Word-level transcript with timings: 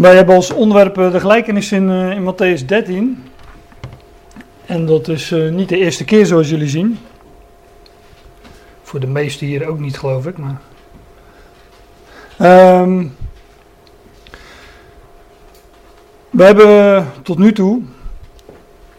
Wij 0.00 0.16
hebben 0.16 0.34
als 0.34 0.50
onderwerp 0.50 0.94
de 0.94 1.20
gelijkenis 1.20 1.72
in, 1.72 1.88
uh, 1.88 2.10
in 2.10 2.32
Matthäus 2.32 2.64
13. 2.66 3.22
En 4.66 4.86
dat 4.86 5.08
is 5.08 5.30
uh, 5.30 5.52
niet 5.52 5.68
de 5.68 5.76
eerste 5.76 6.04
keer 6.04 6.26
zoals 6.26 6.48
jullie 6.48 6.68
zien. 6.68 6.98
Voor 8.82 9.00
de 9.00 9.06
meesten 9.06 9.46
hier 9.46 9.66
ook 9.68 9.78
niet, 9.78 9.98
geloof 9.98 10.26
ik. 10.26 10.36
Maar... 10.38 10.60
Um, 12.80 13.16
we 16.30 16.42
hebben 16.44 17.06
tot 17.22 17.38
nu 17.38 17.52
toe 17.52 17.82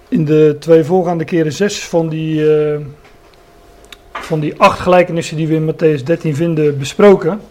in 0.08 0.26
de 0.26 0.56
twee 0.60 0.84
voorgaande 0.84 1.24
keren 1.24 1.54
zes 1.54 1.88
van 1.88 2.10
die, 2.10 2.46
van 4.12 4.40
die 4.40 4.60
acht 4.60 4.80
gelijkenissen 4.80 5.38
die 5.38 5.48
we 5.48 5.54
in 5.54 5.74
Matthäus 5.74 6.04
13 6.04 6.36
vinden 6.36 6.78
besproken. 6.78 7.42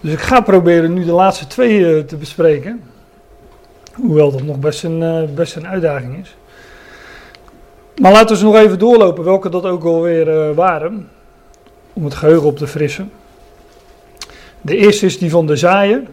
Dus 0.00 0.12
ik 0.12 0.20
ga 0.20 0.40
proberen 0.40 0.92
nu 0.92 1.04
de 1.04 1.12
laatste 1.12 1.46
twee 1.46 1.78
uh, 1.78 2.02
te 2.02 2.16
bespreken. 2.16 2.82
Hoewel 3.94 4.30
dat 4.30 4.42
nog 4.42 4.58
best 4.58 4.84
een, 4.84 5.02
uh, 5.02 5.34
best 5.34 5.56
een 5.56 5.66
uitdaging 5.66 6.18
is. 6.20 6.36
Maar 8.00 8.12
laten 8.12 8.26
we 8.26 8.32
eens 8.32 8.42
nog 8.42 8.56
even 8.56 8.78
doorlopen 8.78 9.24
welke 9.24 9.48
dat 9.48 9.64
ook 9.64 9.84
alweer 9.84 10.54
waren. 10.54 11.08
Om 11.92 12.04
het 12.04 12.14
geheugen 12.14 12.46
op 12.46 12.56
te 12.56 12.66
frissen. 12.66 13.12
De 14.60 14.76
eerste 14.76 15.06
is 15.06 15.18
die 15.18 15.30
van 15.30 15.46
de 15.46 15.56
zaaien. 15.56 16.04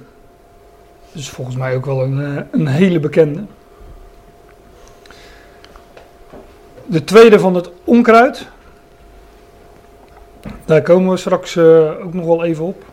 Dat 1.11 1.21
is 1.21 1.29
volgens 1.29 1.55
mij 1.55 1.75
ook 1.75 1.85
wel 1.85 2.03
een, 2.03 2.45
een 2.51 2.67
hele 2.67 2.99
bekende. 2.99 3.43
De 6.85 7.03
tweede 7.03 7.39
van 7.39 7.55
het 7.55 7.69
onkruid. 7.83 8.47
Daar 10.65 10.81
komen 10.81 11.11
we 11.11 11.17
straks 11.17 11.57
ook 11.57 12.13
nog 12.13 12.25
wel 12.25 12.43
even 12.43 12.65
op. 12.65 12.83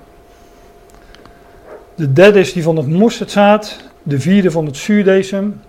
De 2.02 2.12
derde 2.12 2.40
is 2.40 2.52
die 2.52 2.62
van 2.62 2.76
het 2.76 2.86
mosterdzaad. 2.86 3.78
De 4.02 4.20
vierde 4.20 4.50
van 4.50 4.66
het 4.66 4.76
zuurdesem. 4.76 5.60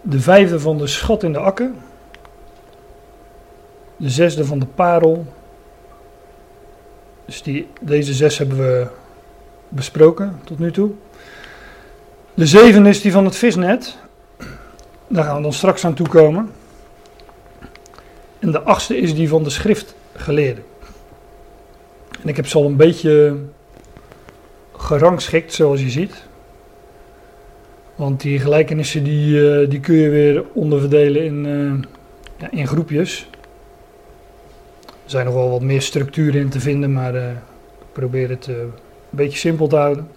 De 0.00 0.20
vijfde 0.20 0.60
van 0.60 0.78
de 0.78 0.86
schat 0.86 1.22
in 1.22 1.32
de 1.32 1.38
akker. 1.38 1.70
De 3.96 4.10
zesde 4.10 4.44
van 4.44 4.58
de 4.58 4.66
parel. 4.66 5.26
Dus 7.24 7.42
die, 7.42 7.68
deze 7.80 8.14
zes 8.14 8.38
hebben 8.38 8.56
we 8.56 8.86
besproken 9.68 10.40
tot 10.44 10.58
nu 10.58 10.72
toe. 10.72 10.90
De 12.34 12.46
zevende 12.46 12.88
is 12.88 13.00
die 13.00 13.12
van 13.12 13.24
het 13.24 13.36
visnet. 13.36 13.96
Daar 15.08 15.24
gaan 15.24 15.36
we 15.36 15.42
dan 15.42 15.52
straks 15.52 15.84
aan 15.84 15.94
toe 15.94 16.08
komen. 16.08 16.50
En 18.38 18.50
de 18.50 18.60
achtste 18.60 18.96
is 18.96 19.14
die 19.14 19.28
van 19.28 19.42
de 19.42 19.50
schriftgeleerde. 19.50 20.60
En 22.22 22.28
ik 22.28 22.36
heb 22.36 22.46
ze 22.46 22.58
al 22.58 22.64
een 22.64 22.76
beetje 22.76 23.36
gerangschikt, 24.84 25.52
zoals 25.52 25.80
je 25.80 25.90
ziet. 25.90 26.22
Want 27.94 28.20
die 28.20 28.38
gelijkenissen 28.38 29.04
die, 29.04 29.36
uh, 29.36 29.70
die 29.70 29.80
kun 29.80 29.94
je 29.94 30.08
weer 30.08 30.44
onderverdelen 30.52 31.24
in, 31.24 31.44
uh, 31.44 31.72
ja, 32.36 32.50
in 32.50 32.66
groepjes. 32.66 33.28
Er 34.86 35.10
zijn 35.10 35.24
nog 35.24 35.34
wel 35.34 35.50
wat 35.50 35.60
meer 35.60 35.82
structuren 35.82 36.40
in 36.40 36.48
te 36.48 36.60
vinden, 36.60 36.92
maar 36.92 37.14
uh, 37.14 37.30
ik 37.30 37.92
probeer 37.92 38.28
het 38.28 38.46
een 38.46 38.72
beetje 39.10 39.38
simpel 39.38 39.66
te 39.66 39.76
houden. 39.76 40.08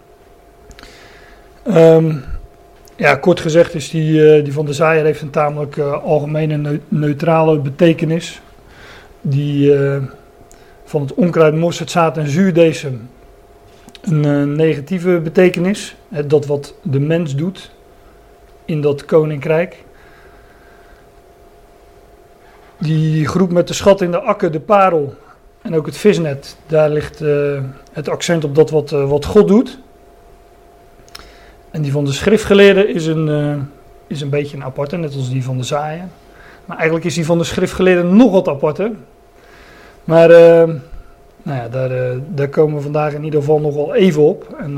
Um, 1.68 2.24
ja, 2.96 3.16
kort 3.16 3.40
gezegd 3.40 3.74
is 3.74 3.90
die, 3.90 4.42
die 4.42 4.54
van 4.54 4.66
de 4.66 4.74
zaaier 4.74 5.04
heeft 5.04 5.22
een 5.22 5.30
tamelijk 5.30 5.78
algemene 5.78 6.80
neutrale 6.88 7.60
betekenis. 7.60 8.42
Die 9.22 9.74
van 10.84 11.02
het 11.02 11.14
onkruid, 11.14 11.56
mosterdzaad 11.56 12.18
en 12.18 12.30
zuurdesem 12.30 13.10
een 14.12 14.56
negatieve 14.56 15.20
betekenis. 15.24 15.96
Dat 16.26 16.46
wat 16.46 16.74
de 16.82 17.00
mens 17.00 17.36
doet 17.36 17.72
in 18.66 18.82
dat 18.82 19.06
koninkrijk. 19.06 19.84
Die 22.78 23.28
groep 23.28 23.52
met 23.52 23.68
de 23.68 23.74
schat 23.74 24.02
in 24.02 24.12
de 24.12 24.20
akker, 24.20 24.52
de 24.52 24.60
parel 24.60 25.16
en 25.62 25.76
ook 25.76 25.86
het 25.86 25.98
visnet, 25.98 26.58
daar 26.68 26.90
ligt 26.90 27.22
uh, 27.22 27.62
het 27.92 28.10
accent 28.10 28.44
op 28.44 28.56
dat 28.56 28.70
wat, 28.70 28.92
uh, 28.92 29.10
wat 29.10 29.26
God 29.26 29.48
doet. 29.48 29.80
En 31.72 31.82
die 31.82 31.92
van 31.92 32.06
de 32.06 32.12
schriftgeleerden 32.12 32.94
is 32.94 33.06
een, 33.06 33.70
is 34.08 34.22
een 34.22 34.30
beetje 34.30 34.58
een 34.58 34.64
aparte, 34.64 34.98
net 34.98 35.16
als 35.16 35.30
die 35.30 35.44
van 35.44 35.58
de 35.58 35.64
zaaien. 35.64 36.12
Maar 36.66 36.78
eigenlijk 36.78 37.06
is 37.06 37.14
die 37.14 37.26
van 37.26 37.38
de 37.38 37.44
schriftgeleerden 37.44 38.16
nog 38.16 38.32
wat 38.32 38.48
aparte. 38.48 38.92
Maar 40.04 40.30
nou 41.48 41.60
ja, 41.60 41.68
daar, 41.70 42.18
daar 42.36 42.50
komen 42.50 42.76
we 42.76 42.82
vandaag 42.82 43.14
in 43.14 43.24
ieder 43.24 43.40
geval 43.40 43.60
nog 43.60 43.76
wel 43.76 43.96
even 43.96 44.22
op. 44.22 44.56
En 44.60 44.78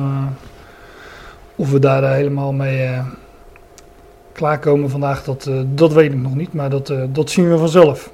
of 1.55 1.71
we 1.71 1.79
daar 1.79 2.13
helemaal 2.13 2.53
mee 2.53 2.89
klaarkomen 4.31 4.89
vandaag, 4.89 5.23
dat, 5.23 5.49
dat 5.73 5.93
weet 5.93 6.11
ik 6.11 6.19
nog 6.19 6.35
niet, 6.35 6.53
maar 6.53 6.69
dat, 6.69 6.93
dat 7.11 7.29
zien 7.29 7.49
we 7.49 7.57
vanzelf. 7.57 8.11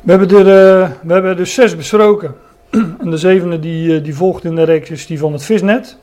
We 0.00 0.10
hebben 0.10 0.28
er, 0.28 0.44
we 1.02 1.12
hebben 1.12 1.30
er 1.30 1.36
dus 1.36 1.54
zes 1.54 1.76
besproken. 1.76 2.34
en 3.02 3.10
de 3.10 3.16
zevende 3.16 3.60
die, 3.60 4.00
die 4.00 4.14
volgt 4.14 4.44
in 4.44 4.54
de 4.54 4.62
reeks 4.62 4.90
is 4.90 5.06
die 5.06 5.18
van 5.18 5.32
het 5.32 5.44
visnet. 5.44 5.96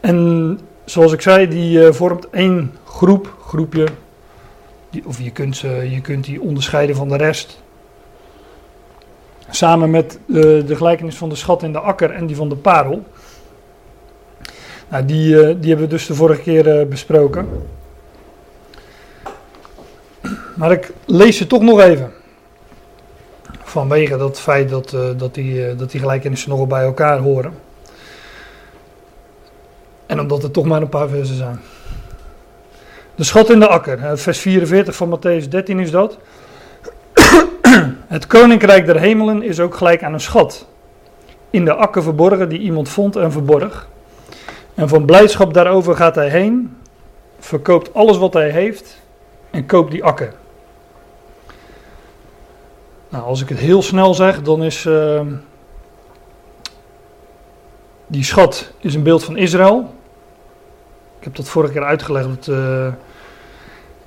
En 0.00 0.58
zoals 0.84 1.12
ik 1.12 1.20
zei, 1.20 1.48
die 1.48 1.92
vormt 1.92 2.30
één 2.30 2.72
groep, 2.84 3.34
groepje. 3.46 3.86
Die, 4.90 5.02
of 5.06 5.20
je 5.20 5.30
kunt, 5.30 5.58
je 5.58 6.00
kunt 6.02 6.24
die 6.24 6.40
onderscheiden 6.40 6.96
van 6.96 7.08
de 7.08 7.16
rest. 7.16 7.62
Samen 9.54 9.90
met 9.90 10.18
de 10.26 10.76
gelijkenis 10.76 11.16
van 11.16 11.28
de 11.28 11.34
schat 11.34 11.62
in 11.62 11.72
de 11.72 11.78
akker 11.78 12.10
en 12.10 12.26
die 12.26 12.36
van 12.36 12.48
de 12.48 12.56
parel. 12.56 13.04
Nou, 14.88 15.04
die, 15.04 15.58
die 15.58 15.68
hebben 15.68 15.86
we 15.86 15.86
dus 15.86 16.06
de 16.06 16.14
vorige 16.14 16.40
keer 16.40 16.88
besproken. 16.88 17.48
Maar 20.54 20.72
ik 20.72 20.92
lees 21.04 21.36
ze 21.36 21.46
toch 21.46 21.62
nog 21.62 21.80
even. 21.80 22.12
Vanwege 23.62 24.16
dat 24.16 24.40
feit 24.40 24.68
dat, 24.68 24.96
dat, 25.16 25.34
die, 25.34 25.74
dat 25.74 25.90
die 25.90 26.00
gelijkenissen 26.00 26.50
nogal 26.50 26.66
bij 26.66 26.82
elkaar 26.84 27.18
horen. 27.18 27.54
En 30.06 30.20
omdat 30.20 30.42
er 30.42 30.50
toch 30.50 30.64
maar 30.64 30.82
een 30.82 30.88
paar 30.88 31.08
versen 31.08 31.36
zijn. 31.36 31.60
De 33.14 33.24
schat 33.24 33.50
in 33.50 33.60
de 33.60 33.68
akker, 33.68 34.18
vers 34.18 34.38
44 34.38 34.96
van 34.96 35.18
Matthäus 35.18 35.48
13 35.48 35.78
is 35.78 35.90
dat. 35.90 36.18
Het 38.06 38.26
koninkrijk 38.26 38.86
der 38.86 39.00
hemelen 39.00 39.42
is 39.42 39.60
ook 39.60 39.74
gelijk 39.74 40.02
aan 40.02 40.12
een 40.12 40.20
schat. 40.20 40.66
In 41.50 41.64
de 41.64 41.74
akker 41.74 42.02
verborgen 42.02 42.48
die 42.48 42.58
iemand 42.58 42.88
vond 42.88 43.16
en 43.16 43.32
verborg. 43.32 43.88
En 44.74 44.88
van 44.88 45.04
blijdschap 45.04 45.54
daarover 45.54 45.96
gaat 45.96 46.14
hij 46.14 46.28
heen, 46.28 46.76
verkoopt 47.38 47.94
alles 47.94 48.16
wat 48.16 48.32
hij 48.32 48.50
heeft 48.50 49.00
en 49.50 49.66
koopt 49.66 49.90
die 49.90 50.04
akker. 50.04 50.34
Nou, 53.08 53.24
als 53.24 53.42
ik 53.42 53.48
het 53.48 53.58
heel 53.58 53.82
snel 53.82 54.14
zeg, 54.14 54.42
dan 54.42 54.62
is 54.62 54.84
uh, 54.84 55.20
die 58.06 58.24
schat 58.24 58.72
is 58.78 58.94
een 58.94 59.02
beeld 59.02 59.24
van 59.24 59.36
Israël. 59.36 59.94
Ik 61.18 61.24
heb 61.24 61.34
dat 61.34 61.48
vorige 61.48 61.72
keer 61.72 61.84
uitgelegd. 61.84 62.46
Uh, 62.46 62.88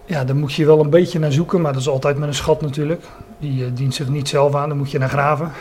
ja, 0.06 0.24
daar 0.24 0.36
moet 0.36 0.54
je 0.54 0.66
wel 0.66 0.80
een 0.80 0.90
beetje 0.90 1.20
naar 1.20 1.32
zoeken, 1.32 1.62
maar 1.62 1.74
dat 1.74 1.82
is 1.82 1.90
altijd 1.90 2.18
met 2.18 2.28
een 2.28 2.34
schat 2.34 2.62
natuurlijk. 2.62 3.04
Die 3.40 3.64
uh, 3.64 3.68
dient 3.74 3.94
zich 3.94 4.08
niet 4.10 4.28
zelf 4.28 4.56
aan, 4.56 4.70
daar 4.70 4.78
moet 4.78 4.92
je 4.92 4.98
naar 4.98 5.10
graven. 5.10 5.52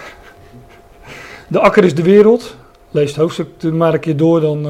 De 1.48 1.60
akker 1.60 1.84
is 1.84 1.94
de 1.94 2.02
wereld. 2.02 2.56
Lees 2.90 3.08
het 3.08 3.18
hoofdstuk 3.18 3.62
maar 3.62 3.94
een 3.94 4.00
keer 4.00 4.16
door, 4.16 4.40
dan 4.40 4.66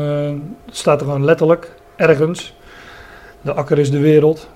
staat 0.70 1.00
er 1.00 1.06
gewoon 1.06 1.24
letterlijk 1.24 1.74
ergens. 1.96 2.54
De 3.40 3.52
akker 3.52 3.78
is 3.78 3.90
de 3.90 4.00
wereld. 4.00 4.48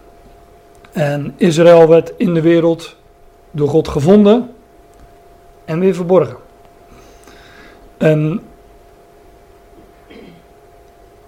En 0.93 1.35
Israël 1.37 1.89
werd 1.89 2.13
in 2.17 2.35
de 2.35 2.41
wereld 2.41 2.97
door 3.51 3.69
God 3.69 3.89
gevonden 3.89 4.51
en 5.65 5.81
weer 5.81 5.95
verborgen. 5.95 6.37
En 7.99 8.41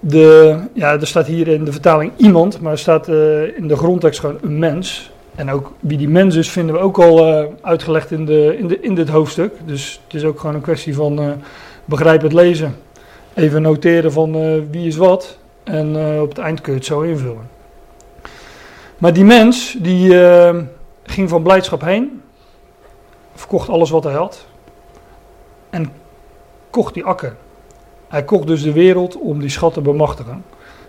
de, 0.00 0.58
ja, 0.72 0.92
er 0.92 1.06
staat 1.06 1.26
hier 1.26 1.48
in 1.48 1.64
de 1.64 1.72
vertaling 1.72 2.12
iemand, 2.16 2.60
maar 2.60 2.72
er 2.72 2.78
staat 2.78 3.08
uh, 3.08 3.56
in 3.56 3.68
de 3.68 3.76
grondtekst 3.76 4.20
gewoon 4.20 4.38
een 4.42 4.58
mens. 4.58 5.11
En 5.34 5.50
ook 5.50 5.72
wie 5.80 5.98
die 5.98 6.08
mens 6.08 6.36
is, 6.36 6.50
vinden 6.50 6.74
we 6.74 6.80
ook 6.80 6.98
al 6.98 7.28
uh, 7.28 7.44
uitgelegd 7.60 8.10
in, 8.10 8.24
de, 8.24 8.56
in, 8.58 8.68
de, 8.68 8.80
in 8.80 8.94
dit 8.94 9.08
hoofdstuk. 9.08 9.54
Dus 9.64 10.00
het 10.04 10.14
is 10.14 10.24
ook 10.24 10.40
gewoon 10.40 10.54
een 10.54 10.60
kwestie 10.60 10.94
van 10.94 11.20
uh, 11.20 11.30
begrijp 11.84 12.22
het 12.22 12.32
lezen. 12.32 12.76
Even 13.34 13.62
noteren 13.62 14.12
van 14.12 14.32
wie 14.70 14.86
is 14.86 14.96
wat. 14.96 15.38
En 15.64 16.20
op 16.20 16.28
het 16.28 16.38
eind 16.38 16.60
kun 16.60 16.72
je 16.72 16.78
het 16.78 16.86
zo 16.88 17.00
invullen. 17.00 17.50
Maar 18.98 19.12
die 19.12 19.24
mens, 19.24 19.76
die 19.78 20.14
ging 21.02 21.28
van 21.28 21.42
blijdschap 21.42 21.80
heen, 21.80 22.22
verkocht 23.34 23.68
alles 23.68 23.90
wat 23.90 24.04
hij 24.04 24.12
had 24.12 24.46
en 25.70 25.92
kocht 26.70 26.94
die 26.94 27.04
akker. 27.04 27.36
Hij 28.08 28.24
kocht 28.24 28.46
dus 28.46 28.62
de 28.62 28.72
wereld 28.72 29.16
om 29.16 29.40
die 29.40 29.50
schat 29.50 29.72
te 29.72 29.80
bemachtigen. 29.80 30.32
Nou, 30.32 30.42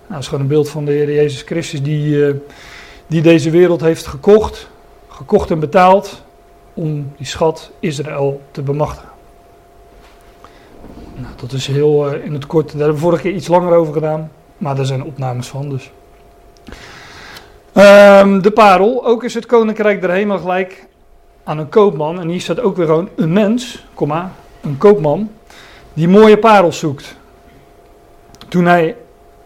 dat 0.08 0.20
is 0.20 0.28
gewoon 0.28 0.42
een 0.42 0.50
beeld 0.50 0.70
van 0.70 0.86
de 0.86 0.92
Heer 0.92 1.14
Jezus 1.14 1.42
Christus 1.42 1.84
die, 1.84 2.34
die 3.08 3.22
deze 3.22 3.50
wereld 3.50 3.82
heeft 3.82 4.06
gekocht, 4.06 4.70
gekocht 5.08 5.52
en 5.52 5.60
betaald 5.60 6.24
om 6.74 7.12
die 7.18 7.26
schat 7.26 7.72
Israël 7.80 8.42
te 8.52 8.62
bemachtigen. 8.62 9.10
Nou, 11.16 11.34
dat 11.36 11.52
is 11.52 11.68
heel 11.68 12.12
eh, 12.12 12.26
in 12.26 12.34
het 12.34 12.46
kort. 12.46 12.68
Daar 12.72 12.78
hebben 12.78 12.96
we 12.96 13.02
vorige 13.02 13.22
keer 13.22 13.34
iets 13.34 13.48
langer 13.48 13.74
over 13.74 13.94
gedaan. 13.94 14.32
Maar 14.58 14.76
daar 14.76 14.86
zijn 14.86 15.04
opnames 15.04 15.48
van 15.48 15.70
dus. 15.70 15.92
Ehm, 17.74 18.42
de 18.42 18.52
parel. 18.52 19.06
Ook 19.06 19.24
is 19.24 19.34
het 19.34 19.46
koninkrijk 19.46 20.02
der 20.02 20.10
hemel 20.10 20.38
gelijk 20.38 20.88
aan 21.44 21.58
een 21.58 21.70
koopman. 21.70 22.20
En 22.20 22.28
hier 22.28 22.42
staat 22.42 22.60
ook 22.60 22.76
weer 22.76 22.86
gewoon 22.86 23.10
een 23.16 23.34
mens, 23.34 23.86
komma, 23.94 24.32
een 24.62 24.78
koopman. 24.78 25.32
Die 25.94 26.08
mooie 26.08 26.38
parels 26.38 26.80
zoekt. 26.80 27.16
Toen 28.48 28.66
hij 28.66 28.96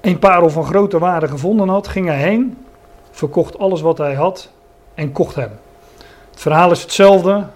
een 0.02 0.20
parel 0.20 0.50
van 0.50 0.66
grote 0.66 1.00
waarde 1.00 1.28
gevonden 1.28 1.70
had, 1.70 1.88
ging 1.88 2.08
hij 2.08 2.22
heen. 2.22 2.58
Verkocht 3.18 3.58
alles 3.58 3.82
wat 3.82 3.98
hij 3.98 4.14
had 4.14 4.50
en 4.94 5.12
kocht 5.12 5.36
hem. 5.36 5.52
Het 6.32 6.42
verhaal 6.42 6.72
is 6.72 6.82
hetzelfde. 6.82 7.48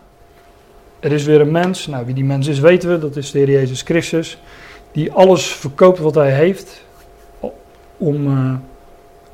Er 0.99 1.11
is 1.11 1.23
weer 1.23 1.41
een 1.41 1.51
mens, 1.51 1.87
nou 1.87 2.05
wie 2.05 2.15
die 2.15 2.23
mens 2.23 2.47
is 2.47 2.59
weten 2.59 2.89
we, 2.89 2.99
dat 2.99 3.15
is 3.15 3.31
de 3.31 3.37
Heer 3.37 3.49
Jezus 3.49 3.81
Christus, 3.81 4.37
die 4.91 5.11
alles 5.11 5.47
verkoopt 5.47 5.99
wat 5.99 6.15
hij 6.15 6.31
heeft 6.31 6.85
om, 7.97 8.27
uh, 8.27 8.53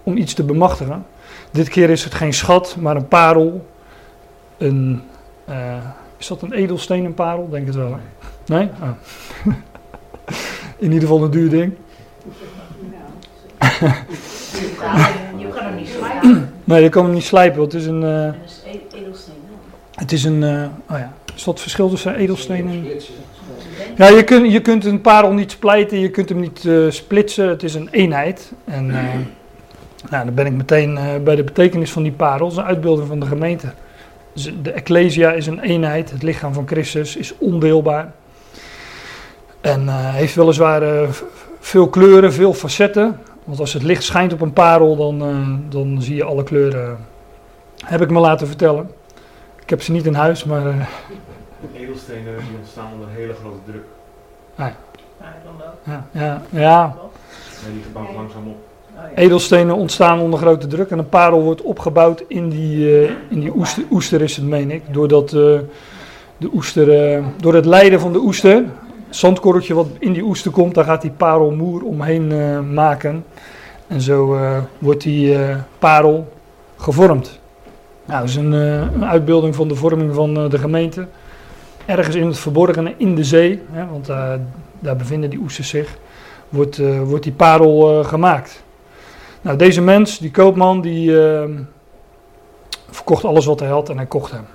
om 0.03 0.17
iets 0.17 0.33
te 0.33 0.43
bemachtigen. 0.43 1.05
Dit 1.51 1.69
keer 1.69 1.89
is 1.89 2.03
het 2.03 2.13
geen 2.13 2.33
schat, 2.33 2.75
maar 2.79 2.95
een 2.95 3.07
parel. 3.07 3.67
Een, 4.57 5.03
uh, 5.49 5.77
is 6.17 6.27
dat 6.27 6.41
een 6.41 6.53
edelsteen, 6.53 7.05
een 7.05 7.13
parel? 7.13 7.49
Denk 7.49 7.65
het 7.65 7.75
wel. 7.75 7.91
Hè? 7.91 7.99
Nee? 8.45 8.69
Oh. 8.81 8.89
In 10.77 10.91
ieder 10.91 10.99
geval 10.99 11.23
een 11.23 11.31
duur 11.31 11.49
ding. 11.49 11.73
Hem 15.67 15.75
niet 15.75 15.89
slijpen. 15.97 16.53
Nee, 16.63 16.83
je 16.83 16.89
kan 16.89 17.05
hem 17.05 17.13
niet 17.13 17.23
slijpen, 17.23 17.59
want 17.59 17.71
het 17.71 17.81
is 17.81 17.87
een... 17.87 18.01
Uh, 18.01 18.25
En 18.25 18.35
dat 18.41 18.49
is 18.49 18.61
e- 18.65 18.97
edelsteen. 18.97 19.33
het 19.95 20.11
is 20.11 20.23
een... 20.23 20.43
eh, 20.43 20.65
oh 20.89 20.97
ja, 20.97 21.13
is 21.35 21.43
dat 21.43 21.53
het 21.53 21.61
verschil 21.61 21.89
tussen 21.89 22.15
edelsteen 22.15 22.67
en... 22.67 22.85
Ja, 23.95 24.07
je 24.07 24.23
kunt, 24.23 24.51
je 24.51 24.61
kunt 24.61 24.85
een 24.85 25.01
parel 25.01 25.31
niet 25.31 25.51
splijten, 25.51 25.99
je 25.99 26.09
kunt 26.09 26.29
hem 26.29 26.39
niet 26.39 26.65
eh, 26.65 26.73
splitsen. 26.89 27.49
Het 27.49 27.63
is 27.63 27.73
een 27.73 27.87
eenheid. 27.91 28.51
En 28.65 28.91
eh, 28.91 29.03
nou, 30.11 30.25
dan 30.25 30.33
ben 30.33 30.45
ik 30.45 30.53
meteen 30.53 30.97
eh, 30.97 31.03
bij 31.23 31.35
de 31.35 31.43
betekenis 31.43 31.91
van 31.91 32.03
die 32.03 32.11
parel. 32.11 32.45
Het 32.45 32.51
is 32.51 32.57
een 32.57 32.67
uitbeelding 32.69 33.07
van 33.07 33.19
de 33.19 33.25
gemeente. 33.25 33.67
Dus 34.33 34.53
de 34.61 34.71
Ecclesia 34.71 35.31
is 35.31 35.47
een 35.47 35.59
eenheid. 35.59 36.11
Het 36.11 36.23
lichaam 36.23 36.53
van 36.53 36.67
Christus 36.67 37.15
is 37.15 37.33
ondeelbaar. 37.37 38.11
En 39.61 39.87
eh, 39.87 40.13
heeft 40.13 40.35
weliswaar 40.35 40.81
eh, 40.81 41.09
veel 41.59 41.89
kleuren, 41.89 42.33
veel 42.33 42.53
facetten. 42.53 43.19
Want 43.47 43.59
als 43.59 43.73
het 43.73 43.83
licht 43.83 44.03
schijnt 44.03 44.33
op 44.33 44.41
een 44.41 44.53
parel, 44.53 44.95
dan, 44.95 45.21
eh, 45.21 45.71
dan 45.71 46.01
zie 46.01 46.15
je 46.15 46.23
alle 46.23 46.43
kleuren. 46.43 46.97
Heb 47.85 48.01
ik 48.01 48.09
me 48.09 48.19
laten 48.19 48.47
vertellen. 48.47 48.89
Ik 49.61 49.69
heb 49.69 49.81
ze 49.81 49.91
niet 49.91 50.05
in 50.05 50.13
huis, 50.13 50.43
maar... 50.43 50.65
eh, 50.67 50.75
Edelstenen 51.73 52.37
die 52.37 52.57
ontstaan 52.59 52.87
onder 52.93 53.07
hele 53.15 53.33
grote 53.33 53.57
druk. 53.65 53.83
Ja, 54.57 54.75
dan 55.43 55.53
wel. 55.57 55.73
ja, 55.95 56.07
ja, 56.11 56.41
ja, 56.49 56.95
En 57.65 57.71
die 57.73 57.81
bouwt 57.93 58.13
langzaam 58.15 58.47
op. 58.47 58.55
Oh, 58.95 59.03
ja. 59.15 59.21
Edelstenen 59.21 59.75
ontstaan 59.75 60.19
onder 60.19 60.39
grote 60.39 60.67
druk 60.67 60.89
en 60.89 60.97
een 60.99 61.09
parel 61.09 61.41
wordt 61.41 61.61
opgebouwd 61.61 62.23
in 62.27 62.49
die, 62.49 63.01
eh, 63.01 63.11
in 63.29 63.39
die 63.39 63.55
oester, 63.55 63.83
oester 63.91 64.21
is 64.21 64.35
het, 64.35 64.45
meen 64.45 64.71
ik. 64.71 64.93
Doordat 64.93 65.33
eh, 65.33 65.59
de 66.37 66.49
oester, 66.53 67.13
eh, 67.13 67.25
door 67.37 67.53
het 67.53 67.65
lijden 67.65 67.99
van 67.99 68.11
de 68.13 68.19
oester, 68.19 68.63
zandkorreltje 69.09 69.73
wat 69.73 69.87
in 69.99 70.13
die 70.13 70.23
oester 70.23 70.51
komt, 70.51 70.75
daar 70.75 70.85
gaat 70.85 71.01
die 71.01 71.11
parel 71.11 71.51
moer 71.51 71.83
omheen 71.83 72.31
eh, 72.31 72.59
maken. 72.59 73.25
En 73.87 74.01
zo 74.01 74.35
eh, 74.35 74.57
wordt 74.77 75.03
die 75.03 75.43
eh, 75.43 75.57
parel 75.79 76.33
gevormd. 76.77 77.39
Nou, 78.05 78.19
dat 78.19 78.29
is 78.29 78.35
een, 78.35 78.51
een 78.51 79.05
uitbeelding 79.05 79.55
van 79.55 79.67
de 79.67 79.75
vorming 79.75 80.13
van 80.13 80.49
de 80.49 80.57
gemeente. 80.57 81.07
Ergens 81.85 82.15
in 82.15 82.27
het 82.27 82.39
verborgene, 82.39 82.93
in 82.97 83.15
de 83.15 83.23
zee, 83.23 83.61
hè, 83.71 83.87
want 83.87 84.05
daar 84.79 84.95
bevinden 84.95 85.29
die 85.29 85.39
oesters 85.39 85.69
zich, 85.69 85.97
wordt, 86.49 86.81
wordt 87.03 87.23
die 87.23 87.33
parel 87.33 88.03
gemaakt. 88.03 88.63
Nou, 89.41 89.57
deze 89.57 89.81
mens, 89.81 90.17
die 90.19 90.31
koopman, 90.31 90.81
die 90.81 91.11
verkocht 92.89 93.25
alles 93.25 93.45
wat 93.45 93.59
hij 93.59 93.69
had 93.69 93.89
en 93.89 93.97
hij 93.97 94.05
kocht 94.05 94.31
hem. 94.31 94.45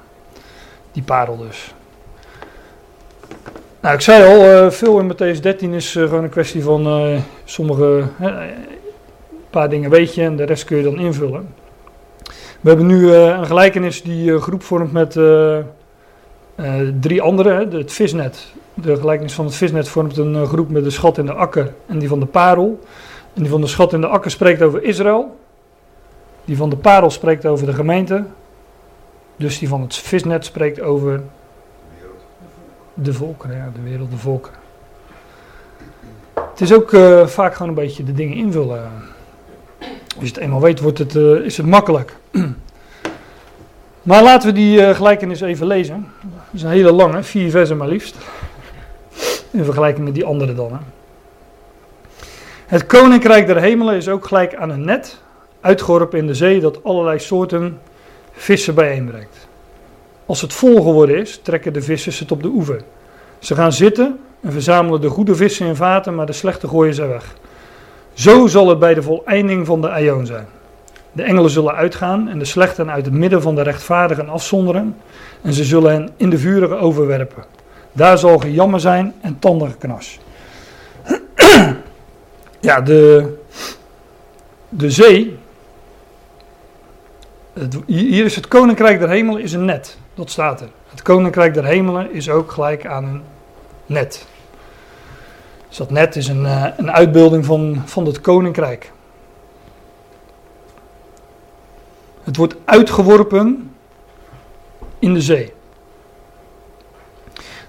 Die 0.92 1.02
parel 1.02 1.36
dus. 1.36 1.74
Nou, 3.82 3.94
ik 3.94 4.00
zei 4.00 4.24
al, 4.24 4.70
veel 4.70 4.98
in 4.98 5.12
Matthäus 5.12 5.40
13 5.40 5.72
is 5.72 5.96
eh, 5.96 6.02
gewoon 6.02 6.24
een 6.24 6.30
kwestie 6.30 6.62
van 6.62 6.86
eh, 6.86 7.20
sommige, 7.44 8.04
paar 9.50 9.70
dingen 9.70 9.90
weet 9.90 10.14
je 10.14 10.22
en 10.22 10.36
de 10.36 10.44
rest 10.44 10.64
kun 10.64 10.76
je 10.76 10.82
dan 10.82 10.98
invullen. 10.98 11.54
We 12.60 12.68
hebben 12.68 12.86
nu 12.86 13.12
eh, 13.12 13.26
een 13.26 13.46
gelijkenis 13.46 14.02
die 14.02 14.38
groep 14.38 14.62
vormt 14.62 14.92
met 14.92 15.12
drie 17.00 17.22
andere. 17.22 17.68
Het 17.70 17.92
visnet. 17.92 18.52
De 18.74 18.96
gelijkenis 18.96 19.32
van 19.32 19.44
het 19.44 19.54
visnet 19.54 19.88
vormt 19.88 20.16
een 20.16 20.46
groep 20.46 20.70
met 20.70 20.84
de 20.84 20.90
schat 20.90 21.18
in 21.18 21.26
de 21.26 21.32
akker 21.32 21.74
en 21.86 21.98
die 21.98 22.08
van 22.08 22.20
de 22.20 22.26
parel. 22.26 22.80
En 23.34 23.42
die 23.42 23.50
van 23.50 23.60
de 23.60 23.66
schat 23.66 23.92
in 23.92 24.00
de 24.00 24.06
akker 24.06 24.30
spreekt 24.30 24.62
over 24.62 24.82
Israël. 24.82 25.36
Die 26.44 26.56
van 26.56 26.70
de 26.70 26.76
parel 26.76 27.10
spreekt 27.10 27.46
over 27.46 27.66
de 27.66 27.72
gemeente. 27.72 28.24
Dus 29.36 29.58
die 29.58 29.68
van 29.68 29.80
het 29.80 29.96
visnet 29.96 30.44
spreekt 30.44 30.80
over 30.80 31.22
de 32.94 33.12
volkeren, 33.12 33.56
ja, 33.56 33.70
de 33.74 33.82
wereld, 33.82 34.10
de 34.10 34.16
volkeren. 34.16 34.58
Het 36.34 36.60
is 36.60 36.72
ook 36.72 36.92
eh, 36.92 37.26
vaak 37.26 37.54
gewoon 37.54 37.68
een 37.68 37.74
beetje 37.74 38.04
de 38.04 38.12
dingen 38.12 38.36
invullen. 38.36 38.90
Als 39.80 39.88
je 40.20 40.26
het 40.26 40.36
eenmaal 40.36 40.60
weet, 40.60 40.80
wordt 40.80 40.98
het, 40.98 41.16
eh, 41.16 41.32
is 41.32 41.56
het 41.56 41.66
makkelijk. 41.66 42.16
Maar 44.02 44.22
laten 44.22 44.48
we 44.48 44.54
die 44.54 44.84
eh, 44.84 44.94
gelijkenis 44.94 45.40
even 45.40 45.66
lezen. 45.66 46.08
Dat 46.20 46.30
is 46.52 46.62
een 46.62 46.70
hele 46.70 46.92
lange, 46.92 47.22
vier 47.22 47.50
versen 47.50 47.76
maar 47.76 47.88
liefst. 47.88 48.16
In 49.50 49.64
vergelijking 49.64 50.04
met 50.04 50.14
die 50.14 50.24
andere 50.24 50.54
dan. 50.54 50.72
Hè. 50.72 50.78
Het 52.66 52.86
koninkrijk 52.86 53.46
der 53.46 53.60
hemelen 53.60 53.96
is 53.96 54.08
ook 54.08 54.26
gelijk 54.26 54.54
aan 54.54 54.70
een 54.70 54.84
net, 54.84 55.18
uitgeworpen 55.60 56.18
in 56.18 56.26
de 56.26 56.34
zee, 56.34 56.60
dat 56.60 56.84
allerlei 56.84 57.18
soorten 57.18 57.80
vissen 58.32 58.74
bijeenbrengt. 58.74 59.48
Als 60.32 60.40
het 60.40 60.52
vol 60.52 60.76
geworden 60.76 61.18
is, 61.18 61.40
trekken 61.42 61.72
de 61.72 61.82
vissers 61.82 62.18
het 62.18 62.32
op 62.32 62.42
de 62.42 62.48
oever. 62.48 62.82
Ze 63.38 63.54
gaan 63.54 63.72
zitten 63.72 64.18
en 64.40 64.52
verzamelen 64.52 65.00
de 65.00 65.08
goede 65.08 65.34
vissen 65.34 65.66
in 65.66 65.76
vaten, 65.76 66.14
maar 66.14 66.26
de 66.26 66.32
slechte 66.32 66.68
gooien 66.68 66.94
ze 66.94 67.06
weg. 67.06 67.34
Zo 68.12 68.46
zal 68.46 68.68
het 68.68 68.78
bij 68.78 68.94
de 68.94 69.02
voleinding 69.02 69.66
van 69.66 69.80
de 69.80 69.90
aion 69.90 70.26
zijn. 70.26 70.46
De 71.12 71.22
engelen 71.22 71.50
zullen 71.50 71.74
uitgaan 71.74 72.28
en 72.28 72.38
de 72.38 72.44
slechten 72.44 72.90
uit 72.90 73.04
het 73.04 73.14
midden 73.14 73.42
van 73.42 73.54
de 73.54 73.62
rechtvaardigen 73.62 74.28
afzonderen, 74.28 74.96
en 75.42 75.52
ze 75.52 75.64
zullen 75.64 75.92
hen 75.92 76.10
in 76.16 76.30
de 76.30 76.38
vurige 76.38 76.76
overwerpen. 76.76 77.44
Daar 77.92 78.18
zal 78.18 78.38
gejammer 78.38 78.80
zijn 78.80 79.14
en 79.20 79.38
tandengeknas. 79.38 80.18
Ja, 82.60 82.80
de, 82.80 83.34
de 84.68 84.90
zee. 84.90 85.38
Hier 87.86 88.24
is 88.24 88.36
het 88.36 88.48
koninkrijk 88.48 88.98
der 88.98 89.08
hemelen 89.08 89.42
is 89.42 89.52
een 89.52 89.64
net. 89.64 90.00
Dat 90.14 90.30
staat 90.30 90.60
er. 90.60 90.68
Het 90.88 91.02
koninkrijk 91.02 91.54
der 91.54 91.64
hemelen 91.64 92.12
is 92.12 92.28
ook 92.28 92.50
gelijk 92.50 92.86
aan 92.86 93.04
een 93.04 93.22
net. 93.86 94.26
Dus 95.68 95.76
dat 95.76 95.90
net 95.90 96.16
is 96.16 96.28
een, 96.28 96.46
eh, 96.46 96.66
een 96.76 96.92
uitbeelding 96.92 97.44
van, 97.44 97.82
van 97.84 98.06
het 98.06 98.20
koninkrijk. 98.20 98.92
Het 102.22 102.36
wordt 102.36 102.54
uitgeworpen 102.64 103.70
in 104.98 105.14
de 105.14 105.20
zee. 105.20 105.52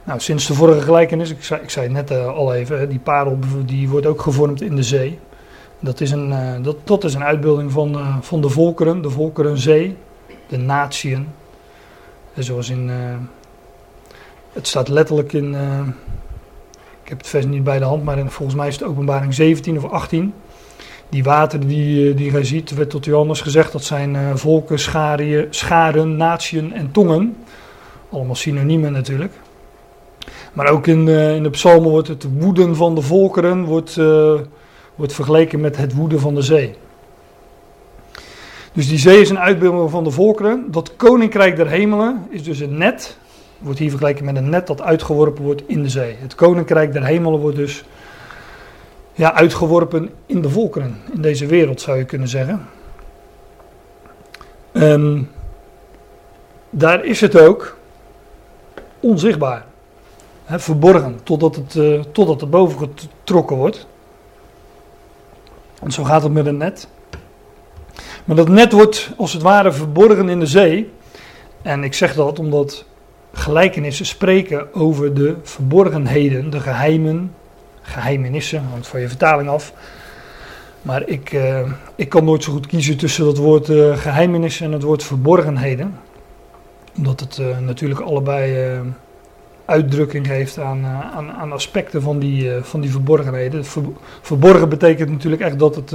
Nou, 0.04 0.20
sinds 0.20 0.48
de 0.48 0.54
vorige 0.54 0.82
gelijkenis, 0.82 1.30
ik 1.30 1.44
zei, 1.44 1.62
ik 1.62 1.70
zei 1.70 1.86
het 1.86 1.94
net 1.94 2.12
eh, 2.12 2.28
al 2.28 2.54
even, 2.54 2.90
die 2.90 3.00
parel 3.00 3.40
die 3.66 3.90
wordt 3.90 4.06
ook 4.06 4.22
gevormd 4.22 4.62
in 4.62 4.76
de 4.76 4.84
zee. 4.84 5.20
Dat 5.80 6.02
is 6.02 6.12
een, 6.12 6.32
eh, 6.32 6.64
dat, 6.64 6.76
dat 6.84 7.04
is 7.04 7.14
een 7.14 7.24
uitbeelding 7.24 7.72
van, 7.72 8.24
van 8.24 8.42
de 8.42 8.50
volkeren, 8.50 9.02
de 9.02 9.10
volkerenzee, 9.10 9.98
de 10.48 10.58
natieën. 10.58 11.28
Zoals 12.38 12.70
in, 12.70 12.90
eh, 12.90 12.96
het 14.54 14.68
staat 14.68 14.88
letterlijk 14.88 15.34
in, 15.34 15.56
eh, 15.56 15.88
ik 17.04 17.10
heb 17.10 17.18
het 17.18 17.28
vers 17.28 17.46
niet 17.46 17.64
bij 17.64 17.80
de 17.80 17.86
hand, 17.86 18.04
maar 18.04 18.18
in, 18.18 18.30
volgens 18.30 18.58
mij 18.58 18.68
is 18.68 18.74
het 18.74 18.84
openbaring 18.84 19.34
17 19.34 19.78
of 19.78 19.92
18. 19.92 20.34
Die 21.10 21.24
wateren 21.24 21.68
die, 21.68 22.10
eh, 22.10 22.18
die 22.18 22.32
gij 22.32 22.44
ziet, 22.44 22.74
werd 22.74 22.90
tot 22.90 23.06
Johannes 23.06 23.42
gezegd, 23.42 23.72
dat 23.72 23.84
zijn 23.84 24.38
volken, 24.38 24.80
scharen, 24.80 25.48
scharen, 25.50 26.18
natieën 26.18 26.74
en 26.74 26.92
tongen. 26.92 27.36
Allemaal 28.10 28.36
synoniemen 28.36 28.92
natuurlijk. 28.92 29.34
Maar 30.54 30.68
ook 30.68 30.88
in, 30.88 31.08
eh, 31.08 31.36
in 31.36 31.44
de 31.44 31.50
psalmen 31.50 31.90
wordt 31.90 32.08
het 32.08 32.28
woeden 32.38 32.76
van 32.76 32.96
de 32.96 33.02
volkeren 33.02 33.64
wordt, 33.64 33.96
wordt 34.96 35.14
vergeleken 35.14 35.60
met 35.60 35.78
het 35.78 35.94
woeden 35.94 36.20
van 36.20 36.36
de 36.36 36.42
zee. 36.42 36.76
Dus 38.74 38.88
die 38.88 38.98
zee 38.98 39.22
is 39.22 39.30
een 39.30 39.40
uitbeelding 39.40 39.90
van 39.90 40.04
de 40.04 40.12
volkeren. 40.12 40.72
Dat 40.72 40.96
koninkrijk 40.96 41.56
der 41.56 41.68
hemelen 41.68 42.28
is 42.30 42.44
dus 42.44 42.60
een 42.60 42.78
net. 42.78 43.18
Wordt 43.58 43.80
hier 43.80 43.90
vergeleken 43.90 44.26
met 44.26 44.36
een 44.36 44.50
net 44.50 44.68
dat 44.68 44.82
uitgeworpen 44.82 45.44
wordt 45.44 45.64
in 45.66 45.84
de 45.84 45.90
zee. 45.90 46.16
Het 46.20 46.36
koninkrijk 46.36 46.94
der 46.94 47.06
hemelen 47.06 47.40
wordt 47.40 47.58
dus 47.58 47.84
ja, 49.14 49.34
uitgeworpen 49.34 50.10
in 50.26 50.42
de 50.42 50.50
volkeren. 50.50 50.98
In 51.14 51.22
deze 51.22 51.46
wereld 51.46 51.82
zou 51.82 51.98
je 51.98 52.06
kunnen 52.06 52.28
zeggen. 52.28 52.68
En 54.72 55.30
daar 56.70 57.06
is 57.06 57.22
het 57.22 57.40
ook 57.40 57.78
onzichtbaar. 59.00 59.66
verborgen, 60.46 61.20
totdat 61.24 61.56
het, 61.56 61.76
uh, 61.76 62.02
totdat 62.12 62.42
het 62.42 62.50
boven 62.50 62.90
getrokken 62.90 63.58
wordt. 63.58 63.88
Want 65.80 65.94
zo 65.94 66.04
gaat 66.04 66.24
het 66.24 66.34
met 66.34 66.46
een 66.46 66.58
net. 66.58 66.88
Maar 68.26 68.36
dat 68.36 68.50
net 68.50 68.72
wordt 68.72 69.12
als 69.18 69.34
het 69.34 69.42
ware 69.42 69.72
verborgen 69.72 70.30
in 70.30 70.40
de 70.40 70.46
zee. 70.46 70.92
En 71.62 71.84
ik 71.84 71.94
zeg 71.94 72.16
dat 72.16 72.40
omdat 72.40 72.86
gelijkenissen 73.34 74.06
spreken 74.06 74.74
over 74.74 75.14
de 75.14 75.36
verborgenheden, 75.44 76.50
de 76.50 76.60
geheimen, 76.60 77.34
geheimenissen, 77.82 78.64
hangt 78.72 78.88
van 78.88 79.00
je 79.00 79.08
vertaling 79.08 79.50
af. 79.50 79.74
Maar 80.82 81.08
ik, 81.08 81.34
uh, 81.34 81.72
ik 81.96 82.10
kan 82.10 82.24
nooit 82.24 82.44
zo 82.44 82.52
goed 82.52 82.68
kiezen 82.68 82.98
tussen 82.98 83.26
dat 83.26 83.38
woord 83.38 83.70
uh, 83.70 83.98
geheimenissen 83.98 84.66
en 84.66 84.72
het 84.72 84.84
woord 84.84 85.04
verborgenheden. 85.04 86.00
Omdat 86.98 87.20
het 87.20 87.38
uh, 87.38 87.60
natuurlijk 87.60 88.00
allebei 88.00 88.80
uitdrukking 89.66 90.28
geeft 90.28 90.60
aan, 90.60 90.86
aan, 90.86 91.32
aan, 91.32 91.52
aspecten 91.52 92.02
van 92.02 92.20
die, 92.20 92.52
van 92.62 92.82
die 92.82 92.92
verborgenheden. 92.92 93.66
Ver, 93.66 93.84
verborgen 94.22 94.70
betekent 94.70 95.10
natuurlijk 95.10 95.42
echt 95.42 95.60
dat 95.60 95.76
het, 95.76 95.92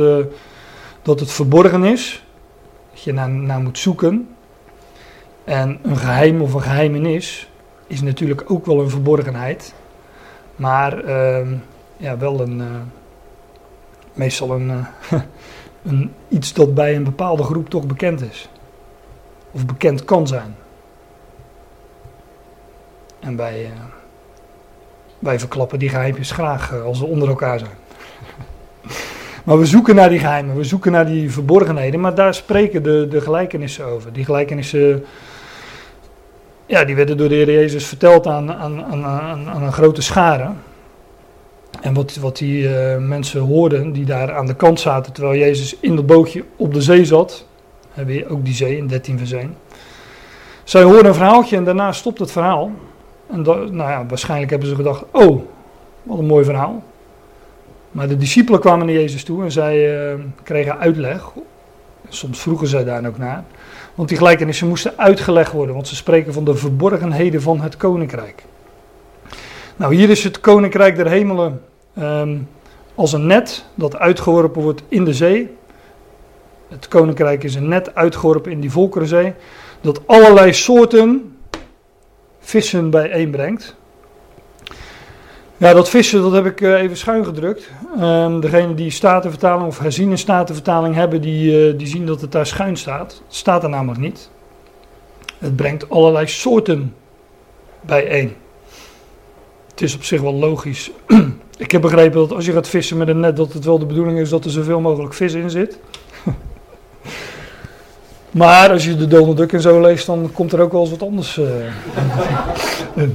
dat 1.03 1.21
het 1.21 1.31
verborgen 1.31 1.85
is. 1.85 2.25
Dat 2.91 3.03
je 3.03 3.13
naar, 3.13 3.61
moet 3.61 3.79
zoeken. 3.79 4.29
En 5.45 5.79
een 5.83 5.97
geheim 5.97 6.43
of 6.43 6.55
een 6.55 6.63
geheimenis 6.63 7.51
is 7.87 8.01
natuurlijk 8.01 8.51
ook 8.51 8.67
wel 8.67 8.81
een 8.81 8.91
verborgenheid. 8.91 9.75
Maar 10.57 11.05
ehm, 11.05 11.55
ja, 11.97 12.19
wel 12.19 12.41
een 12.41 12.63
meestal 14.19 14.51
een, 14.51 14.69
uh, 14.71 14.87
een, 15.83 16.15
iets 16.29 16.53
dat 16.53 16.75
bij 16.75 16.97
een 16.97 17.05
bepaalde 17.05 17.43
groep 17.43 17.69
toch 17.69 17.87
bekend 17.87 18.21
is. 18.21 18.49
Of 19.51 19.67
bekend 19.67 20.05
kan 20.05 20.27
zijn. 20.27 20.57
En 23.21 23.37
wij, 23.37 23.65
uh, 23.65 23.71
wij 25.19 25.39
verklappen 25.39 25.79
die 25.79 25.89
geheimpjes 25.89 26.31
graag 26.31 26.75
als 26.83 26.99
ze 26.99 27.05
onder 27.05 27.29
elkaar 27.29 27.59
zijn. 27.59 27.77
maar 29.49 29.59
we 29.59 29.67
zoeken 29.67 29.95
naar 29.95 30.09
die 30.09 30.19
geheimen, 30.19 30.57
we 30.57 30.65
zoeken 30.65 30.93
naar 30.93 31.07
die 31.07 31.33
verborgenheden, 31.33 32.01
maar 32.01 32.15
daar 32.15 32.35
spreken 32.35 32.83
de, 32.83 33.07
de 33.11 33.21
gelijkenissen 33.21 33.85
over. 33.85 34.13
Die 34.13 34.25
gelijkenissen, 34.25 35.05
ja, 36.67 36.85
die 36.85 36.97
werden 36.97 37.17
door 37.17 37.29
de 37.29 37.35
Heer 37.35 37.53
Jezus 37.53 37.87
verteld 37.87 38.27
aan, 38.27 38.53
aan, 38.53 38.85
aan, 38.85 39.49
aan 39.49 39.63
een 39.63 39.73
grote 39.73 40.03
schare. 40.03 40.51
En 41.81 41.95
wat, 41.95 42.17
wat 42.17 42.37
die 42.37 42.63
uh, 42.63 42.97
mensen 42.97 43.41
hoorden 43.41 43.93
die 43.93 44.05
daar 44.05 44.33
aan 44.33 44.47
de 44.47 44.55
kant 44.55 44.81
zaten 44.81 45.13
terwijl 45.13 45.39
Jezus 45.39 45.77
in 45.81 45.97
dat 45.97 46.07
bootje 46.07 46.45
op 46.57 46.75
de 46.75 46.83
zee 46.83 47.05
zat. 47.05 47.47
Hebben 47.91 48.15
we 48.15 48.29
ook 48.29 48.45
die 48.45 48.55
zee 48.55 48.77
in 48.77 48.87
13 48.87 49.19
vers 49.19 49.33
1. 49.33 49.57
Zij 50.65 50.83
hoorden 50.83 51.07
een 51.07 51.15
verhaaltje 51.15 51.57
en 51.57 51.65
daarna 51.65 51.93
stopt 51.93 52.19
het 52.19 52.31
verhaal. 52.31 52.71
En 53.31 53.43
nou 53.43 53.77
ja, 53.77 54.07
waarschijnlijk 54.09 54.51
hebben 54.51 54.69
ze 54.69 54.75
gedacht, 54.75 55.05
oh, 55.11 55.43
wat 56.03 56.19
een 56.19 56.27
mooi 56.27 56.45
verhaal. 56.45 56.83
Maar 57.91 58.09
de 58.09 58.17
discipelen 58.17 58.61
kwamen 58.61 58.87
naar 58.87 58.95
Jezus 58.95 59.25
toe 59.25 59.45
en 59.45 59.53
zij 59.53 60.11
uh, 60.13 60.21
kregen 60.43 60.79
uitleg. 60.79 61.31
Soms 62.09 62.41
vroegen 62.41 62.67
zij 62.67 62.85
daar 62.85 63.07
ook 63.07 63.19
naar. 63.19 63.45
Want 63.95 64.09
die 64.09 64.19
gelijkenissen 64.19 64.69
moesten 64.69 64.99
uitgelegd 64.99 65.53
worden, 65.53 65.75
want 65.75 65.89
ze 65.89 65.97
spreken 65.97 66.33
van 66.33 66.45
de 66.45 66.55
verborgenheden 66.55 67.43
van 67.43 67.61
het 67.61 67.77
koninkrijk. 67.77 68.45
Nou, 69.77 69.95
hier 69.95 70.11
is 70.11 70.25
het 70.25 70.41
koninkrijk 70.41 70.97
der 70.97 71.09
hemelen 71.09 71.61
um, 71.99 72.49
als 72.95 73.13
een 73.13 73.27
net 73.27 73.65
dat 73.75 73.99
uitgeworpen 73.99 74.63
wordt 74.63 74.83
in 74.89 75.05
de 75.05 75.15
zee. 75.15 75.57
Het 76.69 76.89
koninkrijk 76.89 77.45
is 77.45 77.55
een 77.55 77.69
net 77.69 77.95
uitgeworpen 77.95 78.53
in 78.53 78.61
die 78.61 78.71
volkerenzee, 78.71 79.35
dat 79.81 80.07
allerlei 80.07 80.53
soorten 80.53 81.37
vissen 82.41 82.91
bijeenbrengt. 82.91 83.77
Ja, 85.59 85.73
dat 85.73 85.89
vissen, 85.89 86.23
dat 86.23 86.33
heb 86.33 86.47
ik 86.47 86.61
uh, 86.61 86.81
even 86.81 86.97
schuin 86.97 87.25
gedrukt. 87.25 87.71
Um, 88.01 88.41
degene 88.41 88.75
die 88.75 88.91
statenvertaling 88.91 89.67
of 89.67 89.79
herziene 89.79 90.17
statenvertaling 90.17 90.95
hebben, 90.95 91.21
die, 91.21 91.73
uh, 91.73 91.79
die 91.79 91.87
zien 91.87 92.07
dat 92.07 92.21
het 92.21 92.33
daar 92.33 92.47
schuin 92.47 92.77
staat. 92.77 93.23
Het 93.27 93.37
staat 93.37 93.63
er 93.63 93.69
namelijk 93.69 94.01
niet. 94.01 94.31
Het 95.39 95.57
brengt 95.57 95.91
allerlei 95.91 96.27
soorten 96.27 96.95
bijeen 97.81 98.37
het 99.79 99.89
is 99.89 99.95
op 99.95 100.05
zich 100.05 100.21
wel 100.21 100.35
logisch. 100.35 100.91
ik 101.57 101.71
heb 101.71 101.81
begrepen 101.81 102.19
dat 102.19 102.33
als 102.33 102.47
je 102.47 102.53
gaat 102.53 102.69
vissen 102.69 102.97
met 102.97 103.09
een 103.09 103.21
net, 103.21 103.37
dat 103.37 103.53
het 103.53 103.65
wel 103.65 103.79
de 103.79 103.87
bedoeling 103.87 104.19
is 104.19 104.29
dat 104.29 104.45
er 104.45 104.51
zoveel 104.51 104.81
mogelijk 104.81 105.15
vis 105.15 105.33
in 105.33 105.51
zit. 105.51 105.79
maar 108.31 108.71
als 108.71 108.85
je 108.85 108.97
de 108.97 109.07
Donald 109.07 109.37
Duck 109.37 109.53
en 109.53 109.61
zo 109.61 109.81
leest, 109.81 110.07
dan 110.07 110.31
komt 110.33 110.53
er 110.53 110.61
ook 110.61 110.73
wel 110.73 110.81
eens 110.81 110.91
wat 110.91 111.03
anders. 111.03 111.39
Uh, 112.97 113.09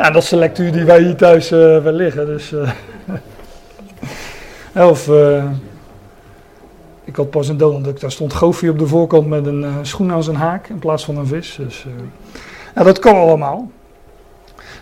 ja, 0.00 0.10
dat 0.10 0.22
is 0.22 0.28
de 0.28 0.36
lectuur 0.36 0.72
die 0.72 0.84
wij 0.84 1.02
hier 1.02 1.16
thuis 1.16 1.52
uh, 1.52 1.82
wel 1.82 1.92
liggen. 1.92 2.26
Dus, 2.26 2.54
of 4.92 5.10
ik 7.04 7.16
had 7.16 7.30
pas 7.30 7.48
een 7.48 7.56
Duck, 7.56 8.00
daar 8.00 8.10
stond 8.10 8.34
Goofy 8.34 8.68
op 8.68 8.78
de 8.78 8.86
voorkant 8.86 9.26
met 9.26 9.46
een 9.46 9.66
schoen 9.82 10.12
aan 10.12 10.22
zijn 10.22 10.36
haak 10.36 10.68
in 10.68 10.78
plaats 10.78 11.04
van 11.04 11.16
een 11.16 11.26
vis. 11.26 11.56
Dus, 11.58 11.86
ja, 12.74 12.82
dat 12.82 12.98
kan 12.98 13.14
allemaal. 13.14 13.70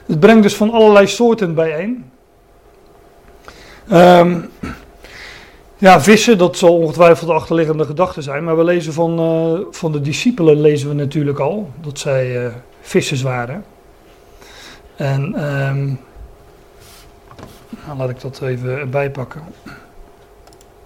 Het 0.07 0.21
brengt 0.21 0.43
dus 0.43 0.57
van 0.57 0.71
allerlei 0.71 1.07
soorten 1.07 1.55
bijeen. 1.55 2.11
Um, 3.93 4.51
ja, 5.77 6.01
vissen, 6.01 6.39
dat 6.39 6.57
zal 6.57 6.79
ongetwijfeld 6.79 7.29
de 7.29 7.35
achterliggende 7.35 7.85
gedachte 7.85 8.23
zijn. 8.23 8.45
Maar 8.45 8.57
we 8.57 8.65
lezen 8.65 8.93
van, 8.93 9.67
van 9.71 9.93
de 9.93 10.01
discipelen 10.01 10.61
lezen 10.61 10.89
we 10.89 10.95
natuurlijk 10.95 11.39
al 11.39 11.71
dat 11.81 11.99
zij 11.99 12.45
uh, 12.45 12.53
vissers 12.81 13.23
waren. 13.23 13.65
En 14.99 15.45
um, 15.45 16.01
laat 17.99 18.11
ik 18.11 18.21
dat 18.21 18.41
even 18.43 18.79
erbij 18.79 19.11
pakken. 19.11 19.43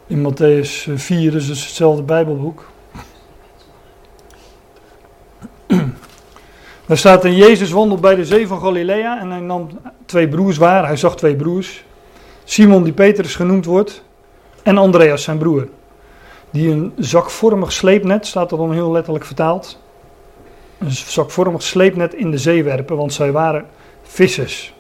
In 0.07 0.33
Matthäus 0.33 0.93
4, 0.95 1.31
dus 1.31 1.49
hetzelfde 1.49 2.03
Bijbelboek. 2.03 2.69
Daar 6.87 6.97
staat 6.97 7.25
in 7.25 7.37
Jezus 7.37 7.71
wandelt 7.71 8.01
bij 8.01 8.15
de 8.15 8.25
zee 8.25 8.47
van 8.47 8.61
Galilea 8.61 9.21
en 9.21 9.31
hij 9.31 9.41
nam 9.41 9.69
twee 10.07 10.29
broers 10.29 10.57
waar. 10.57 10.87
Hij 10.87 10.97
zag 10.97 11.17
twee 11.17 11.37
broers. 11.37 11.85
Simon 12.45 12.83
die 12.83 12.93
Petrus 12.93 13.35
genoemd 13.35 13.65
wordt 13.65 14.03
en 14.63 14.79
Andreas 14.79 15.23
zijn 15.23 15.39
broer. 15.39 15.69
Die 16.51 16.71
een 16.71 16.93
zakvormig 16.97 17.73
sleepnet, 17.73 18.27
staat 18.27 18.51
er 18.53 18.59
dan 18.59 18.73
heel 18.73 18.93
letterlijk 18.93 19.25
vertaald. 19.25 19.79
Een 20.79 20.91
zakvormig 20.91 21.63
sleepnet 21.63 22.15
in 22.15 22.31
de 22.31 22.39
zee 22.39 22.65
werpen, 22.65 22.97
want 22.97 23.13
zij 23.13 23.33
waren 23.33 23.67
vissers. 24.13 24.75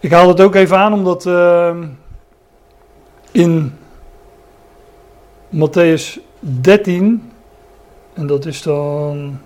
Ik 0.00 0.12
haal 0.12 0.28
het 0.28 0.40
ook 0.40 0.54
even 0.54 0.78
aan 0.78 0.92
omdat 0.92 1.26
uh, 1.26 1.76
in 3.30 3.78
Matthäus 5.54 6.18
13, 6.40 7.32
en 8.14 8.26
dat 8.26 8.46
is 8.46 8.62
dan 8.62 9.40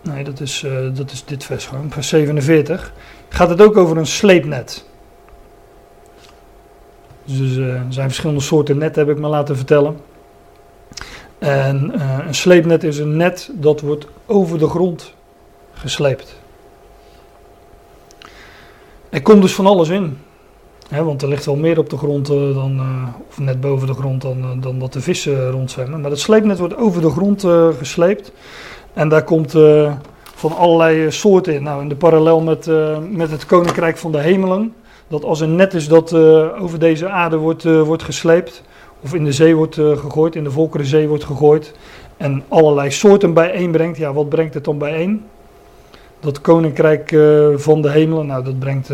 Nee, 0.00 0.24
dat 0.24 0.40
is, 0.40 0.62
uh, 0.62 0.94
dat 0.94 1.10
is 1.10 1.24
dit 1.24 1.44
vers 1.44 1.66
gewoon, 1.66 1.90
vers 1.90 2.08
47. 2.08 2.92
Gaat 3.28 3.48
het 3.48 3.62
ook 3.62 3.76
over 3.76 3.96
een 3.96 4.06
sleepnet. 4.06 4.84
Dus 7.24 7.56
uh, 7.56 7.74
er 7.74 7.86
zijn 7.88 8.08
verschillende 8.08 8.42
soorten 8.42 8.78
net, 8.78 8.96
heb 8.96 9.08
ik 9.08 9.18
me 9.18 9.28
laten 9.28 9.56
vertellen. 9.56 9.96
En 11.44 11.92
uh, 11.96 12.18
een 12.26 12.34
sleepnet 12.34 12.84
is 12.84 12.98
een 12.98 13.16
net 13.16 13.50
dat 13.52 13.80
wordt 13.80 14.06
over 14.26 14.58
de 14.58 14.68
grond 14.68 15.14
gesleept. 15.72 16.36
Er 19.10 19.22
komt 19.22 19.42
dus 19.42 19.54
van 19.54 19.66
alles 19.66 19.88
in. 19.88 20.18
Want 20.88 21.22
er 21.22 21.28
ligt 21.28 21.44
wel 21.44 21.56
meer 21.56 21.78
op 21.78 21.90
de 21.90 21.96
grond 21.96 22.26
dan, 22.26 22.80
of 23.28 23.38
net 23.38 23.60
boven 23.60 23.86
de 23.86 23.94
grond 23.94 24.22
dan, 24.22 24.60
dan 24.60 24.78
dat 24.78 24.92
de 24.92 25.00
vissen 25.00 25.50
rondzwemmen. 25.50 26.00
Maar 26.00 26.10
dat 26.10 26.18
sleepnet 26.18 26.58
wordt 26.58 26.76
over 26.76 27.00
de 27.00 27.10
grond 27.10 27.44
gesleept. 27.78 28.32
En 28.92 29.08
daar 29.08 29.24
komt 29.24 29.54
van 30.34 30.56
allerlei 30.56 31.10
soorten 31.10 31.54
in. 31.54 31.62
Nou, 31.62 31.82
in 31.82 31.88
de 31.88 31.96
parallel 31.96 32.40
met, 32.40 32.70
met 33.10 33.30
het 33.30 33.46
koninkrijk 33.46 33.96
van 33.96 34.12
de 34.12 34.18
hemelen. 34.18 34.74
Dat 35.08 35.24
als 35.24 35.40
een 35.40 35.56
net 35.56 35.74
is 35.74 35.88
dat 35.88 36.14
over 36.58 36.78
deze 36.78 37.08
aarde 37.08 37.36
wordt, 37.36 37.64
wordt 37.64 38.02
gesleept. 38.02 38.62
Of 39.04 39.14
in 39.14 39.24
de 39.24 39.32
zee 39.32 39.56
wordt 39.56 39.74
gegooid, 39.74 40.36
in 40.36 40.44
de 40.44 40.50
volkerenzee 40.50 41.08
wordt 41.08 41.24
gegooid. 41.24 41.74
En 42.16 42.42
allerlei 42.48 42.90
soorten 42.90 43.34
bijeenbrengt. 43.34 43.96
Ja, 43.96 44.12
wat 44.12 44.28
brengt 44.28 44.54
het 44.54 44.64
dan 44.64 44.78
bijeen? 44.78 45.24
Dat 46.20 46.40
koninkrijk 46.40 47.08
van 47.56 47.82
de 47.82 47.90
hemelen. 47.90 48.26
Nou, 48.26 48.44
dat 48.44 48.58
brengt 48.58 48.88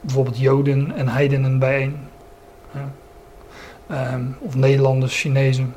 bijvoorbeeld 0.00 0.38
Joden 0.38 0.92
en 0.96 1.08
heidenen 1.08 1.58
bijeen. 1.58 1.96
Um, 3.90 4.36
of 4.40 4.54
Nederlanders, 4.54 5.20
Chinezen. 5.20 5.74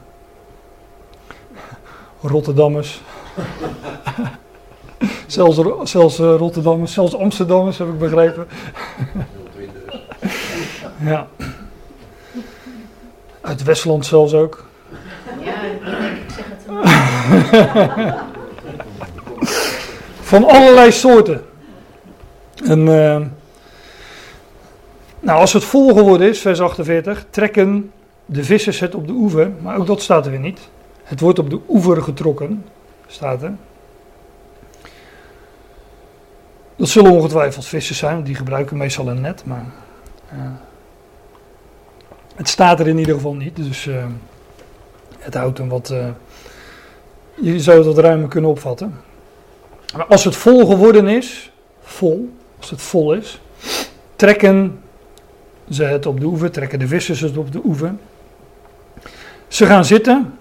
Rotterdammers. 2.21 3.01
zelfs 5.27 5.61
zelfs 5.83 6.19
uh, 6.19 6.35
Rotterdammers, 6.37 6.93
zelfs 6.93 7.15
Amsterdammers 7.15 7.77
heb 7.77 7.87
ik 7.87 7.99
begrepen. 7.99 8.47
ja. 11.03 11.27
Uit 13.41 13.63
Westland 13.63 14.05
zelfs 14.05 14.33
ook. 14.33 14.65
Ja, 15.39 15.61
ik 15.61 16.29
zeg 16.35 16.45
het 16.49 16.65
Van 20.31 20.43
allerlei 20.43 20.91
soorten. 20.91 21.45
En, 22.63 22.79
uh, 22.79 23.21
nou, 25.19 25.39
als 25.39 25.53
het 25.53 25.63
vol 25.63 25.93
geworden 25.93 26.29
is, 26.29 26.39
vers 26.39 26.61
48, 26.61 27.25
trekken 27.29 27.91
de 28.25 28.43
vissers 28.43 28.79
het 28.79 28.95
op 28.95 29.07
de 29.07 29.13
oever. 29.13 29.51
Maar 29.61 29.77
ook 29.77 29.87
dat 29.87 30.01
staat 30.01 30.25
er 30.25 30.31
weer 30.31 30.39
niet. 30.39 30.69
Het 31.03 31.19
wordt 31.19 31.39
op 31.39 31.49
de 31.49 31.59
oever 31.69 32.01
getrokken, 32.01 32.65
staat 33.07 33.41
er. 33.41 33.53
Dat 36.75 36.89
zullen 36.89 37.11
ongetwijfeld 37.11 37.65
vissers 37.65 37.97
zijn, 37.97 38.23
die 38.23 38.35
gebruiken 38.35 38.77
meestal 38.77 39.07
een 39.07 39.21
net, 39.21 39.45
maar 39.45 39.65
uh, 40.33 40.39
het 42.35 42.49
staat 42.49 42.79
er 42.79 42.87
in 42.87 42.97
ieder 42.97 43.13
geval 43.13 43.33
niet. 43.33 43.55
Dus 43.55 43.85
uh, 43.85 44.05
het 45.19 45.33
houdt 45.33 45.57
hem 45.57 45.69
wat. 45.69 45.89
Uh, 45.91 46.07
je 47.35 47.59
zou 47.59 47.77
het 47.77 47.85
wat 47.85 47.97
ruimer 47.97 48.27
kunnen 48.27 48.49
opvatten. 48.49 48.99
Maar 49.95 50.05
als 50.05 50.23
het 50.23 50.35
vol 50.35 50.65
geworden 50.65 51.07
is, 51.07 51.51
vol, 51.81 52.33
als 52.59 52.69
het 52.69 52.81
vol 52.81 53.13
is, 53.13 53.41
trekken 54.15 54.79
ze 55.69 55.83
het 55.83 56.05
op 56.05 56.19
de 56.19 56.25
oever, 56.25 56.51
trekken 56.51 56.79
de 56.79 56.87
vissers 56.87 57.19
het 57.19 57.37
op 57.37 57.51
de 57.51 57.61
oever. 57.63 57.93
Ze 59.47 59.65
gaan 59.65 59.85
zitten 59.85 60.37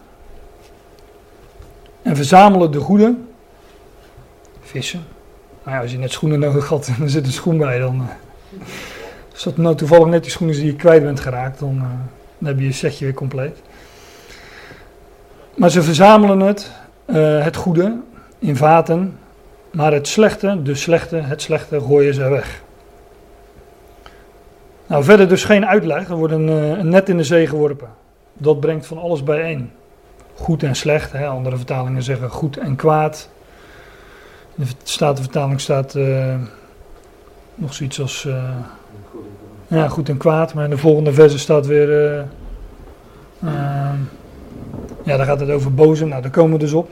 en 2.03 2.17
verzamelen 2.17 2.71
de 2.71 2.81
goede 2.81 3.15
vissen. 4.63 5.05
Nou 5.65 5.77
ja, 5.77 5.83
als 5.83 5.91
je 5.91 5.99
net 5.99 6.13
schoenen 6.13 6.39
nodig 6.39 6.69
had 6.69 6.87
en 6.97 7.03
er 7.03 7.11
zit 7.11 7.27
een 7.27 7.33
schoen 7.33 7.59
bij, 7.59 7.79
dan. 7.79 7.97
Uh, 7.97 8.67
als 9.45 9.55
dat 9.55 9.65
nou 9.65 9.77
toevallig 9.77 10.07
net 10.07 10.23
die 10.23 10.31
schoenen 10.31 10.57
die 10.57 10.67
je 10.67 10.77
kwijt 10.77 11.03
bent 11.03 11.21
geraakt, 11.21 11.59
dan, 11.59 11.75
uh, 11.75 11.83
dan 12.39 12.49
heb 12.49 12.59
je 12.59 12.65
je 12.65 12.73
setje 12.73 13.05
weer 13.05 13.15
compleet. 13.15 13.63
Maar 15.55 15.71
ze 15.71 15.83
verzamelen 15.83 16.41
het, 16.41 16.71
uh, 17.07 17.45
het 17.45 17.57
goede, 17.57 17.97
in 18.39 18.57
vaten, 18.57 19.19
maar 19.73 19.93
het 19.93 20.09
slechte, 20.09 20.63
de 20.63 20.75
slechte, 20.75 21.17
het 21.17 21.43
slechte, 21.43 21.81
gooien 21.81 22.15
ze 22.15 22.29
weg. 22.29 22.63
Nou, 24.87 25.05
verder 25.05 25.29
dus 25.29 25.45
geen 25.45 25.67
uitleg. 25.67 26.09
Er 26.09 26.17
wordt 26.17 26.35
een, 26.35 26.49
een 26.49 26.89
net 26.89 27.09
in 27.09 27.17
de 27.17 27.25
zee 27.25 27.47
geworpen. 27.47 27.89
Dat 28.33 28.61
brengt 28.61 28.87
van 28.87 28.99
alles 28.99 29.23
bijeen. 29.23 29.73
Goed 30.35 30.63
en 30.63 30.75
slecht. 30.75 31.13
Hè. 31.13 31.27
Andere 31.27 31.57
vertalingen 31.57 32.03
zeggen 32.03 32.31
goed 32.31 32.57
en 32.57 32.77
kwaad. 32.77 33.29
In 34.55 34.65
de 34.65 34.71
Statenvertaling 34.83 35.61
staat 35.61 35.95
nog 37.55 37.75
zoiets 37.75 38.01
als. 38.01 38.29
Ja, 39.71 39.89
goed 39.89 40.09
en 40.09 40.17
kwaad. 40.17 40.55
Maar 40.55 40.65
in 40.65 40.71
de 40.71 40.79
volgende 40.79 41.12
verse 41.12 41.39
staat 41.39 41.67
weer. 41.67 42.19
Uh, 43.45 43.93
ja, 45.05 45.17
daar 45.17 45.27
gaat 45.27 45.41
het 45.41 45.50
over 45.50 45.75
boze. 45.75 46.07
Nou, 46.07 46.23
daar 46.23 46.31
komen 46.31 46.53
we 46.53 46.59
dus 46.59 46.73
op. 46.73 46.91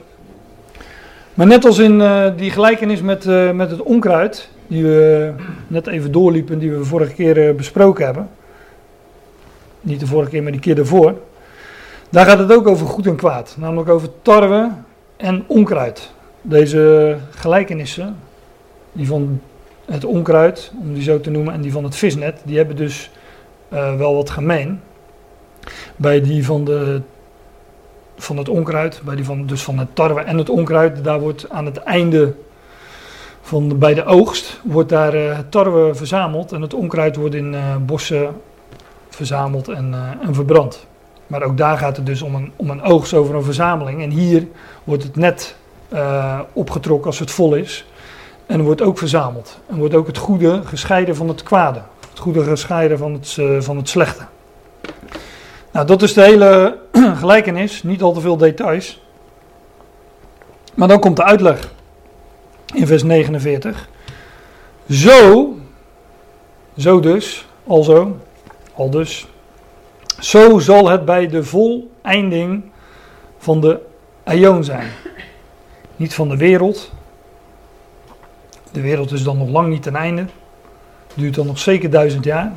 Maar 1.33 1.47
net 1.47 1.65
als 1.65 1.77
in 1.77 2.03
die 2.35 2.51
gelijkenis 2.51 3.01
met, 3.01 3.25
met 3.53 3.71
het 3.71 3.81
onkruid 3.81 4.49
die 4.67 4.83
we 4.83 5.31
net 5.67 5.87
even 5.87 6.11
doorliepen, 6.11 6.59
die 6.59 6.71
we 6.71 6.85
vorige 6.85 7.13
keer 7.13 7.55
besproken 7.55 8.05
hebben. 8.05 8.29
Niet 9.81 9.99
de 9.99 10.07
vorige 10.07 10.29
keer, 10.29 10.43
maar 10.43 10.51
die 10.51 10.61
keer 10.61 10.75
daarvoor. 10.75 11.15
Daar 12.09 12.25
gaat 12.25 12.39
het 12.39 12.53
ook 12.53 12.67
over 12.67 12.87
goed 12.87 13.05
en 13.05 13.15
kwaad. 13.15 13.55
Namelijk 13.57 13.89
over 13.89 14.09
tarwe 14.21 14.69
en 15.17 15.43
onkruid. 15.47 16.11
Deze 16.41 17.15
gelijkenissen, 17.29 18.15
die 18.91 19.07
van 19.07 19.41
het 19.91 20.05
onkruid, 20.05 20.71
om 20.81 20.93
die 20.93 21.03
zo 21.03 21.19
te 21.19 21.29
noemen, 21.29 21.53
en 21.53 21.61
die 21.61 21.71
van 21.71 21.83
het 21.83 21.95
visnet, 21.95 22.41
die 22.43 22.57
hebben 22.57 22.75
dus 22.75 23.11
uh, 23.73 23.95
wel 23.95 24.15
wat 24.15 24.29
gemeen. 24.29 24.81
Bij 25.95 26.21
die 26.21 26.45
van, 26.45 26.65
de, 26.65 27.01
van 28.17 28.37
het 28.37 28.49
onkruid, 28.49 29.01
bij 29.05 29.15
die 29.15 29.25
van, 29.25 29.45
dus 29.45 29.63
van 29.63 29.77
het 29.77 29.95
tarwe 29.95 30.21
en 30.21 30.37
het 30.37 30.49
onkruid, 30.49 31.03
daar 31.03 31.19
wordt 31.19 31.49
aan 31.49 31.65
het 31.65 31.77
einde 31.77 32.33
van 33.41 33.77
bij 33.77 33.93
de 33.93 34.05
oogst 34.05 34.59
wordt 34.63 34.89
daar 34.89 35.15
uh, 35.15 35.37
tarwe 35.49 35.95
verzameld 35.95 36.51
en 36.51 36.61
het 36.61 36.73
onkruid 36.73 37.15
wordt 37.15 37.35
in 37.35 37.53
uh, 37.53 37.75
bossen 37.85 38.35
verzameld 39.09 39.67
en, 39.67 39.95
en, 40.21 40.33
verbrand. 40.33 40.87
Maar 41.27 41.43
ook 41.43 41.57
daar 41.57 41.77
gaat 41.77 41.95
het 41.95 42.05
dus 42.05 42.21
om 42.21 42.35
een, 42.35 42.51
om 42.55 42.69
een 42.69 42.81
oogst 42.81 43.13
over 43.13 43.35
een 43.35 43.43
verzameling. 43.43 44.01
En 44.01 44.09
hier 44.09 44.47
wordt 44.83 45.03
het 45.03 45.15
net 45.15 45.55
opgetrokken 46.53 47.05
als 47.05 47.19
het 47.19 47.31
vol 47.31 47.53
is. 47.53 47.85
En 48.49 48.61
wordt 48.61 48.81
ook 48.81 48.97
verzameld. 48.97 49.59
En 49.67 49.77
wordt 49.77 49.93
ook 49.93 50.07
het 50.07 50.17
goede 50.17 50.61
gescheiden 50.63 51.15
van 51.15 51.27
het 51.27 51.43
kwade. 51.43 51.81
Het 52.09 52.19
goede 52.19 52.43
gescheiden 52.43 52.97
van 52.97 53.13
het, 53.13 53.37
van 53.59 53.77
het 53.77 53.89
slechte. 53.89 54.23
Nou, 55.71 55.85
dat 55.85 56.01
is 56.01 56.13
de 56.13 56.21
hele 56.21 56.77
gelijkenis. 57.21 57.83
Niet 57.83 58.01
al 58.01 58.13
te 58.13 58.19
veel 58.19 58.37
details. 58.37 59.01
Maar 60.73 60.87
dan 60.87 60.99
komt 60.99 61.15
de 61.15 61.23
uitleg 61.23 61.71
in 62.73 62.87
vers 62.87 63.03
49. 63.03 63.89
Zo, 64.89 65.53
zo 66.77 66.99
dus, 66.99 67.47
alzo, 67.67 68.17
al 68.73 68.89
dus, 68.89 69.27
zo 70.19 70.59
zal 70.59 70.89
het 70.89 71.05
bij 71.05 71.27
de 71.27 71.43
voleinding 71.43 72.63
van 73.37 73.61
de 73.61 73.79
aion 74.23 74.63
zijn. 74.63 74.87
Niet 75.95 76.13
van 76.13 76.29
de 76.29 76.37
wereld. 76.37 76.91
De 78.71 78.81
wereld 78.81 79.11
is 79.11 79.23
dan 79.23 79.37
nog 79.37 79.49
lang 79.49 79.67
niet 79.67 79.83
ten 79.83 79.95
einde. 79.95 80.25
Duurt 81.13 81.35
dan 81.35 81.45
nog 81.45 81.59
zeker 81.59 81.89
duizend 81.89 82.23
jaar. 82.23 82.51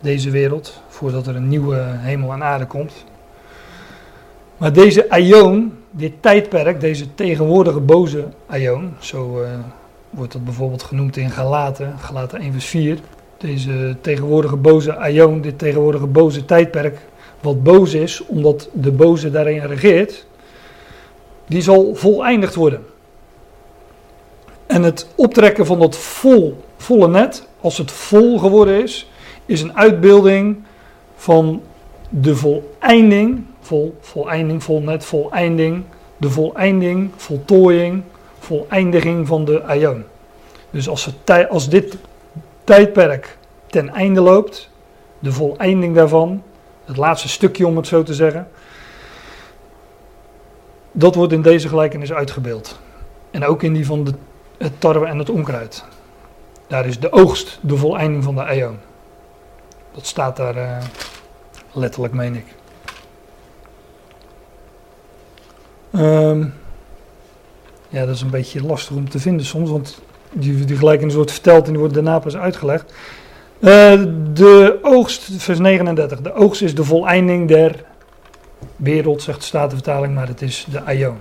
Deze 0.00 0.30
wereld, 0.30 0.80
voordat 0.88 1.26
er 1.26 1.36
een 1.36 1.48
nieuwe 1.48 1.82
hemel 1.84 2.32
en 2.32 2.42
aarde 2.42 2.66
komt. 2.66 3.04
Maar 4.56 4.72
deze 4.72 5.10
aion, 5.10 5.72
dit 5.90 6.12
tijdperk, 6.20 6.80
deze 6.80 7.14
tegenwoordige 7.14 7.80
boze 7.80 8.24
aion, 8.46 8.94
zo 8.98 9.42
uh, 9.42 9.48
wordt 10.10 10.32
dat 10.32 10.44
bijvoorbeeld 10.44 10.82
genoemd 10.82 11.16
in 11.16 11.30
Galaten, 11.30 11.98
Galaten 11.98 12.40
1 12.40 12.52
vers 12.52 12.66
4. 12.66 12.98
Deze 13.38 13.96
tegenwoordige 14.00 14.56
boze 14.56 14.96
aion, 14.96 15.40
dit 15.40 15.58
tegenwoordige 15.58 16.06
boze 16.06 16.44
tijdperk, 16.44 16.98
wat 17.40 17.62
boos 17.62 17.94
is, 17.94 18.26
omdat 18.26 18.68
de 18.72 18.92
boze 18.92 19.30
daarin 19.30 19.60
regeert, 19.60 20.26
die 21.46 21.62
zal 21.62 21.94
voleindigd 21.94 22.54
worden. 22.54 22.84
En 24.66 24.82
het 24.82 25.06
optrekken 25.14 25.66
van 25.66 25.78
dat 25.78 25.96
vol, 25.96 26.62
volle 26.76 27.08
net, 27.08 27.48
als 27.60 27.78
het 27.78 27.90
vol 27.90 28.38
geworden 28.38 28.82
is, 28.82 29.10
is 29.46 29.60
een 29.60 29.76
uitbeelding 29.76 30.56
van 31.16 31.62
de 32.08 32.36
voleinding 32.36 33.44
vol, 33.66 33.96
voleinding, 34.00 34.62
volnet, 34.62 35.04
voleinding, 35.04 35.84
de 36.16 36.30
voleinding, 36.30 37.10
voltooiing, 37.16 38.02
voleindiging 38.38 39.26
van 39.26 39.44
de 39.44 39.62
aion. 39.62 40.04
Dus 40.70 40.88
als, 40.88 41.04
het, 41.04 41.48
als 41.48 41.68
dit 41.68 41.96
tijdperk 42.64 43.38
ten 43.66 43.88
einde 43.88 44.20
loopt, 44.20 44.70
de 45.18 45.32
voleinding 45.32 45.94
daarvan, 45.94 46.42
het 46.84 46.96
laatste 46.96 47.28
stukje 47.28 47.66
om 47.66 47.76
het 47.76 47.86
zo 47.86 48.02
te 48.02 48.14
zeggen, 48.14 48.48
dat 50.92 51.14
wordt 51.14 51.32
in 51.32 51.42
deze 51.42 51.68
gelijkenis 51.68 52.12
uitgebeeld. 52.12 52.78
En 53.30 53.44
ook 53.44 53.62
in 53.62 53.72
die 53.72 53.86
van 53.86 54.04
de, 54.04 54.12
het 54.58 54.80
tarwe 54.80 55.06
en 55.06 55.18
het 55.18 55.30
onkruid. 55.30 55.84
Daar 56.66 56.86
is 56.86 57.00
de 57.00 57.12
oogst 57.12 57.58
de 57.62 57.76
voleinding 57.76 58.24
van 58.24 58.34
de 58.34 58.44
aion. 58.44 58.78
Dat 59.94 60.06
staat 60.06 60.36
daar 60.36 60.56
uh, 60.56 60.78
letterlijk, 61.72 62.12
meen 62.12 62.34
ik. 62.34 62.44
Um, 66.00 66.54
ja, 67.88 68.06
dat 68.06 68.14
is 68.14 68.20
een 68.20 68.30
beetje 68.30 68.62
lastig 68.62 68.96
om 68.96 69.08
te 69.08 69.18
vinden 69.18 69.46
soms, 69.46 69.70
want 69.70 70.00
die, 70.32 70.64
die 70.64 70.76
gelijkenis 70.76 71.14
wordt 71.14 71.32
verteld 71.32 71.64
en 71.64 71.70
die 71.70 71.78
wordt 71.78 71.94
daarna 71.94 72.18
pas 72.18 72.36
uitgelegd. 72.36 72.92
Uh, 73.60 74.02
de 74.32 74.78
oogst, 74.82 75.28
vers 75.36 75.58
39. 75.58 76.20
De 76.20 76.34
oogst 76.34 76.62
is 76.62 76.74
de 76.74 76.84
voleinding 76.84 77.48
der 77.48 77.84
wereld, 78.76 79.22
zegt 79.22 79.38
de 79.38 79.44
Statenvertaling, 79.44 80.14
maar 80.14 80.28
het 80.28 80.42
is 80.42 80.66
de 80.70 80.82
aion. 80.82 81.16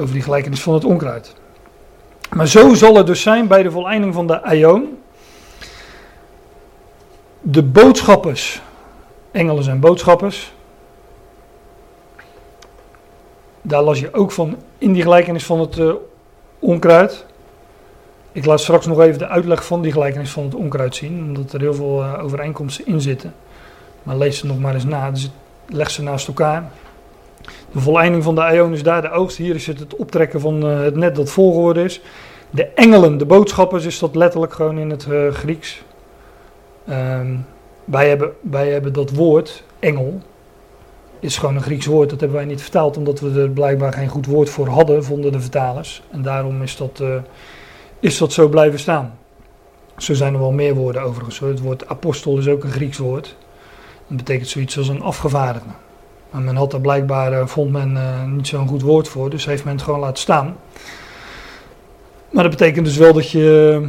Over 0.00 0.14
die 0.14 0.22
gelijkenis 0.22 0.62
van 0.62 0.74
het 0.74 0.84
onkruid. 0.84 1.34
Maar 2.34 2.46
zo 2.46 2.74
zal 2.74 2.96
het 2.96 3.06
dus 3.06 3.22
zijn 3.22 3.46
bij 3.46 3.62
de 3.62 3.70
voleinding 3.70 4.14
van 4.14 4.26
de 4.26 4.42
aion. 4.42 4.98
De 7.40 7.62
boodschappers, 7.62 8.62
engelen 9.30 9.64
zijn 9.64 9.80
boodschappers, 9.80 10.52
daar 13.62 13.82
las 13.82 14.00
je 14.00 14.14
ook 14.14 14.32
van 14.32 14.56
in 14.78 14.92
die 14.92 15.02
gelijkenis 15.02 15.44
van 15.44 15.60
het 15.60 15.78
uh, 15.78 15.92
onkruid. 16.58 17.26
Ik 18.32 18.44
laat 18.44 18.60
straks 18.60 18.86
nog 18.86 19.00
even 19.00 19.18
de 19.18 19.28
uitleg 19.28 19.64
van 19.64 19.82
die 19.82 19.92
gelijkenis 19.92 20.30
van 20.30 20.44
het 20.44 20.54
onkruid 20.54 20.94
zien, 20.94 21.24
omdat 21.24 21.52
er 21.52 21.60
heel 21.60 21.74
veel 21.74 22.02
uh, 22.02 22.24
overeenkomsten 22.24 22.86
in 22.86 23.00
zitten. 23.00 23.34
Maar 24.02 24.16
lees 24.16 24.38
ze 24.38 24.46
nog 24.46 24.58
maar 24.58 24.74
eens 24.74 24.84
na, 24.84 25.10
dus 25.10 25.30
leg 25.66 25.90
ze 25.90 26.02
naast 26.02 26.28
elkaar. 26.28 26.70
De 27.72 27.80
voleinding 27.80 28.22
van 28.22 28.34
de 28.34 28.40
aion 28.40 28.72
is 28.72 28.82
daar 28.82 29.02
de 29.02 29.10
oogst. 29.10 29.36
Hier 29.36 29.54
is 29.54 29.66
het 29.66 29.96
optrekken 29.96 30.40
van 30.40 30.66
uh, 30.66 30.80
het 30.80 30.96
net 30.96 31.14
dat 31.14 31.30
vol 31.30 31.52
geworden 31.52 31.84
is. 31.84 32.00
De 32.50 32.66
engelen, 32.66 33.18
de 33.18 33.26
boodschappers, 33.26 33.84
is 33.84 33.98
dat 33.98 34.14
letterlijk 34.14 34.52
gewoon 34.52 34.78
in 34.78 34.90
het 34.90 35.06
Grieks. 35.30 35.82
Um, 36.88 37.46
wij, 37.84 38.08
hebben, 38.08 38.32
wij 38.40 38.68
hebben 38.68 38.92
dat 38.92 39.10
woord, 39.10 39.62
engel, 39.78 40.20
is 41.20 41.38
gewoon 41.38 41.56
een 41.56 41.62
Grieks 41.62 41.86
woord. 41.86 42.10
Dat 42.10 42.20
hebben 42.20 42.38
wij 42.38 42.46
niet 42.46 42.62
vertaald 42.62 42.96
omdat 42.96 43.20
we 43.20 43.40
er 43.40 43.50
blijkbaar 43.50 43.92
geen 43.92 44.08
goed 44.08 44.26
woord 44.26 44.50
voor 44.50 44.66
hadden, 44.66 45.04
vonden 45.04 45.32
de 45.32 45.40
vertalers. 45.40 46.02
En 46.10 46.22
daarom 46.22 46.62
is 46.62 46.76
dat, 46.76 47.00
eh, 47.00 47.14
is 48.00 48.18
dat 48.18 48.32
zo 48.32 48.48
blijven 48.48 48.78
staan. 48.78 49.18
Zo 49.96 50.14
zijn 50.14 50.32
er 50.34 50.40
wel 50.40 50.52
meer 50.52 50.74
woorden 50.74 51.02
overigens. 51.02 51.38
Het 51.38 51.60
woord 51.60 51.88
apostel 51.88 52.38
is 52.38 52.48
ook 52.48 52.64
een 52.64 52.70
Grieks 52.70 52.98
woord. 52.98 53.36
Dat 54.06 54.16
betekent 54.16 54.48
zoiets 54.48 54.78
als 54.78 54.88
een 54.88 55.02
afgevaardigde. 55.02 55.70
Maar 56.30 56.42
men 56.42 56.56
had 56.56 56.72
er 56.72 56.80
blijkbaar, 56.80 57.32
uh, 57.32 57.46
vond 57.46 57.72
men 57.72 57.92
uh, 57.92 58.24
niet 58.24 58.46
zo'n 58.46 58.68
goed 58.68 58.82
woord 58.82 59.08
voor, 59.08 59.30
dus 59.30 59.46
heeft 59.46 59.64
men 59.64 59.74
het 59.74 59.82
gewoon 59.82 60.00
laten 60.00 60.18
staan. 60.18 60.56
Maar 62.30 62.42
dat 62.42 62.52
betekent 62.52 62.84
dus 62.84 62.96
wel 62.96 63.12
dat 63.12 63.30
je, 63.30 63.88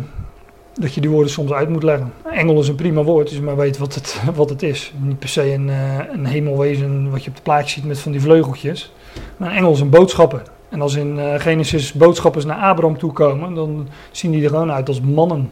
dat 0.73 0.93
je 0.93 1.01
die 1.01 1.09
woorden 1.09 1.31
soms 1.31 1.51
uit 1.51 1.69
moet 1.69 1.83
leggen. 1.83 2.13
Engel 2.31 2.59
is 2.59 2.67
een 2.67 2.75
prima 2.75 3.03
woord, 3.03 3.29
dus 3.29 3.39
maar 3.39 3.57
weet 3.57 3.77
wat 3.77 3.95
het, 3.95 4.21
wat 4.35 4.49
het 4.49 4.63
is. 4.63 4.93
Niet 4.97 5.19
per 5.19 5.29
se 5.29 5.53
een, 5.53 5.67
uh, 5.67 5.97
een 6.13 6.25
hemelwezen 6.25 7.11
wat 7.11 7.23
je 7.23 7.29
op 7.29 7.35
het 7.35 7.43
plaatje 7.43 7.69
ziet 7.69 7.85
met 7.85 7.99
van 7.99 8.11
die 8.11 8.21
vleugeltjes. 8.21 8.93
Maar 9.37 9.49
een 9.49 9.55
engel 9.55 9.71
is 9.71 9.79
een 9.79 9.89
boodschapper. 9.89 10.41
En 10.69 10.81
als 10.81 10.95
in 10.95 11.19
Genesis 11.39 11.93
boodschappers 11.93 12.45
naar 12.45 12.57
Abraham 12.57 12.97
toekomen, 12.97 13.53
dan 13.53 13.87
zien 14.11 14.31
die 14.31 14.43
er 14.43 14.49
gewoon 14.49 14.71
uit 14.71 14.87
als 14.87 15.01
mannen. 15.01 15.49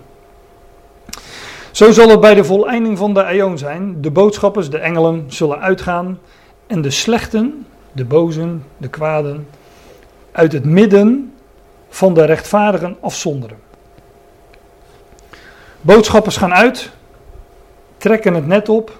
Zo 1.72 1.92
zal 1.92 2.10
het 2.10 2.20
bij 2.20 2.34
de 2.34 2.44
voleinding 2.44 2.98
van 2.98 3.14
de 3.14 3.24
eon 3.24 3.58
zijn. 3.58 4.02
De 4.02 4.12
boodschappers, 4.12 4.70
de 4.70 4.78
engelen, 4.78 5.24
zullen 5.28 5.60
uitgaan 5.60 6.20
en 6.70 6.82
de 6.82 6.90
slechten, 6.90 7.66
de 7.92 8.06
bozen, 8.06 8.64
de 8.78 8.90
kwaden, 8.90 9.48
uit 10.32 10.52
het 10.52 10.66
midden 10.66 11.34
van 11.90 12.14
de 12.14 12.24
rechtvaardigen 12.24 12.98
afzonderen. 13.00 13.58
Boodschappers 15.82 16.38
gaan 16.38 16.54
uit, 16.54 16.92
trekken 17.98 18.34
het 18.34 18.48
net 18.48 18.70
op 18.70 19.00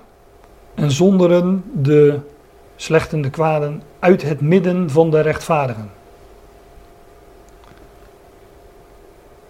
en 0.76 0.92
zonderen 0.92 1.64
de 1.74 2.20
slechten, 2.76 3.22
de 3.22 3.30
kwaden 3.30 3.82
uit 4.00 4.22
het 4.22 4.42
midden 4.42 4.90
van 4.90 5.12
de 5.12 5.20
rechtvaardigen. 5.20 5.92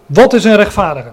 Wat 0.06 0.32
is 0.32 0.44
een 0.44 0.56
rechtvaardige? 0.56 1.12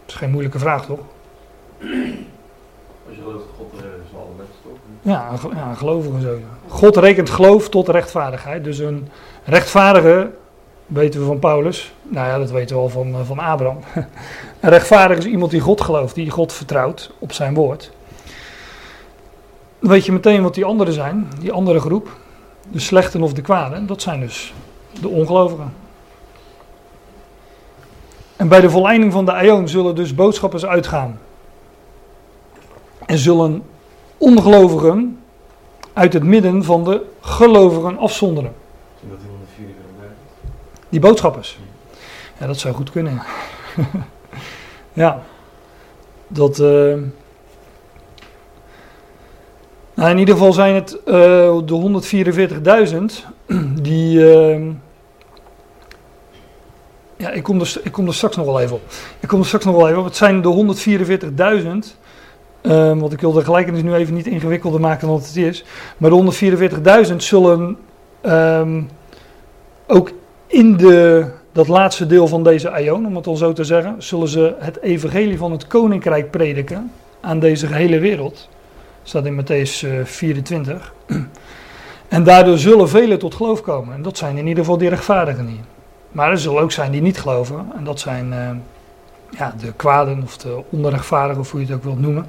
Dat 0.00 0.06
is 0.06 0.14
geen 0.14 0.30
moeilijke 0.30 0.58
vraag, 0.58 0.86
toch? 0.86 1.00
Als 3.08 3.16
je 3.16 3.22
gelooft 3.22 3.44
dat 3.44 3.54
God 3.56 3.72
er 3.72 3.84
is, 3.84 4.16
alle 4.16 4.34
mensen 4.36 4.54
toch? 4.62 4.78
Ja, 5.08 5.30
een, 5.30 5.56
ja, 5.56 5.68
een 5.68 5.76
gelovige 5.76 6.20
zo. 6.20 6.38
God 6.68 6.96
rekent 6.96 7.30
geloof 7.30 7.68
tot 7.68 7.88
rechtvaardigheid. 7.88 8.64
Dus 8.64 8.78
een 8.78 9.08
rechtvaardige, 9.44 10.30
weten 10.86 11.20
we 11.20 11.26
van 11.26 11.38
Paulus, 11.38 11.92
nou 12.02 12.26
ja, 12.26 12.38
dat 12.38 12.50
weten 12.50 12.76
we 12.76 12.82
al 12.82 12.88
van, 12.88 13.14
van 13.24 13.38
Abraham. 13.38 13.78
Een 14.60 14.70
rechtvaardige 14.70 15.20
is 15.20 15.26
iemand 15.26 15.50
die 15.50 15.60
God 15.60 15.80
gelooft, 15.80 16.14
die 16.14 16.30
God 16.30 16.52
vertrouwt 16.52 17.10
op 17.18 17.32
zijn 17.32 17.54
woord. 17.54 17.90
Dan 19.78 19.90
weet 19.90 20.04
je 20.06 20.12
meteen 20.12 20.42
wat 20.42 20.54
die 20.54 20.64
anderen 20.64 20.92
zijn, 20.92 21.28
die 21.40 21.52
andere 21.52 21.80
groep. 21.80 22.16
De 22.70 22.80
slechten 22.80 23.22
of 23.22 23.32
de 23.32 23.42
kwaden, 23.42 23.86
dat 23.86 24.02
zijn 24.02 24.20
dus 24.20 24.54
de 25.00 25.08
ongelovigen. 25.08 25.72
En 28.36 28.48
bij 28.48 28.60
de 28.60 28.70
volleinding 28.70 29.12
van 29.12 29.24
de 29.24 29.32
eon 29.32 29.68
zullen 29.68 29.94
dus 29.94 30.14
boodschappers 30.14 30.66
uitgaan. 30.66 31.18
En 33.06 33.18
zullen 33.18 33.62
ongelovigen 34.18 35.18
uit 35.92 36.12
het 36.12 36.22
midden 36.22 36.64
van 36.64 36.84
de 36.84 37.02
gelovigen 37.20 37.98
afzonderen. 37.98 38.52
Die 39.00 39.10
144 39.10 40.10
Die 40.88 41.00
boodschappers. 41.00 41.58
Ja, 42.38 42.46
dat 42.46 42.58
zou 42.58 42.74
goed 42.74 42.90
kunnen. 42.90 43.22
ja. 44.92 45.22
Dat. 46.28 46.58
Uh... 46.58 46.96
Nou, 49.94 50.10
in 50.10 50.18
ieder 50.18 50.34
geval 50.34 50.52
zijn 50.52 50.74
het 50.74 50.98
uh, 51.06 51.58
de 51.64 53.20
144.000 53.46 53.54
die. 53.82 54.18
Uh... 54.18 54.70
Ja, 57.16 57.30
ik 57.30 57.42
kom, 57.42 57.60
er, 57.60 57.80
ik 57.82 57.92
kom 57.92 58.06
er 58.06 58.14
straks 58.14 58.36
nog 58.36 58.46
wel 58.46 58.60
even 58.60 58.76
op. 58.76 58.82
Ik 59.20 59.28
kom 59.28 59.40
er 59.40 59.46
straks 59.46 59.64
nog 59.64 59.76
wel 59.76 59.88
even 59.88 59.98
op. 59.98 60.04
Het 60.04 60.16
zijn 60.16 60.42
de 60.42 60.76
144.000 61.92 61.96
Um, 62.62 63.00
want 63.00 63.12
ik 63.12 63.20
wil 63.20 63.32
de 63.32 63.44
gelijkenis 63.44 63.82
nu 63.82 63.94
even 63.94 64.14
niet 64.14 64.26
ingewikkelder 64.26 64.80
maken 64.80 65.08
dan 65.08 65.16
het 65.16 65.36
is. 65.36 65.64
Maar 65.96 66.10
de 66.10 67.08
144.000 67.10 67.16
zullen 67.16 67.76
um, 68.22 68.88
ook 69.86 70.12
in 70.46 70.76
de, 70.76 71.26
dat 71.52 71.68
laatste 71.68 72.06
deel 72.06 72.26
van 72.26 72.42
deze 72.42 72.70
aion, 72.70 73.06
om 73.06 73.16
het 73.16 73.26
al 73.26 73.36
zo 73.36 73.52
te 73.52 73.64
zeggen, 73.64 73.94
zullen 73.98 74.28
ze 74.28 74.54
het 74.58 74.80
evangelie 74.80 75.38
van 75.38 75.52
het 75.52 75.66
koninkrijk 75.66 76.30
prediken 76.30 76.92
aan 77.20 77.38
deze 77.38 77.66
gehele 77.66 77.98
wereld. 77.98 78.34
Dat 78.34 79.08
staat 79.08 79.26
in 79.26 79.42
Matthäus 79.42 79.88
uh, 79.88 80.04
24. 80.04 80.92
En 82.08 82.24
daardoor 82.24 82.58
zullen 82.58 82.88
velen 82.88 83.18
tot 83.18 83.34
geloof 83.34 83.62
komen. 83.62 83.94
En 83.94 84.02
dat 84.02 84.18
zijn 84.18 84.36
in 84.36 84.46
ieder 84.46 84.64
geval 84.64 84.78
die 84.78 84.88
rechtvaardigen 84.88 85.46
niet. 85.46 85.60
Maar 86.12 86.30
er 86.30 86.38
zullen 86.38 86.62
ook 86.62 86.72
zijn 86.72 86.90
die 86.90 87.00
niet 87.00 87.18
geloven. 87.18 87.66
En 87.76 87.84
dat 87.84 88.00
zijn 88.00 88.28
uh, 88.32 88.50
ja, 89.30 89.54
de 89.60 89.72
kwaden 89.72 90.22
of 90.22 90.36
de 90.36 90.62
onrechtvaardigen, 90.70 91.40
of 91.40 91.50
hoe 91.50 91.60
je 91.60 91.66
het 91.66 91.74
ook 91.74 91.84
wilt 91.84 92.00
noemen. 92.00 92.26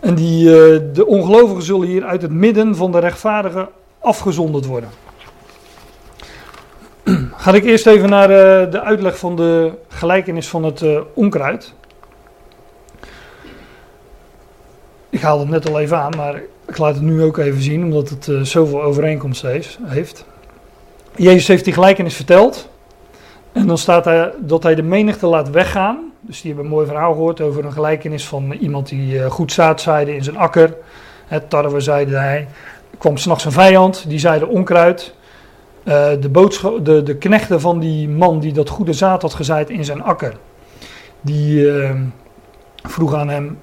En 0.00 0.14
die, 0.14 0.44
uh, 0.44 0.80
de 0.92 1.06
ongelovigen 1.06 1.62
zullen 1.62 1.86
hier 1.86 2.04
uit 2.04 2.22
het 2.22 2.30
midden 2.30 2.76
van 2.76 2.92
de 2.92 2.98
rechtvaardigen 2.98 3.68
afgezonderd 3.98 4.64
worden. 4.66 4.88
Ga 7.36 7.52
ik 7.52 7.64
eerst 7.64 7.86
even 7.86 8.08
naar 8.08 8.30
uh, 8.30 8.70
de 8.70 8.80
uitleg 8.80 9.18
van 9.18 9.36
de 9.36 9.72
gelijkenis 9.88 10.48
van 10.48 10.64
het 10.64 10.80
uh, 10.80 11.00
onkruid. 11.14 11.74
Ik 15.10 15.20
haalde 15.20 15.42
het 15.42 15.52
net 15.52 15.68
al 15.68 15.80
even 15.80 15.98
aan, 15.98 16.16
maar 16.16 16.42
ik 16.66 16.78
laat 16.78 16.94
het 16.94 17.02
nu 17.02 17.22
ook 17.22 17.36
even 17.36 17.62
zien, 17.62 17.84
omdat 17.84 18.08
het 18.08 18.48
zoveel 18.48 18.82
overeenkomst 18.82 19.42
heeft. 19.82 20.24
Jezus 21.16 21.46
heeft 21.46 21.64
die 21.64 21.72
gelijkenis 21.72 22.16
verteld. 22.16 22.68
En 23.52 23.66
dan 23.66 23.78
staat 23.78 24.06
er 24.06 24.34
dat 24.38 24.62
hij 24.62 24.74
de 24.74 24.82
menigte 24.82 25.26
laat 25.26 25.50
weggaan. 25.50 26.09
Dus 26.30 26.40
die 26.40 26.50
hebben 26.50 26.70
een 26.70 26.76
mooi 26.76 26.86
verhaal 26.86 27.12
gehoord 27.12 27.40
over 27.40 27.64
een 27.64 27.72
gelijkenis 27.72 28.26
van 28.26 28.52
iemand 28.52 28.88
die 28.88 29.30
goed 29.30 29.52
zaad 29.52 29.80
zaaide 29.80 30.14
in 30.14 30.24
zijn 30.24 30.36
akker. 30.36 30.76
Het 31.26 31.50
tarwe 31.50 31.80
zeide 31.80 32.16
hij. 32.16 32.48
Er 32.90 32.98
kwam 32.98 33.16
s'nachts 33.16 33.44
een 33.44 33.52
vijand, 33.52 34.04
die 34.08 34.18
zeide 34.18 34.46
onkruid. 34.46 35.14
Uh, 35.84 35.94
de, 36.20 36.80
de, 36.82 37.02
de 37.02 37.16
knechten 37.16 37.60
van 37.60 37.78
die 37.78 38.08
man 38.08 38.40
die 38.40 38.52
dat 38.52 38.68
goede 38.68 38.92
zaad 38.92 39.22
had 39.22 39.34
gezaaid 39.34 39.70
in 39.70 39.84
zijn 39.84 40.02
akker, 40.02 40.36
die 41.20 41.60
uh, 41.60 41.90
vroeg 42.82 43.14
aan 43.14 43.28
hem 43.28 43.58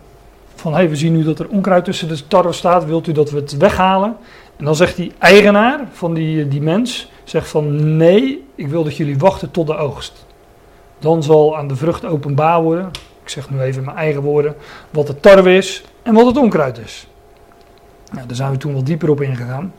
van, 0.55 0.73
hey, 0.73 0.89
we 0.89 0.95
zien 0.95 1.13
nu 1.13 1.23
dat 1.23 1.39
er 1.39 1.49
onkruid 1.49 1.85
tussen 1.85 2.07
de 2.07 2.27
tarwe 2.27 2.53
staat, 2.53 2.85
wilt 2.85 3.07
u 3.07 3.11
dat 3.11 3.31
we 3.31 3.37
het 3.37 3.57
weghalen? 3.57 4.15
En 4.57 4.65
dan 4.65 4.75
zegt 4.75 4.95
die 4.95 5.11
eigenaar 5.17 5.79
van 5.91 6.13
die, 6.13 6.47
die 6.47 6.61
mens, 6.61 7.11
zegt 7.23 7.49
van, 7.49 7.97
nee, 7.97 8.45
ik 8.55 8.67
wil 8.67 8.83
dat 8.83 8.97
jullie 8.97 9.17
wachten 9.17 9.51
tot 9.51 9.67
de 9.67 9.77
oogst. 9.77 10.25
Dan 10.99 11.23
zal 11.23 11.57
aan 11.57 11.67
de 11.67 11.75
vrucht 11.75 12.05
openbaar 12.05 12.61
worden, 12.61 12.91
ik 13.23 13.29
zeg 13.29 13.49
nu 13.49 13.61
even 13.61 13.79
in 13.79 13.85
mijn 13.85 13.97
eigen 13.97 14.21
woorden, 14.21 14.55
wat 14.89 15.07
de 15.07 15.19
tarwe 15.19 15.55
is 15.55 15.83
en 16.03 16.13
wat 16.13 16.25
het 16.25 16.37
onkruid 16.37 16.77
is. 16.77 17.07
Nou, 18.11 18.27
daar 18.27 18.35
zijn 18.35 18.51
we 18.51 18.57
toen 18.57 18.73
wel 18.73 18.83
dieper 18.83 19.09
op 19.09 19.21
ingegaan. 19.21 19.73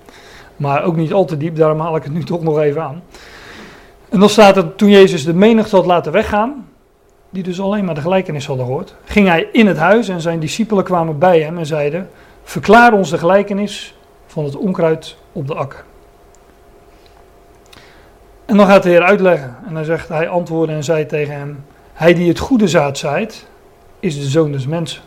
Maar 0.57 0.85
ook 0.85 0.97
niet 0.97 1.13
al 1.13 1.25
te 1.25 1.37
diep, 1.37 1.57
daarom 1.57 1.81
haal 1.81 1.97
ik 1.97 2.03
het 2.03 2.13
nu 2.13 2.25
toch 2.25 2.43
nog 2.43 2.59
even 2.59 2.83
aan. 2.83 3.03
En 4.09 4.21
dan 4.21 4.29
staat 4.29 4.57
er, 4.57 4.75
toen 4.75 4.91
Jezus 4.91 5.25
de 5.25 5.35
menigte 5.35 5.77
had 5.77 5.87
laten 5.87 6.13
weggaan, 6.13 6.69
die 7.31 7.43
dus 7.43 7.61
alleen 7.61 7.85
maar 7.85 7.95
de 7.95 8.01
gelijkenis 8.01 8.47
hadden 8.47 8.67
gehoord, 8.67 8.95
ging 9.05 9.29
hij 9.29 9.49
in 9.53 9.67
het 9.67 9.77
huis 9.77 10.09
en 10.09 10.21
zijn 10.21 10.41
discipelen 10.41 10.85
kwamen 10.85 11.19
bij 11.19 11.41
hem 11.41 11.59
en 11.59 11.67
zeiden, 11.67 12.11
verklaar 12.43 12.93
ons 12.93 13.11
de 13.11 13.19
gelijkenis 13.19 13.95
van 14.27 14.45
het 14.45 14.57
onkruid 14.57 15.17
op 15.33 15.47
de 15.47 15.55
akker. 15.55 15.85
En 18.49 18.57
dan 18.57 18.67
gaat 18.67 18.83
de 18.83 18.89
Heer 18.89 19.03
uitleggen 19.03 19.57
en 19.67 19.75
hij 19.75 19.85
zegt, 19.85 20.09
hij 20.09 20.29
antwoordde 20.29 20.75
en 20.75 20.85
zei 20.85 21.07
tegen 21.07 21.35
hem, 21.35 21.65
hij 21.93 22.15
die 22.15 22.29
het 22.29 22.39
goede 22.39 22.69
zaad 22.69 22.99
zaait, 22.99 23.47
is 24.01 24.21
de 24.21 24.27
zoon 24.27 24.53
des 24.53 24.67
mensen. 24.67 25.03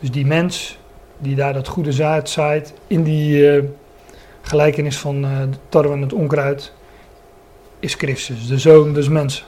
Dus 0.00 0.10
die 0.10 0.26
mens 0.26 0.78
die 1.18 1.34
daar 1.34 1.52
dat 1.52 1.68
goede 1.68 1.92
zaad 1.92 2.30
zaait 2.30 2.72
in 2.86 3.02
die... 3.02 3.56
Uh, 3.56 3.64
gelijkenis 4.46 4.98
van 4.98 5.24
uh, 5.24 5.30
de 5.50 5.56
tarwe 5.68 5.92
en 5.92 6.00
het 6.00 6.12
onkruid, 6.12 6.72
is 7.80 7.94
Christus, 7.94 8.46
de 8.46 8.58
zoon 8.58 8.92
des 8.92 9.08
mensen. 9.08 9.44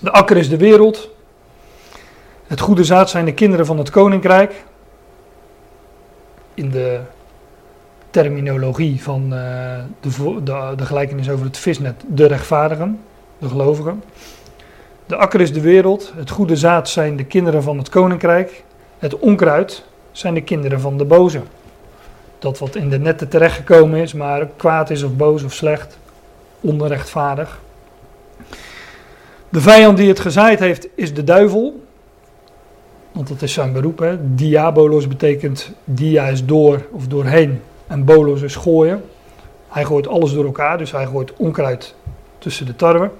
De 0.00 0.10
akker 0.10 0.36
is 0.36 0.48
de 0.48 0.56
wereld. 0.56 1.08
Het 2.46 2.60
goede 2.60 2.84
zaad 2.84 3.10
zijn 3.10 3.24
de 3.24 3.34
kinderen 3.34 3.66
van 3.66 3.78
het 3.78 3.90
koninkrijk. 3.90 4.64
In 6.54 6.70
de 6.70 7.00
terminologie 8.10 9.02
van 9.02 9.22
uh, 9.22 9.30
de, 10.00 10.40
de, 10.44 10.72
de, 10.76 10.86
gelijkenis 10.86 11.30
over 11.30 11.46
het 11.46 11.58
visnet, 11.58 12.04
de 12.06 12.26
rechtvaardigen, 12.26 13.00
de 13.38 13.48
gelovigen. 13.48 14.02
De 15.06 15.16
akker 15.16 15.40
is 15.40 15.52
de 15.52 15.60
wereld. 15.60 16.12
Het 16.16 16.30
goede 16.30 16.56
zaad 16.56 16.88
zijn 16.88 17.16
de 17.16 17.24
kinderen 17.24 17.62
van 17.62 17.78
het 17.78 17.88
koninkrijk. 17.88 18.64
Het 18.98 19.18
onkruid 19.18 19.84
zijn 20.12 20.34
de 20.34 20.42
kinderen 20.42 20.80
van 20.80 20.98
de 20.98 21.04
boze 21.04 21.40
dat 22.40 22.58
wat 22.58 22.74
in 22.74 22.88
de 22.88 22.98
netten 22.98 23.28
terechtgekomen 23.28 24.00
is, 24.00 24.12
maar 24.12 24.48
kwaad 24.56 24.90
is 24.90 25.02
of 25.02 25.16
boos 25.16 25.42
of 25.42 25.52
slecht, 25.52 25.98
onrechtvaardig. 26.60 27.60
De 29.48 29.60
vijand 29.60 29.96
die 29.96 30.08
het 30.08 30.20
gezaaid 30.20 30.58
heeft 30.58 30.88
is 30.94 31.14
de 31.14 31.24
duivel. 31.24 31.84
Want 33.12 33.28
dat 33.28 33.42
is 33.42 33.52
zijn 33.52 33.72
beroep. 33.72 33.98
Hè. 33.98 34.34
Diabolos 34.34 35.08
betekent 35.08 35.72
dia 35.84 36.26
is 36.26 36.44
door 36.44 36.86
of 36.90 37.06
doorheen. 37.06 37.60
En 37.90 38.04
bolos 38.04 38.42
is 38.42 38.56
gooien. 38.56 39.04
Hij 39.68 39.84
gooit 39.84 40.08
alles 40.08 40.32
door 40.32 40.44
elkaar, 40.44 40.78
dus 40.78 40.92
hij 40.92 41.06
gooit 41.06 41.32
onkruid 41.36 41.94
tussen 42.38 42.66
de 42.66 42.76
tarwe. 42.76 43.10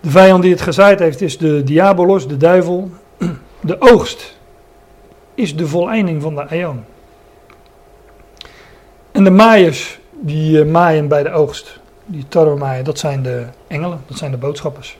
De 0.00 0.10
vijand 0.10 0.42
die 0.42 0.52
het 0.52 0.60
gezaaid 0.60 0.98
heeft 0.98 1.20
is 1.20 1.38
de 1.38 1.62
diabolos, 1.62 2.28
de 2.28 2.36
duivel. 2.36 2.90
De 3.60 3.76
oogst 3.80 4.38
is 5.34 5.56
de 5.56 5.66
voleinding 5.66 6.22
van 6.22 6.34
de 6.34 6.46
eon. 6.48 6.84
En 9.12 9.24
de 9.24 9.30
maaiers 9.30 10.00
die 10.10 10.64
uh, 10.64 10.70
maaien 10.70 11.08
bij 11.08 11.22
de 11.22 11.30
oogst, 11.30 11.80
die 12.04 12.24
tarwe 12.28 12.56
maaien, 12.56 12.84
dat 12.84 12.98
zijn 12.98 13.22
de 13.22 13.46
engelen, 13.66 14.00
dat 14.06 14.18
zijn 14.18 14.30
de 14.30 14.36
boodschappers. 14.36 14.98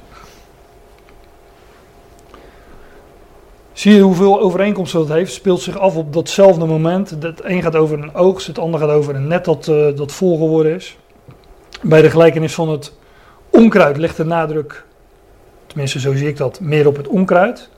Zie 3.73 3.95
je 3.95 4.01
hoeveel 4.01 4.41
overeenkomsten 4.41 5.01
dat 5.01 5.09
heeft? 5.09 5.33
Speelt 5.33 5.61
zich 5.61 5.79
af 5.79 5.97
op 5.97 6.13
datzelfde 6.13 6.67
moment. 6.67 7.11
Het 7.11 7.45
een 7.45 7.63
gaat 7.63 7.77
over 7.77 8.03
een 8.03 8.15
oogst, 8.15 8.47
het 8.47 8.59
andere 8.59 8.87
gaat 8.87 8.95
over 8.95 9.15
een 9.15 9.27
net 9.27 9.45
dat, 9.45 9.67
uh, 9.67 9.97
dat 9.97 10.13
vol 10.13 10.39
geworden 10.39 10.75
is. 10.75 10.99
Bij 11.83 12.03
de 12.03 12.11
gelijkenis 12.11 12.55
van 12.55 12.69
het 12.69 12.93
onkruid 13.51 13.97
ligt 13.97 14.17
de 14.17 14.25
nadruk, 14.25 14.85
tenminste 15.67 16.01
zo 16.01 16.15
zie 16.15 16.29
ik 16.29 16.37
dat, 16.37 16.61
meer 16.61 16.87
op 16.87 16.97
het 16.97 17.09
onkruid. 17.09 17.69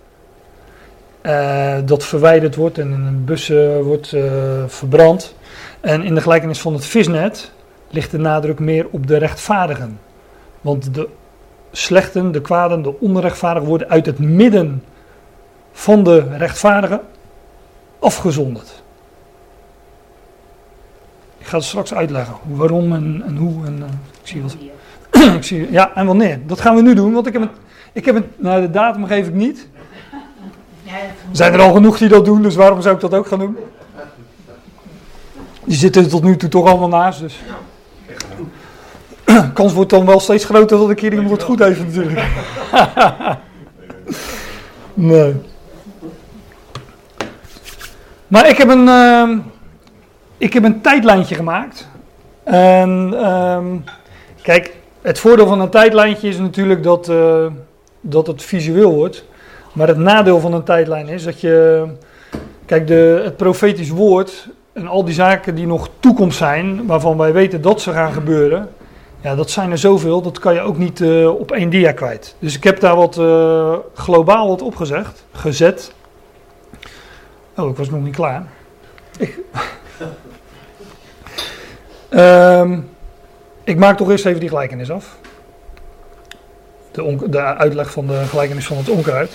Uh, 1.22 1.74
dat 1.84 2.04
verwijderd 2.04 2.54
wordt 2.54 2.78
en 2.78 2.92
in 2.92 3.00
een 3.00 3.24
bus 3.24 3.48
uh, 3.48 3.78
wordt 3.78 4.16
verbrand. 4.66 5.34
En 5.80 6.02
in 6.02 6.14
de 6.14 6.20
gelijkenis 6.20 6.60
van 6.60 6.72
het 6.72 6.86
visnet 6.86 7.52
ligt 7.90 8.10
de 8.10 8.18
nadruk 8.18 8.58
meer 8.58 8.86
op 8.90 9.06
de 9.06 9.16
rechtvaardigen. 9.16 10.00
Want 10.60 10.94
de 10.94 11.08
slechten, 11.72 12.32
de 12.32 12.40
kwaden, 12.40 12.82
de 12.82 13.00
onrechtvaardigen 13.00 13.68
worden 13.68 13.88
uit 13.88 14.06
het 14.06 14.18
midden 14.18 14.82
van 15.72 16.04
de 16.04 16.36
rechtvaardigen 16.36 17.00
afgezonderd. 17.98 18.82
Ik 21.38 21.46
ga 21.46 21.56
het 21.56 21.66
straks 21.66 21.94
uitleggen. 21.94 22.34
Waarom 22.42 22.92
en, 22.92 23.22
en 23.26 23.36
hoe. 23.36 23.66
En, 23.66 23.78
uh, 23.78 23.84
ik 24.22 24.28
zie 24.28 24.42
wat. 24.42 24.56
ik 25.36 25.44
zie, 25.44 25.72
ja, 25.72 25.94
en 25.94 26.06
wanneer. 26.06 26.40
Dat 26.46 26.60
gaan 26.60 26.76
we 26.76 26.82
nu 26.82 26.94
doen, 26.94 27.12
want 27.12 27.26
ik 27.26 27.32
heb 27.32 27.42
het. 27.42 27.50
Ik 27.92 28.04
heb 28.04 28.24
nou, 28.36 28.60
de 28.60 28.70
datum 28.70 29.06
geef 29.06 29.26
ik 29.26 29.34
niet. 29.34 29.68
Zijn 31.32 31.52
er 31.52 31.60
al 31.60 31.72
genoeg 31.72 31.98
die 31.98 32.08
dat 32.08 32.24
doen, 32.24 32.42
dus 32.42 32.54
waarom 32.54 32.82
zou 32.82 32.94
ik 32.94 33.00
dat 33.00 33.14
ook 33.14 33.26
gaan 33.26 33.38
doen? 33.38 33.56
Die 35.64 35.76
zitten 35.76 36.02
er 36.02 36.08
tot 36.08 36.22
nu 36.22 36.36
toe 36.36 36.48
toch 36.48 36.66
allemaal 36.66 36.88
naast, 36.88 37.20
dus. 37.20 37.40
Kans 39.54 39.72
wordt 39.72 39.90
dan 39.90 40.06
wel 40.06 40.20
steeds 40.20 40.44
groter 40.44 40.78
dat 40.78 40.90
ik 40.90 41.00
hier 41.00 41.12
iemand 41.12 41.42
goed 41.42 41.58
heeft, 41.58 41.80
natuurlijk. 41.80 42.26
nee. 44.94 45.34
Maar 48.32 48.48
ik 48.48 48.56
heb 48.56 48.68
een, 48.68 48.86
uh, 48.86 49.38
ik 50.38 50.52
heb 50.52 50.64
een 50.64 50.80
tijdlijntje 50.80 51.34
gemaakt. 51.34 51.88
En 52.44 53.10
uh, 53.12 53.58
kijk, 54.42 54.76
het 55.02 55.18
voordeel 55.18 55.46
van 55.46 55.60
een 55.60 55.70
tijdlijntje 55.70 56.28
is 56.28 56.38
natuurlijk 56.38 56.82
dat, 56.82 57.08
uh, 57.08 57.46
dat 58.00 58.26
het 58.26 58.42
visueel 58.42 58.94
wordt. 58.94 59.24
Maar 59.72 59.88
het 59.88 59.96
nadeel 59.96 60.40
van 60.40 60.52
een 60.52 60.62
tijdlijn 60.62 61.08
is 61.08 61.24
dat 61.24 61.40
je. 61.40 61.84
Kijk, 62.66 62.86
de, 62.86 63.20
het 63.24 63.36
profetisch 63.36 63.90
woord 63.90 64.48
en 64.72 64.86
al 64.86 65.04
die 65.04 65.14
zaken 65.14 65.54
die 65.54 65.66
nog 65.66 65.88
toekomst 66.00 66.38
zijn, 66.38 66.86
waarvan 66.86 67.16
wij 67.16 67.32
weten 67.32 67.62
dat 67.62 67.80
ze 67.80 67.92
gaan 67.92 68.12
gebeuren. 68.12 68.68
Ja, 69.20 69.34
dat 69.34 69.50
zijn 69.50 69.70
er 69.70 69.78
zoveel, 69.78 70.22
dat 70.22 70.38
kan 70.38 70.54
je 70.54 70.60
ook 70.60 70.78
niet 70.78 71.00
uh, 71.00 71.28
op 71.28 71.50
één 71.50 71.70
dia 71.70 71.92
kwijt. 71.92 72.36
Dus 72.38 72.56
ik 72.56 72.64
heb 72.64 72.80
daar 72.80 72.96
wat 72.96 73.18
uh, 73.18 73.74
globaal 73.94 74.48
wat 74.48 74.62
opgezet, 74.62 75.24
gezet. 75.32 75.92
Oh, 77.56 77.70
ik 77.70 77.76
was 77.76 77.90
nog 77.90 78.02
niet 78.02 78.14
klaar. 78.14 78.46
Ik, 79.18 79.38
um, 82.10 82.88
ik 83.64 83.78
maak 83.78 83.96
toch 83.96 84.10
eerst 84.10 84.26
even 84.26 84.40
die 84.40 84.48
gelijkenis 84.48 84.90
af. 84.90 85.16
De, 86.90 87.28
de, 87.30 87.40
uitleg 87.40 87.90
van 87.90 88.06
de 88.06 88.24
gelijkenis 88.28 88.66
van 88.66 88.76
het 88.76 88.88
onkruid. 88.88 89.32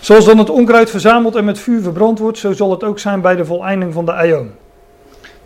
Zoals 0.00 0.24
dan 0.24 0.38
het 0.38 0.50
onkruid 0.50 0.90
verzameld 0.90 1.34
en 1.34 1.44
met 1.44 1.58
vuur 1.58 1.82
verbrand 1.82 2.18
wordt, 2.18 2.38
zo 2.38 2.52
zal 2.52 2.70
het 2.70 2.84
ook 2.84 2.98
zijn 2.98 3.20
bij 3.20 3.36
de 3.36 3.44
voleinding 3.44 3.92
van 3.92 4.04
de 4.04 4.12
aion. 4.12 4.50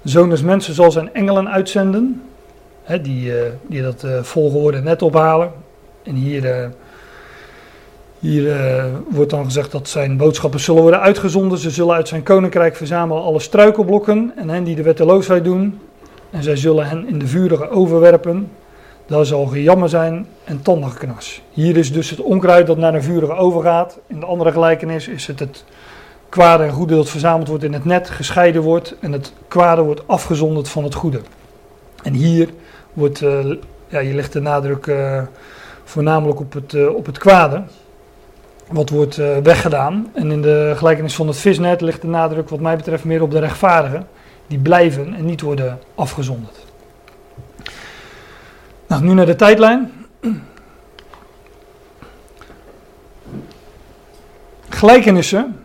De 0.03 0.09
zoon 0.09 0.31
des 0.31 0.43
mensen 0.43 0.75
zal 0.75 0.91
zijn 0.91 1.15
engelen 1.15 1.49
uitzenden, 1.49 2.23
hè, 2.83 3.01
die, 3.01 3.31
uh, 3.31 3.41
die 3.67 3.83
dat 3.83 4.05
uh, 4.05 4.23
volgorde 4.23 4.81
net 4.81 5.03
ophalen. 5.03 5.53
En 6.03 6.15
hier... 6.15 6.45
Uh, 6.45 6.67
hier 8.19 8.43
uh, 8.43 8.85
wordt 9.09 9.31
dan 9.31 9.45
gezegd 9.45 9.73
dat 9.73 9.89
zijn 9.89 10.17
boodschappen 10.17 10.61
zullen 10.61 10.83
worden 10.83 11.01
uitgezonden. 11.01 11.59
Ze 11.59 11.71
zullen 11.71 11.95
uit 11.95 12.09
zijn 12.09 12.23
koninkrijk 12.23 12.77
verzamelen 12.77 13.23
alle 13.23 13.41
struikelblokken 13.41 14.33
en 14.37 14.49
hen 14.49 14.65
die 14.65 14.77
de 14.77 14.83
wetteloosheid 14.83 15.45
doen. 15.45 15.81
En 16.31 16.43
zij 16.43 16.57
zullen 16.57 16.87
hen 16.87 17.09
in 17.09 17.19
de 17.19 17.27
vurige 17.27 17.71
overwerpen. 17.71 18.51
Daar 19.07 19.25
zal 19.25 19.47
gejammer 19.47 19.89
zijn 19.89 20.27
en 20.45 20.63
tandengeknas. 20.63 21.43
Hier 21.51 21.77
is 21.77 21.93
dus 21.93 22.11
het 22.11 22.21
onkruid 22.21 22.67
dat 22.67 22.77
naar 22.77 22.93
de 22.93 23.03
vurige 23.03 23.33
overgaat. 23.33 23.99
In 24.07 24.21
de 24.21 24.27
andere 24.27 24.53
gelijkenis 24.53 25.09
is 25.09 25.27
het 25.27 25.39
het 25.39 25.65
kwade 26.29 26.63
en 26.63 26.73
goede 26.73 26.95
dat 26.95 27.09
verzameld 27.09 27.49
wordt 27.49 27.65
in 27.65 27.73
het 27.73 27.85
net, 27.85 28.11
gescheiden 28.11 28.63
wordt. 28.63 28.95
En 29.01 29.13
het 29.13 29.33
kwade 29.49 29.83
wordt 29.83 30.09
afgezonderd 30.09 30.69
van 30.69 30.85
het 30.85 30.95
goede. 30.95 31.21
En 32.03 32.13
hier 32.13 32.49
wordt, 32.93 33.21
uh, 33.21 33.55
ja, 33.89 34.01
hier 34.01 34.15
ligt 34.15 34.33
de 34.33 34.41
nadruk 34.41 34.87
uh, 34.87 35.23
voornamelijk 35.85 36.41
op 36.41 36.53
het, 36.53 36.89
op 36.89 37.07
het 37.07 37.19
kwade 37.19 37.63
wat 38.71 38.89
wordt 38.91 39.19
uh, 39.19 39.37
weggedaan. 39.37 40.11
En 40.15 40.31
in 40.31 40.43
de 40.43 40.73
gelijkenis 40.77 41.15
van 41.15 41.27
het 41.27 41.37
visnet 41.37 41.81
ligt 41.81 42.01
de 42.01 42.07
nadruk 42.07 42.49
wat 42.49 42.61
mij 42.61 42.77
betreft 42.77 43.05
meer 43.05 43.23
op 43.23 43.31
de 43.31 43.39
rechtvaardigen. 43.39 44.09
Die 44.47 44.59
blijven 44.59 45.15
en 45.15 45.25
niet 45.25 45.41
worden 45.41 45.79
afgezonderd. 45.95 46.67
Nou, 48.87 49.03
nu 49.03 49.13
naar 49.13 49.27
de 49.27 49.37
tijdlijn. 49.37 49.93
Gelijkenissen, 54.69 55.65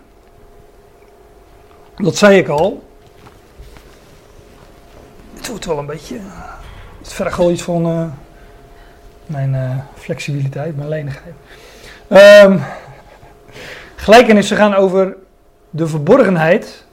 dat 1.96 2.16
zei 2.16 2.38
ik 2.38 2.48
al. 2.48 2.84
Het 5.34 5.48
wordt 5.48 5.66
wel 5.66 5.78
een 5.78 5.86
beetje. 5.86 6.20
Het 7.00 7.14
vergt 7.14 7.38
wel 7.38 7.52
iets 7.52 7.62
van 7.62 7.88
uh, 7.88 8.06
mijn 9.26 9.54
uh, 9.54 9.78
flexibiliteit, 9.96 10.78
mijn 10.78 10.90
lenigheid. 10.90 11.34
Um, 12.10 12.62
Gelijkenissen 14.04 14.58
gaan 14.58 14.74
over 14.74 15.16
de 15.70 15.88
verborgenheid 15.88 16.86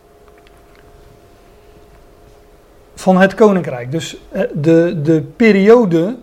van 2.95 3.17
het 3.17 3.35
koninkrijk. 3.35 3.91
Dus 3.91 4.17
de, 4.53 5.01
de 5.03 5.23
periode 5.37 6.17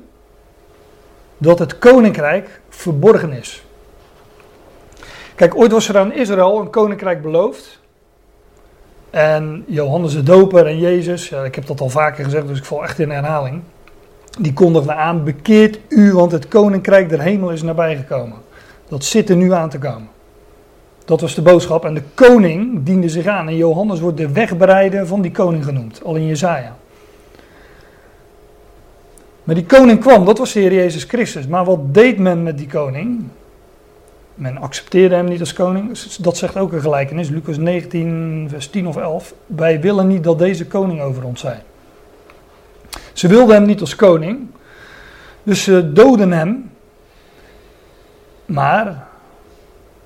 dat 1.38 1.60
het 1.60 1.78
koninkrijk 1.78 2.62
verborgen 2.70 3.32
is. 3.32 3.64
Kijk, 5.36 5.56
ooit 5.56 5.72
was 5.72 5.90
er 5.90 5.98
aan 5.98 6.14
Israël 6.14 6.60
een 6.60 6.70
koninkrijk 6.70 7.22
beloofd. 7.22 7.80
En 9.10 9.64
Johannes 9.68 10.14
de 10.14 10.24
Doper 10.24 10.66
en 10.66 10.80
Jezus, 10.80 11.30
ja, 11.30 11.44
ik 11.44 11.56
heb 11.56 11.66
dat 11.66 11.82
al 11.82 11.90
vaker 11.90 12.24
gezegd, 12.24 12.48
dus 12.48 12.58
ik 12.58 12.66
val 12.66 12.84
echt 12.84 13.00
in 13.00 13.10
herhaling. 13.10 13.62
Die 14.40 14.54
kondigden 14.54 14.96
aan: 14.96 15.24
bekeert 15.24 15.80
u, 15.90 16.14
want 16.14 16.32
het 16.32 16.48
koninkrijk 16.48 17.10
der 17.10 17.22
hemel 17.22 17.50
is 17.50 17.62
nabijgekomen. 17.62 18.38
Dat 18.90 19.04
zit 19.04 19.30
er 19.30 19.36
nu 19.36 19.54
aan 19.54 19.70
te 19.70 19.78
komen. 19.78 20.16
Dat 21.08 21.22
was 21.22 21.36
de 21.36 21.42
boodschap. 21.42 21.86
En 21.86 21.94
de 21.94 22.04
koning 22.14 22.84
diende 22.84 23.10
zich 23.10 23.26
aan. 23.26 23.48
En 23.48 23.56
Johannes 23.56 24.00
wordt 24.00 24.18
de 24.18 24.32
wegbereider 24.32 25.08
van 25.08 25.22
die 25.22 25.32
koning 25.32 25.64
genoemd. 25.64 26.04
Al 26.04 26.16
in 26.16 26.26
Jezaja. 26.26 26.76
Maar 29.44 29.56
die 29.56 29.66
koning 29.66 30.00
kwam, 30.00 30.26
dat 30.26 30.38
was 30.38 30.54
de 30.54 30.60
Heer 30.60 30.74
Jezus 30.74 31.04
Christus. 31.04 31.48
Maar 31.48 31.66
wat 31.66 31.94
deed 31.94 32.18
men 32.18 32.44
met 32.44 32.58
die 32.58 32.68
koning? 32.68 33.24
Men 34.36 34.58
accepteerde 34.58 35.16
hem 35.16 35.26
niet 35.26 35.40
als 35.40 35.54
koning. 35.54 36.00
Dat 36.20 36.38
zegt 36.38 36.58
ook 36.58 36.72
een 36.72 36.82
gelijkenis. 36.82 37.30
Lucas 37.30 37.58
19, 37.58 38.48
vers 38.50 38.70
10 38.70 38.88
of 38.88 38.98
11. 38.98 39.34
Wij 39.46 39.82
willen 39.82 40.08
niet 40.08 40.24
dat 40.24 40.40
deze 40.40 40.66
koning 40.66 41.02
over 41.02 41.24
ons 41.24 41.40
zij. 41.40 41.64
Ze 43.14 43.28
wilden 43.28 43.56
hem 43.56 43.66
niet 43.66 43.82
als 43.82 43.96
koning. 43.96 44.48
Dus 45.44 45.64
ze 45.64 45.94
doden 45.94 46.32
hem. 46.32 46.72
Maar 48.46 49.07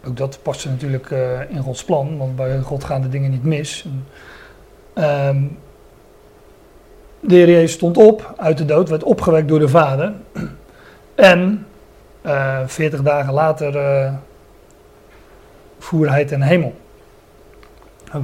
ook 0.08 0.18
dat 0.18 0.40
past 0.42 0.66
natuurlijk 0.66 1.10
uh, 1.10 1.50
in 1.50 1.62
Gods 1.62 1.84
plan, 1.84 2.18
want 2.18 2.36
bij 2.36 2.60
God 2.60 2.84
gaan 2.84 3.02
de 3.02 3.10
dingen 3.10 3.32
niet 3.32 3.44
mis. 3.44 3.86
Um, 4.96 5.58
de 7.20 7.36
Heer 7.36 7.50
Jezus 7.50 7.72
stond 7.72 7.98
op 7.98 8.34
uit 8.38 8.58
de 8.58 8.66
dood, 8.66 8.90
werd 8.90 9.04
opgewekt 9.04 9.48
door 9.48 9.60
de 9.60 9.68
Vader. 9.68 10.14
En 11.16 11.66
uh, 12.26 12.60
eh, 12.60 12.68
40 12.68 13.02
dagen 13.02 13.34
later 13.34 13.76
uh, 13.76 14.14
voer 15.80 16.10
hij 16.10 16.26
ten 16.26 16.42
hemel. 16.42 16.76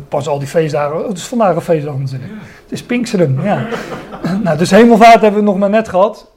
Pas 0.07 0.27
al 0.27 0.39
die 0.39 0.47
feestdagen, 0.47 0.99
oh, 0.99 1.07
het 1.07 1.17
is 1.17 1.27
vandaag 1.27 1.55
een 1.55 1.61
feestdag 1.61 1.97
natuurlijk. 1.97 2.31
Het 2.63 2.71
is 2.71 2.83
Pinksteren, 2.83 3.39
ja. 3.43 3.67
nou, 4.43 4.57
dus 4.57 4.71
hemelvaart 4.71 5.21
hebben 5.21 5.39
we 5.39 5.45
nog 5.45 5.57
maar 5.57 5.69
net 5.69 5.87
gehad. 5.87 6.31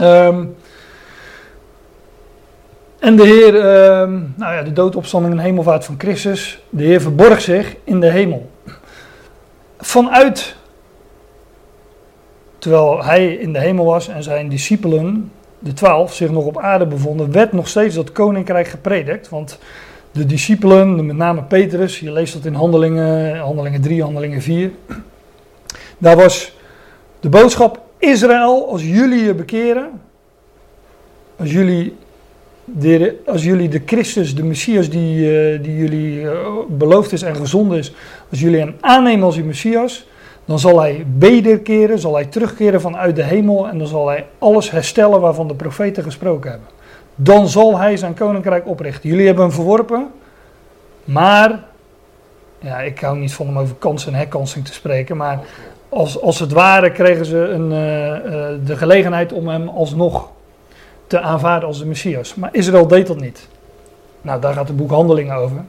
um, 0.00 0.56
En 2.98 3.16
de 3.16 3.26
Heer, 3.26 3.54
ehm, 3.54 4.12
nou 4.36 4.54
ja, 4.54 4.62
de 4.62 4.72
doodopstanding 4.72 5.34
en 5.34 5.40
hemelvaart 5.40 5.84
van 5.84 5.94
Christus, 5.98 6.60
de 6.70 6.84
Heer 6.84 7.00
verborg 7.00 7.40
zich 7.40 7.76
in 7.84 8.00
de 8.00 8.10
hemel. 8.10 8.50
Vanuit, 9.78 10.56
terwijl 12.58 13.04
hij 13.04 13.34
in 13.34 13.52
de 13.52 13.60
hemel 13.60 13.84
was 13.84 14.08
en 14.08 14.22
zijn 14.22 14.48
discipelen, 14.48 15.30
de 15.58 15.72
twaalf, 15.72 16.14
zich 16.14 16.30
nog 16.30 16.44
op 16.44 16.58
aarde 16.58 16.86
bevonden, 16.86 17.32
werd 17.32 17.52
nog 17.52 17.68
steeds 17.68 17.94
dat 17.94 18.12
koninkrijk 18.12 18.68
gepredikt. 18.68 19.28
Want 19.28 19.58
de 20.12 20.26
discipelen, 20.26 21.06
met 21.06 21.16
name 21.16 21.42
Petrus, 21.42 22.00
je 22.00 22.12
leest 22.12 22.32
dat 22.32 22.44
in 22.44 22.54
handelingen, 22.54 23.38
handelingen 23.38 23.80
3, 23.80 24.02
handelingen 24.02 24.42
4. 24.42 24.70
Daar 25.98 26.16
was 26.16 26.56
de 27.20 27.28
boodschap 27.28 27.80
Israël, 27.98 28.68
als 28.68 28.82
jullie 28.82 29.24
je 29.24 29.34
bekeren, 29.34 30.00
als 31.36 31.52
jullie 31.52 31.96
de, 32.66 33.16
als 33.26 33.44
jullie 33.44 33.68
de 33.68 33.82
Christus, 33.86 34.34
de 34.34 34.44
Messias 34.44 34.90
die, 34.90 35.40
eh, 35.40 35.62
die 35.62 35.76
jullie 35.76 36.30
eh, 36.30 36.38
beloofd 36.68 37.12
is 37.12 37.22
en 37.22 37.36
gezonden 37.36 37.78
is, 37.78 37.92
als 38.30 38.40
jullie 38.40 38.60
hem 38.60 38.74
aannemen 38.80 39.24
als 39.24 39.36
uw 39.36 39.44
Messias, 39.44 40.06
dan 40.44 40.58
zal 40.58 40.80
hij 40.80 41.06
wederkeren, 41.18 41.98
zal 41.98 42.14
hij 42.14 42.24
terugkeren 42.24 42.80
vanuit 42.80 43.16
de 43.16 43.22
hemel 43.22 43.68
en 43.68 43.78
dan 43.78 43.86
zal 43.86 44.08
hij 44.08 44.26
alles 44.38 44.70
herstellen 44.70 45.20
waarvan 45.20 45.48
de 45.48 45.54
profeten 45.54 46.02
gesproken 46.02 46.50
hebben. 46.50 46.68
Dan 47.14 47.48
zal 47.48 47.78
hij 47.78 47.96
zijn 47.96 48.14
koninkrijk 48.14 48.68
oprichten. 48.68 49.08
Jullie 49.08 49.26
hebben 49.26 49.44
hem 49.44 49.54
verworpen, 49.54 50.08
maar, 51.04 51.64
ja, 52.58 52.78
ik 52.78 53.00
hou 53.00 53.18
niet 53.18 53.34
van 53.34 53.48
om 53.48 53.58
over 53.58 53.74
kans 53.78 54.06
en 54.06 54.14
herkansing 54.14 54.64
te 54.64 54.72
spreken, 54.72 55.16
maar 55.16 55.40
als, 55.88 56.20
als 56.20 56.38
het 56.38 56.52
ware 56.52 56.92
kregen 56.92 57.26
ze 57.26 57.38
een, 57.38 57.64
uh, 57.64 58.66
de 58.66 58.76
gelegenheid 58.76 59.32
om 59.32 59.48
hem 59.48 59.68
alsnog 59.68 60.28
te 61.06 61.20
aanvaarden 61.20 61.68
als 61.68 61.78
de 61.78 61.86
Messias. 61.86 62.34
Maar 62.34 62.48
Israël 62.52 62.86
deed 62.86 63.06
dat 63.06 63.20
niet. 63.20 63.48
Nou, 64.20 64.40
daar 64.40 64.54
gaat 64.54 64.68
het 64.68 64.76
boek 64.76 64.90
Handelingen 64.90 65.36
over. 65.36 65.64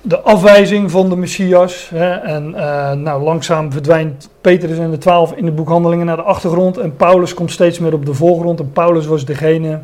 De 0.00 0.20
afwijzing 0.20 0.90
van 0.90 1.08
de 1.08 1.16
Messias. 1.16 1.90
Hè, 1.94 2.10
en 2.10 2.50
uh, 2.50 2.92
nou, 2.92 3.22
langzaam 3.22 3.72
verdwijnt 3.72 4.28
Petrus 4.40 4.78
en 4.78 4.90
de 4.90 4.98
twaalf 4.98 5.32
in 5.32 5.46
het 5.46 5.54
boek 5.54 5.68
Handelingen 5.68 6.06
naar 6.06 6.16
de 6.16 6.22
achtergrond. 6.22 6.78
En 6.78 6.96
Paulus 6.96 7.34
komt 7.34 7.50
steeds 7.50 7.78
meer 7.78 7.92
op 7.92 8.06
de 8.06 8.14
voorgrond. 8.14 8.60
En 8.60 8.72
Paulus 8.72 9.06
was 9.06 9.24
degene 9.24 9.80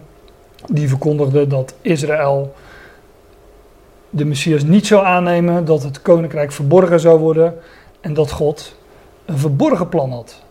die 0.66 0.88
verkondigde 0.88 1.46
dat 1.46 1.74
Israël 1.80 2.54
de 4.10 4.24
Messias 4.24 4.62
niet 4.62 4.86
zou 4.86 5.04
aannemen. 5.04 5.64
Dat 5.64 5.82
het 5.82 6.02
koninkrijk 6.02 6.52
verborgen 6.52 7.00
zou 7.00 7.18
worden. 7.18 7.54
En 8.00 8.14
dat 8.14 8.30
God 8.30 8.76
een 9.24 9.38
verborgen 9.38 9.88
plan 9.88 10.10
had. 10.10 10.42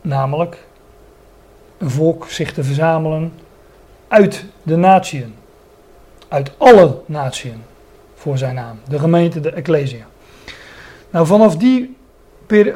Namelijk 0.00 0.66
een 1.78 1.90
volk 1.90 2.28
zich 2.28 2.52
te 2.52 2.64
verzamelen 2.64 3.32
uit 4.08 4.44
de 4.62 4.76
natieën. 4.76 5.34
Uit 6.28 6.52
alle 6.56 7.00
natieën 7.06 7.62
voor 8.14 8.38
zijn 8.38 8.54
naam. 8.54 8.78
De 8.88 8.98
gemeente, 8.98 9.40
de 9.40 9.50
Ecclesia. 9.50 10.06
Nou, 11.10 11.26
vanaf, 11.26 11.56
die, 11.56 11.96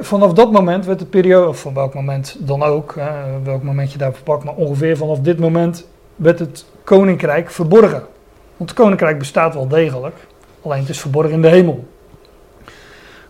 vanaf 0.00 0.32
dat 0.32 0.52
moment 0.52 0.86
werd 0.86 0.98
de 0.98 1.04
periode, 1.04 1.48
of 1.48 1.60
van 1.60 1.74
welk 1.74 1.94
moment 1.94 2.36
dan 2.38 2.62
ook, 2.62 2.94
welk 3.42 3.62
moment 3.62 3.92
je 3.92 3.98
daarvoor 3.98 4.22
pakt, 4.22 4.44
maar 4.44 4.54
ongeveer 4.54 4.96
vanaf 4.96 5.20
dit 5.20 5.38
moment 5.38 5.86
werd 6.16 6.38
het 6.38 6.64
koninkrijk 6.84 7.50
verborgen. 7.50 8.02
Want 8.56 8.70
het 8.70 8.78
koninkrijk 8.78 9.18
bestaat 9.18 9.54
wel 9.54 9.68
degelijk, 9.68 10.16
alleen 10.62 10.80
het 10.80 10.88
is 10.88 11.00
verborgen 11.00 11.32
in 11.32 11.42
de 11.42 11.48
hemel. 11.48 11.86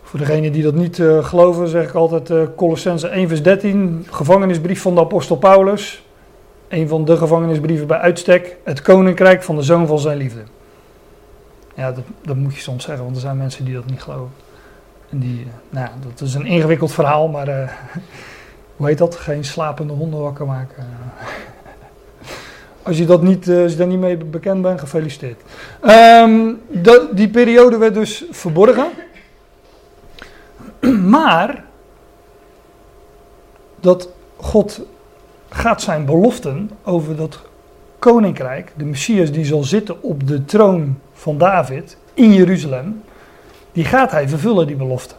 Voor 0.09 0.18
degenen 0.18 0.53
die 0.53 0.62
dat 0.62 0.75
niet 0.75 0.99
uh, 0.99 1.25
geloven, 1.25 1.68
zeg 1.68 1.88
ik 1.88 1.94
altijd 1.94 2.31
uh, 2.31 2.42
Colossense 2.57 3.09
1 3.09 3.29
vers 3.29 3.42
13, 3.42 4.07
gevangenisbrief 4.11 4.83
van 4.83 4.94
de 4.94 5.01
apostel 5.01 5.37
Paulus. 5.37 6.05
Een 6.68 6.88
van 6.88 7.05
de 7.05 7.16
gevangenisbrieven 7.16 7.87
bij 7.87 7.99
uitstek, 7.99 8.57
het 8.64 8.83
koninkrijk 8.83 9.42
van 9.42 9.57
de 9.57 9.62
zoon 9.62 9.87
van 9.87 9.99
zijn 9.99 10.16
liefde. 10.16 10.40
Ja, 11.75 11.92
dat, 11.92 12.05
dat 12.23 12.37
moet 12.37 12.55
je 12.55 12.61
soms 12.61 12.85
zeggen, 12.85 13.05
want 13.05 13.16
er 13.16 13.23
zijn 13.23 13.37
mensen 13.37 13.64
die 13.64 13.75
dat 13.75 13.87
niet 13.87 14.03
geloven. 14.03 14.33
En 15.11 15.18
die, 15.18 15.47
nou, 15.71 15.88
dat 16.07 16.21
is 16.21 16.35
een 16.35 16.47
ingewikkeld 16.47 16.92
verhaal, 16.92 17.29
maar 17.29 17.49
uh, 17.49 17.55
hoe 18.77 18.87
heet 18.87 18.99
dat? 18.99 19.16
Geen 19.16 19.44
slapende 19.44 19.92
honden 19.92 20.21
wakker 20.21 20.47
maken. 20.47 20.87
Als 22.83 22.99
je, 22.99 23.05
dat 23.05 23.23
niet, 23.23 23.49
als 23.49 23.73
je 23.73 23.79
daar 23.79 23.87
niet 23.87 24.01
mee 24.01 24.16
bekend 24.16 24.62
bent, 24.62 24.81
gefeliciteerd. 24.81 25.40
De, 26.71 27.09
die 27.12 27.29
periode 27.29 27.77
werd 27.79 27.94
dus 27.94 28.25
verborgen. 28.31 28.87
Maar 31.16 31.64
dat 33.80 34.08
God 34.36 34.80
gaat 35.48 35.82
zijn 35.82 36.04
beloften 36.04 36.70
over 36.82 37.16
dat 37.16 37.40
koninkrijk, 37.98 38.72
de 38.76 38.84
Messias 38.84 39.32
die 39.32 39.44
zal 39.44 39.62
zitten 39.62 40.02
op 40.02 40.26
de 40.26 40.44
troon 40.44 40.98
van 41.12 41.38
David 41.38 41.96
in 42.14 42.32
Jeruzalem, 42.32 43.02
die 43.72 43.84
gaat 43.84 44.10
hij 44.10 44.28
vervullen, 44.28 44.66
die 44.66 44.76
belofte. 44.76 45.14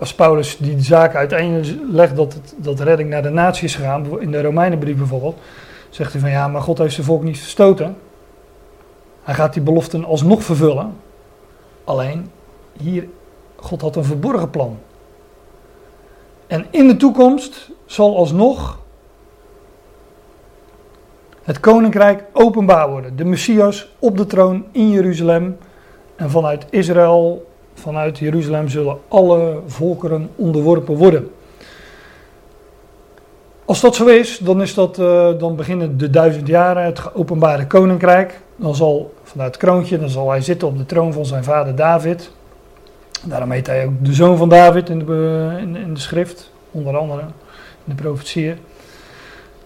Als 0.00 0.14
Paulus 0.14 0.56
die 0.56 0.80
zaak 0.80 1.14
uiteenlegt 1.14 2.16
dat, 2.16 2.32
het, 2.32 2.54
dat 2.56 2.80
redding 2.80 3.10
naar 3.10 3.22
de 3.22 3.28
natie 3.28 3.64
is 3.64 3.74
gegaan, 3.74 4.20
in 4.20 4.30
de 4.30 4.42
Romeinenbrief 4.42 4.96
bijvoorbeeld, 4.96 5.38
zegt 5.90 6.12
hij 6.12 6.20
van 6.20 6.30
ja, 6.30 6.48
maar 6.48 6.62
God 6.62 6.78
heeft 6.78 6.94
zijn 6.94 7.06
volk 7.06 7.22
niet 7.22 7.38
verstoten. 7.38 7.96
Hij 9.22 9.34
gaat 9.34 9.52
die 9.52 9.62
beloften 9.62 10.04
alsnog 10.04 10.44
vervullen. 10.44 10.96
Alleen 11.84 12.30
hier 12.72 13.06
God 13.62 13.80
had 13.80 13.96
een 13.96 14.04
verborgen 14.04 14.50
plan. 14.50 14.78
En 16.46 16.66
in 16.70 16.88
de 16.88 16.96
toekomst 16.96 17.70
zal 17.86 18.16
alsnog 18.16 18.78
het 21.42 21.60
koninkrijk 21.60 22.24
openbaar 22.32 22.90
worden. 22.90 23.16
De 23.16 23.24
Messias 23.24 23.88
op 23.98 24.16
de 24.16 24.26
troon 24.26 24.64
in 24.70 24.90
Jeruzalem. 24.90 25.58
En 26.16 26.30
vanuit 26.30 26.66
Israël, 26.70 27.46
vanuit 27.74 28.18
Jeruzalem 28.18 28.68
zullen 28.68 28.98
alle 29.08 29.60
volkeren 29.66 30.30
onderworpen 30.36 30.96
worden. 30.96 31.30
Als 33.64 33.80
dat 33.80 33.94
zo 33.94 34.06
is, 34.06 34.38
dan, 34.38 34.62
is 34.62 34.74
dat, 34.74 34.98
uh, 34.98 35.38
dan 35.38 35.56
beginnen 35.56 35.98
de 35.98 36.10
duizend 36.10 36.46
jaren, 36.46 36.84
het 36.84 36.98
geopenbare 36.98 37.66
koninkrijk. 37.66 38.40
Dan 38.56 38.74
zal 38.74 39.14
vanuit 39.22 39.54
het 39.54 39.62
kroontje, 39.62 39.98
dan 39.98 40.08
zal 40.08 40.30
hij 40.30 40.40
zitten 40.40 40.68
op 40.68 40.78
de 40.78 40.86
troon 40.86 41.12
van 41.12 41.26
zijn 41.26 41.44
vader 41.44 41.76
David. 41.76 42.30
Daarom 43.24 43.50
heet 43.50 43.66
hij 43.66 43.86
ook 43.86 44.04
de 44.04 44.12
zoon 44.12 44.36
van 44.36 44.48
David 44.48 44.88
in 44.88 44.98
de, 44.98 45.56
in, 45.60 45.76
in 45.76 45.94
de 45.94 46.00
schrift, 46.00 46.50
onder 46.70 46.96
andere 46.96 47.20
in 47.84 47.94
de 47.96 48.02
profetieën. 48.02 48.58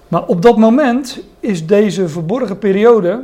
Maar 0.08 0.26
op 0.26 0.42
dat 0.42 0.56
moment 0.56 1.20
is 1.40 1.66
deze 1.66 2.08
verborgen 2.08 2.58
periode, 2.58 3.22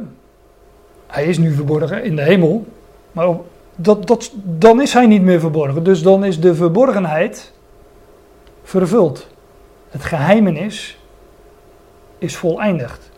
hij 1.07 1.25
is 1.25 1.39
nu 1.39 1.53
verborgen 1.55 2.05
in 2.05 2.17
de 2.17 2.23
hemel, 2.23 2.67
maar 3.13 3.29
dat, 3.77 4.07
dat, 4.07 4.33
dan 4.43 4.81
is 4.81 4.93
hij 4.93 5.07
niet 5.07 5.23
meer 5.23 5.41
verborgen. 5.41 5.85
Dus 5.85 6.03
dan 6.03 6.25
is 6.25 6.41
de 6.41 6.55
verborgenheid 6.55 7.53
vervuld. 8.63 9.27
Het 9.91 10.03
geheimenis 10.03 10.99
is 12.19 12.37
voleindigd. 12.37 13.11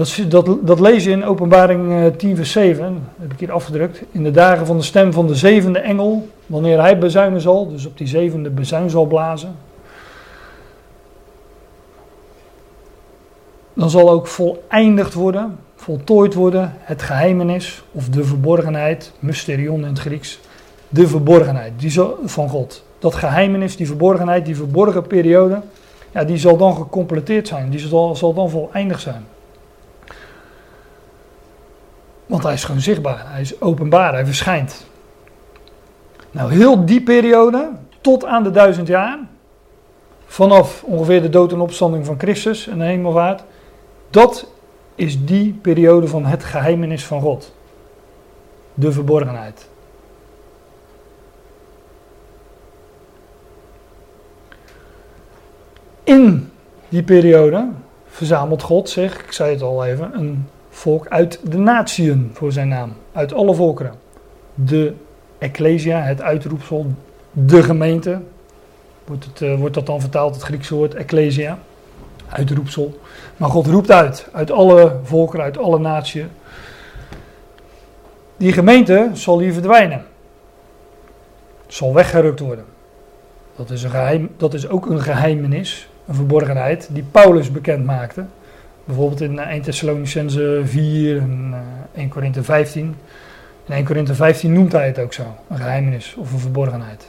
Dat, 0.00 0.24
dat, 0.28 0.66
dat 0.66 1.02
je 1.02 1.10
in 1.10 1.24
openbaring 1.24 2.16
10 2.16 2.30
eh, 2.30 2.36
vers 2.36 2.52
7, 2.52 2.84
dat 2.84 3.02
heb 3.18 3.32
ik 3.32 3.38
hier 3.38 3.52
afgedrukt. 3.52 4.02
In 4.10 4.22
de 4.22 4.30
dagen 4.30 4.66
van 4.66 4.76
de 4.76 4.82
stem 4.82 5.12
van 5.12 5.26
de 5.26 5.34
zevende 5.34 5.78
engel, 5.78 6.28
wanneer 6.46 6.80
hij 6.80 6.98
bezuinen 6.98 7.40
zal, 7.40 7.68
dus 7.68 7.86
op 7.86 7.98
die 7.98 8.06
zevende 8.06 8.50
bezuin 8.50 8.90
zal 8.90 9.04
blazen. 9.04 9.56
Dan 13.72 13.90
zal 13.90 14.10
ook 14.10 14.26
voleindigd 14.26 15.14
worden, 15.14 15.58
voltooid 15.76 16.34
worden, 16.34 16.72
het 16.78 17.02
geheimenis 17.02 17.82
of 17.92 18.08
de 18.08 18.24
verborgenheid, 18.24 19.12
mysterion 19.18 19.80
in 19.80 19.88
het 19.88 19.98
Grieks. 19.98 20.38
De 20.88 21.08
verborgenheid 21.08 21.72
die 21.76 22.00
van 22.24 22.48
God. 22.48 22.84
Dat 22.98 23.14
geheimenis, 23.14 23.76
die 23.76 23.86
verborgenheid, 23.86 24.44
die 24.44 24.56
verborgen 24.56 25.06
periode, 25.06 25.60
ja, 26.12 26.24
die 26.24 26.36
zal 26.36 26.56
dan 26.56 26.74
gecompleteerd 26.74 27.48
zijn, 27.48 27.70
die 27.70 27.80
zal, 27.80 28.16
zal 28.16 28.34
dan 28.34 28.50
voleindigd 28.50 29.02
zijn. 29.02 29.24
Want 32.30 32.42
hij 32.42 32.52
is 32.52 32.64
gewoon 32.64 32.80
zichtbaar, 32.80 33.24
hij 33.26 33.40
is 33.40 33.60
openbaar, 33.60 34.12
hij 34.12 34.26
verschijnt. 34.26 34.86
Nou, 36.30 36.52
heel 36.52 36.84
die 36.84 37.02
periode, 37.02 37.70
tot 38.00 38.24
aan 38.24 38.42
de 38.42 38.50
duizend 38.50 38.86
jaar, 38.86 39.18
vanaf 40.26 40.82
ongeveer 40.82 41.22
de 41.22 41.28
dood 41.28 41.52
en 41.52 41.60
opstanding 41.60 42.06
van 42.06 42.18
Christus 42.18 42.68
en 42.68 42.78
de 42.78 42.84
hemelvaart, 42.84 43.42
dat 44.10 44.46
is 44.94 45.24
die 45.24 45.52
periode 45.52 46.08
van 46.08 46.24
het 46.24 46.44
geheimenis 46.44 47.04
van 47.04 47.20
God. 47.20 47.54
De 48.74 48.92
verborgenheid. 48.92 49.68
In 56.02 56.52
die 56.88 57.02
periode 57.02 57.68
verzamelt 58.06 58.62
God 58.62 58.88
zich, 58.88 59.22
ik 59.22 59.32
zei 59.32 59.52
het 59.52 59.62
al 59.62 59.84
even, 59.84 60.18
een 60.18 60.48
volk 60.80 61.08
uit 61.08 61.40
de 61.42 61.58
natieën 61.58 62.30
voor 62.32 62.52
zijn 62.52 62.68
naam. 62.68 62.92
Uit 63.12 63.32
alle 63.32 63.54
volkeren. 63.54 63.94
De 64.54 64.94
Ecclesia, 65.38 66.00
het 66.00 66.22
uitroepsel, 66.22 66.86
de 67.32 67.62
gemeente. 67.62 68.20
Wordt, 69.04 69.24
het, 69.24 69.40
uh, 69.40 69.58
wordt 69.58 69.74
dat 69.74 69.86
dan 69.86 70.00
vertaald, 70.00 70.34
het 70.34 70.42
Griekse 70.42 70.74
woord 70.74 70.94
Ecclesia. 70.94 71.58
uitroepsel. 72.28 73.00
Maar 73.36 73.48
God 73.48 73.66
roept 73.66 73.90
uit, 73.90 74.28
uit 74.32 74.50
alle 74.50 74.96
volkeren, 75.02 75.44
uit 75.44 75.58
alle 75.58 75.78
naties. 75.78 76.24
Die 78.36 78.52
gemeente 78.52 79.10
zal 79.12 79.40
hier 79.40 79.52
verdwijnen. 79.52 80.04
Zal 81.66 81.94
weggerukt 81.94 82.40
worden. 82.40 82.64
Dat 83.56 83.70
is, 83.70 83.82
een 83.82 83.90
geheim, 83.90 84.30
dat 84.36 84.54
is 84.54 84.68
ook 84.68 84.86
een 84.86 85.00
geheimenis, 85.00 85.88
een 86.06 86.14
verborgenheid, 86.14 86.88
die 86.92 87.04
Paulus 87.10 87.52
bekend 87.52 87.84
maakte. 87.84 88.24
Bijvoorbeeld 88.90 89.20
in 89.20 89.38
1 89.38 89.62
Thessalonicense 89.62 90.60
4 90.64 91.16
en 91.16 91.54
1 91.94 92.08
Korinthe 92.08 92.42
15. 92.42 92.96
In 93.66 93.74
1 93.74 93.84
Korinthe 93.84 94.14
15 94.14 94.52
noemt 94.52 94.72
hij 94.72 94.86
het 94.86 94.98
ook 94.98 95.12
zo, 95.12 95.22
een 95.48 95.56
geheimenis 95.56 96.14
of 96.18 96.32
een 96.32 96.38
verborgenheid. 96.38 97.06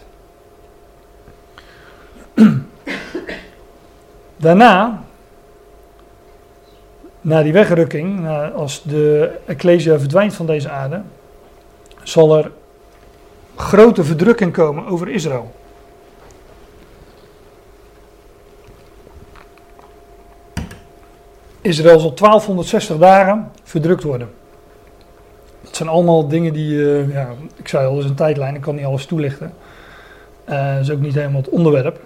Daarna, 4.37 5.03
na 7.21 7.43
die 7.43 7.53
wegrukking, 7.53 8.29
als 8.55 8.83
de 8.83 9.31
Ecclesia 9.45 9.99
verdwijnt 9.99 10.33
van 10.33 10.45
deze 10.45 10.69
aarde, 10.69 11.01
zal 12.03 12.37
er 12.37 12.51
grote 13.55 14.03
verdrukking 14.03 14.53
komen 14.53 14.85
over 14.85 15.09
Israël. 15.09 15.55
Israël 21.61 21.99
zal 21.99 22.13
1260 22.13 22.97
dagen 22.97 23.51
verdrukt 23.63 24.03
worden. 24.03 24.29
Dat 25.61 25.75
zijn 25.75 25.89
allemaal 25.89 26.27
dingen 26.27 26.53
die, 26.53 26.75
uh, 26.75 27.13
ja, 27.13 27.29
ik 27.55 27.67
zei 27.67 27.87
al, 27.87 27.99
is 27.99 28.05
een 28.05 28.15
tijdlijn, 28.15 28.55
ik 28.55 28.61
kan 28.61 28.75
niet 28.75 28.85
alles 28.85 29.05
toelichten. 29.05 29.53
Uh, 30.49 30.73
dat 30.73 30.81
is 30.81 30.91
ook 30.91 30.99
niet 30.99 31.15
helemaal 31.15 31.41
het 31.41 31.49
onderwerp. 31.49 31.99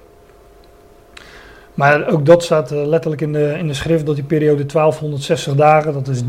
Maar 1.74 2.08
ook 2.08 2.26
dat 2.26 2.43
staat 2.43 2.72
uh, 2.72 2.86
letterlijk 2.86 3.22
in 3.22 3.34
de, 3.34 3.56
in 3.58 3.68
de 3.68 3.74
schrift 3.74 4.06
dat 4.06 4.16
die 4.16 4.24
periode 4.24 4.66
1260 4.66 5.56
dagen, 5.56 5.93
dat 5.93 6.08
is 6.08 6.22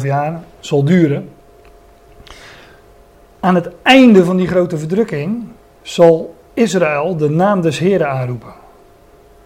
3,5 0.00 0.06
jaar, 0.06 0.40
zal 0.60 0.84
duren. 0.84 1.28
Aan 3.40 3.54
het 3.54 3.70
einde 3.82 4.24
van 4.24 4.36
die 4.36 4.46
grote 4.46 4.78
verdrukking 4.78 5.44
zal 5.82 6.34
Israël 6.54 7.16
de 7.16 7.30
naam 7.30 7.60
des 7.60 7.78
Heren 7.78 8.08
aanroepen. 8.08 8.52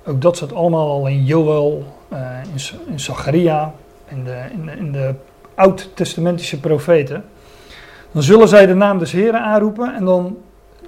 Ook 0.06 0.20
dat 0.20 0.36
staat 0.36 0.54
allemaal 0.54 0.90
al 0.90 1.06
in 1.06 1.24
Joel, 1.24 1.84
in, 2.10 2.78
in 2.86 3.00
Zacharia, 3.00 3.72
in 4.08 4.24
de, 4.24 4.42
in 4.52 4.78
in 4.78 4.92
de 4.92 5.14
oud-testamentische 5.54 6.60
profeten. 6.60 7.24
Dan 8.12 8.22
zullen 8.22 8.48
zij 8.48 8.66
de 8.66 8.74
naam 8.74 8.98
des 8.98 9.12
Heren 9.12 9.40
aanroepen 9.40 9.94
en 9.94 10.04
dan 10.04 10.36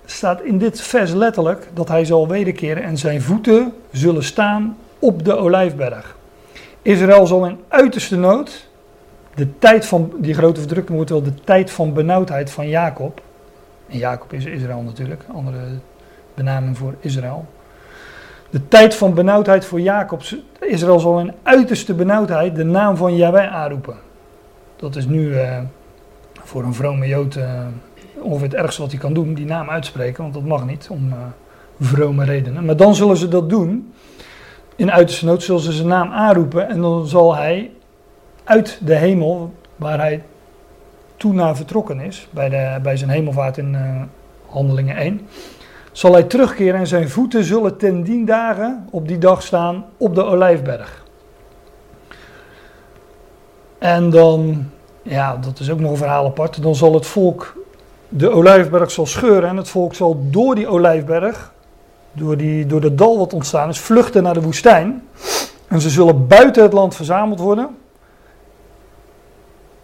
staat 0.05 0.43
in 0.43 0.59
dit 0.59 0.81
vers 0.81 1.13
letterlijk 1.13 1.69
dat 1.75 1.89
hij 1.89 2.05
zal 2.05 2.29
wederkeren 2.29 2.83
en 2.83 2.97
zijn 2.97 3.23
voeten 3.23 3.73
zullen 3.93 4.25
staan 4.25 4.77
op 4.99 5.25
de 5.25 5.37
olijfberg. 5.37 6.17
Israël 6.83 7.27
zal 7.27 7.47
in 7.47 7.61
uiterste 7.69 8.17
nood, 8.17 8.69
de 9.35 9.59
tijd 9.59 9.87
van 9.87 10.13
die 10.19 10.35
grote 10.35 10.61
verdrukking 10.61 10.97
wordt 10.97 11.11
wel 11.11 11.23
de 11.23 11.35
tijd 11.35 11.71
van 11.71 11.93
benauwdheid 11.93 12.51
van 12.51 12.69
Jacob. 12.69 13.21
En 13.89 13.99
Jacob 13.99 14.33
is 14.33 14.45
Israël 14.45 14.83
natuurlijk, 14.83 15.23
andere 15.33 15.61
benaming 16.35 16.79
voor 16.79 16.95
Israël. 17.01 17.47
De 18.51 18.69
tijd 18.69 18.95
van 18.95 19.15
benauwdheid 19.15 19.65
voor 19.65 19.81
Jacob. 19.81 20.23
Israël 20.61 21.01
zal 21.01 21.21
in 21.21 21.33
uiterste 21.43 21.95
benauwdheid 21.95 22.57
de 22.57 22.65
naam 22.65 22.97
van 22.97 23.17
Yahweh 23.17 23.55
aanroepen. 23.55 23.97
Dat 24.77 24.97
is 24.97 25.07
nu 25.07 25.29
uh, 25.29 25.59
voor 26.43 26.63
een 26.63 26.75
vrome 26.75 27.07
Jood 27.07 27.37
uh, 27.37 27.67
ongeveer 28.21 28.49
het 28.49 28.55
ergste 28.55 28.81
wat 28.81 28.91
hij 28.91 29.01
kan 29.01 29.13
doen, 29.13 29.35
die 29.35 29.45
naam 29.45 29.71
uitspreken, 29.71 30.23
want 30.23 30.35
dat 30.35 30.45
mag 30.45 30.67
niet 30.67 30.89
om 30.91 31.09
uh, 31.09 31.15
vrome 31.81 32.25
redenen. 32.25 32.65
Maar 32.65 32.77
dan 32.77 32.95
zullen 32.95 33.17
ze 33.17 33.29
dat 33.29 33.51
doen. 33.51 33.93
In 34.77 34.93
uiterste 34.93 35.25
nood 35.25 35.43
zullen 35.43 35.61
ze 35.61 35.73
zijn 35.73 35.89
naam 35.89 36.11
aanroepen 36.11 36.69
en 36.69 36.81
dan 36.81 37.07
zal 37.07 37.37
hij 37.37 37.71
uit 38.45 38.79
de 38.85 38.95
hemel, 38.95 39.55
waar 39.77 39.99
hij 39.99 40.23
toen 41.17 41.35
naar 41.35 41.57
vertrokken 41.57 42.01
is, 42.01 42.29
bij, 42.31 42.49
de, 42.49 42.79
bij 42.83 42.97
zijn 42.97 43.11
hemelvaart 43.11 43.59
in 43.59 43.77
Handelingen 44.47 44.97
1 44.97 45.21
zal 45.99 46.13
hij 46.13 46.23
terugkeren 46.23 46.81
en 46.81 46.87
zijn 46.87 47.09
voeten 47.09 47.45
zullen 47.45 47.77
ten 47.77 48.03
dien 48.03 48.25
dagen 48.25 48.87
op 48.91 49.09
die 49.09 49.19
dag 49.19 49.43
staan 49.43 49.85
op 49.97 50.15
de 50.15 50.25
olijfberg. 50.25 51.05
En 53.79 54.11
dan, 54.11 54.71
ja, 55.03 55.37
dat 55.37 55.59
is 55.59 55.71
ook 55.71 55.81
nog 55.81 55.91
een 55.91 55.97
verhaal 55.97 56.27
apart, 56.27 56.63
dan 56.63 56.75
zal 56.75 56.95
het 56.95 57.07
volk 57.07 57.57
de 58.09 58.31
olijfberg 58.31 58.91
zal 58.91 59.07
scheuren 59.07 59.49
en 59.49 59.57
het 59.57 59.69
volk 59.69 59.95
zal 59.95 60.21
door 60.31 60.55
die 60.55 60.69
olijfberg, 60.69 61.53
door, 62.13 62.37
die, 62.37 62.67
door 62.67 62.81
de 62.81 62.95
dal 62.95 63.19
wat 63.19 63.33
ontstaan 63.33 63.69
is, 63.69 63.81
vluchten 63.81 64.23
naar 64.23 64.35
de 64.35 64.43
woestijn. 64.43 65.09
En 65.69 65.81
ze 65.81 65.91
zullen 65.91 66.27
buiten 66.27 66.63
het 66.63 66.73
land 66.73 66.95
verzameld 66.95 67.41
worden. 67.41 67.77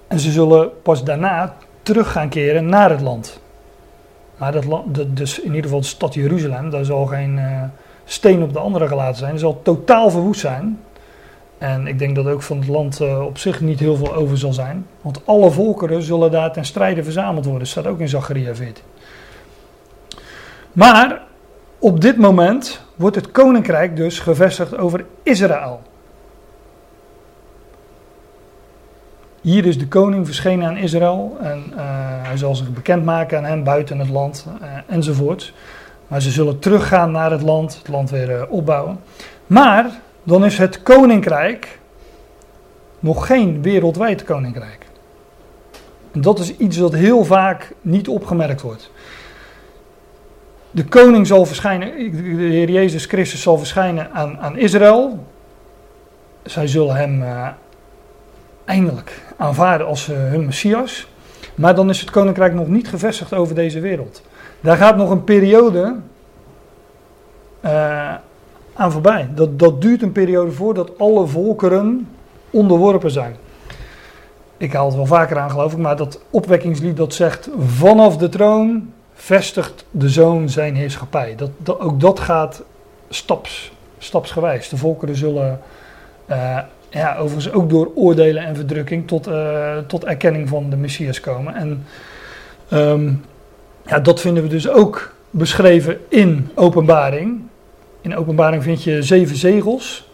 En 0.08 0.18
ze 0.18 0.30
zullen 0.30 0.82
pas 0.82 1.04
daarna 1.04 1.54
terug 1.82 2.12
gaan 2.12 2.28
keren 2.28 2.66
naar 2.66 2.90
het 2.90 3.00
land. 3.00 3.42
Maar 4.36 4.52
dat, 4.52 5.16
dus 5.16 5.38
in 5.40 5.46
ieder 5.46 5.62
geval 5.62 5.80
de 5.80 5.86
stad 5.86 6.14
Jeruzalem, 6.14 6.70
daar 6.70 6.84
zal 6.84 7.06
geen 7.06 7.36
uh, 7.36 7.62
steen 8.04 8.42
op 8.42 8.52
de 8.52 8.58
andere 8.58 8.88
gelaten 8.88 9.18
zijn. 9.18 9.32
Er 9.32 9.38
zal 9.38 9.60
totaal 9.62 10.10
verwoest 10.10 10.40
zijn. 10.40 10.80
En 11.58 11.86
ik 11.86 11.98
denk 11.98 12.16
dat 12.16 12.26
ook 12.26 12.42
van 12.42 12.58
het 12.58 12.68
land 12.68 13.00
uh, 13.00 13.20
op 13.20 13.38
zich 13.38 13.60
niet 13.60 13.80
heel 13.80 13.96
veel 13.96 14.14
over 14.14 14.38
zal 14.38 14.52
zijn. 14.52 14.86
Want 15.00 15.20
alle 15.24 15.50
volkeren 15.50 16.02
zullen 16.02 16.30
daar 16.30 16.52
ten 16.52 16.64
strijde 16.64 17.02
verzameld 17.02 17.44
worden. 17.44 17.62
Dat 17.62 17.70
staat 17.70 17.86
ook 17.86 18.00
in 18.00 18.08
Zacharia 18.08 18.54
14. 18.54 18.84
Maar 20.72 21.22
op 21.78 22.00
dit 22.00 22.16
moment 22.16 22.84
wordt 22.96 23.16
het 23.16 23.30
koninkrijk 23.30 23.96
dus 23.96 24.18
gevestigd 24.18 24.78
over 24.78 25.04
Israël. 25.22 25.82
Hier 29.44 29.66
is 29.66 29.78
de 29.78 29.88
koning 29.88 30.26
verschenen 30.26 30.68
aan 30.68 30.76
Israël 30.76 31.36
en 31.40 31.64
uh, 31.70 31.76
hij 32.22 32.36
zal 32.36 32.54
zich 32.54 32.72
bekendmaken 32.72 33.38
aan 33.38 33.44
hen 33.44 33.64
buiten 33.64 33.98
het 33.98 34.08
land 34.08 34.46
uh, 34.62 34.68
enzovoort. 34.86 35.52
Maar 36.08 36.22
ze 36.22 36.30
zullen 36.30 36.58
teruggaan 36.58 37.10
naar 37.10 37.30
het 37.30 37.42
land, 37.42 37.76
het 37.78 37.88
land 37.88 38.10
weer 38.10 38.30
uh, 38.30 38.42
opbouwen. 38.48 39.00
Maar 39.46 39.90
dan 40.22 40.44
is 40.44 40.58
het 40.58 40.82
koninkrijk 40.82 41.78
nog 43.00 43.26
geen 43.26 43.62
wereldwijd 43.62 44.24
koninkrijk. 44.24 44.86
Dat 46.12 46.38
is 46.38 46.56
iets 46.56 46.76
dat 46.76 46.92
heel 46.92 47.24
vaak 47.24 47.72
niet 47.80 48.08
opgemerkt 48.08 48.60
wordt. 48.60 48.90
De 50.70 50.84
koning 50.84 51.26
zal 51.26 51.46
verschijnen, 51.46 51.88
de 52.12 52.32
Heer 52.32 52.70
Jezus 52.70 53.06
Christus 53.06 53.42
zal 53.42 53.58
verschijnen 53.58 54.12
aan, 54.12 54.38
aan 54.38 54.58
Israël. 54.58 55.26
Zij 56.42 56.66
zullen 56.66 56.96
hem 56.96 57.24
eindelijk 58.64 59.22
aanvaarden 59.36 59.86
als 59.86 60.08
uh, 60.08 60.16
hun 60.16 60.44
Messias. 60.44 61.08
Maar 61.54 61.74
dan 61.74 61.90
is 61.90 62.00
het 62.00 62.10
koninkrijk 62.10 62.54
nog 62.54 62.68
niet 62.68 62.88
gevestigd 62.88 63.34
over 63.34 63.54
deze 63.54 63.80
wereld. 63.80 64.22
Daar 64.60 64.76
gaat 64.76 64.96
nog 64.96 65.10
een 65.10 65.24
periode 65.24 65.94
uh, 67.64 68.14
aan 68.74 68.92
voorbij. 68.92 69.28
Dat, 69.34 69.58
dat 69.58 69.80
duurt 69.80 70.02
een 70.02 70.12
periode 70.12 70.50
voordat 70.50 70.98
alle 70.98 71.26
volkeren 71.26 72.08
onderworpen 72.50 73.10
zijn. 73.10 73.36
Ik 74.56 74.72
haal 74.72 74.86
het 74.86 74.94
wel 74.94 75.06
vaker 75.06 75.38
aan, 75.38 75.50
geloof 75.50 75.72
ik, 75.72 75.78
maar 75.78 75.96
dat 75.96 76.20
opwekkingslied 76.30 76.96
dat 76.96 77.14
zegt: 77.14 77.48
vanaf 77.58 78.16
de 78.16 78.28
troon 78.28 78.92
vestigt 79.14 79.84
de 79.90 80.08
zoon 80.08 80.48
zijn 80.48 80.76
heerschappij. 80.76 81.34
Dat, 81.36 81.50
dat 81.56 81.80
ook 81.80 82.00
dat 82.00 82.20
gaat 82.20 82.62
staps, 83.08 83.72
stapsgewijs. 83.98 84.68
De 84.68 84.76
volkeren 84.76 85.16
zullen 85.16 85.60
uh, 86.30 86.58
ja, 86.94 87.16
overigens 87.16 87.52
ook 87.52 87.70
door 87.70 87.90
oordelen 87.94 88.44
en 88.44 88.56
verdrukking 88.56 89.06
tot, 89.06 89.28
uh, 89.28 89.78
tot 89.86 90.04
erkenning 90.04 90.48
van 90.48 90.70
de 90.70 90.76
Messias 90.76 91.20
komen. 91.20 91.54
En 91.54 91.84
um, 92.72 93.24
ja, 93.86 94.00
dat 94.00 94.20
vinden 94.20 94.42
we 94.42 94.48
dus 94.48 94.68
ook 94.68 95.14
beschreven 95.30 95.98
in 96.08 96.48
openbaring. 96.54 97.40
In 98.00 98.16
openbaring 98.16 98.62
vind 98.62 98.82
je 98.82 99.02
zeven 99.02 99.36
zegels. 99.36 100.08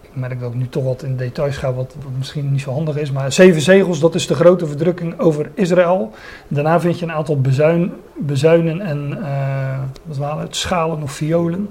Ik 0.00 0.10
merk 0.12 0.40
dat 0.40 0.52
ik 0.52 0.58
nu 0.58 0.68
toch 0.68 0.84
wat 0.84 1.02
in 1.02 1.16
details 1.16 1.56
ga, 1.56 1.72
wat, 1.72 1.94
misschien 2.18 2.52
niet 2.52 2.60
zo 2.60 2.72
handig 2.72 2.96
is. 2.96 3.10
Maar 3.10 3.32
zeven 3.32 3.60
zegels, 3.60 4.00
dat 4.00 4.14
is 4.14 4.26
de 4.26 4.34
grote 4.34 4.66
verdrukking 4.66 5.18
over 5.18 5.50
Israël. 5.54 6.12
Daarna 6.48 6.80
vind 6.80 6.98
je 6.98 7.04
een 7.04 7.12
aantal 7.12 7.40
bezuin, 7.40 7.92
bezuinen 8.16 8.80
en 8.80 9.18
uh, 9.20 9.78
wat 10.02 10.16
waren 10.16 10.42
het, 10.42 10.56
schalen 10.56 11.02
of 11.02 11.12
violen. 11.12 11.68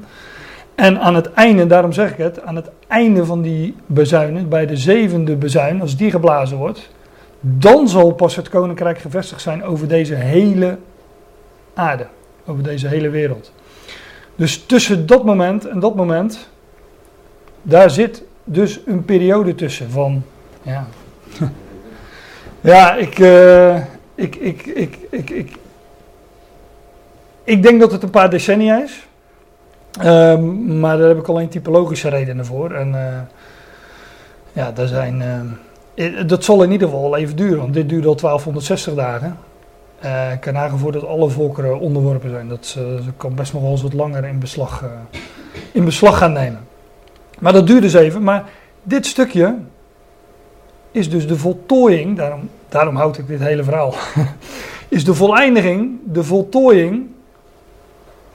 En 0.78 1.00
aan 1.00 1.16
het 1.16 1.34
einde, 1.34 1.68
daarom 1.68 1.92
zeg 1.92 2.12
ik 2.12 2.18
het, 2.18 2.42
aan 2.42 2.56
het 2.56 2.70
einde 2.88 3.26
van 3.26 3.42
die 3.42 3.76
bezuinen, 3.86 4.50
bij 4.50 4.66
de 4.66 4.78
zevende 4.78 5.36
bezuin, 5.36 5.82
als 5.82 5.98
die 5.98 6.12
geblazen 6.12 6.58
wordt, 6.58 6.90
dan 7.40 7.88
zal 7.88 8.12
pas 8.12 8.36
het 8.36 8.50
koninkrijk 8.50 8.98
gevestigd 8.98 9.42
zijn 9.42 9.64
over 9.64 9.88
deze 9.88 10.14
hele 10.14 10.78
aarde, 11.74 12.08
over 12.46 12.64
deze 12.64 12.88
hele 12.88 13.10
wereld. 13.10 13.52
Dus 14.36 14.66
tussen 14.66 15.06
dat 15.06 15.24
moment 15.24 15.68
en 15.68 15.80
dat 15.80 15.96
moment, 15.96 16.50
daar 17.62 17.90
zit 17.90 18.24
dus 18.44 18.80
een 18.86 19.06
periode 19.06 19.56
tussen 19.56 19.90
van, 19.90 20.24
ja, 20.62 20.88
ja, 22.62 22.96
ik, 22.96 23.20
uh, 23.20 23.76
ik, 24.16 24.36
ik, 24.36 24.66
ik, 24.66 24.98
ik, 25.10 25.30
ik, 25.30 25.52
ik 27.44 27.64
denk 27.64 27.80
dat 27.80 27.92
het 27.92 28.04
een 28.04 28.10
paar 28.10 28.30
decennia 28.30 28.84
is. 28.84 29.07
Ehm, 30.00 30.80
maar 30.80 30.98
daar 30.98 31.08
heb 31.08 31.18
ik 31.18 31.28
alleen 31.28 31.50
typologische 31.50 32.10
redenen 32.10 32.46
voor. 32.46 32.72
En 32.72 32.96
eh, 32.96 33.20
ja, 34.54 34.72
daar 34.72 34.88
zijn, 34.88 35.22
eh, 35.96 36.28
dat 36.28 36.44
zal 36.44 36.64
in 36.64 36.72
ieder 36.72 36.88
geval 36.88 37.18
even 37.18 37.36
duren, 37.36 37.58
want 37.58 37.74
dit 37.74 37.90
duurt 37.90 38.06
al 38.06 38.16
1260 38.16 38.94
dagen. 38.94 39.38
Uh, 40.04 40.32
ik 40.32 40.40
kan 40.40 40.80
voor 40.80 40.92
dat 40.92 41.06
alle 41.06 41.30
volkeren 41.30 41.80
onderworpen 41.80 42.30
zijn. 42.30 42.48
Dat, 42.48 42.78
kan 43.18 43.36
best 43.36 43.54
nog 43.54 43.62
wel 43.62 43.72
eens 43.72 43.82
wat 43.82 43.94
langer 43.94 44.26
in 44.26 44.40
beslag, 44.40 44.84
in 45.72 45.86
beslag 45.86 46.18
gaan 46.18 46.34
nemen. 46.34 46.68
Maar 47.40 47.54
dat 47.54 47.68
duurt 47.68 47.82
dus 47.82 47.94
even. 47.94 48.24
Maar 48.24 48.44
dit 48.84 49.06
stukje 49.06 49.56
is 50.92 51.10
dus 51.10 51.28
de 51.28 51.38
voltooiing, 51.38 52.18
daarom, 52.18 52.50
daarom 52.70 52.96
houd 52.96 53.18
ik 53.18 53.28
dit 53.28 53.40
hele 53.40 53.64
verhaal, 53.64 53.94
is 54.88 55.06
de 55.06 55.14
voleindiging, 55.14 56.00
de 56.04 56.24
voltooiing 56.24 57.08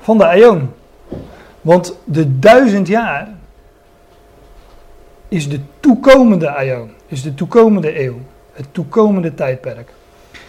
van 0.01 0.19
de 0.19 0.27
Aion. 0.27 0.71
Want 1.63 1.97
de 2.05 2.39
duizend 2.39 2.87
jaar 2.87 3.29
is 5.29 5.49
de 5.49 5.61
toekomende 5.81 6.51
Aion, 6.51 6.91
is 7.07 7.23
de 7.23 7.35
toekomende 7.35 8.05
eeuw, 8.05 8.19
het 8.53 8.67
toekomende 8.73 9.35
tijdperk. 9.35 9.93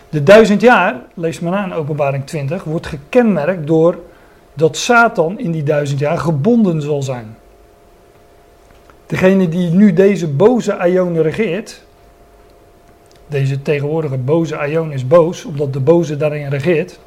De 0.10 0.24
duizend 0.24 0.62
jaar, 0.62 1.02
lees 1.14 1.40
maar 1.40 1.52
na 1.52 1.66
in 1.66 1.74
openbaring 1.74 2.26
20, 2.26 2.64
wordt 2.64 2.88
gekenmerkt 2.88 3.68
door 3.68 4.00
dat 4.54 4.78
Satan 4.78 5.40
in 5.40 5.52
die 5.52 5.64
duizend 5.64 6.00
jaar 6.00 6.18
gebonden 6.18 6.82
zal 6.82 7.04
zijn. 7.04 7.36
Degene 9.06 9.50
die 9.50 9.70
nu 9.70 9.94
deze 9.94 10.28
boze 10.28 10.76
Aion 10.76 11.22
regeert, 11.22 11.82
deze 13.28 13.62
tegenwoordige 13.62 14.18
boze 14.18 14.58
Aion 14.58 14.92
is 14.92 15.08
boos, 15.08 15.46
omdat 15.46 15.74
de 15.74 15.80
boze 15.80 16.18
daarin 16.18 16.50
regeert, 16.50 17.00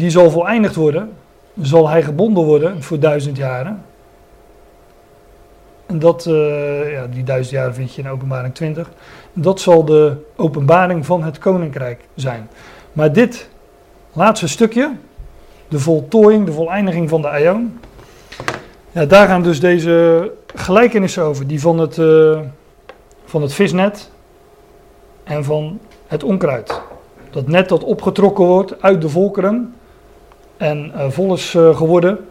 die 0.00 0.10
zal 0.10 0.30
voleindigd 0.30 0.74
worden, 0.74 1.12
zal 1.60 1.88
hij 1.88 2.02
gebonden 2.02 2.44
worden 2.44 2.82
voor 2.82 2.98
duizend 2.98 3.36
jaren. 3.36 3.84
En 5.86 5.98
dat, 5.98 6.26
uh, 6.26 6.92
ja, 6.92 7.06
die 7.06 7.24
duizend 7.24 7.54
jaren 7.54 7.74
vind 7.74 7.94
je 7.94 8.02
in 8.02 8.08
openbaring 8.08 8.54
20. 8.54 8.90
Dat 9.32 9.60
zal 9.60 9.84
de 9.84 10.16
openbaring 10.36 11.06
van 11.06 11.22
het 11.22 11.38
koninkrijk 11.38 12.00
zijn. 12.14 12.48
Maar 12.92 13.12
dit 13.12 13.48
laatste 14.12 14.48
stukje, 14.48 14.92
de 15.68 15.78
voltooiing, 15.78 16.46
de 16.46 16.52
voleindiging 16.52 17.08
van 17.08 17.22
de 17.22 17.28
Aion. 17.28 17.80
Ja, 18.92 19.04
daar 19.04 19.26
gaan 19.28 19.42
dus 19.42 19.60
deze 19.60 20.30
gelijkenissen 20.54 21.22
over. 21.22 21.46
Die 21.46 21.60
van 21.60 21.78
het, 21.78 21.96
uh, 21.96 22.40
van 23.24 23.42
het 23.42 23.52
visnet 23.52 24.10
en 25.24 25.44
van 25.44 25.80
het 26.06 26.22
onkruid. 26.22 26.80
Dat 27.30 27.46
net 27.46 27.68
dat 27.68 27.84
opgetrokken 27.84 28.44
wordt 28.44 28.82
uit 28.82 29.00
de 29.00 29.08
volkeren 29.08 29.74
en 30.60 30.92
uh, 30.96 31.04
vol 31.08 31.34
is 31.34 31.54
uh, 31.54 31.76
geworden. 31.76 32.28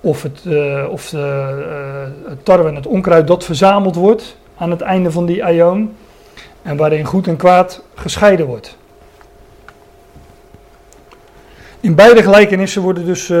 Of, 0.00 0.22
het, 0.22 0.44
uh, 0.46 0.86
of 0.90 1.10
het 1.10 2.44
tarwe 2.44 2.68
en 2.68 2.74
het 2.74 2.86
onkruid 2.86 3.26
dat 3.26 3.44
verzameld 3.44 3.94
wordt 3.94 4.36
aan 4.56 4.70
het 4.70 4.80
einde 4.80 5.10
van 5.10 5.26
die 5.26 5.44
aion. 5.44 5.94
En 6.62 6.76
waarin 6.76 7.04
goed 7.04 7.26
en 7.26 7.36
kwaad 7.36 7.84
gescheiden 7.94 8.46
wordt. 8.46 8.76
In 11.80 11.94
beide 11.94 12.22
gelijkenissen 12.22 12.82
worden 12.82 13.04
dus 13.04 13.32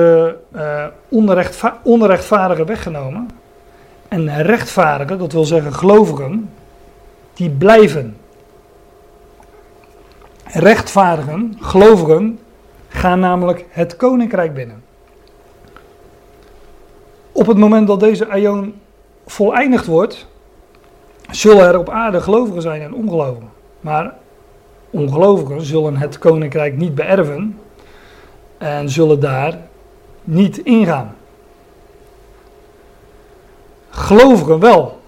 onrechtva 1.08 1.78
onrechtvaardigen 1.82 2.66
weggenomen. 2.66 3.28
En 4.08 4.42
rechtvaardigen, 4.42 5.18
dat 5.18 5.32
wil 5.32 5.44
zeggen 5.44 5.74
gelovigen, 5.74 6.50
die 7.34 7.50
blijven. 7.50 8.16
Rechtvaardigen, 10.44 11.56
gelovigen, 11.60 12.38
gaan 13.02 13.20
namelijk 13.20 13.66
het 13.70 13.96
koninkrijk 13.96 14.54
binnen. 14.54 14.82
Op 17.32 17.46
het 17.46 17.56
moment 17.56 17.86
dat 17.86 18.00
deze 18.00 18.28
aion 18.28 18.74
voleindigd 19.26 19.86
wordt, 19.86 20.26
zullen 21.30 21.66
er 21.66 21.78
op 21.78 21.88
aarde 21.88 22.20
gelovigen 22.20 22.62
zijn 22.62 22.82
en 22.82 22.94
ongelovigen. 22.94 23.50
Maar 23.80 24.14
ongelovigen 24.90 25.62
zullen 25.62 25.96
het 25.96 26.18
koninkrijk 26.18 26.76
niet 26.76 26.94
beërven 26.94 27.58
en 28.58 28.90
zullen 28.90 29.20
daar 29.20 29.58
niet 30.24 30.58
ingaan. 30.58 31.14
Gelovigen 33.90 34.58
wel. 34.58 35.00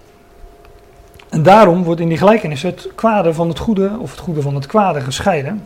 En 1.29 1.43
daarom 1.43 1.83
wordt 1.83 2.01
in 2.01 2.09
die 2.09 2.17
gelijkenis 2.17 2.61
het 2.61 2.89
kwade 2.95 3.33
van 3.33 3.47
het 3.47 3.59
goede 3.59 3.91
of 3.99 4.11
het 4.11 4.19
goede 4.19 4.41
van 4.41 4.55
het 4.55 4.65
kwade 4.65 5.01
gescheiden. 5.01 5.63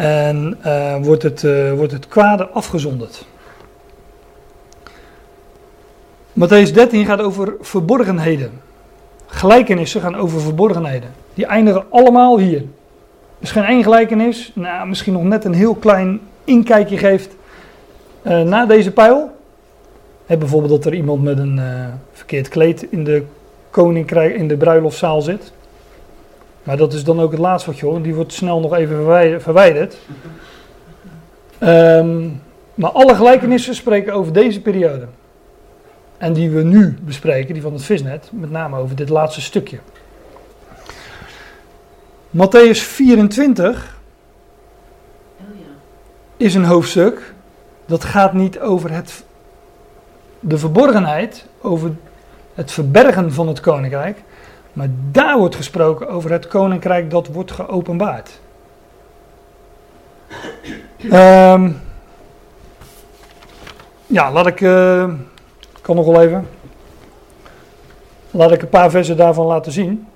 En 0.00 0.58
uh, 0.66 0.96
wordt, 1.02 1.22
het, 1.22 1.42
uh, 1.42 1.72
wordt 1.72 1.92
het 1.92 2.08
kwade 2.08 2.48
afgezonderd. 2.48 3.26
Matthäus 6.32 6.72
13 6.72 7.06
gaat 7.06 7.20
over 7.20 7.54
verborgenheden. 7.60 8.50
Gelijkenissen 9.26 10.00
gaan 10.00 10.16
over 10.16 10.40
verborgenheden. 10.40 11.10
Die 11.34 11.46
eindigen 11.46 11.84
allemaal 11.90 12.38
hier. 12.38 12.58
Er 12.58 12.66
is 13.38 13.50
geen 13.50 13.64
één 13.64 13.82
gelijkenis, 13.82 14.52
nou, 14.54 14.88
misschien 14.88 15.12
nog 15.12 15.22
net 15.22 15.44
een 15.44 15.54
heel 15.54 15.74
klein 15.74 16.20
inkijkje 16.44 16.98
geeft 16.98 17.36
uh, 18.22 18.42
na 18.42 18.66
deze 18.66 18.90
pijl. 18.90 19.30
He, 20.26 20.36
bijvoorbeeld 20.36 20.72
dat 20.72 20.84
er 20.84 20.94
iemand 20.94 21.22
met 21.22 21.38
een 21.38 21.60
verkeerd 22.12 22.48
kleed 22.48 22.82
in 22.82 23.04
de 23.04 23.24
koninkrijk, 23.70 24.34
in 24.34 24.48
de 24.48 24.56
bruiloftzaal 24.56 25.22
zit. 25.22 25.52
Maar 26.70 26.78
dat 26.78 26.92
is 26.92 27.04
dan 27.04 27.20
ook 27.20 27.30
het 27.30 27.40
laatste 27.40 27.70
wat 27.70 27.78
je 27.78 27.86
hoort. 27.86 28.04
Die 28.04 28.14
wordt 28.14 28.32
snel 28.32 28.60
nog 28.60 28.74
even 28.74 28.96
verwijderd. 29.40 29.96
Um, 31.60 32.42
maar 32.74 32.90
alle 32.90 33.14
gelijkenissen 33.14 33.74
spreken 33.74 34.12
over 34.12 34.32
deze 34.32 34.60
periode. 34.60 35.06
En 36.18 36.32
die 36.32 36.50
we 36.50 36.62
nu 36.62 36.98
bespreken, 37.02 37.52
die 37.54 37.62
van 37.62 37.72
het 37.72 37.82
visnet, 37.82 38.30
met 38.32 38.50
name 38.50 38.76
over 38.76 38.96
dit 38.96 39.08
laatste 39.08 39.40
stukje. 39.40 39.78
Matthäus 42.36 42.78
24 42.78 44.00
is 46.36 46.54
een 46.54 46.64
hoofdstuk 46.64 47.34
dat 47.86 48.04
gaat 48.04 48.32
niet 48.32 48.60
over 48.60 48.92
het, 48.92 49.24
de 50.40 50.58
verborgenheid, 50.58 51.46
over 51.60 51.90
het 52.54 52.72
verbergen 52.72 53.32
van 53.32 53.48
het 53.48 53.60
koninkrijk, 53.60 54.22
maar 54.72 54.88
daar 55.10 55.38
wordt 55.38 55.54
gesproken 55.54 56.08
over 56.08 56.32
het 56.32 56.46
koninkrijk 56.46 57.10
dat 57.10 57.26
wordt 57.26 57.50
geopenbaard. 57.50 58.40
Um, 61.12 61.80
ja, 64.06 64.32
laat 64.32 64.46
ik. 64.46 64.60
Uh, 64.60 65.10
kan 65.80 65.96
nog 65.96 66.06
wel 66.06 66.22
even. 66.22 66.48
Laat 68.30 68.52
ik 68.52 68.62
een 68.62 68.68
paar 68.68 68.90
versen 68.90 69.16
daarvan 69.16 69.46
laten 69.46 69.72
zien. 69.72 70.06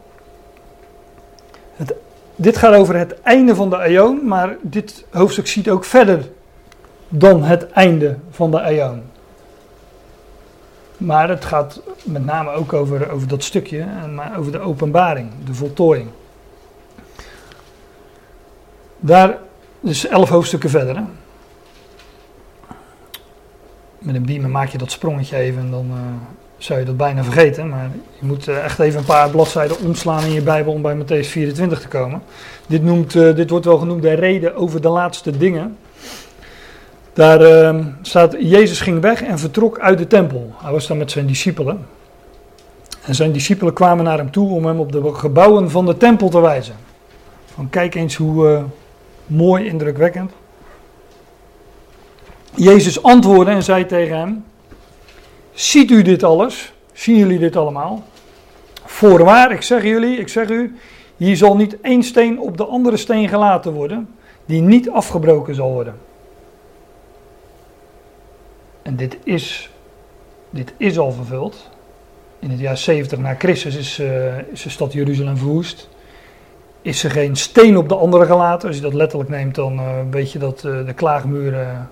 Het, 1.76 1.94
dit 2.36 2.56
gaat 2.56 2.74
over 2.74 2.96
het 2.96 3.20
einde 3.22 3.54
van 3.54 3.70
de 3.70 3.82
eon, 3.82 4.26
maar 4.26 4.56
dit 4.62 5.04
hoofdstuk 5.10 5.46
ziet 5.46 5.68
ook 5.68 5.84
verder 5.84 6.28
dan 7.08 7.42
het 7.42 7.70
einde 7.70 8.16
van 8.30 8.50
de 8.50 8.60
eon. 8.60 9.02
Maar 10.96 11.28
het 11.28 11.44
gaat 11.44 11.80
met 12.04 12.24
name 12.24 12.50
ook 12.50 12.72
over, 12.72 13.10
over 13.10 13.28
dat 13.28 13.42
stukje, 13.42 13.86
maar 14.14 14.38
over 14.38 14.52
de 14.52 14.60
openbaring, 14.60 15.30
de 15.44 15.54
voltooiing. 15.54 16.08
Daar, 18.98 19.38
dus 19.80 20.06
elf 20.06 20.28
hoofdstukken 20.28 20.70
verder. 20.70 21.02
Met 23.98 24.14
een 24.14 24.26
beamer 24.26 24.50
maak 24.50 24.68
je 24.68 24.78
dat 24.78 24.90
sprongetje 24.90 25.36
even 25.36 25.60
en 25.60 25.70
dan 25.70 25.86
uh, 25.90 25.96
zou 26.58 26.78
je 26.78 26.84
dat 26.84 26.96
bijna 26.96 27.24
vergeten. 27.24 27.68
Maar 27.68 27.90
je 28.18 28.26
moet 28.26 28.48
uh, 28.48 28.64
echt 28.64 28.78
even 28.78 28.98
een 28.98 29.06
paar 29.06 29.30
bladzijden 29.30 29.80
omslaan 29.80 30.24
in 30.24 30.32
je 30.32 30.42
Bijbel 30.42 30.72
om 30.72 30.82
bij 30.82 30.96
Matthäus 30.96 31.28
24 31.28 31.80
te 31.80 31.88
komen. 31.88 32.22
Dit, 32.66 32.82
noemt, 32.82 33.14
uh, 33.14 33.34
dit 33.34 33.50
wordt 33.50 33.64
wel 33.64 33.78
genoemd 33.78 34.02
de 34.02 34.12
reden 34.12 34.54
over 34.54 34.80
de 34.80 34.88
laatste 34.88 35.36
dingen. 35.36 35.76
Daar 37.14 37.40
uh, 37.40 37.84
staat, 38.02 38.36
Jezus 38.38 38.80
ging 38.80 39.00
weg 39.00 39.22
en 39.22 39.38
vertrok 39.38 39.78
uit 39.78 39.98
de 39.98 40.06
tempel. 40.06 40.52
Hij 40.56 40.72
was 40.72 40.86
daar 40.86 40.96
met 40.96 41.10
zijn 41.10 41.26
discipelen. 41.26 41.86
En 43.02 43.14
zijn 43.14 43.32
discipelen 43.32 43.72
kwamen 43.72 44.04
naar 44.04 44.18
hem 44.18 44.30
toe 44.30 44.50
om 44.50 44.66
hem 44.66 44.80
op 44.80 44.92
de 44.92 45.14
gebouwen 45.14 45.70
van 45.70 45.86
de 45.86 45.96
tempel 45.96 46.28
te 46.28 46.40
wijzen. 46.40 46.74
Van 47.54 47.70
kijk 47.70 47.94
eens 47.94 48.16
hoe 48.16 48.48
uh, 48.48 48.62
mooi 49.26 49.66
indrukwekkend. 49.66 50.32
Jezus 52.54 53.02
antwoordde 53.02 53.52
en 53.52 53.62
zei 53.62 53.86
tegen 53.86 54.16
hem: 54.16 54.44
Ziet 55.52 55.90
u 55.90 56.02
dit 56.02 56.22
alles? 56.22 56.72
Zien 56.92 57.16
jullie 57.16 57.38
dit 57.38 57.56
allemaal? 57.56 58.02
Voorwaar, 58.84 59.52
ik 59.52 59.62
zeg 59.62 59.82
jullie, 59.82 60.16
ik 60.16 60.28
zeg 60.28 60.48
u, 60.48 60.76
hier 61.16 61.36
zal 61.36 61.56
niet 61.56 61.80
één 61.80 62.02
steen 62.02 62.40
op 62.40 62.56
de 62.56 62.64
andere 62.64 62.96
steen 62.96 63.28
gelaten 63.28 63.72
worden, 63.72 64.08
die 64.46 64.60
niet 64.60 64.90
afgebroken 64.90 65.54
zal 65.54 65.72
worden. 65.72 65.94
En 68.84 68.96
dit 68.96 69.16
is, 69.22 69.70
dit 70.50 70.72
is 70.76 70.98
al 70.98 71.12
vervuld. 71.12 71.70
In 72.38 72.50
het 72.50 72.58
jaar 72.58 72.78
70 72.78 73.18
na 73.18 73.34
Christus 73.34 73.76
is, 73.76 74.00
uh, 74.00 74.38
is 74.38 74.62
de 74.62 74.70
stad 74.70 74.92
Jeruzalem 74.92 75.36
verwoest. 75.36 75.88
Is 76.82 77.04
er 77.04 77.10
geen 77.10 77.36
steen 77.36 77.76
op 77.76 77.88
de 77.88 77.94
andere 77.94 78.26
gelaten. 78.26 78.68
Als 78.68 78.76
je 78.76 78.82
dat 78.82 78.94
letterlijk 78.94 79.30
neemt, 79.30 79.54
dan 79.54 79.74
uh, 79.74 79.88
weet 80.10 80.32
je 80.32 80.38
dat 80.38 80.62
uh, 80.66 80.86
de 80.86 80.92
klaagmuren 80.92 81.90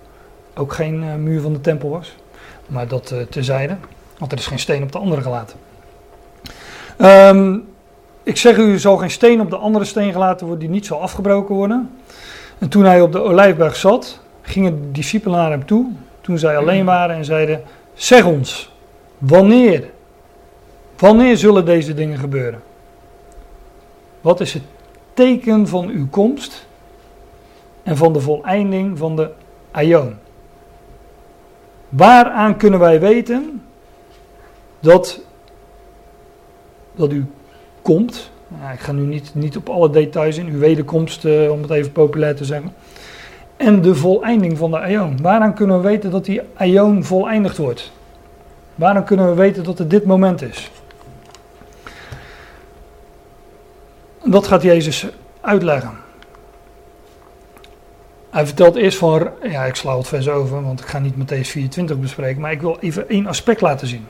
ook 0.54 0.72
geen 0.72 1.02
eh, 1.02 1.14
muur 1.14 1.40
van 1.40 1.52
de 1.52 1.60
tempel 1.60 1.88
was. 1.88 2.16
Maar 2.66 2.88
dat 2.88 3.14
terzijde, 3.30 3.76
want 4.18 4.32
er 4.32 4.38
is 4.38 4.46
geen 4.46 4.58
steen 4.58 4.82
op 4.82 4.92
de 4.92 4.98
andere 4.98 5.22
gelaten. 5.22 5.56
Ehm, 6.96 7.58
ik 8.22 8.36
zeg 8.36 8.56
u, 8.56 8.72
er 8.72 8.80
zal 8.80 8.96
geen 8.96 9.10
steen 9.10 9.40
op 9.40 9.50
de 9.50 9.56
andere 9.56 9.84
steen 9.84 10.12
gelaten 10.12 10.46
worden 10.46 10.64
die 10.64 10.74
niet 10.74 10.86
zal 10.86 11.00
afgebroken 11.00 11.54
worden. 11.54 11.90
En 12.58 12.68
toen 12.68 12.84
hij 12.84 13.00
op 13.00 13.12
de 13.12 13.20
olijfberg 13.20 13.76
zat, 13.76 14.20
gingen 14.42 14.80
de 14.80 14.90
discipelen 14.90 15.38
naar 15.38 15.50
hem 15.50 15.66
toe, 15.66 15.92
toen 16.22 16.38
zij 16.38 16.56
alleen 16.56 16.84
waren 16.84 17.16
en 17.16 17.24
zeiden, 17.24 17.62
zeg 17.94 18.24
ons, 18.24 18.72
wanneer, 19.18 19.90
wanneer 20.98 21.36
zullen 21.36 21.64
deze 21.64 21.94
dingen 21.94 22.18
gebeuren? 22.18 22.62
Wat 24.20 24.40
is 24.40 24.52
het 24.52 24.62
teken 25.14 25.68
van 25.68 25.88
uw 25.88 26.08
komst 26.08 26.66
en 27.82 27.96
van 27.96 28.12
de 28.12 28.20
voleinding 28.20 28.98
van 28.98 29.16
de 29.16 29.30
aion? 29.70 30.16
Waaraan 31.88 32.56
kunnen 32.56 32.80
wij 32.80 33.00
weten 33.00 33.62
dat, 34.80 35.20
dat 36.94 37.12
u 37.12 37.26
komt? 37.82 38.30
Nou, 38.48 38.72
ik 38.72 38.80
ga 38.80 38.92
nu 38.92 39.02
niet, 39.02 39.34
niet 39.34 39.56
op 39.56 39.68
alle 39.68 39.90
details 39.90 40.36
in, 40.36 40.46
uw 40.46 40.58
wederkomst, 40.58 41.24
uh, 41.24 41.50
om 41.50 41.62
het 41.62 41.70
even 41.70 41.92
populair 41.92 42.36
te 42.36 42.44
zeggen. 42.44 42.74
En 43.56 43.82
de 43.82 43.94
voleinding 43.94 44.58
van 44.58 44.70
de 44.70 44.78
aion. 44.78 45.22
Waaraan 45.22 45.54
kunnen 45.54 45.76
we 45.76 45.88
weten 45.88 46.10
dat 46.10 46.24
die 46.24 46.40
aion 46.54 47.04
voleindigd 47.04 47.56
wordt? 47.56 47.92
Waaraan 48.74 49.04
kunnen 49.04 49.28
we 49.28 49.34
weten 49.34 49.64
dat 49.64 49.78
het 49.78 49.90
dit 49.90 50.04
moment 50.04 50.42
is? 50.42 50.70
Dat 54.24 54.46
gaat 54.46 54.62
Jezus 54.62 55.06
uitleggen. 55.40 55.90
Hij 58.30 58.46
vertelt 58.46 58.76
eerst 58.76 58.98
van, 58.98 59.28
ja 59.42 59.64
ik 59.64 59.74
sla 59.74 59.96
het 59.96 60.08
vers 60.08 60.28
over, 60.28 60.62
want 60.62 60.80
ik 60.80 60.86
ga 60.86 60.98
niet 60.98 61.14
Matthäus 61.14 61.46
24 61.46 61.98
bespreken, 61.98 62.40
maar 62.40 62.52
ik 62.52 62.60
wil 62.60 62.76
even 62.80 63.08
één 63.08 63.26
aspect 63.26 63.60
laten 63.60 63.86
zien, 63.86 64.06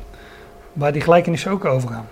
waar 0.72 0.92
die 0.92 1.02
gelijkenissen 1.02 1.50
ook 1.50 1.64
over 1.64 1.88
gaan. 1.88 2.08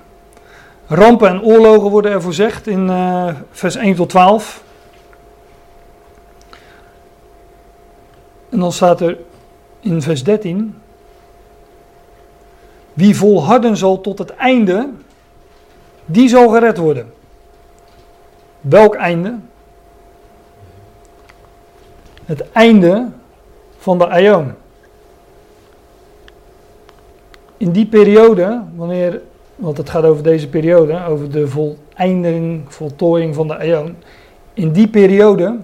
Rampen 0.86 1.28
en 1.28 1.42
oorlogen 1.42 1.90
worden 1.90 2.12
er 2.12 2.22
voorzegd 2.22 2.66
in 2.66 2.86
uh, 2.86 3.34
vers 3.50 3.76
1 3.76 3.94
tot 3.94 4.08
12. 4.08 4.62
En 8.50 8.58
dan 8.58 8.72
staat 8.72 9.00
er 9.00 9.18
in 9.80 10.02
vers 10.02 10.24
13, 10.24 10.74
wie 12.92 13.16
volharden 13.16 13.76
zal 13.76 14.00
tot 14.00 14.18
het 14.18 14.30
einde, 14.30 14.88
die 16.04 16.28
zal 16.28 16.48
gered 16.48 16.76
worden. 16.76 17.12
Welk 18.60 18.94
einde? 18.94 19.38
Het 22.24 22.52
einde 22.52 23.08
van 23.78 23.98
de 23.98 24.08
Aion. 24.08 24.52
In 27.56 27.70
die 27.70 27.86
periode, 27.86 28.62
wanneer, 28.76 29.20
want 29.56 29.76
het 29.76 29.90
gaat 29.90 30.04
over 30.04 30.22
deze 30.22 30.48
periode, 30.48 31.04
over 31.04 31.30
de 31.30 31.48
voleinding, 31.48 32.64
voltooiing 32.68 33.34
van 33.34 33.48
de 33.48 33.58
Aion. 33.58 33.96
In 34.54 34.72
die 34.72 34.88
periode 34.88 35.56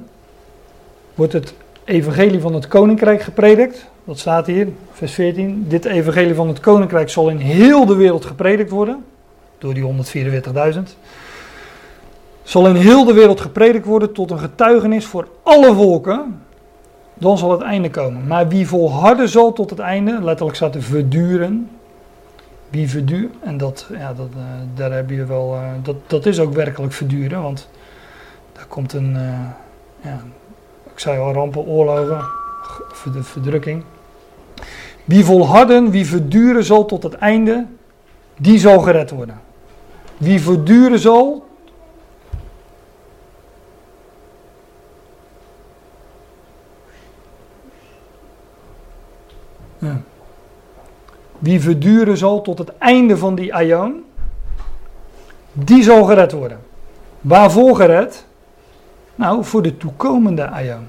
wordt 1.14 1.32
het 1.32 1.55
evangelie 1.87 2.41
van 2.41 2.55
het 2.55 2.68
koninkrijk 2.68 3.22
gepredikt. 3.22 3.87
Dat 4.05 4.18
staat 4.18 4.47
hier, 4.47 4.68
vers 4.93 5.12
14. 5.12 5.64
Dit 5.68 5.84
evangelie 5.84 6.34
van 6.34 6.49
het 6.49 6.61
koninkrijk 6.61 7.11
zal 7.11 7.28
in 7.28 7.37
heel 7.37 7.87
de 7.87 7.95
wereld 7.95 8.24
gepredikt 8.24 8.70
worden. 8.70 9.05
Door 9.59 9.74
die 9.74 9.84
144.000 10.74 10.80
zal 12.43 12.68
in 12.68 12.74
heel 12.74 13.05
de 13.05 13.12
wereld 13.12 13.41
gepredikt 13.41 13.87
worden 13.87 14.12
tot 14.12 14.30
een 14.30 14.39
getuigenis 14.39 15.07
voor 15.07 15.28
alle 15.43 15.74
volken. 15.74 16.43
Dan 17.14 17.39
zal 17.39 17.51
het 17.51 17.61
einde 17.61 17.91
komen. 17.91 18.26
Maar 18.26 18.49
wie 18.49 18.66
volharden 18.66 19.28
zal 19.28 19.53
tot 19.53 19.70
het 19.70 19.78
einde, 19.78 20.22
letterlijk 20.22 20.57
staat 20.57 20.74
er 20.74 20.82
verduren. 20.82 21.70
Wie 22.70 22.89
verduurt, 22.89 23.34
en 23.41 23.57
dat, 23.57 23.87
ja, 23.93 24.14
dat, 24.14 24.28
uh, 24.37 24.43
daar 24.74 24.93
heb 24.93 25.11
je 25.11 25.24
wel, 25.24 25.55
uh, 25.55 25.70
dat, 25.82 25.97
dat 26.07 26.26
is 26.26 26.41
ook 26.41 26.53
werkelijk 26.53 26.93
verduren, 26.93 27.43
want 27.43 27.68
daar 28.53 28.66
komt 28.66 28.93
een, 28.93 29.14
uh, 29.14 29.41
ja, 30.01 30.20
ik 30.97 31.03
zei 31.03 31.18
al, 31.18 31.32
rampen, 31.32 31.66
oorlogen, 31.66 32.24
verdrukking. 33.22 33.84
Wie 35.05 35.24
volharden, 35.24 35.90
wie 35.90 36.07
verduren 36.07 36.64
zal 36.64 36.84
tot 36.84 37.03
het 37.03 37.14
einde, 37.14 37.66
die 38.36 38.59
zal 38.59 38.78
gered 38.78 39.11
worden. 39.11 39.40
Wie 40.16 40.40
verduren 40.40 40.99
zal. 40.99 41.44
Wie 51.38 51.61
verduren 51.61 52.16
zal 52.16 52.42
tot 52.42 52.59
het 52.59 52.78
einde 52.78 53.16
van 53.16 53.34
die 53.34 53.55
aion, 53.55 54.05
die 55.53 55.82
zal 55.82 56.05
gered 56.05 56.32
worden. 56.32 56.59
Waarvoor 57.20 57.76
gered? 57.76 58.26
Nou, 59.17 59.45
voor 59.45 59.62
de 59.62 59.77
toekomende 59.77 60.49
aion. 60.49 60.89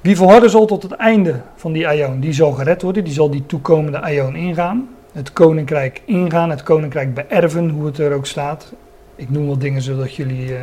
Wie 0.00 0.16
volharden 0.16 0.50
zal 0.50 0.66
tot 0.66 0.82
het 0.82 0.92
einde 0.92 1.40
van 1.56 1.72
die 1.72 1.86
aion, 1.86 2.20
die 2.20 2.32
zal 2.32 2.52
gered 2.52 2.82
worden, 2.82 3.04
die 3.04 3.12
zal 3.12 3.30
die 3.30 3.46
toekomende 3.46 4.00
aion 4.00 4.36
ingaan. 4.36 4.88
Het 5.12 5.32
koninkrijk 5.32 6.02
ingaan, 6.04 6.50
het 6.50 6.62
koninkrijk 6.62 7.14
beërven, 7.14 7.68
hoe 7.68 7.86
het 7.86 7.98
er 7.98 8.12
ook 8.12 8.26
staat. 8.26 8.72
Ik 9.16 9.30
noem 9.30 9.46
wel 9.46 9.58
dingen 9.58 9.82
zodat 9.82 10.14
jullie, 10.14 10.50
uh, 10.50 10.58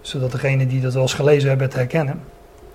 zodat 0.00 0.32
degenen 0.32 0.68
die 0.68 0.80
dat 0.80 0.92
wel 0.92 1.02
eens 1.02 1.14
gelezen 1.14 1.48
hebben 1.48 1.66
het 1.66 1.76
herkennen. 1.76 2.20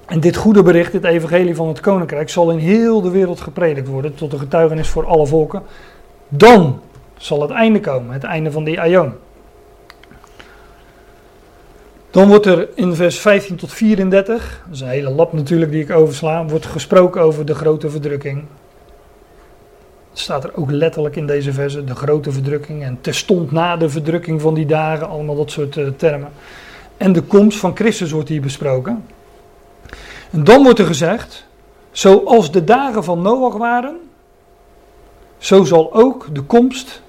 En 0.05 0.19
dit 0.19 0.35
goede 0.35 0.63
bericht, 0.63 0.91
dit 0.91 1.03
evangelie 1.03 1.55
van 1.55 1.67
het 1.67 1.79
koninkrijk, 1.79 2.29
zal 2.29 2.51
in 2.51 2.57
heel 2.57 3.01
de 3.01 3.09
wereld 3.09 3.41
gepredikt 3.41 3.87
worden 3.87 4.15
tot 4.15 4.33
een 4.33 4.39
getuigenis 4.39 4.89
voor 4.89 5.05
alle 5.05 5.27
volken. 5.27 5.61
Dan 6.27 6.79
zal 7.17 7.41
het 7.41 7.51
einde 7.51 7.79
komen, 7.79 8.13
het 8.13 8.23
einde 8.23 8.51
van 8.51 8.63
die 8.63 8.79
aion. 8.79 9.13
Dan 12.11 12.27
wordt 12.27 12.45
er 12.45 12.69
in 12.73 12.95
vers 12.95 13.19
15 13.19 13.55
tot 13.55 13.73
34, 13.73 14.61
dat 14.65 14.75
is 14.75 14.81
een 14.81 14.87
hele 14.87 15.09
lap 15.09 15.33
natuurlijk 15.33 15.71
die 15.71 15.83
ik 15.83 15.91
oversla, 15.91 16.45
wordt 16.45 16.65
gesproken 16.65 17.21
over 17.21 17.45
de 17.45 17.55
grote 17.55 17.89
verdrukking. 17.89 18.43
Het 20.09 20.19
staat 20.19 20.43
er 20.43 20.51
ook 20.55 20.71
letterlijk 20.71 21.15
in 21.15 21.27
deze 21.27 21.53
verse, 21.53 21.83
de 21.83 21.95
grote 21.95 22.31
verdrukking 22.31 22.83
en 22.83 22.97
terstond 23.01 23.51
na 23.51 23.77
de 23.77 23.89
verdrukking 23.89 24.41
van 24.41 24.53
die 24.53 24.65
dagen, 24.65 25.09
allemaal 25.09 25.35
dat 25.35 25.51
soort 25.51 25.75
uh, 25.75 25.87
termen. 25.97 26.29
En 26.97 27.13
de 27.13 27.21
komst 27.21 27.57
van 27.57 27.75
Christus 27.75 28.11
wordt 28.11 28.29
hier 28.29 28.41
besproken. 28.41 29.05
En 30.31 30.43
dan 30.43 30.63
wordt 30.63 30.79
er 30.79 30.85
gezegd, 30.85 31.45
zoals 31.91 32.51
de 32.51 32.63
dagen 32.63 33.03
van 33.03 33.21
Noach 33.21 33.57
waren, 33.57 33.95
zo 35.37 35.63
zal 35.63 35.93
ook 35.93 36.27
de 36.33 36.41
komst 36.41 37.01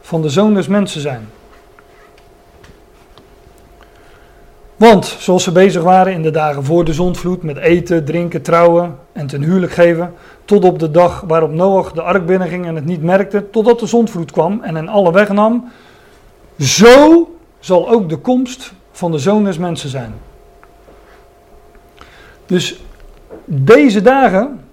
van 0.00 0.22
de 0.22 0.28
zoon 0.28 0.54
des 0.54 0.66
mensen 0.66 1.00
zijn. 1.00 1.28
Want 4.82 5.16
zoals 5.18 5.44
ze 5.44 5.52
bezig 5.52 5.82
waren 5.82 6.12
in 6.12 6.22
de 6.22 6.30
dagen 6.30 6.64
voor 6.64 6.84
de 6.84 6.92
zondvloed 6.92 7.42
met 7.42 7.56
eten, 7.56 8.04
drinken, 8.04 8.42
trouwen 8.42 8.98
en 9.12 9.26
ten 9.26 9.42
huwelijk 9.42 9.72
geven, 9.72 10.14
tot 10.44 10.64
op 10.64 10.78
de 10.78 10.90
dag 10.90 11.20
waarop 11.26 11.52
Noach 11.52 11.92
de 11.92 12.02
ark 12.02 12.26
binnenging 12.26 12.66
en 12.66 12.74
het 12.74 12.84
niet 12.84 13.02
merkte, 13.02 13.50
totdat 13.50 13.80
de 13.80 13.86
zondvloed 13.86 14.30
kwam 14.30 14.60
en 14.62 14.74
hen 14.74 14.88
alle 14.88 15.12
wegnam, 15.12 15.72
zo 16.58 17.30
zal 17.58 17.90
ook 17.90 18.08
de 18.08 18.16
komst 18.16 18.72
van 18.92 19.12
de 19.12 19.18
zoon 19.18 19.44
des 19.44 19.58
mensen 19.58 19.88
zijn. 19.88 20.14
Dus 22.46 22.80
deze 23.44 24.02
dagen, 24.02 24.64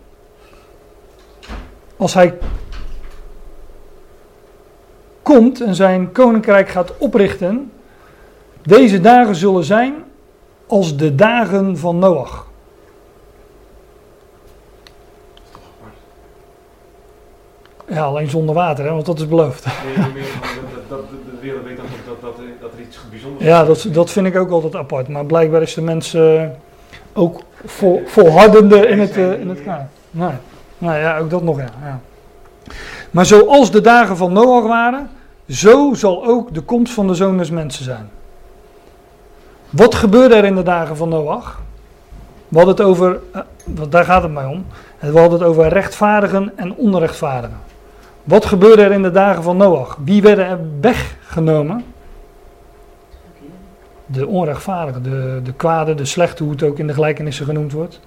als 1.98 2.14
hij 2.14 2.38
komt 5.22 5.62
en 5.62 5.76
zijn 5.76 6.12
koninkrijk 6.12 6.70
gaat 6.70 6.98
oprichten, 6.98 7.72
deze 8.62 9.00
dagen 9.00 9.36
zullen 9.36 9.64
zijn 9.64 9.94
als 10.68 10.98
de 10.98 11.16
dagen 11.16 11.78
van 11.78 12.00
Noach. 12.00 12.48
Ja, 17.88 18.04
alleen 18.04 18.30
zonder 18.30 18.56
water, 18.56 18.86
hè, 18.86 18.92
want 18.92 19.06
dat 19.06 19.20
is 19.20 19.28
beloofd. 19.28 19.66
Nee, 19.66 20.08
meer 20.14 20.24
dat, 20.90 20.90
dat, 20.90 21.10
de 21.10 21.42
wereld 21.42 21.64
weet 21.64 21.78
dan 21.78 21.86
dat, 22.06 22.22
dat, 22.22 22.36
dat 22.62 22.72
er 22.74 22.80
iets 22.80 23.00
bijzonders 23.10 23.42
is. 23.42 23.48
Ja, 23.48 23.66
dat, 23.66 23.88
dat 23.92 24.12
vind 24.12 24.26
ik 24.26 24.38
ook 24.38 24.50
altijd 24.50 24.76
apart. 24.76 25.08
Maar 25.08 25.26
blijkbaar 25.26 25.62
is 25.62 25.74
de 25.74 25.82
mens 25.82 26.16
uh, 26.16 26.44
ook 27.14 27.40
vol, 27.66 28.02
volhardende 28.06 28.88
in 28.88 29.00
het, 29.00 29.18
uh, 29.18 29.40
in 29.40 29.50
het 29.50 29.64
kaart. 29.64 29.90
Nee. 30.12 30.32
Nou 30.78 30.98
ja, 30.98 31.18
ook 31.18 31.30
dat 31.30 31.44
nog, 31.44 31.58
ja. 31.58 31.70
ja. 31.84 32.00
Maar 33.12 33.26
zoals 33.26 33.72
de 33.72 33.82
dagen 33.82 34.18
van 34.18 34.34
Noach 34.34 34.68
waren, 34.68 35.10
zo 35.48 35.94
zal 35.94 36.26
ook 36.26 36.54
de 36.54 36.62
komst 36.62 36.94
van 36.94 37.08
de 37.08 37.14
zoon 37.14 37.38
des 37.38 37.50
mensen 37.50 37.84
zijn. 37.84 38.10
Wat 39.70 39.96
gebeurde 39.96 40.36
er 40.36 40.46
in 40.46 40.56
de 40.56 40.64
dagen 40.64 40.98
van 40.98 41.10
Noach? 41.10 41.62
We 42.48 42.58
hadden 42.58 42.76
het 42.76 42.86
over, 42.86 43.20
uh, 43.36 43.42
daar 43.90 44.06
gaat 44.06 44.24
het 44.24 44.32
mij 44.32 44.46
om. 44.46 44.66
We 45.00 45.20
hadden 45.20 45.40
het 45.40 45.48
over 45.48 45.68
rechtvaardigen 45.68 46.52
en 46.56 46.76
onrechtvaardigen. 46.76 47.58
Wat 48.24 48.46
gebeurde 48.46 48.82
er 48.82 48.92
in 48.92 49.04
de 49.04 49.12
dagen 49.12 49.44
van 49.44 49.58
Noach? 49.58 49.98
Wie 50.04 50.22
werden 50.22 50.46
er 50.46 50.60
weggenomen? 50.82 51.84
De 54.06 54.28
onrechtvaardigen, 54.28 55.04
de, 55.04 55.40
de 55.44 55.54
kwade, 55.54 55.96
de 55.96 56.06
slechte, 56.06 56.44
hoe 56.44 56.52
het 56.52 56.64
ook 56.64 56.80
in 56.80 56.88
de 56.88 56.94
gelijkenissen 56.94 57.46
genoemd 57.46 57.72
wordt. 57.72 58.00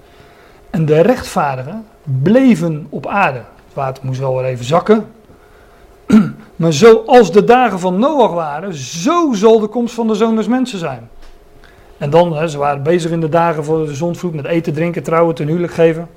en 0.69 0.85
de 0.85 1.01
rechtvaardigen 1.01 1.85
bleven 2.03 2.87
op 2.89 3.07
aarde. 3.07 3.37
Het 3.37 3.73
water 3.73 4.05
moest 4.05 4.19
wel 4.19 4.35
weer 4.35 4.45
even 4.45 4.65
zakken. 4.65 5.05
Maar 6.55 6.73
zoals 6.73 7.31
de 7.31 7.43
dagen 7.43 7.79
van 7.79 7.99
Noach 7.99 8.31
waren, 8.31 8.73
zo 8.73 9.33
zal 9.33 9.59
de 9.59 9.67
komst 9.67 9.93
van 9.93 10.07
de 10.07 10.15
zoon 10.15 10.35
des 10.35 10.47
mensen 10.47 10.79
zijn. 10.79 11.09
En 12.03 12.09
dan, 12.09 12.35
hè, 12.35 12.47
ze 12.47 12.57
waren 12.57 12.83
bezig 12.83 13.11
in 13.11 13.19
de 13.19 13.29
dagen 13.29 13.63
voor 13.63 13.85
de 13.85 13.93
zondvloed 13.93 14.33
met 14.33 14.45
eten, 14.45 14.73
drinken, 14.73 15.03
trouwen, 15.03 15.35
ten 15.35 15.47
huwelijk 15.47 15.73
geven. 15.73 16.09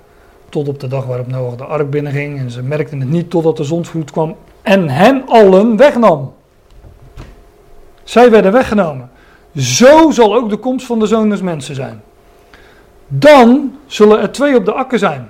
Tot 0.49 0.69
op 0.69 0.81
de 0.81 0.89
dag 0.89 1.05
waarop 1.05 1.27
Noach 1.27 1.55
de 1.55 1.65
ark 1.65 1.91
binnenging. 1.91 2.39
En 2.39 2.51
ze 2.51 2.63
merkten 2.63 3.01
het 3.01 3.09
niet 3.09 3.31
totdat 3.31 3.57
de 3.57 3.65
zondvloed 3.65 4.11
kwam 4.11 4.37
en 4.63 4.89
hen 4.89 5.23
allen 5.27 5.77
wegnam. 5.77 6.35
Zij 8.05 8.31
werden 8.31 8.53
weggenomen. 8.53 9.11
Zo 9.57 10.11
zal 10.11 10.35
ook 10.35 10.51
de 10.51 10.57
komst 10.57 10.87
van 10.87 10.99
de 10.99 11.07
zoon 11.07 11.31
des 11.31 11.43
mensen 11.43 11.75
zijn. 11.75 12.03
Dan 13.09 13.79
zullen 13.87 14.21
er 14.21 14.33
twee 14.33 14.57
op 14.57 14.65
de 14.65 14.73
akker 14.73 14.99
zijn. 14.99 15.29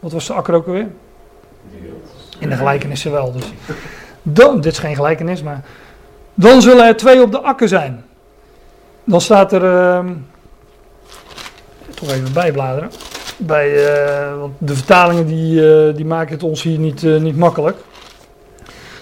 Wat 0.00 0.12
was 0.12 0.26
de 0.26 0.32
akker 0.32 0.54
ook 0.54 0.66
alweer? 0.66 0.88
In 2.38 2.48
de 2.48 2.56
gelijkenissen 2.56 3.12
wel. 3.12 3.32
Dus. 3.32 3.52
Dan, 4.22 4.60
dit 4.60 4.72
is 4.72 4.78
geen 4.78 4.94
gelijkenis, 4.94 5.42
maar. 5.42 5.64
Dan 6.34 6.62
zullen 6.62 6.86
er 6.86 6.96
twee 6.96 7.22
op 7.22 7.32
de 7.32 7.40
akker 7.40 7.68
zijn. 7.68 8.04
Dan 9.08 9.20
staat 9.20 9.52
er. 9.52 9.64
Uh, 9.64 10.10
toch 11.94 12.10
even 12.10 12.32
bijbladeren. 12.32 12.90
Bij, 13.36 13.70
uh, 13.70 14.38
want 14.40 14.52
de 14.58 14.74
vertalingen 14.74 15.26
die, 15.26 15.60
uh, 15.60 15.94
die 15.94 16.04
maken 16.04 16.32
het 16.32 16.42
ons 16.42 16.62
hier 16.62 16.78
niet, 16.78 17.02
uh, 17.02 17.20
niet 17.20 17.36
makkelijk. 17.36 17.76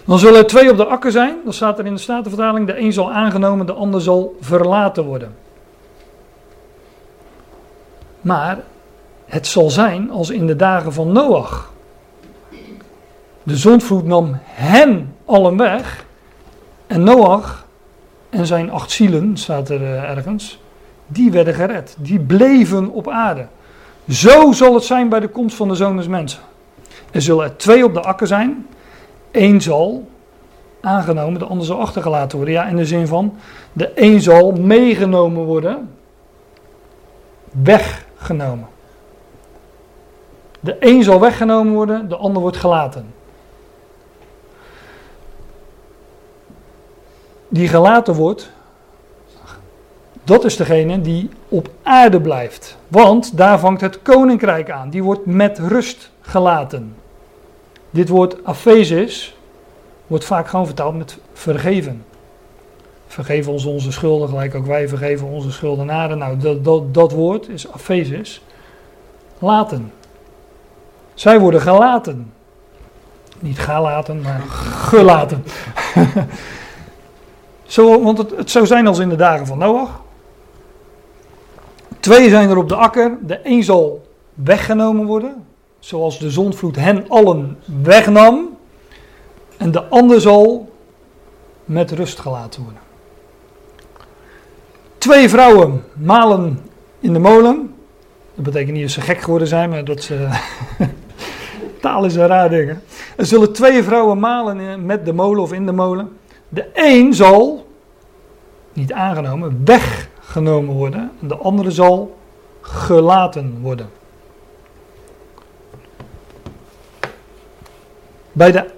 Dan 0.04 0.18
zullen 0.18 0.38
er 0.38 0.46
twee 0.46 0.70
op 0.70 0.76
de 0.76 0.84
akker 0.84 1.10
zijn. 1.10 1.36
Dan 1.44 1.52
staat 1.52 1.78
er 1.78 1.86
in 1.86 1.94
de 1.94 2.00
Statenvertaling: 2.00 2.66
de 2.66 2.78
een 2.78 2.92
zal 2.92 3.12
aangenomen, 3.12 3.66
de 3.66 3.72
ander 3.72 4.00
zal 4.00 4.36
verlaten 4.40 5.04
worden. 5.04 5.34
Maar 8.20 8.58
het 9.24 9.46
zal 9.46 9.70
zijn 9.70 10.10
als 10.10 10.30
in 10.30 10.46
de 10.46 10.56
dagen 10.56 10.92
van 10.92 11.12
Noach. 11.12 11.72
De 13.42 13.56
zondvloed 13.56 14.04
nam 14.04 14.38
hen 14.44 15.14
allen 15.24 15.56
weg. 15.56 16.04
En 16.86 17.02
Noach 17.02 17.65
en 18.36 18.46
zijn 18.46 18.70
acht 18.70 18.90
zielen, 18.90 19.36
staat 19.36 19.68
er 19.68 19.82
ergens, 20.04 20.60
die 21.06 21.30
werden 21.30 21.54
gered. 21.54 21.96
Die 21.98 22.20
bleven 22.20 22.90
op 22.90 23.08
aarde. 23.08 23.46
Zo 24.08 24.52
zal 24.52 24.74
het 24.74 24.84
zijn 24.84 25.08
bij 25.08 25.20
de 25.20 25.28
komst 25.28 25.56
van 25.56 25.68
de 25.68 25.74
zoon 25.74 25.96
des 25.96 26.08
mensen. 26.08 26.40
Er 27.10 27.22
zullen 27.22 27.44
er 27.44 27.56
twee 27.56 27.84
op 27.84 27.94
de 27.94 28.00
akker 28.02 28.26
zijn. 28.26 28.66
Eén 29.30 29.62
zal 29.62 30.08
aangenomen, 30.80 31.38
de 31.38 31.44
ander 31.44 31.66
zal 31.66 31.80
achtergelaten 31.80 32.36
worden. 32.36 32.54
Ja, 32.54 32.66
in 32.66 32.76
de 32.76 32.86
zin 32.86 33.06
van, 33.06 33.34
de 33.72 33.92
een 33.94 34.20
zal 34.20 34.52
meegenomen 34.52 35.44
worden, 35.44 35.90
weggenomen. 37.50 38.68
De 40.60 40.76
een 40.80 41.02
zal 41.02 41.20
weggenomen 41.20 41.72
worden, 41.72 42.08
de 42.08 42.16
ander 42.16 42.42
wordt 42.42 42.56
gelaten. 42.56 43.14
Die 47.48 47.68
gelaten 47.68 48.14
wordt, 48.14 48.50
dat 50.24 50.44
is 50.44 50.56
degene 50.56 51.00
die 51.00 51.30
op 51.48 51.68
aarde 51.82 52.20
blijft. 52.20 52.76
Want 52.88 53.36
daar 53.36 53.58
vangt 53.58 53.80
het 53.80 54.02
koninkrijk 54.02 54.70
aan. 54.70 54.90
Die 54.90 55.02
wordt 55.02 55.26
met 55.26 55.58
rust 55.58 56.10
gelaten. 56.20 56.96
Dit 57.90 58.08
woord 58.08 58.44
afesis 58.44 59.36
wordt 60.06 60.24
vaak 60.24 60.48
gewoon 60.48 60.66
vertaald 60.66 60.96
met 60.96 61.18
vergeven. 61.32 62.04
Vergeven 63.06 63.52
ons 63.52 63.64
onze 63.64 63.92
schulden, 63.92 64.28
gelijk 64.28 64.54
ook 64.54 64.66
wij 64.66 64.88
vergeven 64.88 65.26
onze 65.26 65.50
schuldenaren. 65.52 66.18
Nou, 66.18 66.36
dat, 66.38 66.64
dat, 66.64 66.94
dat 66.94 67.12
woord 67.12 67.48
is 67.48 67.72
afesis. 67.72 68.42
Laten. 69.38 69.92
Zij 71.14 71.40
worden 71.40 71.60
gelaten. 71.60 72.32
Niet 73.38 73.58
gelaten, 73.58 74.20
maar 74.20 74.40
gelaten. 74.70 75.44
Zo, 77.66 78.02
want 78.02 78.18
het, 78.18 78.30
het 78.36 78.50
zou 78.50 78.66
zijn 78.66 78.86
als 78.86 78.98
in 78.98 79.08
de 79.08 79.16
dagen 79.16 79.46
van 79.46 79.58
Noach. 79.58 80.00
Twee 82.00 82.28
zijn 82.28 82.50
er 82.50 82.56
op 82.56 82.68
de 82.68 82.74
akker. 82.74 83.18
De 83.26 83.40
een 83.42 83.64
zal 83.64 84.06
weggenomen 84.34 85.06
worden. 85.06 85.46
Zoals 85.78 86.18
de 86.18 86.30
zondvloed 86.30 86.76
hen 86.76 87.08
allen 87.08 87.58
wegnam. 87.82 88.56
En 89.56 89.70
de 89.70 89.84
ander 89.84 90.20
zal 90.20 90.72
met 91.64 91.90
rust 91.90 92.18
gelaten 92.18 92.62
worden. 92.62 92.80
Twee 94.98 95.28
vrouwen 95.28 95.84
malen 95.92 96.60
in 97.00 97.12
de 97.12 97.18
molen. 97.18 97.74
Dat 98.34 98.44
betekent 98.44 98.72
niet 98.72 98.82
dat 98.82 98.90
ze 98.90 99.00
gek 99.00 99.20
geworden 99.20 99.48
zijn, 99.48 99.70
maar 99.70 99.84
dat 99.84 100.02
ze. 100.02 100.28
Taal 101.80 102.04
is 102.04 102.14
een 102.14 102.26
raar 102.26 102.50
ding. 102.50 102.78
Er 103.16 103.26
zullen 103.26 103.52
twee 103.52 103.82
vrouwen 103.82 104.18
malen 104.18 104.86
met 104.86 105.04
de 105.04 105.12
molen 105.12 105.42
of 105.42 105.52
in 105.52 105.66
de 105.66 105.72
molen. 105.72 106.18
De 106.56 106.70
een 106.74 107.14
zal, 107.14 107.66
niet 108.72 108.92
aangenomen, 108.92 109.64
weggenomen 109.64 110.74
worden. 110.74 111.10
En 111.20 111.28
de 111.28 111.36
andere 111.36 111.70
zal 111.70 112.16
gelaten 112.60 113.58
worden. 113.60 113.90
Bij 118.32 118.52
de 118.52 118.70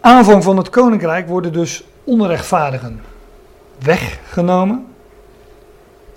aanvang 0.00 0.42
van 0.42 0.56
het 0.56 0.70
koninkrijk 0.70 1.28
worden 1.28 1.52
dus 1.52 1.84
onrechtvaardigen 2.04 3.00
weggenomen. 3.78 4.86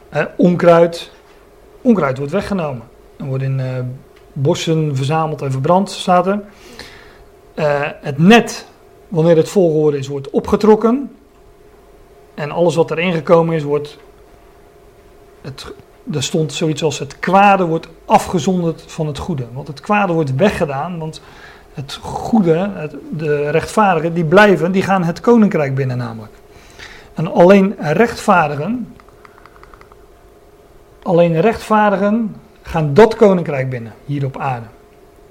Eh, 0.10 0.26
onkruid. 0.38 1.12
Onkruid 1.82 2.18
wordt 2.18 2.32
weggenomen. 2.32 2.84
En 3.18 3.26
wordt 3.26 3.44
in 3.44 3.60
uh, 3.60 3.66
bossen 4.34 4.96
verzameld 4.96 5.42
en 5.42 5.52
verbrand, 5.52 5.92
staat 5.92 6.28
er. 6.28 6.42
Uh, 7.56 7.82
het 8.02 8.18
net, 8.18 8.68
wanneer 9.08 9.38
het 9.38 9.50
vol 9.50 9.72
geworden 9.72 10.00
is, 10.00 10.08
wordt 10.08 10.30
opgetrokken. 10.30 11.12
En 12.34 12.52
alles 12.52 12.76
wat 12.76 12.92
erin 12.92 13.14
gekomen 13.14 13.56
is, 13.56 13.64
wordt. 13.64 13.98
Het, 15.42 15.74
er 16.14 16.24
stond 16.24 16.54
zoiets 16.54 16.84
als 16.84 17.00
het 17.00 17.20
kwade 17.20 17.66
wordt 17.66 17.88
afgezonderd 18.06 18.84
van 18.88 19.08
het 19.08 19.18
goede. 19.18 19.46
Want 19.54 19.68
het 19.68 19.80
kwade 19.80 20.14
wordt 20.14 20.36
weggedaan, 20.36 21.00
want 21.00 21.22
het 21.74 21.94
goede, 22.02 22.70
het, 22.74 22.96
de 23.12 23.50
rechtvaardigen, 23.50 24.14
die 24.14 24.26
blijven, 24.26 24.72
die 24.72 24.82
gaan 24.82 25.04
het 25.04 25.20
koninkrijk 25.20 25.76
binnen 25.76 25.98
namelijk. 25.98 26.34
En 27.14 27.34
alleen 27.34 27.76
rechtvaardigen, 27.80 28.96
alleen 31.04 31.42
rechtvaardigen 31.42 32.36
gaan 32.62 32.94
dat 32.94 33.16
koninkrijk 33.16 33.70
binnen, 33.70 33.94
hier 34.06 34.26
op 34.26 34.38
aarde. 34.38 34.66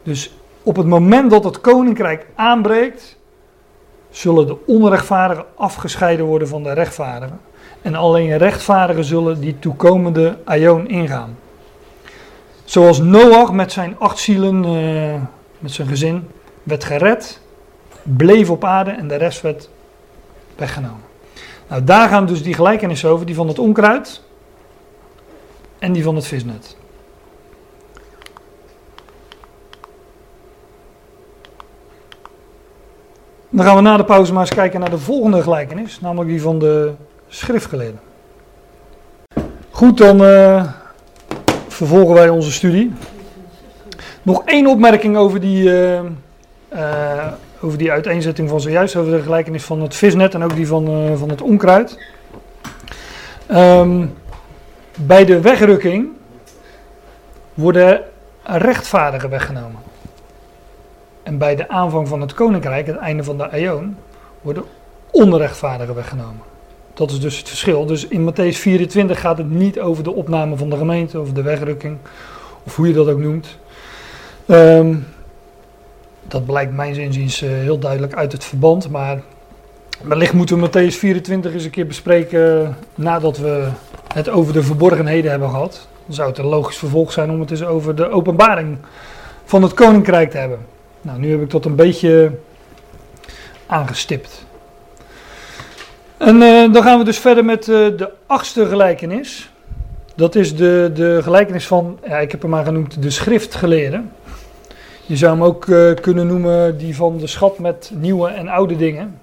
Dus 0.03 0.35
op 0.63 0.77
het 0.77 0.87
moment 0.87 1.31
dat 1.31 1.45
het 1.45 1.61
koninkrijk 1.61 2.27
aanbreekt, 2.35 3.14
zullen 4.17 4.47
de 4.47 4.57
onrechtvaardigen 4.67 5.45
afgescheiden 5.55 6.27
worden 6.27 6.49
van 6.49 6.63
de 6.63 6.73
rechtvaardigen. 6.73 7.41
En 7.83 7.95
alleen 7.95 8.37
rechtvaardigen 8.37 9.05
zullen 9.05 9.41
die 9.41 9.59
toekomende 9.59 10.39
aion 10.45 10.89
ingaan. 10.89 11.39
Zoals 12.65 12.99
Noach 12.99 13.53
met 13.53 13.73
zijn 13.73 13.99
acht 13.99 14.19
zielen, 14.19 14.65
uh, 14.65 15.15
met 15.59 15.73
zijn 15.73 15.89
gezin, 15.89 16.29
werd 16.63 16.85
gered, 16.85 17.41
bleef 18.03 18.51
op 18.51 18.65
aarde 18.65 18.91
en 18.91 19.09
de 19.09 19.17
rest 19.17 19.41
werd 19.41 19.69
weggenomen. 20.57 21.05
Nou, 21.69 21.85
daar 21.85 22.09
gaan 22.09 22.27
dus 22.27 22.43
die 22.43 22.55
gelijkenissen 22.55 23.11
over, 23.11 23.27
die 23.27 23.35
van 23.35 23.49
het 23.49 23.59
onkruid 23.59 24.23
en 25.79 25.93
die 25.93 26.03
van 26.03 26.15
het 26.15 26.27
visnet. 26.27 26.77
Dan 33.55 33.65
gaan 33.65 33.77
we 33.77 33.83
na 33.83 33.97
de 33.97 34.05
pauze 34.05 34.33
maar 34.33 34.41
eens 34.41 34.55
kijken 34.55 34.81
naar 34.81 34.91
de 34.91 34.99
volgende 34.99 35.43
gelijkenis, 35.43 36.01
namelijk 36.01 36.31
die 36.31 36.43
van 36.43 36.59
de 36.59 36.93
schriftgeleerden. 37.29 38.01
Goed, 39.71 39.99
dan 39.99 40.23
uh, 40.23 40.65
vervolgen 41.69 42.15
wij 42.15 42.29
onze 42.29 42.53
studie. 42.53 42.93
Nog 44.23 44.43
één 44.45 44.67
opmerking 44.67 45.17
over 45.17 45.41
die, 45.41 45.65
uh, 45.65 46.01
uh, 46.73 47.33
over 47.61 47.79
die 47.79 47.91
uiteenzetting 47.91 48.49
van 48.49 48.61
zojuist, 48.61 48.97
over 48.97 49.13
de 49.13 49.23
gelijkenis 49.23 49.65
van 49.65 49.83
het 49.83 49.95
visnet 49.95 50.35
en 50.35 50.43
ook 50.43 50.55
die 50.55 50.67
van, 50.67 51.17
van 51.17 51.29
het 51.29 51.43
onkruid. 51.43 51.99
Um, 53.51 54.15
bij 54.99 55.25
de 55.25 55.41
wegrukking 55.41 56.09
worden 57.55 58.03
rechtvaardigen 58.43 59.31
weggenomen. 59.31 59.84
En 61.25 61.39
bij 61.39 61.57
de 61.57 61.69
aanvang 61.69 62.09
van 62.09 62.21
het 62.21 62.35
koninkrijk, 62.35 62.87
het 62.87 62.97
einde 62.97 63.25
van 63.25 63.37
de 63.37 63.51
Aion, 63.51 63.97
worden 64.43 64.65
onrechtvaardigen 65.11 65.95
weggenomen. 65.95 66.43
Dat 66.95 67.11
is 67.11 67.21
dus 67.21 67.39
het 67.39 67.49
verschil. 67.49 67.87
Dus 67.87 68.09
in 68.09 68.33
Matthäus 68.33 68.57
24 68.57 69.21
gaat 69.21 69.39
het 69.39 69.51
niet 69.51 69.81
over 69.81 70.05
de 70.05 70.13
opname 70.13 70.57
van 70.57 70.71
de 70.71 70.77
gemeente, 70.77 71.21
of 71.21 71.33
de 71.33 71.43
wegrukking, 71.43 71.97
of 72.65 72.77
hoe 72.77 72.89
je 72.89 72.95
dat 72.95 73.09
ook 73.09 73.19
noemt. 73.19 73.59
Um, 74.47 75.07
dat 76.23 76.45
blijkt 76.45 76.73
mijn 76.73 76.97
inziens 76.97 77.43
uh, 77.43 77.51
heel 77.51 77.79
duidelijk 77.79 78.15
uit 78.15 78.33
het 78.33 78.45
verband, 78.45 78.91
maar 78.91 79.23
wellicht 80.03 80.33
moeten 80.33 80.61
we 80.61 80.69
Matthäus 80.69 80.99
24 80.99 81.53
eens 81.53 81.65
een 81.65 81.71
keer 81.71 81.87
bespreken 81.87 82.77
nadat 82.95 83.39
we 83.39 83.69
het 84.15 84.29
over 84.29 84.53
de 84.53 84.63
verborgenheden 84.63 85.31
hebben 85.31 85.51
gehad. 85.51 85.89
Dan 86.07 86.15
zou 86.15 86.29
het 86.29 86.39
een 86.39 86.45
logisch 86.45 86.79
vervolg 86.79 87.13
zijn 87.13 87.31
om 87.31 87.41
het 87.41 87.51
eens 87.51 87.65
over 87.65 87.95
de 87.95 88.09
openbaring 88.09 88.77
van 89.45 89.63
het 89.63 89.75
koninkrijk 89.75 90.31
te 90.31 90.39
hebben. 90.39 90.59
Nou, 91.05 91.19
nu 91.19 91.31
heb 91.31 91.43
ik 91.43 91.51
dat 91.51 91.65
een 91.65 91.75
beetje 91.75 92.31
aangestipt. 93.67 94.45
En 96.17 96.37
uh, 96.37 96.73
dan 96.73 96.83
gaan 96.83 96.99
we 96.99 97.05
dus 97.05 97.19
verder 97.19 97.45
met 97.45 97.69
uh, 97.69 97.97
de 97.97 98.11
achtste 98.27 98.67
gelijkenis. 98.67 99.51
Dat 100.15 100.35
is 100.35 100.57
de, 100.57 100.91
de 100.95 101.21
gelijkenis 101.23 101.67
van, 101.67 101.99
ja, 102.07 102.19
ik 102.19 102.31
heb 102.31 102.43
hem 102.43 102.51
maar 102.51 102.65
genoemd, 102.65 103.03
de 103.03 103.11
schriftgeleerden. 103.11 104.13
Je 105.07 105.17
zou 105.17 105.33
hem 105.33 105.45
ook 105.45 105.67
uh, 105.67 105.95
kunnen 105.95 106.27
noemen 106.27 106.79
die 106.79 106.97
van 106.97 107.19
de 107.19 107.27
schat 107.27 107.59
met 107.59 107.91
nieuwe 107.95 108.29
en 108.29 108.49
oude 108.49 108.77
dingen. 108.77 109.19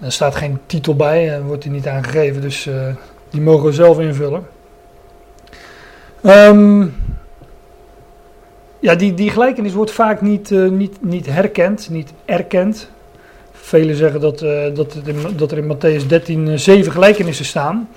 Er 0.00 0.12
staat 0.12 0.36
geen 0.36 0.58
titel 0.66 0.96
bij, 0.96 1.34
en 1.34 1.42
wordt 1.42 1.64
hij 1.64 1.72
niet 1.72 1.86
aangegeven, 1.86 2.40
dus 2.40 2.68
die 3.30 3.40
mogen 3.40 3.66
we 3.66 3.72
zelf 3.72 4.00
invullen. 4.00 4.46
Um, 6.22 6.94
ja, 8.80 8.94
die, 8.94 9.14
die 9.14 9.30
gelijkenis 9.30 9.72
wordt 9.72 9.90
vaak 9.90 10.20
niet, 10.20 10.50
niet, 10.50 11.02
niet 11.02 11.26
herkend, 11.26 11.88
niet 11.90 12.12
erkend. 12.24 12.90
Velen 13.52 13.96
zeggen 13.96 14.20
dat, 14.20 14.42
uh, 14.42 14.74
dat, 14.74 14.96
dat, 15.36 15.52
er 15.52 15.58
in 15.58 15.76
Matthäus 15.76 16.06
13 16.06 16.46
uh, 16.46 16.56
zeven 16.56 16.92
gelijkenissen 16.92 17.44
staan. 17.44 17.88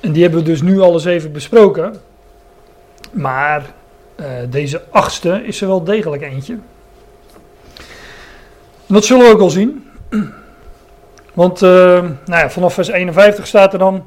En 0.00 0.12
die 0.12 0.22
hebben 0.22 0.40
we 0.40 0.46
dus 0.46 0.62
nu 0.62 0.80
alle 0.80 0.98
zeven 0.98 1.32
besproken. 1.32 1.94
Maar 3.10 3.74
deze 4.50 4.82
achtste 4.90 5.40
is 5.44 5.60
er 5.60 5.66
wel 5.66 5.84
degelijk 5.84 6.22
eentje. 6.22 6.52
En 8.86 8.94
dat 8.94 9.04
zullen 9.04 9.24
we 9.24 9.32
ook 9.32 9.40
al 9.40 9.50
zien. 9.50 9.90
Want 11.32 11.60
nou 11.60 12.16
ja, 12.26 12.50
vanaf 12.50 12.74
vers 12.74 12.88
51 12.88 13.46
staat 13.46 13.72
er 13.72 13.78
dan: 13.78 14.06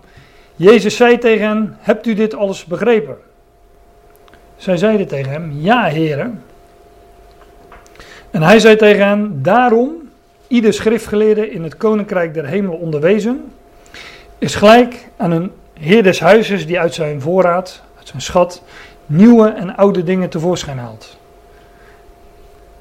Jezus 0.55 0.95
zei 0.95 1.17
tegen 1.17 1.47
hen: 1.47 1.77
Hebt 1.79 2.05
u 2.05 2.13
dit 2.13 2.35
alles 2.35 2.65
begrepen? 2.65 3.17
Zij 4.61 4.77
zeiden 4.77 5.07
tegen 5.07 5.31
hem: 5.31 5.51
Ja, 5.55 5.83
heren. 5.83 6.43
En 8.31 8.41
hij 8.41 8.59
zei 8.59 8.75
tegen 8.75 9.07
hen: 9.07 9.43
Daarom 9.43 10.09
ieder 10.47 10.73
schriftgeleerde 10.73 11.51
in 11.51 11.63
het 11.63 11.77
koninkrijk 11.77 12.33
der 12.33 12.45
hemel 12.45 12.75
onderwezen, 12.75 13.51
is 14.37 14.55
gelijk 14.55 15.09
aan 15.17 15.31
een 15.31 15.51
heer 15.73 16.03
des 16.03 16.19
huizes 16.19 16.65
die 16.65 16.79
uit 16.79 16.93
zijn 16.93 17.21
voorraad, 17.21 17.81
uit 17.97 18.07
zijn 18.07 18.21
schat, 18.21 18.63
nieuwe 19.05 19.47
en 19.49 19.75
oude 19.75 20.03
dingen 20.03 20.29
tevoorschijn 20.29 20.77
haalt. 20.77 21.17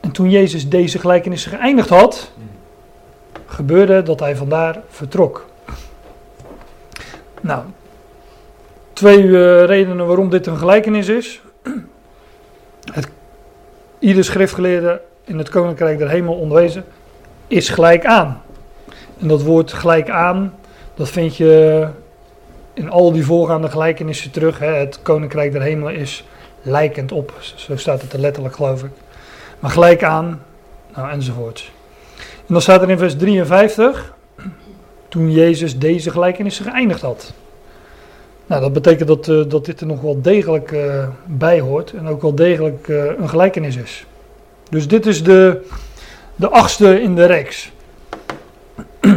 En 0.00 0.10
toen 0.10 0.30
Jezus 0.30 0.68
deze 0.68 0.98
gelijkenis 0.98 1.46
geëindigd 1.46 1.88
had, 1.88 2.32
gebeurde 3.46 4.02
dat 4.02 4.20
hij 4.20 4.36
vandaar 4.36 4.80
vertrok. 4.88 5.46
Nou, 7.40 7.62
twee 8.92 9.22
uh, 9.22 9.64
redenen 9.64 10.06
waarom 10.06 10.30
dit 10.30 10.46
een 10.46 10.58
gelijkenis 10.58 11.08
is. 11.08 11.40
Het, 12.92 13.08
ieder 13.98 14.24
schriftgeleerde 14.24 15.00
in 15.24 15.38
het 15.38 15.48
koninkrijk 15.48 15.98
der 15.98 16.08
hemel 16.08 16.34
onderwezen 16.34 16.84
is 17.46 17.68
gelijk 17.68 18.06
aan. 18.06 18.42
En 19.18 19.28
dat 19.28 19.42
woord 19.42 19.72
gelijk 19.72 20.10
aan, 20.10 20.54
dat 20.94 21.08
vind 21.08 21.36
je 21.36 21.86
in 22.74 22.90
al 22.90 23.12
die 23.12 23.24
voorgaande 23.24 23.68
gelijkenissen 23.70 24.30
terug. 24.30 24.58
Hè. 24.58 24.74
Het 24.74 25.02
koninkrijk 25.02 25.52
der 25.52 25.62
hemelen 25.62 25.94
is 25.94 26.24
lijkend 26.62 27.12
op, 27.12 27.34
zo 27.54 27.76
staat 27.76 28.02
het 28.02 28.12
er 28.12 28.18
letterlijk 28.20 28.54
geloof 28.54 28.84
ik. 28.84 28.90
Maar 29.58 29.70
gelijk 29.70 30.02
aan, 30.02 30.42
nou 30.94 31.10
enzovoorts. 31.10 31.72
En 32.18 32.56
dan 32.56 32.62
staat 32.62 32.82
er 32.82 32.90
in 32.90 32.98
vers 32.98 33.16
53, 33.16 34.14
toen 35.08 35.32
Jezus 35.32 35.78
deze 35.78 36.10
gelijkenissen 36.10 36.64
geëindigd 36.64 37.00
had. 37.00 37.32
Nou, 38.50 38.62
dat 38.62 38.72
betekent 38.72 39.08
dat, 39.08 39.28
uh, 39.28 39.44
dat 39.48 39.64
dit 39.64 39.80
er 39.80 39.86
nog 39.86 40.00
wel 40.00 40.20
degelijk 40.22 40.70
uh, 40.70 41.08
bij 41.26 41.60
hoort 41.60 41.92
en 41.92 42.06
ook 42.06 42.22
wel 42.22 42.34
degelijk 42.34 42.88
uh, 42.88 43.04
een 43.18 43.28
gelijkenis 43.28 43.76
is. 43.76 44.06
Dus 44.70 44.88
dit 44.88 45.06
is 45.06 45.22
de, 45.22 45.66
de 46.36 46.48
achtste 46.48 47.00
in 47.02 47.14
de 47.14 47.24
reeks. 47.24 47.72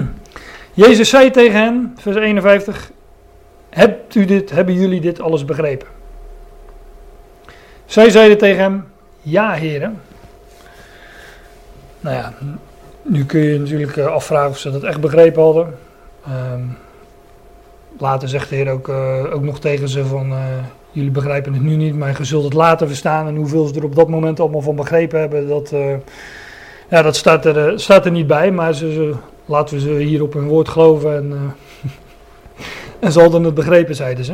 Jezus 0.73 1.09
zei 1.09 1.31
tegen 1.31 1.59
hen, 1.59 1.95
vers 1.97 2.15
51, 2.15 2.91
Hebt 3.69 4.15
u 4.15 4.25
dit, 4.25 4.51
hebben 4.51 4.73
jullie 4.73 5.01
dit 5.01 5.21
alles 5.21 5.45
begrepen? 5.45 5.87
Zij 7.85 8.09
zeiden 8.09 8.37
tegen 8.37 8.61
hem, 8.61 8.85
ja 9.21 9.51
heren. 9.51 10.01
Nou 11.99 12.15
ja, 12.15 12.33
nu 13.01 13.25
kun 13.25 13.39
je 13.39 13.59
natuurlijk 13.59 13.97
eh, 13.97 14.05
afvragen 14.05 14.49
of 14.49 14.57
ze 14.57 14.71
dat 14.71 14.83
echt 14.83 15.01
begrepen 15.01 15.43
hadden. 15.43 15.77
Um, 16.27 16.77
later 17.97 18.29
zegt 18.29 18.49
de 18.49 18.55
Heer 18.55 18.71
ook, 18.71 18.87
uh, 18.87 19.33
ook 19.33 19.43
nog 19.43 19.59
tegen 19.59 19.89
ze 19.89 20.05
van, 20.05 20.31
uh, 20.31 20.37
jullie 20.91 21.11
begrijpen 21.11 21.53
het 21.53 21.61
nu 21.61 21.75
niet, 21.75 21.95
maar 21.95 22.15
je 22.17 22.23
zult 22.23 22.43
het 22.43 22.53
later 22.53 22.87
verstaan. 22.87 23.27
En 23.27 23.35
hoeveel 23.35 23.65
ze 23.65 23.75
er 23.75 23.83
op 23.83 23.95
dat 23.95 24.09
moment 24.09 24.39
allemaal 24.39 24.61
van 24.61 24.75
begrepen 24.75 25.19
hebben, 25.19 25.47
dat, 25.47 25.71
uh, 25.71 25.93
ja, 26.89 27.01
dat 27.01 27.15
staat, 27.15 27.45
er, 27.45 27.79
staat 27.79 28.05
er 28.05 28.11
niet 28.11 28.27
bij. 28.27 28.51
Maar 28.51 28.73
ze, 28.73 29.13
laten 29.45 29.75
we 29.75 29.81
ze 29.81 29.91
hier 29.91 30.23
op 30.23 30.33
hun 30.33 30.47
woord 30.47 30.69
geloven 30.69 31.15
en, 31.15 31.33
en 32.99 33.11
ze 33.11 33.19
hadden 33.19 33.43
het 33.43 33.53
begrepen, 33.53 33.95
zeiden 33.95 34.25
ze. 34.25 34.33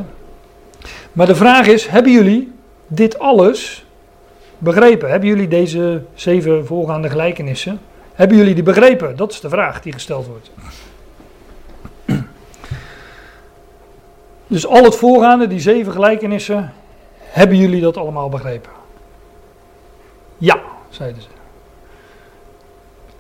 Maar 1.14 1.28
de 1.28 1.36
vraag 1.36 1.68
is, 1.68 1.88
hebben 1.88 2.12
jullie 2.12 2.52
dit 2.88 3.20
alles 3.20 3.86
begrepen? 4.58 5.10
Hebben 5.10 5.30
jullie 5.30 5.48
deze 5.48 6.02
zeven 6.14 6.66
voorgaande 6.66 7.10
gelijkenissen, 7.10 7.80
hebben 8.14 8.38
jullie 8.38 8.54
die 8.54 8.64
begrepen? 8.64 9.16
Dat 9.16 9.32
is 9.32 9.40
de 9.40 9.50
vraag 9.50 9.82
die 9.82 9.94
gesteld 9.94 10.28
wordt. 10.28 10.52
Dus 14.50 14.68
al 14.68 14.84
het 14.84 14.96
voorgaande, 14.96 15.48
die 15.48 15.60
zeven 15.60 15.92
gelijkenissen, 15.92 16.74
hebben 17.18 17.58
jullie 17.58 17.82
dat 17.82 17.98
allemaal 17.98 18.30
begrepen? 18.30 18.72
Ja, 20.38 20.60
zeiden 20.90 21.22
ze. 21.22 21.28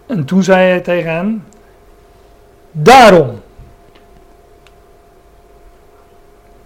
En 0.06 0.26
toen 0.26 0.44
zei 0.44 0.70
hij 0.70 0.80
tegen 0.80 1.12
hen: 1.12 1.46
Daarom. 2.72 3.42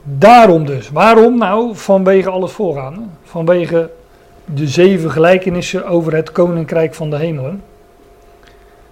Daarom 0.03 0.66
dus. 0.66 0.89
Waarom? 0.89 1.38
Nou, 1.38 1.76
vanwege 1.76 2.30
al 2.30 2.41
het 2.41 2.51
voorgaande. 2.51 3.01
Vanwege 3.24 3.89
de 4.45 4.68
zeven 4.68 5.11
gelijkenissen 5.11 5.86
over 5.86 6.16
het 6.16 6.32
koninkrijk 6.32 6.93
van 6.93 7.09
de 7.09 7.18
hemelen. 7.18 7.64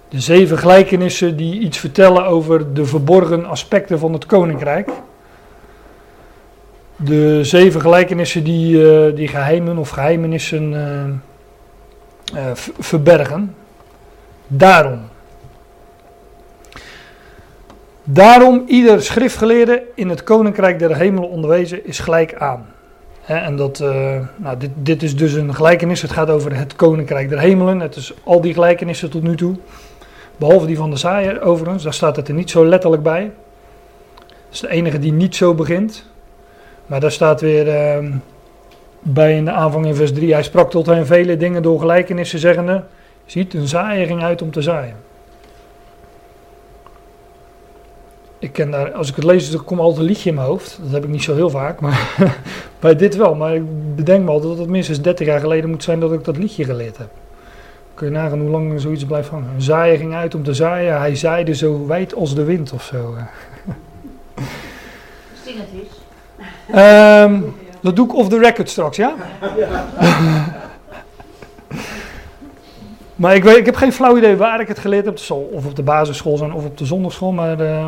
De 0.10 0.20
zeven 0.20 0.58
gelijkenissen 0.58 1.38
die 1.38 1.60
iets 1.60 1.78
vertellen 1.78 2.26
over 2.26 2.74
de 2.74 2.86
verborgen 2.86 3.46
aspecten 3.46 4.00
van 4.00 4.14
het 4.14 4.26
koninkrijk 4.26 4.90
de 7.04 7.43
zeven 7.43 7.82
gelijkenissen 7.82 8.43
die, 8.43 8.76
uh, 8.76 9.16
die 9.16 9.28
geheimen 9.28 9.78
of 9.78 9.89
geheimenissen 9.89 10.74
uh, 10.74 12.41
uh, 12.41 12.52
verbergen. 12.80 13.56
Daarom. 14.47 14.99
Daarom 18.04 18.64
ieder 18.68 19.02
schriftgeleerde 19.02 19.84
in 19.95 20.10
het 20.10 20.24
koninkrijk 20.24 20.80
der 20.80 20.95
hemelen 20.95 21.30
onderwezen 21.30 21.86
is 21.86 21.99
gelijk 21.99 22.34
aan. 22.36 22.66
en 23.26 23.56
dat, 23.56 23.80
nou, 24.36 24.58
dit, 24.58 24.70
dit 24.76 25.04
is 25.04 25.16
dus 25.16 25.34
een 25.34 25.56
gelijkenis. 25.56 26.02
Het 26.02 26.12
gaat 26.12 26.30
over 26.30 26.56
het 26.56 26.76
koninkrijk 26.76 27.30
der 27.30 27.39
hemelen. 27.39 27.80
Het 27.80 27.95
is 27.95 28.14
al 28.24 28.41
die 28.41 28.54
gelijkenissen 28.54 29.10
tot 29.10 29.24
nu 29.24 29.36
toe. 29.36 29.56
Behalve 30.38 30.66
die 30.66 30.78
van 30.78 30.89
de 30.89 30.97
zaaier 30.97 31.41
overigens. 31.41 31.84
Daar 31.84 31.93
staat 31.93 32.16
het 32.16 32.28
er 32.28 32.34
niet 32.34 32.49
zo 32.49 32.66
letterlijk 32.66 33.04
bij. 33.04 33.32
Dat 34.28 34.36
is 34.52 34.60
de 34.60 34.70
enige 34.70 34.99
die 34.99 35.12
niet 35.12 35.36
zo 35.36 35.54
begint. 35.54 36.11
Maar 36.86 37.00
daar 37.00 37.12
staat 37.12 37.42
weer 37.42 37.68
uh, 37.68 38.12
bij 39.00 39.36
in 39.36 39.46
de 39.46 39.52
aanvang 39.52 39.86
in 39.86 39.96
vers 39.96 40.14
3. 40.14 40.34
Hij 40.34 40.44
sprak 40.44 40.70
tot 40.70 40.86
hen 40.86 41.06
vele 41.06 41.38
dingen 41.38 41.62
door 41.62 41.80
gelijkenissen 41.80 42.40
zeggende. 42.40 42.84
Ziet, 43.26 43.54
een 43.54 43.68
zaaier 43.68 44.06
ging 44.06 44.24
uit 44.24 44.42
om 44.42 44.52
te 44.52 44.62
zaaien. 44.62 44.96
Ik 48.40 48.54
ken 48.54 48.72
daar, 48.72 48.92
als 48.92 49.10
ik 49.10 49.16
het 49.16 49.24
lees, 49.24 49.52
dan 49.52 49.64
komt 49.64 49.80
altijd 49.80 50.00
een 50.00 50.06
liedje 50.06 50.30
in 50.30 50.36
mijn 50.36 50.48
hoofd. 50.48 50.80
Dat 50.84 50.92
heb 50.92 51.04
ik 51.04 51.10
niet 51.10 51.24
zo 51.24 51.36
heel 51.36 51.50
vaak, 51.50 51.80
maar 51.80 52.16
bij 52.80 52.96
dit 52.96 53.16
wel. 53.16 53.36
Maar 53.36 53.56
ik 53.56 53.96
bedenk 53.96 54.24
me 54.26 54.32
altijd 54.32 54.50
dat 54.50 54.60
het 54.60 54.70
minstens 54.70 55.02
30 55.02 55.28
jaar 55.28 55.40
geleden 55.40 55.70
moet 55.70 55.84
zijn 55.84 56.00
dat 56.00 56.14
ik 56.14 56.24
dat 56.24 56.38
liedje 56.38 56.64
geleerd 56.64 56.98
heb. 56.98 57.10
Kun 57.94 58.08
je 58.08 58.14
nagaan 58.14 58.40
hoe 58.40 58.50
lang 58.50 58.82
zoiets 58.82 59.06
blijft 59.06 59.30
hangen. 59.30 59.50
Een 59.54 59.62
zaaier 59.62 59.98
ging 59.98 60.14
uit 60.14 60.36
om 60.36 60.44
te 60.44 60.54
zaaien. 60.54 60.98
Hij 60.98 61.16
zaaide 61.16 61.56
zo 61.56 61.86
wijd 61.86 62.14
als 62.16 62.36
de 62.36 62.44
wind 62.44 62.74
of 62.74 62.84
zo. 62.84 63.16
Zing 65.44 65.58
het 65.58 65.68
eens. 65.74 66.01
Um, 66.76 67.56
dat 67.82 67.96
doe 67.96 68.06
ik 68.06 68.16
off 68.16 68.30
the 68.30 68.40
record 68.40 68.70
straks, 68.70 68.98
ja? 68.98 69.14
maar 73.16 73.36
ik, 73.36 73.44
weet, 73.44 73.58
ik 73.58 73.66
heb 73.66 73.76
geen 73.76 73.94
flauw 73.94 74.18
idee 74.18 74.36
waar 74.36 74.60
ik 74.60 74.68
het 74.68 74.80
geleerd 74.80 75.06
heb. 75.06 75.14
Het 75.14 75.24
zal 75.24 75.50
of 75.54 75.66
op 75.66 75.76
de 75.76 75.84
basisschool 75.84 76.38
zijn 76.38 76.54
of 76.54 76.66
op 76.66 76.78
de 76.78 76.86
zondagschool. 76.86 77.32
Maar 77.32 77.62
uh, 77.62 77.88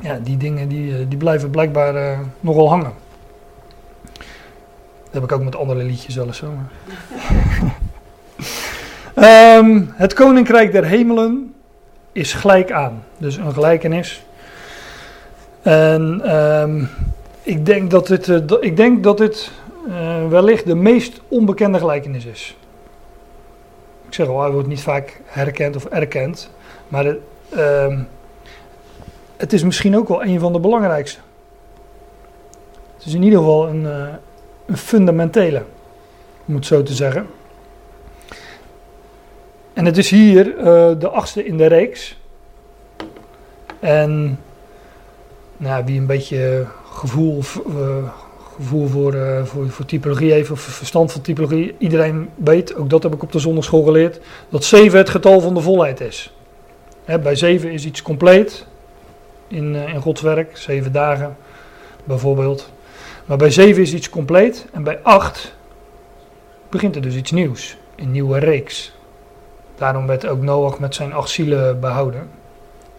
ja, 0.00 0.18
die 0.22 0.36
dingen 0.36 0.68
die, 0.68 0.92
eh, 0.92 1.04
die 1.08 1.18
blijven 1.18 1.50
blijkbaar 1.50 1.94
uh, 1.94 2.18
nogal 2.40 2.68
hangen. 2.68 2.92
Dat 5.04 5.12
heb 5.12 5.22
ik 5.22 5.32
ook 5.32 5.42
met 5.42 5.56
andere 5.56 5.84
liedjes 5.84 6.14
wel 6.14 6.26
eens 6.26 6.38
zo. 6.38 6.52
um, 9.16 9.92
het 10.04 10.14
koninkrijk 10.14 10.72
der 10.72 10.84
hemelen 10.84 11.54
is 12.12 12.32
gelijk 12.32 12.72
aan. 12.72 13.02
Dus 13.18 13.36
een 13.36 13.52
gelijkenis. 13.52 14.24
En... 15.62 16.34
Um, 16.36 16.88
ik 17.42 17.66
denk 17.66 17.90
dat 17.90 18.06
dit, 18.06 18.28
eh, 18.28 18.38
ik 18.60 18.76
denk 18.76 19.02
dat 19.02 19.18
dit 19.18 19.50
eh, 19.88 20.28
wellicht 20.28 20.66
de 20.66 20.74
meest 20.74 21.20
onbekende 21.28 21.78
gelijkenis 21.78 22.24
is. 22.24 22.56
Ik 24.06 24.14
zeg 24.14 24.28
al, 24.28 24.40
hij 24.40 24.50
wordt 24.50 24.68
niet 24.68 24.82
vaak 24.82 25.20
herkend 25.24 25.76
of 25.76 25.84
erkend. 25.84 26.50
Maar 26.88 27.04
het, 27.04 27.18
ehm, 27.48 27.98
het 29.36 29.52
is 29.52 29.62
misschien 29.62 29.96
ook 29.96 30.08
wel 30.08 30.24
een 30.24 30.40
van 30.40 30.52
de 30.52 30.60
belangrijkste. 30.60 31.20
Het 32.96 33.06
is 33.06 33.14
in 33.14 33.22
ieder 33.22 33.38
geval 33.38 33.68
een, 33.68 33.86
eh, 33.86 34.08
een 34.66 34.76
fundamentele, 34.76 35.62
om 36.46 36.54
het 36.54 36.66
zo 36.66 36.82
te 36.82 36.94
zeggen. 36.94 37.26
En 39.72 39.84
het 39.84 39.96
is 39.96 40.10
hier 40.10 40.44
de 40.98 41.08
achtste 41.08 41.44
in 41.44 41.56
de 41.56 41.66
reeks. 41.66 42.18
En 43.80 44.38
nou, 45.56 45.84
wie 45.84 45.98
een 46.00 46.06
beetje 46.06 46.66
gevoel, 46.90 47.42
eh, 47.66 48.10
gevoel 48.56 48.86
voor, 48.86 49.14
eh, 49.14 49.44
voor, 49.44 49.70
voor 49.70 49.84
typologie 49.84 50.32
heeft, 50.32 50.50
of 50.50 50.60
verstand 50.60 51.12
van 51.12 51.20
typologie, 51.20 51.74
iedereen 51.78 52.28
weet, 52.34 52.74
ook 52.74 52.90
dat 52.90 53.02
heb 53.02 53.14
ik 53.14 53.22
op 53.22 53.32
de 53.32 53.38
zondagschool 53.38 53.82
geleerd, 53.82 54.20
dat 54.48 54.64
7 54.64 54.98
het 54.98 55.10
getal 55.10 55.40
van 55.40 55.54
de 55.54 55.60
volheid 55.60 56.00
is. 56.00 56.34
Hè, 57.04 57.18
bij 57.18 57.34
7 57.34 57.72
is 57.72 57.84
iets 57.84 58.02
compleet 58.02 58.66
in, 59.48 59.76
eh, 59.76 59.94
in 59.94 60.00
Gods 60.00 60.20
werk, 60.20 60.56
7 60.56 60.92
dagen 60.92 61.36
bijvoorbeeld. 62.04 62.70
Maar 63.24 63.36
bij 63.36 63.50
7 63.50 63.82
is 63.82 63.94
iets 63.94 64.08
compleet 64.08 64.66
en 64.72 64.82
bij 64.82 64.98
8 65.02 65.54
begint 66.68 66.96
er 66.96 67.02
dus 67.02 67.14
iets 67.14 67.30
nieuws, 67.30 67.76
een 67.96 68.10
nieuwe 68.10 68.38
reeks. 68.38 68.92
Daarom 69.74 70.06
werd 70.06 70.26
ook 70.26 70.42
Noach 70.42 70.78
met 70.78 70.94
zijn 70.94 71.12
acht 71.12 71.28
zielen 71.28 71.80
behouden. 71.80 72.28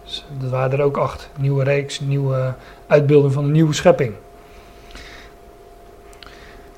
Dus 0.04 0.26
dat 0.38 0.50
waren 0.50 0.80
er 0.80 0.86
ook 0.86 0.98
acht. 0.98 1.30
Nieuwe 1.38 1.64
reeks, 1.64 2.00
nieuwe 2.00 2.54
uitbeelding 2.92 3.34
van 3.34 3.44
een 3.44 3.52
nieuwe 3.52 3.74
schepping. 3.74 4.14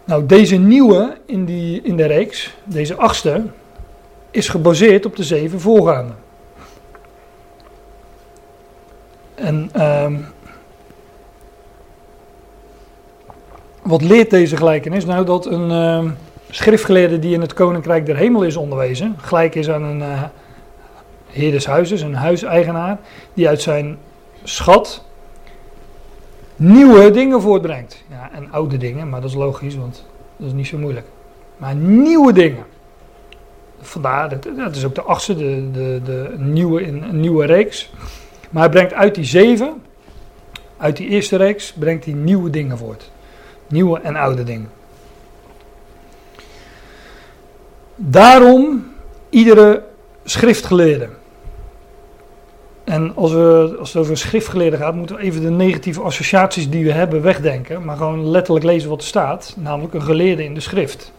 Nou, 0.03 0.25
deze 0.25 0.55
nieuwe 0.55 1.17
in, 1.25 1.45
die, 1.45 1.81
in 1.81 1.97
de 1.97 2.05
reeks, 2.05 2.55
deze 2.63 2.95
achtste, 2.95 3.43
is 4.31 4.49
gebaseerd 4.49 5.05
op 5.05 5.15
de 5.15 5.23
zeven 5.23 5.59
voorgaande. 5.59 6.13
En 9.35 9.69
ehm, 9.73 10.15
wat 13.81 14.01
leert 14.01 14.29
deze 14.29 14.57
gelijkenis? 14.57 15.05
Nou, 15.05 15.25
dat 15.25 15.45
een 15.45 15.71
ehm, 15.71 16.09
schriftgeleerde 16.49 17.19
die 17.19 17.33
in 17.33 17.41
het 17.41 17.53
koninkrijk 17.53 18.05
der 18.05 18.15
hemel 18.15 18.43
is 18.43 18.55
onderwezen, 18.55 19.15
gelijk 19.17 19.55
is 19.55 19.69
aan 19.69 19.83
een 19.83 20.01
eh 20.01 20.23
heer 21.33 21.51
des 21.51 21.65
huizes, 21.65 22.01
een 22.01 22.15
huiseigenaar, 22.15 22.97
die 23.33 23.47
uit 23.47 23.61
zijn 23.61 23.97
schat 24.43 25.03
nieuwe 26.55 27.11
dingen 27.11 27.41
voortbrengt. 27.41 28.03
Ja, 28.09 28.29
en 28.33 28.51
oude 28.51 28.77
dingen, 28.77 29.09
maar 29.09 29.21
dat 29.21 29.29
is 29.29 29.35
logisch, 29.35 29.75
want 29.75 30.05
dat 30.37 30.47
is 30.47 30.53
niet 30.53 30.67
zo 30.67 30.77
moeilijk. 30.77 31.05
Maar 31.57 31.75
nieuwe 31.75 32.33
dingen. 32.33 32.65
Vandaar, 33.81 34.29
dat, 34.55 34.75
is 34.75 34.85
ook 34.85 34.95
de 34.95 35.01
achtste, 35.01 35.35
de, 35.35 35.69
de, 35.73 36.01
de 36.03 36.33
nieuwe, 36.37 36.81
in 36.81 37.03
een 37.03 37.19
nieuwe 37.19 37.45
reeks. 37.45 37.93
Maar 38.49 38.63
hij 38.63 38.71
brengt 38.71 38.93
uit 38.93 39.15
die 39.15 39.23
zeven, 39.23 39.81
uit 40.77 40.97
die 40.97 41.07
eerste 41.07 41.35
reeks, 41.35 41.73
brengt 41.73 42.05
hij 42.05 42.13
nieuwe 42.13 42.49
dingen 42.49 42.77
voort. 42.77 43.11
Nieuwe 43.67 43.99
en 43.99 44.15
oude 44.15 44.43
dingen. 44.43 44.69
Daarom 47.95 48.87
iedere 49.29 49.83
schriftgeleerde. 50.23 51.09
En 52.83 53.15
als, 53.15 53.31
we, 53.31 53.75
als 53.79 53.93
het 53.93 53.97
over 53.97 54.11
een 54.11 54.17
schriftgeleerde 54.17 54.77
gaat, 54.77 54.95
moeten 54.95 55.15
we 55.15 55.21
even 55.21 55.41
de 55.41 55.49
negatieve 55.49 56.01
associaties 56.01 56.69
die 56.69 56.85
we 56.85 56.91
hebben 56.91 57.21
wegdenken. 57.21 57.85
Maar 57.85 57.97
gewoon 57.97 58.29
letterlijk 58.29 58.65
lezen 58.65 58.89
wat 58.89 59.01
er 59.01 59.07
staat. 59.07 59.55
Namelijk 59.57 59.93
een 59.93 60.01
geleerde 60.01 60.43
in 60.43 60.53
de 60.53 60.59
schrift. 60.59 61.11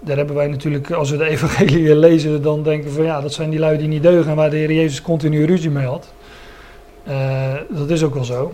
Daar 0.00 0.16
hebben 0.16 0.36
wij 0.36 0.46
natuurlijk, 0.46 0.90
als 0.90 1.10
we 1.10 1.16
de 1.16 1.28
evangelie 1.28 1.96
lezen, 2.08 2.42
dan 2.42 2.62
denken 2.62 2.88
we 2.88 2.94
van 2.94 3.04
ja, 3.04 3.20
dat 3.20 3.32
zijn 3.32 3.50
die 3.50 3.58
lui 3.58 3.78
die 3.78 3.88
niet 3.88 4.02
deugen 4.02 4.30
en 4.30 4.36
waar 4.36 4.50
de 4.50 4.56
Heer 4.56 4.72
Jezus 4.72 5.02
continu 5.02 5.44
ruzie 5.44 5.70
mee 5.70 5.86
had. 5.86 6.12
Eh, 7.04 7.54
dat 7.68 7.90
is 7.90 8.02
ook 8.02 8.14
wel 8.14 8.24
zo. 8.24 8.52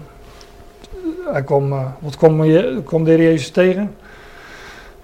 Hij 1.25 1.45
eh, 1.45 1.87
wat 1.99 2.16
kwam, 2.16 2.41
kwam 2.85 3.05
de 3.05 3.11
Heer 3.11 3.22
Jezus 3.22 3.51
tegen? 3.51 3.95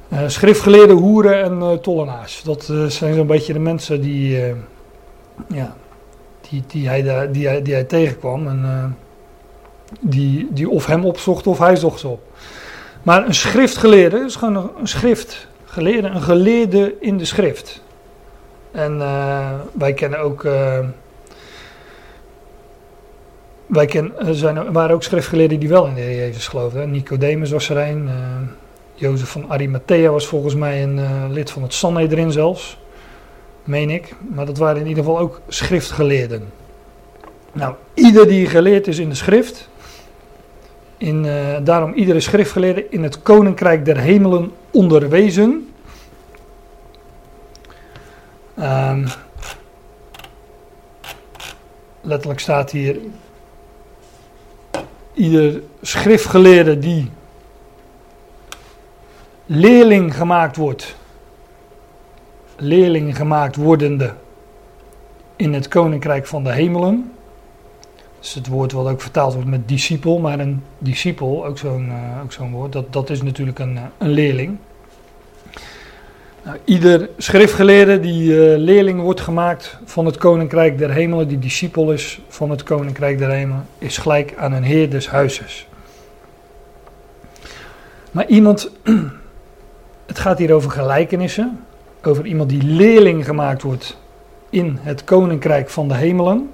Eh 0.09 0.29
schriftgeleerde 0.29 0.93
hoeren 0.93 1.43
en 1.43 1.81
tollenaars. 1.81 2.43
Dat 2.43 2.73
zijn 2.89 3.15
zo'n 3.15 3.27
beetje 3.27 3.53
de 3.53 3.59
mensen 3.59 4.01
die, 4.01 4.39
ja, 5.49 5.77
die, 6.51 6.63
die, 6.67 6.89
hij, 6.89 7.03
daar- 7.03 7.33
die, 7.33 7.47
hij, 7.47 7.63
die 7.63 7.73
hij 7.75 7.85
tegenkwam. 7.85 8.49
En 8.49 8.61
eh, 8.65 8.85
die, 10.01 10.49
die 10.51 10.69
of 10.69 10.87
hem 10.87 11.05
opzocht 11.05 11.47
of 11.47 11.59
hij 11.59 11.77
zocht 11.77 12.01
ze 12.01 12.09
op. 12.09 12.23
Maar 13.03 13.27
een 13.27 13.35
schriftgeleerde 13.35 14.19
is 14.27 14.37
gewoon 14.37 14.57
een, 14.79 14.89
schriftgeleerde, 14.89 16.09
een 16.09 16.23
geleerde 16.23 16.95
in 17.01 17.17
de 17.19 17.25
schrift. 17.25 17.83
En 18.71 19.01
eh, 19.01 19.51
wij 19.73 19.93
kennen 19.95 20.19
ook. 20.19 20.45
eh, 20.45 20.79
wij 23.67 23.87
ken, 23.87 24.13
zijn, 24.31 24.73
waren 24.73 24.95
ook 24.95 25.03
schriftgeleerden 25.03 25.61
die 25.61 25.69
wel 25.69 25.87
in 25.87 25.95
de 25.95 26.01
Heer 26.01 26.17
Jezus 26.17 26.49
geloofden. 26.49 26.91
Nicodemus 26.91 27.51
was 27.51 27.69
er 27.69 27.77
een. 27.79 28.11
Jozef 28.95 29.29
van 29.29 29.45
Arimathea 29.51 30.11
was 30.11 30.27
volgens 30.27 30.55
mij 30.55 30.83
een 30.83 31.33
lid 31.33 31.51
van 31.51 31.63
het 31.63 31.75
Sanhedrin 31.75 32.33
zelfs. 32.33 32.79
Meen 33.65 33.91
ik. 33.91 34.15
Maar 34.29 34.47
dat 34.47 34.59
waren 34.59 34.81
in 34.81 34.87
ieder 34.87 35.05
geval 35.05 35.19
ook 35.19 35.41
schriftgeleerden. 35.49 36.53
Nou, 37.53 37.75
ieder 37.95 38.29
die 38.29 38.47
geleerd 38.47 38.87
is 38.87 38.99
in 38.99 39.09
de 39.09 39.15
schrift. 39.15 39.69
In, 40.97 41.25
eh, 41.25 41.57
daarom 41.63 41.93
iedere 41.93 42.21
schriftgeleerde 42.21 42.89
in 42.89 43.03
het 43.03 43.23
koninkrijk 43.23 43.85
der 43.85 43.97
hemelen 43.97 44.53
onderwezen. 44.71 45.73
Ehm, 48.55 49.07
letterlijk 52.01 52.41
staat 52.41 52.71
hier. 52.71 52.97
Ieder 55.13 55.63
schriftgeleerde 55.83 56.79
die 56.79 57.11
leerling 59.47 60.15
gemaakt 60.17 60.57
wordt. 60.57 60.97
Leerling 62.61 63.17
gemaakt 63.17 63.57
wordende 63.57 64.15
in 65.37 65.53
het 65.53 65.69
koninkrijk 65.69 66.27
van 66.27 66.45
de 66.45 66.53
hemelen. 66.53 67.13
Dat 67.91 68.25
is 68.29 68.35
het 68.35 68.47
woord 68.47 68.73
wat 68.73 68.87
ook 68.87 69.01
vertaald 69.01 69.35
wordt 69.35 69.49
met 69.49 69.69
discipel, 69.69 70.19
maar 70.19 70.39
een 70.39 70.63
discipel, 70.79 71.47
ook 71.47 71.59
zo'n 71.59 71.89
eh, 71.89 72.23
ook 72.23 72.33
zo'n 72.33 72.53
woord, 72.53 72.73
dat, 72.73 72.93
dat 72.93 73.11
is 73.11 73.23
natuurlijk 73.23 73.59
een, 73.59 73.77
eh, 73.77 73.83
een 73.99 74.11
leerling. 74.11 74.59
Nou, 76.43 76.59
ieder 76.65 77.11
schriftgeleerde 77.17 78.01
die 78.01 78.53
eh, 78.53 78.59
leerling 78.59 79.01
wordt 79.01 79.21
gemaakt 79.21 79.79
van 79.85 80.07
het 80.07 80.17
koninkrijk 80.17 80.79
der 80.79 80.91
hemelen, 80.91 81.29
die 81.29 81.39
discipel 81.39 81.93
is 81.93 82.21
van 82.29 82.51
het 82.51 82.63
koninkrijk 82.63 83.19
der 83.19 83.31
hemelen, 83.31 83.67
is 83.79 83.99
gelijk 83.99 84.35
aan 84.37 84.53
een 84.53 84.63
heer 84.63 84.91
des 84.91 85.09
huizes. 85.09 85.69
Maar 88.11 88.27
iemand, 88.27 88.71
het 90.07 90.19
gaat 90.19 90.39
hier 90.39 90.53
over 90.53 90.71
gelijkenissen, 90.71 91.65
over 92.07 92.27
iemand 92.27 92.49
die 92.49 92.63
leerling 92.63 93.25
gemaakt 93.25 93.63
wordt 93.63 93.99
in 94.51 94.79
het 94.81 95.05
koninkrijk 95.05 95.71
van 95.71 95.89
de 95.89 95.95
hemelen. 95.95 96.51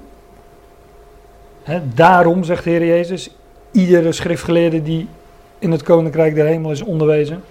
Daarom, 1.93 2.43
zegt 2.43 2.63
de 2.63 2.69
Heer 2.69 2.85
Jezus, 2.85 3.35
iedere 3.71 4.11
schriftgeleerde 4.11 4.81
die 4.81 5.07
in 5.59 5.71
het 5.71 5.83
koninkrijk 5.83 6.35
der 6.35 6.45
hemel 6.45 6.71
is 6.71 6.81
onderwezen. 6.81 7.43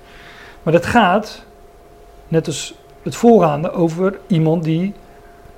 Maar 0.63 0.73
dat 0.73 0.87
gaat, 0.87 1.45
net 2.29 2.47
als 2.47 2.75
het 3.03 3.17
voorgaande, 3.17 3.73
over 3.73 4.19
iemand 4.27 4.65
die 4.65 4.95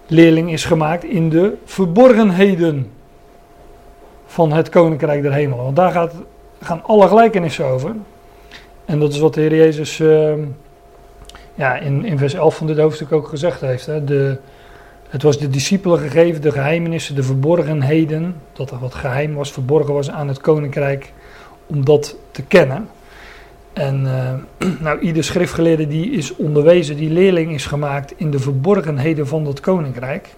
leerling 0.06 0.52
is 0.52 0.64
gemaakt 0.64 1.04
in 1.04 1.28
de 1.28 1.54
verborgenheden 1.64 2.90
van 4.26 4.52
het 4.52 4.68
koninkrijk 4.68 5.22
der 5.22 5.32
hemelen. 5.32 5.64
Want 5.64 5.76
daar 5.76 5.92
gaat, 5.92 6.12
gaan 6.60 6.84
alle 6.84 7.08
gelijkenissen 7.08 7.64
over. 7.64 7.94
En 8.84 8.98
dat 8.98 9.12
is 9.12 9.18
wat 9.18 9.34
de 9.34 9.40
Heer 9.40 9.54
Jezus 9.54 10.00
eh, 10.00 10.32
ja, 11.58 11.76
in, 11.76 12.04
in 12.04 12.18
vers 12.18 12.34
11 12.34 12.56
van 12.56 12.66
dit 12.66 12.78
hoofdstuk 12.78 13.12
ook 13.12 13.28
gezegd 13.28 13.60
heeft. 13.60 13.86
Hè. 13.86 14.04
De, 14.04 14.38
het 15.08 15.22
was 15.22 15.38
de 15.38 15.48
discipelen 15.48 15.98
gegeven, 15.98 16.42
de 16.42 16.50
geheimenissen, 16.50 17.14
de 17.14 17.22
verborgenheden, 17.22 18.34
dat 18.52 18.70
er 18.70 18.78
wat 18.78 18.94
geheim 18.94 19.34
was, 19.34 19.52
verborgen 19.52 19.94
was 19.94 20.10
aan 20.10 20.28
het 20.28 20.40
koninkrijk, 20.40 21.12
om 21.66 21.84
dat 21.84 22.16
te 22.30 22.42
kennen. 22.42 22.88
En 23.72 24.06
eh, 24.06 24.68
nou, 24.84 24.98
ieder 24.98 25.24
schriftgeleerde 25.24 25.86
die 25.86 26.10
is 26.10 26.36
onderwezen, 26.36 26.96
die 26.96 27.10
leerling 27.10 27.54
is 27.54 27.66
gemaakt 27.66 28.12
in 28.16 28.30
de 28.30 28.38
verborgenheden 28.38 29.26
van 29.26 29.44
dat 29.44 29.60
koninkrijk, 29.60 30.28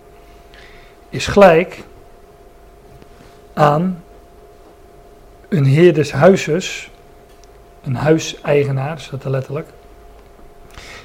is 1.08 1.26
gelijk 1.26 1.84
aan 3.52 4.02
een 5.48 5.64
heer 5.64 5.94
des 5.94 6.12
huizes, 6.12 6.90
een 7.82 7.94
huiseigenaar, 7.96 9.00
staat 9.00 9.24
er 9.24 9.30
letterlijk, 9.30 9.68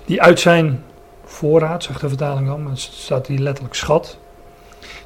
die 0.06 0.22
uit 0.22 0.39
zijn 0.39 0.84
voorraad, 1.26 1.84
zegt 1.84 2.01
de 2.01 2.08
vertaling 2.08 2.47
dan, 2.47 2.64
maar 2.64 2.78
staat 2.78 3.28
hier 3.28 3.39
letterlijk 3.39 3.76
schat, 3.76 4.18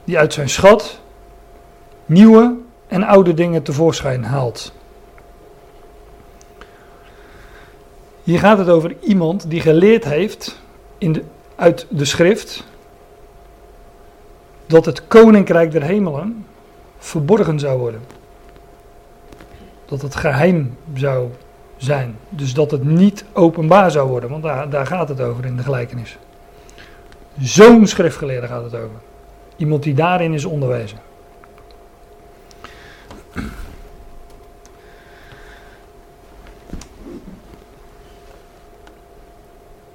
die 0.04 0.18
uit 0.18 0.34
zijn 0.34 0.50
schat 0.50 1.00
nieuwe 2.06 2.56
en 2.88 3.04
oude 3.04 3.34
dingen 3.34 3.64
tevoorschijn 3.64 4.24
haalt. 4.24 4.74
Hier 8.24 8.40
gaat 8.40 8.58
het 8.58 8.70
over 8.70 8.96
iemand 9.00 9.50
die 9.50 9.62
geleerd 9.62 10.06
heeft 10.06 10.62
in 10.98 11.14
de, 11.14 11.24
uit 11.56 11.86
de 11.90 12.06
schrift 12.06 12.64
dat 14.66 14.86
het 14.86 15.08
koninkrijk 15.08 15.72
der 15.72 15.84
hemelen 15.84 16.46
verborgen 16.98 17.60
zou 17.60 17.80
worden. 17.80 18.02
Dat 19.86 20.02
het 20.02 20.16
geheim 20.16 20.78
zou 20.94 21.30
zijn. 21.80 22.16
Dus 22.30 22.54
dat 22.54 22.72
het 22.72 22.84
niet 22.84 23.26
openbaar 23.34 23.92
zou 23.92 24.10
worden, 24.10 24.30
want 24.30 24.44
daar, 24.44 24.70
daar 24.70 24.86
gaat 24.86 25.10
het 25.10 25.22
over 25.22 25.46
in 25.46 25.58
de 25.58 25.64
gelijkenis. 25.64 26.18
Zo'n 27.40 27.88
schriftgeleerde 27.88 28.48
gaat 28.48 28.64
het 28.64 28.76
over. 28.76 28.98
Iemand 29.56 29.84
die 29.84 29.94
daarin 29.94 30.34
is 30.34 30.46
onderwezen. 30.46 30.98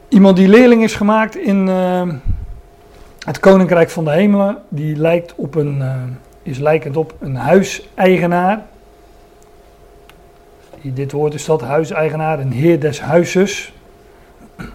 Iemand 0.08 0.36
die 0.36 0.48
leerling 0.48 0.82
is 0.82 0.94
gemaakt 0.94 1.36
in 1.36 1.66
uh, 1.66 2.02
het 3.24 3.40
koninkrijk 3.40 3.90
van 3.90 4.04
de 4.04 4.10
hemelen, 4.10 4.58
die 4.68 4.96
lijkt 4.96 5.34
op 5.36 5.54
een, 5.54 5.78
uh, 5.78 5.94
is 6.42 6.58
lijkend 6.58 6.96
op 6.96 7.14
een 7.20 7.36
huiseigenaar. 7.36 8.62
Dit 10.92 11.12
woord 11.12 11.34
is 11.34 11.44
dat, 11.44 11.60
huiseigenaar, 11.60 12.40
een 12.40 12.52
heer 12.52 12.80
des 12.80 13.00
huizes. 13.00 13.72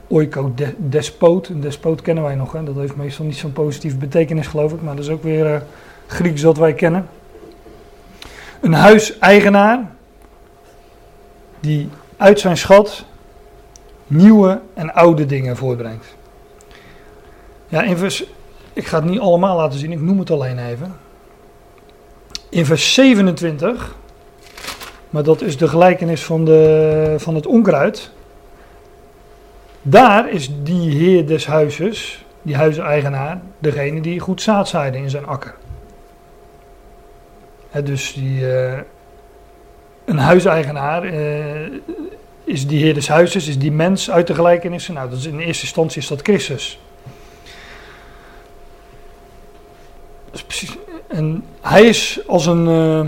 Oiko 0.08 0.52
de, 0.56 0.74
despoot, 0.78 1.48
een 1.48 1.62
despoot 1.62 2.02
kennen 2.02 2.24
wij 2.24 2.36
nog, 2.36 2.52
hè? 2.52 2.64
dat 2.64 2.76
heeft 2.76 2.96
meestal 2.96 3.26
niet 3.26 3.36
zo'n 3.36 3.54
positieve 3.54 3.98
betekenis 3.98 4.48
geloof 4.48 4.74
ik, 4.74 4.82
maar 4.82 4.96
dat 4.96 5.06
is 5.06 5.12
ook 5.12 5.24
weer 5.24 5.54
uh, 5.54 5.62
Grieks 6.08 6.42
dat 6.42 6.58
wij 6.58 6.74
kennen. 6.74 7.08
Een 8.62 8.74
huiseigenaar 8.74 9.92
die 11.60 11.90
uit 12.18 12.40
zijn 12.40 12.58
schat 12.58 13.06
nieuwe 14.08 14.62
en 14.74 14.94
oude 14.94 15.26
dingen 15.26 15.58
voortbrengt. 15.58 16.06
Ja, 17.68 17.82
in 17.82 17.98
vers, 17.98 18.26
ik 18.74 18.88
ga 18.88 19.00
het 19.00 19.10
niet 19.10 19.20
allemaal 19.20 19.58
laten 19.58 19.80
zien, 19.80 19.92
ik 19.92 20.02
noem 20.02 20.20
het 20.20 20.32
alleen 20.32 20.60
even. 20.68 20.96
In 22.50 22.66
vers 22.66 22.94
27, 22.94 23.96
maar 25.10 25.24
dat 25.24 25.42
is 25.42 25.58
de 25.58 25.68
gelijkenis 25.68 26.24
van, 26.24 26.46
de, 26.46 27.16
van 27.18 27.36
het 27.36 27.48
onkruid. 27.48 28.12
Daar 29.82 30.30
is 30.30 30.50
die 30.64 30.92
heer 30.92 31.28
des 31.28 31.46
huizes, 31.46 32.26
die 32.42 32.56
huiseigenaar, 32.56 33.42
degene 33.60 34.02
die 34.02 34.20
goed 34.20 34.42
zaad 34.42 34.68
zaaide 34.68 34.98
in 34.98 35.10
zijn 35.10 35.26
akker. 35.26 35.56
dus 37.84 38.14
die, 38.14 38.42
uh, 38.42 38.78
een 40.06 40.18
huiseigenaar 40.18 41.06
uh, 41.06 41.72
is 42.44 42.68
die 42.68 42.84
heer 42.84 42.94
des 42.94 43.08
huizes, 43.08 43.48
is 43.48 43.60
die 43.60 43.72
mens 43.72 44.12
uit 44.12 44.28
de 44.28 44.36
gelijkenissen. 44.36 44.94
Nou, 44.94 45.10
dat 45.10 45.20
is 45.20 45.26
in 45.26 45.40
eerste 45.40 45.64
instantie 45.64 46.02
is 46.02 46.08
dat 46.08 46.22
Christus. 46.22 46.80
En 51.08 51.44
hij 51.62 51.84
is 51.84 52.20
als 52.28 52.46
een. 52.46 52.68
Uh, 52.68 53.08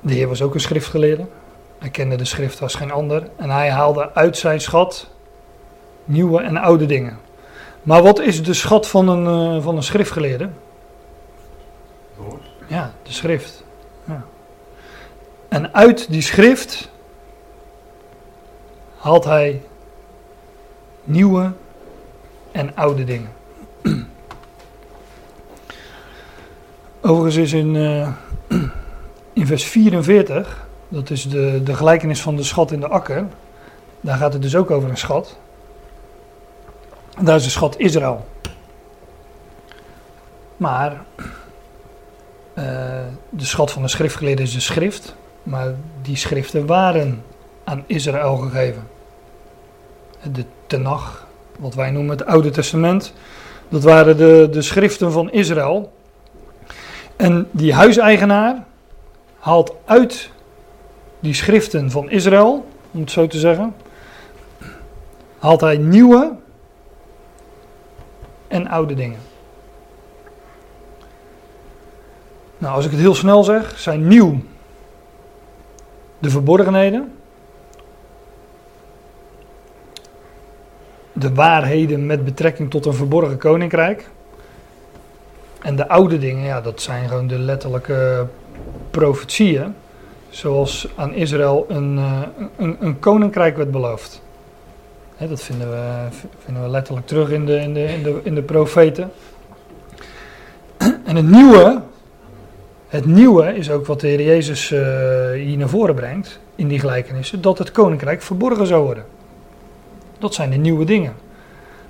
de 0.00 0.14
Heer 0.14 0.28
was 0.28 0.42
ook 0.42 0.54
een 0.54 0.60
schriftgeleerde. 0.60 1.26
Hij 1.78 1.90
kende 1.90 2.16
de 2.16 2.24
schrift 2.24 2.62
als 2.62 2.74
geen 2.74 2.90
ander. 2.90 3.28
En 3.36 3.50
hij 3.50 3.70
haalde 3.70 4.14
uit 4.14 4.36
zijn 4.36 4.60
schat 4.60 5.10
nieuwe 6.04 6.42
en 6.42 6.56
oude 6.56 6.86
dingen. 6.86 7.18
Maar 7.82 8.02
wat 8.02 8.20
is 8.20 8.42
de 8.42 8.54
schat 8.54 8.88
van 8.88 9.08
een, 9.08 9.56
uh, 9.56 9.62
van 9.62 9.76
een 9.76 9.82
schriftgeleerde? 9.82 10.48
Ja, 12.66 12.92
de 13.02 13.12
schrift. 13.12 13.64
Ja. 14.04 14.24
En 15.48 15.74
uit 15.74 16.10
die 16.10 16.22
schrift 16.22 16.90
haalt 18.96 19.24
hij 19.24 19.62
nieuwe 21.04 21.52
en 22.52 22.76
oude 22.76 23.04
dingen. 23.04 23.32
Overigens 27.00 27.36
is 27.36 27.52
in, 27.52 27.74
uh, 27.74 28.08
in 29.38 29.46
vers 29.46 29.64
44, 29.64 30.66
dat 30.88 31.10
is 31.10 31.28
de, 31.28 31.60
de 31.64 31.74
gelijkenis 31.74 32.20
van 32.20 32.36
de 32.36 32.42
schat 32.42 32.70
in 32.72 32.80
de 32.80 32.88
akker, 32.88 33.26
daar 34.00 34.16
gaat 34.16 34.32
het 34.32 34.42
dus 34.42 34.56
ook 34.56 34.70
over 34.70 34.88
een 34.88 34.96
schat. 34.96 35.38
Daar 37.20 37.36
is 37.36 37.44
de 37.44 37.50
schat 37.50 37.78
Israël. 37.78 38.26
Maar 40.56 40.92
uh, 42.54 42.64
de 43.30 43.44
schat 43.44 43.70
van 43.70 43.82
de 43.82 43.88
schriftgeleerde 43.88 44.42
is 44.42 44.52
de 44.52 44.60
schrift, 44.60 45.14
maar 45.42 45.74
die 46.02 46.16
schriften 46.16 46.66
waren 46.66 47.22
aan 47.64 47.84
Israël 47.86 48.36
gegeven. 48.36 48.88
De 50.32 50.44
Tenach, 50.66 51.26
wat 51.58 51.74
wij 51.74 51.90
noemen 51.90 52.18
het 52.18 52.26
Oude 52.26 52.50
Testament, 52.50 53.12
dat 53.68 53.82
waren 53.82 54.16
de, 54.16 54.48
de 54.50 54.62
schriften 54.62 55.12
van 55.12 55.30
Israël. 55.30 55.92
En 57.16 57.48
die 57.50 57.74
huiseigenaar 57.74 58.66
haalt 59.38 59.74
uit 59.84 60.30
die 61.20 61.34
schriften 61.34 61.90
van 61.90 62.10
Israël, 62.10 62.68
om 62.90 63.00
het 63.00 63.10
zo 63.10 63.26
te 63.26 63.38
zeggen, 63.38 63.74
haalt 65.38 65.60
hij 65.60 65.76
nieuwe 65.76 66.36
en 68.48 68.68
oude 68.68 68.94
dingen. 68.94 69.20
Nou, 72.58 72.74
als 72.74 72.84
ik 72.84 72.90
het 72.90 73.00
heel 73.00 73.14
snel 73.14 73.44
zeg, 73.44 73.78
zijn 73.78 74.08
nieuw 74.08 74.40
de 76.18 76.30
verborgenheden. 76.30 77.12
De 81.12 81.34
waarheden 81.34 82.06
met 82.06 82.24
betrekking 82.24 82.70
tot 82.70 82.86
een 82.86 82.94
verborgen 82.94 83.38
koninkrijk. 83.38 84.08
En 85.62 85.76
de 85.76 85.88
oude 85.88 86.18
dingen, 86.18 86.44
ja, 86.44 86.60
dat 86.60 86.80
zijn 86.80 87.08
gewoon 87.08 87.26
de 87.26 87.38
letterlijke 87.38 88.26
profetieën. 88.90 89.74
Zoals 90.30 90.88
aan 90.96 91.14
Israël 91.14 91.66
een, 91.68 91.98
eh, 91.98 92.20
een, 92.56 92.76
een 92.80 92.98
koninkrijk 92.98 93.56
werd 93.56 93.70
beloofd. 93.70 94.22
dat 95.28 95.42
vinden 95.42 95.70
we, 95.70 96.06
vinden 96.44 96.62
we 96.62 96.68
letterlijk 96.68 97.06
terug 97.06 97.30
in 97.30 97.46
de, 97.46 97.56
in, 97.56 97.74
de, 97.74 97.84
in, 97.84 98.02
de, 98.02 98.20
in 98.22 98.34
de 98.34 98.42
profeten. 98.42 99.10
En 101.04 101.16
het 101.16 101.30
nieuwe, 101.30 101.80
het 102.88 103.04
nieuwe 103.04 103.54
is 103.54 103.70
ook 103.70 103.86
wat 103.86 104.00
de 104.00 104.06
Heer 104.06 104.22
Jezus 104.22 104.70
uh, 104.70 104.80
hier 105.32 105.56
naar 105.56 105.68
voren 105.68 105.94
brengt 105.94 106.40
in 106.54 106.68
die 106.68 106.78
gelijkenissen, 106.78 107.40
dat 107.40 107.58
het 107.58 107.70
koninkrijk 107.70 108.22
verborgen 108.22 108.66
zou 108.66 108.84
worden. 108.84 109.04
Dat 110.18 110.34
zijn 110.34 110.50
de 110.50 110.56
nieuwe 110.56 110.84
dingen. 110.84 111.14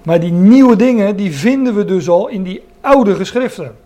Maar 0.03 0.21
die 0.21 0.33
nieuwe 0.33 0.77
dingen, 0.77 1.17
die 1.17 1.33
vinden 1.33 1.75
we 1.75 1.85
dus 1.85 2.09
al 2.09 2.29
in 2.29 2.43
die 2.43 2.63
oude 2.81 3.15
geschriften. 3.15 3.77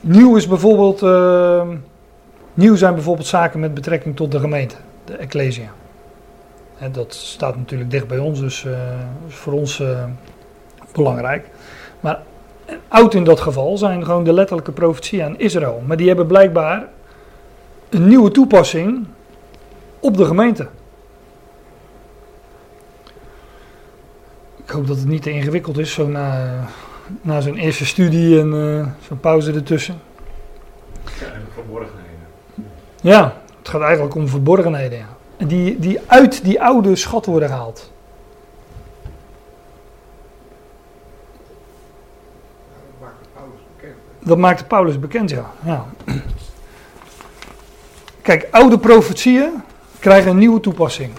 Nieuw 0.00 0.36
is 0.36 0.48
bijvoorbeeld, 0.48 1.02
uh, 1.02 1.68
nieuw 2.54 2.76
zijn 2.76 2.94
bijvoorbeeld 2.94 3.26
zaken 3.26 3.60
met 3.60 3.74
betrekking 3.74 4.16
tot 4.16 4.32
de 4.32 4.40
gemeente, 4.40 4.76
de 5.04 5.16
Ecclesia. 5.16 5.68
Dat 6.92 7.14
staat 7.14 7.56
natuurlijk 7.56 7.90
dicht 7.90 8.08
bij 8.08 8.18
ons, 8.18 8.40
dus 8.40 8.66
is 9.28 9.34
voor 9.34 9.52
ons 9.52 9.80
uh, 9.80 10.04
belangrijk. 10.92 11.48
Maar 12.00 12.20
oud 12.88 13.14
in 13.14 13.24
dat 13.24 13.40
geval 13.40 13.76
zijn 13.76 14.04
gewoon 14.04 14.24
de 14.24 14.32
letterlijke 14.32 14.72
profetieën 14.72 15.24
aan 15.24 15.38
Israël. 15.38 15.82
Maar 15.86 15.96
die 15.96 16.06
hebben 16.06 16.26
blijkbaar 16.26 16.88
een 17.88 18.08
nieuwe 18.08 18.30
toepassing 18.30 19.06
op 20.00 20.16
de 20.16 20.24
gemeente. 20.24 20.68
Ik 24.64 24.70
hoop 24.70 24.86
dat 24.86 24.96
het 24.96 25.08
niet 25.08 25.22
te 25.22 25.30
ingewikkeld 25.30 25.78
is, 25.78 25.92
zo 25.92 26.06
na, 26.08 26.54
na 27.22 27.40
zo'n 27.40 27.56
eerste 27.56 27.86
studie 27.86 28.40
en 28.40 28.52
uh, 28.52 28.86
zo'n 29.06 29.20
pauze 29.20 29.52
ertussen. 29.52 30.00
Ja, 31.04 31.26
en 31.26 31.46
verborgenheden. 31.54 32.26
Ja, 33.00 33.42
het 33.58 33.68
gaat 33.68 33.80
eigenlijk 33.80 34.14
om 34.14 34.28
verborgenheden. 34.28 34.98
Ja. 34.98 35.08
En 35.36 35.46
die, 35.46 35.78
die 35.78 36.00
uit 36.06 36.44
die 36.44 36.62
oude 36.62 36.96
schat 36.96 37.26
worden 37.26 37.48
gehaald. 37.48 37.92
Dat 44.18 44.38
maakte 44.38 44.64
Paulus 44.64 44.98
bekend, 44.98 45.30
ja. 45.30 45.50
ja. 45.64 45.86
Kijk, 48.22 48.48
oude 48.50 48.78
profetieën 48.78 49.62
krijgen 49.98 50.30
een 50.30 50.38
nieuwe 50.38 50.60
toepassing. 50.60 51.12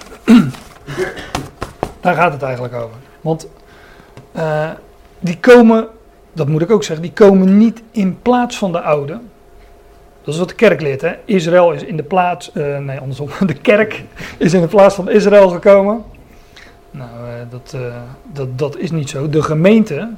Daar 1.99 2.15
gaat 2.15 2.33
het 2.33 2.41
eigenlijk 2.41 2.73
over. 2.73 2.95
Want 3.21 3.47
uh, 4.35 4.69
die 5.19 5.37
komen, 5.39 5.87
dat 6.33 6.47
moet 6.47 6.61
ik 6.61 6.71
ook 6.71 6.83
zeggen, 6.83 7.05
die 7.05 7.13
komen 7.13 7.57
niet 7.57 7.81
in 7.91 8.21
plaats 8.21 8.57
van 8.57 8.71
de 8.71 8.81
oude. 8.81 9.19
Dat 10.23 10.33
is 10.33 10.39
wat 10.39 10.49
de 10.49 10.55
kerk 10.55 10.81
leert. 10.81 11.01
Hè? 11.01 11.13
Israël 11.25 11.71
is 11.71 11.83
in 11.83 11.97
de 11.97 12.03
plaats, 12.03 12.51
uh, 12.53 12.77
nee 12.77 12.99
andersom, 12.99 13.29
de 13.45 13.53
kerk 13.53 14.03
is 14.37 14.53
in 14.53 14.61
de 14.61 14.67
plaats 14.67 14.95
van 14.95 15.09
Israël 15.09 15.49
gekomen. 15.49 16.03
Nou, 16.91 17.09
uh, 17.09 17.33
dat, 17.49 17.77
dat, 18.33 18.59
dat 18.59 18.77
is 18.77 18.91
niet 18.91 19.09
zo. 19.09 19.29
De 19.29 19.41
gemeente 19.41 20.09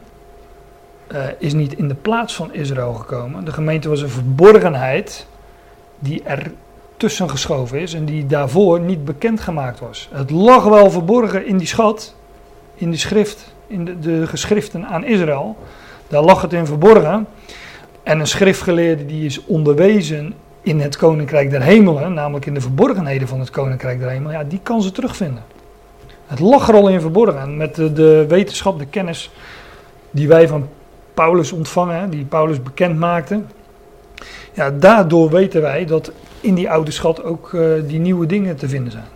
eh, 1.10 1.26
is 1.38 1.54
niet 1.54 1.74
in 1.74 1.88
de 1.88 1.96
plaats 1.96 2.36
van 2.36 2.54
Israël 2.54 2.94
gekomen. 2.94 3.46
De 3.46 3.52
gemeente 3.52 3.90
was 3.90 4.02
een 4.02 4.10
verborgenheid 4.10 5.28
die 6.00 6.24
er 6.24 6.52
tussen 6.98 7.30
geschoven 7.30 7.80
is 7.80 7.94
en 7.94 8.06
die 8.06 8.26
daarvoor 8.26 8.80
niet 8.80 9.06
bekendgemaakt 9.06 9.80
was. 9.80 10.10
Het 10.12 10.32
lag 10.32 10.64
wel 10.64 10.92
verborgen 10.92 11.46
in 11.46 11.58
die 11.58 11.68
schat, 11.68 12.16
in 12.76 12.90
die 12.90 13.00
schrift, 13.00 13.54
in 13.70 13.98
de, 14.02 14.28
geschriften 14.28 14.86
aan 14.88 15.06
Israël. 15.06 15.58
Daar 16.08 16.24
lag 16.24 16.42
het 16.42 16.54
in 16.54 16.66
verborgen. 16.66 17.28
En 18.04 18.20
een 18.20 18.28
schriftgeleerde 18.28 19.06
die 19.06 19.26
is 19.26 19.46
onderwezen 19.46 20.34
in 20.62 20.80
het 20.80 20.98
koninkrijk 20.98 21.50
der 21.50 21.62
hemelen, 21.62 22.14
namelijk 22.14 22.46
in 22.46 22.54
de 22.54 22.62
verborgenheden 22.62 23.28
van 23.28 23.40
het 23.40 23.50
koninkrijk 23.50 24.00
der 24.00 24.10
hemelen, 24.10 24.38
ja, 24.38 24.44
die 24.44 24.60
kan 24.64 24.82
ze 24.82 24.92
terugvinden. 24.92 25.44
Het 26.28 26.40
lag 26.40 26.68
er 26.68 26.76
al 26.76 26.88
in 26.88 27.02
verborgen. 27.02 27.42
En 27.42 27.58
met 27.58 27.76
de, 27.76 27.94
de 27.94 28.26
wetenschap, 28.28 28.80
de 28.80 28.86
kennis 28.86 29.32
die 30.12 30.28
wij 30.28 30.48
van 30.48 30.68
Paulus 31.14 31.52
ontvangen, 31.52 32.10
die 32.10 32.26
Paulus 32.26 32.64
bekend 32.64 33.00
maakte, 33.00 33.42
ja, 34.54 34.72
daardoor 34.72 35.30
weten 35.30 35.62
wij 35.62 35.86
dat 35.86 36.12
in 36.42 36.56
die 36.56 36.70
oude 36.70 36.92
schat 36.92 37.24
ook 37.24 37.52
uh, 37.52 37.72
die 37.88 38.00
nieuwe 38.00 38.26
dingen 38.26 38.56
te 38.56 38.70
vinden 38.70 38.92
zijn. 38.92 39.08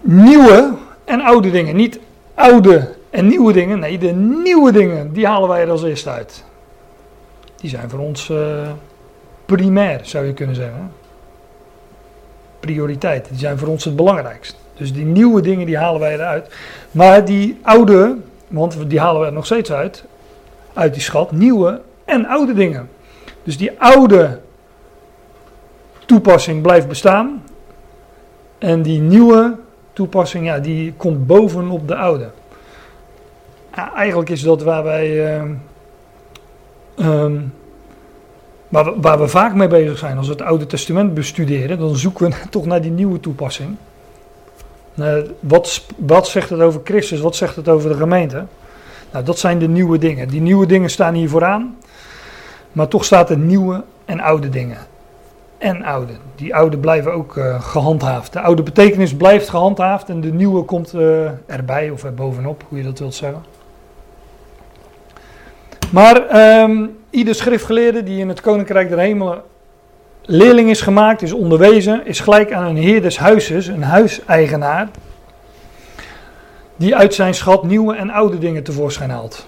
Nieuwe 0.00 0.72
en 1.04 1.20
oude 1.20 1.50
dingen. 1.50 1.76
Niet 1.76 1.98
oude 2.40 2.88
en 3.10 3.26
nieuwe 3.26 3.52
dingen. 3.52 3.78
Nee, 3.78 3.98
de 3.98 4.12
nieuwe 4.12 4.72
dingen, 4.72 5.12
die 5.12 5.26
halen 5.26 5.48
wij 5.48 5.62
er 5.62 5.70
als 5.70 5.82
eerste 5.82 6.10
uit. 6.10 6.44
Die 7.56 7.70
zijn 7.70 7.90
voor 7.90 7.98
ons 7.98 8.28
uh, 8.28 8.68
primair, 9.46 10.00
zou 10.02 10.26
je 10.26 10.32
kunnen 10.32 10.54
zeggen. 10.54 10.92
Prioriteit. 12.60 13.28
Die 13.28 13.38
zijn 13.38 13.58
voor 13.58 13.68
ons 13.68 13.84
het 13.84 13.96
belangrijkst. 13.96 14.56
Dus 14.74 14.92
die 14.92 15.04
nieuwe 15.04 15.40
dingen, 15.40 15.66
die 15.66 15.78
halen 15.78 16.00
wij 16.00 16.14
eruit. 16.14 16.48
Maar 16.90 17.24
die 17.24 17.58
oude, 17.62 18.16
want 18.48 18.90
die 18.90 19.00
halen 19.00 19.20
we 19.20 19.26
er 19.26 19.32
nog 19.32 19.46
steeds 19.46 19.72
uit, 19.72 20.04
uit 20.72 20.92
die 20.92 21.02
schat, 21.02 21.32
nieuwe 21.32 21.80
en 22.04 22.26
oude 22.26 22.54
dingen. 22.54 22.88
Dus 23.42 23.56
die 23.56 23.80
oude 23.80 24.40
toepassing 26.06 26.62
blijft 26.62 26.88
bestaan. 26.88 27.42
En 28.58 28.82
die 28.82 29.00
nieuwe 29.00 29.56
toepassing, 29.92 30.46
ja, 30.46 30.58
die 30.58 30.92
komt 30.92 31.26
bovenop 31.26 31.88
de 31.88 31.96
oude. 31.96 32.30
Eigenlijk 33.94 34.30
is 34.30 34.42
dat 34.42 34.62
waar 34.62 34.84
wij. 34.84 35.36
Uh, 35.40 35.42
um, 36.96 37.52
waar, 38.68 38.84
we, 38.84 38.94
waar 39.00 39.18
we 39.20 39.28
vaak 39.28 39.54
mee 39.54 39.68
bezig 39.68 39.98
zijn. 39.98 40.16
Als 40.16 40.26
we 40.26 40.32
het 40.32 40.42
Oude 40.42 40.66
Testament 40.66 41.14
bestuderen, 41.14 41.78
dan 41.78 41.96
zoeken 41.96 42.30
we 42.30 42.36
toch 42.50 42.66
naar 42.66 42.80
die 42.80 42.90
nieuwe 42.90 43.20
toepassing. 43.20 43.76
Uh, 44.94 45.14
wat, 45.40 45.86
wat 45.96 46.28
zegt 46.28 46.50
het 46.50 46.60
over 46.60 46.80
Christus? 46.84 47.20
Wat 47.20 47.36
zegt 47.36 47.56
het 47.56 47.68
over 47.68 47.90
de 47.90 47.96
gemeente? 47.96 48.44
Nou, 49.12 49.24
dat 49.24 49.38
zijn 49.38 49.58
de 49.58 49.68
nieuwe 49.68 49.98
dingen. 49.98 50.28
Die 50.28 50.40
nieuwe 50.40 50.66
dingen 50.66 50.90
staan 50.90 51.14
hier 51.14 51.28
vooraan. 51.28 51.76
Maar 52.72 52.88
toch 52.88 53.04
staat 53.04 53.30
er 53.30 53.38
nieuwe 53.38 53.84
en 54.04 54.20
oude 54.20 54.48
dingen. 54.48 54.78
En 55.60 55.82
oude. 55.82 56.12
Die 56.36 56.54
oude 56.54 56.78
blijven 56.78 57.12
ook 57.12 57.36
uh, 57.36 57.62
gehandhaafd. 57.62 58.32
De 58.32 58.40
oude 58.40 58.62
betekenis 58.62 59.16
blijft 59.16 59.48
gehandhaafd 59.48 60.08
en 60.08 60.20
de 60.20 60.32
nieuwe 60.32 60.62
komt 60.62 60.94
uh, 60.94 61.30
erbij 61.46 61.90
of 61.90 62.04
er 62.04 62.14
bovenop, 62.14 62.64
hoe 62.68 62.78
je 62.78 62.84
dat 62.84 62.98
wilt 62.98 63.14
zeggen. 63.14 63.42
Maar 65.92 66.60
um, 66.62 66.96
ieder 67.10 67.34
schriftgeleerde 67.34 68.02
die 68.02 68.18
in 68.18 68.28
het 68.28 68.40
Koninkrijk 68.40 68.88
der 68.88 68.98
Hemelen 68.98 69.42
leerling 70.22 70.70
is 70.70 70.80
gemaakt, 70.80 71.22
is 71.22 71.32
onderwezen, 71.32 72.06
is 72.06 72.20
gelijk 72.20 72.52
aan 72.52 72.64
een 72.64 72.76
heer 72.76 73.02
des 73.02 73.18
huizes, 73.18 73.66
een 73.66 73.82
huiseigenaar, 73.82 74.88
die 76.76 76.96
uit 76.96 77.14
zijn 77.14 77.34
schat 77.34 77.62
nieuwe 77.62 77.94
en 77.94 78.10
oude 78.10 78.38
dingen 78.38 78.62
tevoorschijn 78.62 79.10
haalt. 79.10 79.46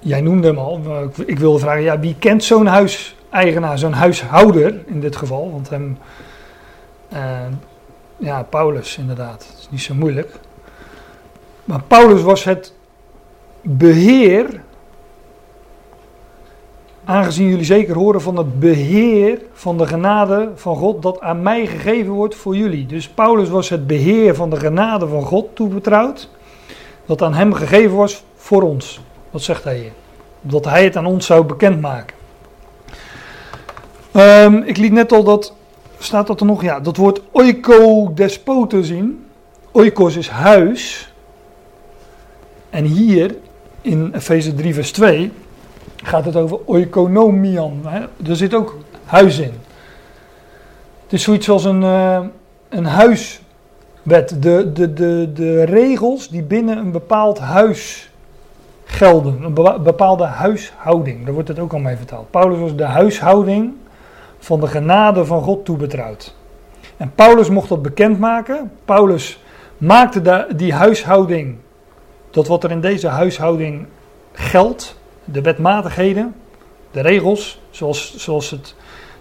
Jij 0.00 0.20
noemde 0.20 0.46
hem 0.46 0.58
al, 0.58 0.80
ik 1.26 1.38
wilde 1.38 1.58
vragen, 1.58 1.82
ja, 1.82 1.98
wie 1.98 2.16
kent 2.18 2.44
zo'n 2.44 2.66
huiseigenaar, 3.28 3.78
zo'n 3.78 3.92
huishouder 3.92 4.80
in 4.86 5.00
dit 5.00 5.16
geval? 5.16 5.50
Want 5.52 5.70
hem, 5.70 5.98
uh, 7.12 7.20
ja, 8.16 8.42
Paulus 8.42 8.98
inderdaad, 8.98 9.46
dat 9.50 9.58
is 9.58 9.68
niet 9.70 9.82
zo 9.82 9.94
moeilijk. 9.94 10.32
Maar 11.64 11.82
Paulus 11.82 12.22
was 12.22 12.44
het 12.44 12.74
beheer 13.62 14.60
Aangezien 17.08 17.48
jullie 17.48 17.64
zeker 17.64 17.94
horen 17.94 18.20
van 18.20 18.36
het 18.36 18.60
beheer 18.60 19.40
van 19.52 19.78
de 19.78 19.86
genade 19.86 20.50
van 20.54 20.76
God 20.76 21.02
dat 21.02 21.20
aan 21.20 21.42
mij 21.42 21.66
gegeven 21.66 22.12
wordt 22.12 22.34
voor 22.34 22.56
jullie. 22.56 22.86
Dus 22.86 23.08
Paulus 23.08 23.48
was 23.48 23.68
het 23.68 23.86
beheer 23.86 24.34
van 24.34 24.50
de 24.50 24.56
genade 24.56 25.06
van 25.06 25.22
God 25.22 25.56
toebetrouwd. 25.56 26.28
Dat 27.06 27.22
aan 27.22 27.34
hem 27.34 27.52
gegeven 27.52 27.96
was 27.96 28.24
voor 28.36 28.62
ons. 28.62 29.00
Dat 29.30 29.42
zegt 29.42 29.64
hij 29.64 29.76
hier. 29.76 29.92
Dat 30.40 30.64
hij 30.64 30.84
het 30.84 30.96
aan 30.96 31.06
ons 31.06 31.26
zou 31.26 31.44
bekendmaken. 31.44 32.17
Um, 34.18 34.62
ik 34.62 34.76
liet 34.76 34.92
net 34.92 35.12
al 35.12 35.24
dat, 35.24 35.54
staat 35.98 36.26
dat 36.26 36.40
er 36.40 36.46
nog? 36.46 36.62
Ja, 36.62 36.80
dat 36.80 36.96
woord 36.96 37.20
oiko-despoten 37.32 38.84
zien. 38.84 39.24
Oikos 39.72 40.16
is 40.16 40.28
huis. 40.28 41.12
En 42.70 42.84
hier 42.84 43.36
in 43.80 44.10
Efeze 44.14 44.54
3 44.54 44.74
vers 44.74 44.92
2 44.92 45.32
gaat 45.96 46.24
het 46.24 46.36
over 46.36 46.58
oikonomian. 46.64 47.80
Hè? 47.84 48.00
Er 48.28 48.36
zit 48.36 48.54
ook 48.54 48.76
huis 49.04 49.38
in. 49.38 49.52
Het 51.02 51.12
is 51.12 51.22
zoiets 51.22 51.50
als 51.50 51.64
een, 51.64 51.82
uh, 51.82 52.20
een 52.68 52.86
huiswet. 52.86 53.42
De, 54.02 54.72
de, 54.72 54.92
de, 54.92 55.30
de 55.34 55.64
regels 55.64 56.28
die 56.28 56.42
binnen 56.42 56.78
een 56.78 56.92
bepaald 56.92 57.38
huis 57.38 58.10
gelden. 58.84 59.42
Een 59.42 59.82
bepaalde 59.82 60.24
huishouding. 60.24 61.24
Daar 61.24 61.34
wordt 61.34 61.48
het 61.48 61.58
ook 61.58 61.72
al 61.72 61.78
mee 61.78 61.96
vertaald. 61.96 62.30
Paulus 62.30 62.58
was 62.58 62.76
de 62.76 62.84
huishouding 62.84 63.72
van 64.38 64.60
de 64.60 64.66
genade 64.66 65.24
van 65.24 65.42
God 65.42 65.64
toebetrouwd. 65.64 66.34
En 66.96 67.12
Paulus 67.14 67.48
mocht 67.48 67.68
dat 67.68 67.82
bekendmaken. 67.82 68.72
Paulus 68.84 69.40
maakte 69.76 70.46
die 70.56 70.72
huishouding, 70.72 71.56
dat 72.30 72.46
wat 72.46 72.64
er 72.64 72.70
in 72.70 72.80
deze 72.80 73.08
huishouding 73.08 73.86
geldt, 74.32 75.00
de 75.24 75.40
wetmatigheden, 75.40 76.34
de 76.90 77.00
regels, 77.00 77.60
zoals, 77.70 78.16
zoals 78.16 78.50
het, 78.50 78.74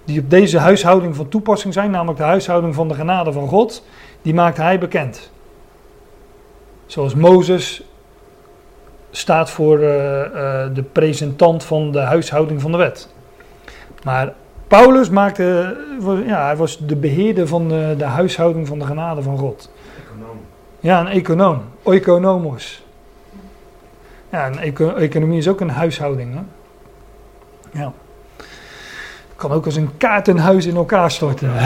die 0.03 0.19
op 0.19 0.30
deze 0.30 0.57
huishouding 0.57 1.15
van 1.15 1.27
toepassing 1.27 1.73
zijn, 1.73 1.91
namelijk 1.91 2.18
de 2.18 2.23
huishouding 2.23 2.76
van 2.76 2.88
de 2.88 2.94
genade 2.94 3.31
van 3.31 3.48
God, 3.48 3.84
die 4.22 4.34
maakt 4.34 4.57
hij 4.57 4.80
bekend. 4.80 5.31
Zoals 6.85 7.15
Mozes 7.15 7.84
staat 9.11 9.49
voor 9.49 9.80
uh, 9.80 9.89
uh, 9.89 10.65
de 10.73 10.84
presentant 10.91 11.64
van 11.64 11.91
de 11.91 11.99
huishouding 11.99 12.61
van 12.61 12.72
de 12.72 12.77
wet. 12.77 13.10
Maar 14.03 14.34
Paulus 14.68 15.10
maakte, 15.10 15.77
ja, 16.26 16.45
hij 16.45 16.56
was 16.56 16.77
de 16.77 16.95
beheerder 16.95 17.48
van 17.48 17.68
de, 17.68 17.95
de 17.98 18.03
huishouding 18.03 18.68
van 18.68 18.80
de 18.80 18.85
genade 18.85 19.22
van 19.22 19.38
God. 19.38 19.72
Econoom. 20.06 20.38
Ja, 20.80 20.99
een 20.99 21.07
econoom, 21.07 21.61
oikonomos. 21.84 22.85
Ja, 24.30 24.48
een 24.48 24.60
eco 24.60 24.95
economie 24.95 25.38
is 25.38 25.48
ook 25.48 25.61
een 25.61 25.69
huishouding. 25.69 26.34
Hè? 26.34 26.41
Ja. 27.80 27.91
Kan 29.35 29.52
ook 29.52 29.65
als 29.65 29.76
een 29.76 29.98
kaartenhuis 29.98 30.65
in 30.65 30.76
elkaar 30.76 31.11
storten. 31.11 31.52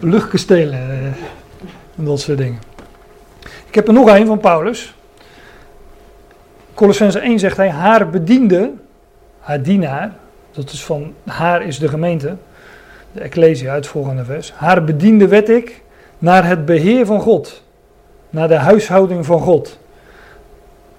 Nou, 0.00 0.12
Luchtkastelen 0.12 0.90
eh, 0.90 1.06
en 1.96 2.04
dat 2.04 2.20
soort 2.20 2.38
dingen. 2.38 2.60
Ik 3.66 3.74
heb 3.74 3.86
er 3.86 3.92
nog 3.94 4.08
een 4.08 4.26
van 4.26 4.38
Paulus. 4.38 4.94
Colossense 6.74 7.18
1 7.18 7.38
zegt 7.38 7.56
hij, 7.56 7.70
haar 7.70 8.10
bediende, 8.10 8.72
haar 9.40 9.62
dienaar, 9.62 10.12
dat 10.54 10.70
is 10.70 10.84
van, 10.84 11.14
haar 11.24 11.62
is 11.62 11.78
de 11.78 11.88
gemeente, 11.88 12.36
de 13.12 13.20
Ecclesia, 13.20 13.72
uit 13.72 13.84
het 13.84 13.92
volgende 13.92 14.24
vers. 14.24 14.52
Haar 14.52 14.84
bediende 14.84 15.28
werd 15.28 15.48
ik 15.48 15.82
naar 16.18 16.46
het 16.46 16.64
beheer 16.64 17.06
van 17.06 17.20
God, 17.20 17.62
naar 18.30 18.48
de 18.48 18.54
huishouding 18.54 19.26
van 19.26 19.40
God 19.40 19.78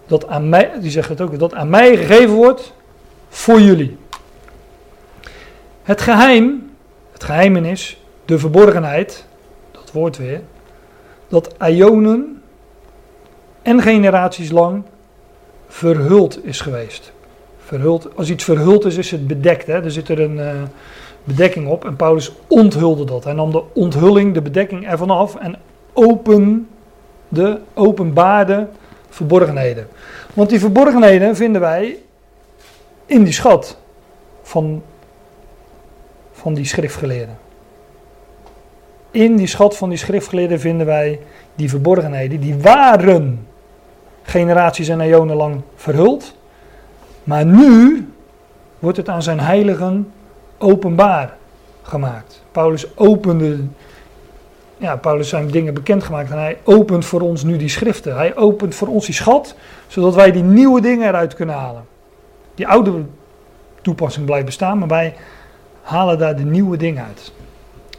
dat 0.07 0.27
aan 0.27 0.49
mij, 0.49 0.72
die 0.80 0.91
zegt 0.91 1.10
het 1.10 1.22
ook, 1.22 1.40
dat 1.40 1.53
aan 1.53 1.69
mij 1.69 1.98
gegeven 1.98 2.36
wordt 2.36 2.73
voor 3.30 3.61
jullie. 3.61 3.98
Het 5.84 6.02
geheim, 6.02 6.72
het 7.11 7.23
geheimenis, 7.23 8.02
de 8.26 8.40
verborgenheid, 8.40 9.26
dat 9.72 9.91
woord 9.91 10.18
weer, 10.18 10.41
dat 11.27 11.56
ionen 11.68 12.41
en 13.61 13.82
generaties 13.82 14.52
lang 14.52 14.84
verhuld 15.68 16.45
is 16.45 16.61
geweest. 16.61 17.11
Als 18.15 18.29
iets 18.29 18.43
verhuld 18.43 18.85
is, 18.85 18.97
is 18.97 19.11
het 19.11 19.27
bedekt. 19.27 19.67
Hè? 19.67 19.83
Er 19.83 19.91
zit 19.91 20.09
er 20.09 20.19
een 20.19 20.37
uh, 20.37 20.51
bedekking 21.23 21.67
op 21.67 21.85
en 21.85 21.95
Paulus 21.95 22.31
onthulde 22.47 23.03
dat. 23.03 23.23
Hij 23.23 23.33
nam 23.33 23.51
de 23.51 23.63
onthulling, 23.73 24.33
de 24.33 24.41
bedekking 24.41 24.87
ervan 24.87 25.09
af 25.09 25.35
en 25.35 25.55
opende, 25.93 27.59
openbaarde 27.73 28.67
verborgenheden. 29.09 29.87
Want 30.33 30.49
die 30.49 30.59
verborgenheden 30.59 31.35
vinden 31.35 31.61
wij 31.61 31.97
in 33.05 33.23
die 33.23 33.33
schat 33.33 33.77
van, 34.41 34.83
van 36.31 36.53
die 36.53 36.65
schriftgeleerden. 36.65 37.37
In 39.11 39.35
die 39.35 39.47
schat 39.47 39.77
van 39.77 39.89
die 39.89 39.97
schriftgeleerden 39.97 40.59
vinden 40.59 40.85
wij 40.85 41.19
die 41.55 41.69
verborgenheden. 41.69 42.39
Die 42.39 42.55
waren 42.55 43.47
generaties 44.23 44.87
en 44.87 45.01
eonen 45.01 45.35
lang 45.35 45.61
verhuld. 45.75 46.35
Maar 47.26 47.45
nu 47.45 48.07
wordt 48.80 48.97
het 48.97 49.10
aan 49.10 49.23
zijn 49.23 49.39
heiligen 49.39 50.11
openbaar 50.57 51.34
gemaakt. 51.81 52.43
Paulus 52.52 52.97
opende, 52.97 53.60
ja, 54.77 54.95
Paulus 54.95 55.30
zijn 55.30 55.47
dingen 55.47 55.73
bekendgemaakt 55.73 56.31
en 56.31 56.38
hij 56.38 56.57
opent 56.64 57.06
voor 57.06 57.22
ons 57.22 57.43
nu 57.43 57.57
die 57.57 57.69
schriften. 57.69 58.15
Hij 58.15 58.35
opent 58.35 58.76
voor 58.76 58.88
ons 58.88 59.06
die 59.06 59.15
schat, 59.15 59.56
zodat 59.88 60.15
wij 60.15 60.31
die 60.31 60.43
nieuwe 60.43 60.81
dingen 60.81 61.07
eruit 61.07 61.34
kunnen 61.34 61.56
halen. 61.56 61.85
Die 62.56 62.68
oude 62.68 63.03
toepassing 63.81 64.26
blijft 64.26 64.45
bestaan, 64.45 64.77
maar 64.77 64.88
wij 64.88 65.15
halen 65.81 66.18
daar 66.18 66.35
de 66.35 66.45
nieuwe 66.45 66.77
dingen 66.77 67.06
uit. 67.06 67.31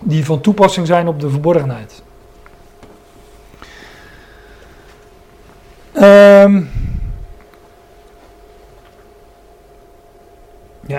Die 0.01 0.25
van 0.25 0.41
toepassing 0.41 0.87
zijn 0.87 1.09
op 1.09 1.21
de 1.21 1.31
verborgenheid. 1.31 2.03
Ehm 5.93 6.63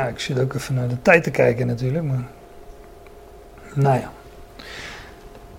ja, 0.07 0.13
ik 0.13 0.19
zit 0.19 0.39
ook 0.39 0.53
even 0.53 0.75
naar 0.75 0.87
de 0.87 1.01
tijd 1.01 1.23
te 1.23 1.31
kijken 1.31 1.67
natuurlijk. 1.67 2.03
Maar... 2.03 2.23
Nou 3.73 3.99
ja. 3.99 4.11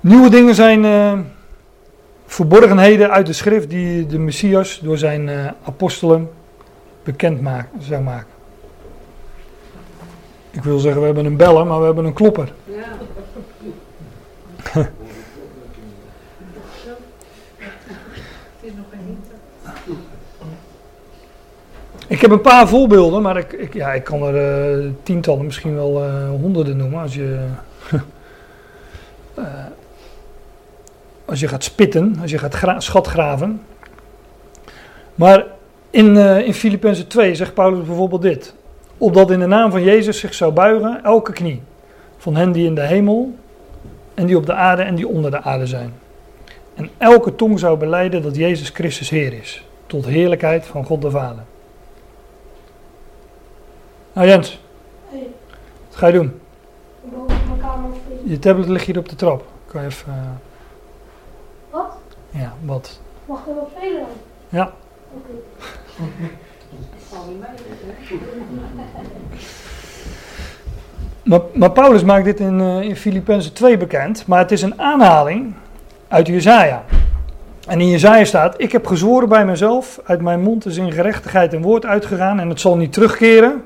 Nieuwe 0.01 0.31
dingen 0.31 0.55
zijn 0.55 0.85
uh, 0.85 1.19
verborgenheden 2.27 3.11
uit 3.11 3.27
de 3.27 3.33
schrift 3.33 3.71
die 3.71 4.07
de 4.07 4.19
Messias 4.19 4.81
door 4.83 4.99
zijn 4.99 5.29
uh, 5.29 5.47
apostelen 5.65 6.31
bekend 7.03 7.41
maakt, 7.41 7.69
zou 7.79 8.03
maken. 8.03 8.37
Ik 10.51 10.63
wil 10.63 10.79
zeggen, 10.79 11.01
we 11.01 11.07
hebben 11.07 11.25
een 11.25 11.37
beller, 11.37 11.67
maar 11.67 11.79
we 11.79 11.85
hebben 11.85 12.05
een 12.05 12.13
klopper. 12.13 12.53
Ja. 12.65 12.87
Ik 22.09 22.21
heb 22.21 22.31
een 22.31 22.41
paar 22.41 22.69
voorbeelden, 22.69 23.23
maar 23.23 23.37
ik, 23.37 23.53
ik 23.53 23.75
ja, 23.75 23.93
ik 23.93 24.05
kan 24.05 24.23
er 24.23 24.79
uh, 24.79 24.91
tientallen, 25.03 25.45
misschien 25.45 25.75
wel 25.75 26.05
uh, 26.05 26.31
honderden 26.31 26.77
noemen 26.77 27.01
als 27.01 27.15
je, 27.15 27.39
uh, 29.39 29.45
als 31.31 31.41
je 31.41 31.49
gaat 31.49 31.65
spitten, 31.65 32.17
als 32.21 32.31
je 32.31 32.39
gaat 32.39 32.83
schatgraven. 32.83 33.61
Maar 35.15 35.45
in, 35.91 36.17
in 36.17 36.55
Filippenzen 36.55 37.09
2 37.09 37.35
zegt 37.35 37.55
Paulus 37.55 37.87
bijvoorbeeld 37.87 38.23
dit. 38.23 38.55
Opdat 38.99 39.31
in 39.31 39.39
de 39.39 39.47
naam 39.47 39.71
van 39.71 39.83
Jezus 39.83 40.19
zich 40.19 40.35
zou 40.35 40.53
buigen 40.53 41.05
elke 41.05 41.33
knie. 41.33 41.63
Van 42.17 42.37
hen 42.37 42.53
die 42.53 42.67
in 42.67 42.75
de 42.75 42.87
hemel 42.87 43.35
en 44.15 44.27
die 44.27 44.37
op 44.37 44.47
de 44.47 44.55
aarde 44.55 44.83
en 44.83 44.95
die 44.95 45.09
onder 45.09 45.31
de 45.31 45.43
aarde 45.43 45.67
zijn. 45.67 45.93
En 46.75 46.91
elke 46.99 47.35
tong 47.35 47.59
zou 47.59 47.79
beleiden 47.79 48.23
dat 48.23 48.37
Jezus 48.37 48.69
Christus 48.69 49.11
Heer 49.11 49.33
is. 49.33 49.65
Tot 49.87 50.07
heerlijkheid 50.07 50.67
van 50.67 50.85
God 50.85 51.03
de 51.03 51.11
Vader. 51.11 51.45
Nou 54.19 54.31
Jens, 54.31 54.61
hey. 55.11 55.27
wat 55.89 55.99
ga 55.99 56.07
je 56.07 56.13
doen? 56.13 56.41
Boven 57.03 57.37
mijn 57.47 57.61
kamer 57.61 57.91
Je 58.25 58.39
tablet 58.39 58.69
ligt 58.69 58.87
hier 58.87 58.99
op 58.99 59.09
de 59.09 59.17
trap. 59.17 59.45
Kan 59.67 59.81
je 59.81 59.87
even... 59.87 60.13
Uh... 60.13 60.31
Wat? 61.71 61.97
Ja, 62.31 62.53
wat? 62.65 63.01
Mag 63.25 63.47
er 63.49 63.55
wat 63.55 63.69
spelen 63.77 64.01
dan? 64.01 64.09
Ja. 64.49 64.73
Oké. 65.15 65.31
Okay. 65.99 66.31
maar, 71.23 71.41
maar 71.53 71.71
Paulus 71.71 72.05
maakt 72.05 72.25
dit 72.25 72.41
in, 72.41 72.61
uh, 72.61 72.83
in 72.83 72.97
Filippenzen 72.97 73.53
2 73.53 73.77
bekend, 73.77 74.27
maar 74.27 74.39
het 74.39 74.53
is 74.53 74.63
een 74.63 74.81
aanhaling 74.81 75.55
uit 76.09 76.27
Jezaja. 76.27 76.85
En 77.67 77.81
in 77.81 77.89
Jezaja 77.89 78.25
staat, 78.25 78.55
ik 78.61 78.73
heb 78.73 78.87
gezworen 78.87 79.29
bij 79.29 79.45
mezelf, 79.45 80.01
uit 80.05 80.21
mijn 80.21 80.41
mond 80.41 80.67
is 80.67 80.77
in 80.77 80.93
gerechtigheid 80.93 81.53
een 81.53 81.63
woord 81.63 81.87
uitgegaan 81.87 82.41
en 82.41 82.49
het 82.49 82.61
zal 82.61 82.77
niet 82.77 82.93
terugkeren, 82.93 83.63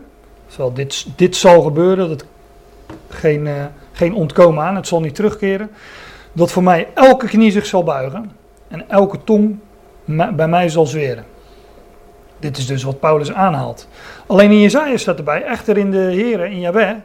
Zal 0.56 0.72
dit, 0.72 1.06
dit 1.16 1.36
zal 1.36 1.62
gebeuren, 1.62 2.08
dat 2.08 2.24
geen, 3.08 3.46
uh, 3.46 3.64
geen 3.92 4.14
ontkomen 4.14 4.64
aan, 4.64 4.76
het 4.76 4.86
zal 4.86 5.00
niet 5.00 5.14
terugkeren. 5.14 5.70
Dat 6.32 6.52
voor 6.52 6.62
mij 6.62 6.88
elke 6.94 7.26
knie 7.26 7.50
zich 7.50 7.66
zal 7.66 7.84
buigen 7.84 8.32
en 8.68 8.88
elke 8.88 9.24
tong 9.24 9.58
bij 10.32 10.48
mij 10.48 10.68
zal 10.68 10.86
zweren. 10.86 11.24
Dit 12.38 12.56
is 12.56 12.66
dus 12.66 12.82
wat 12.82 13.00
Paulus 13.00 13.32
aanhaalt. 13.32 13.88
Alleen 14.26 14.50
in 14.50 14.60
Jezaja 14.60 14.96
staat 14.96 15.18
erbij, 15.18 15.42
echter 15.42 15.76
in 15.76 15.90
de 15.90 15.98
Here, 15.98 16.50
in 16.50 16.60
Yahweh, 16.60 16.96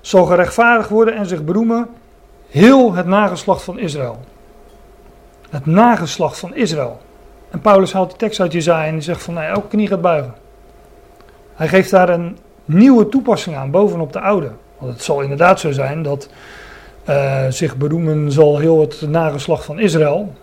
zal 0.00 0.24
gerechtvaardigd 0.24 0.88
worden 0.88 1.14
en 1.14 1.26
zich 1.26 1.44
beroemen 1.44 1.88
heel 2.48 2.94
het 2.94 3.06
nageslacht 3.06 3.62
van 3.62 3.78
Israël. 3.78 4.20
Het 5.50 5.66
nageslacht 5.66 6.38
van 6.38 6.54
Israël. 6.54 7.00
En 7.50 7.60
Paulus 7.60 7.92
haalt 7.92 8.08
die 8.08 8.18
tekst 8.18 8.40
uit 8.40 8.52
Jezaja 8.52 8.86
en 8.86 9.02
zegt 9.02 9.22
van, 9.22 9.34
nee, 9.34 9.46
elke 9.46 9.68
knie 9.68 9.88
gaat 9.88 10.00
buigen. 10.00 10.34
Hij 11.54 11.68
geeft 11.68 11.90
daar 11.90 12.08
een 12.08 12.38
nieuwe 12.66 13.08
toepassing 13.08 13.56
aan, 13.56 13.70
bovenop 13.70 14.12
de 14.12 14.20
oude. 14.20 14.50
Want 14.78 14.92
het 14.92 15.02
zal 15.02 15.20
inderdaad 15.20 15.60
zo 15.60 15.72
zijn 15.72 16.02
dat 16.02 16.28
uh, 17.08 17.46
zich 17.48 17.76
beroemen 17.76 18.32
zal 18.32 18.58
heel 18.58 18.80
het 18.80 19.04
nageslacht 19.08 19.64
van 19.64 19.78
Israël, 19.78 20.34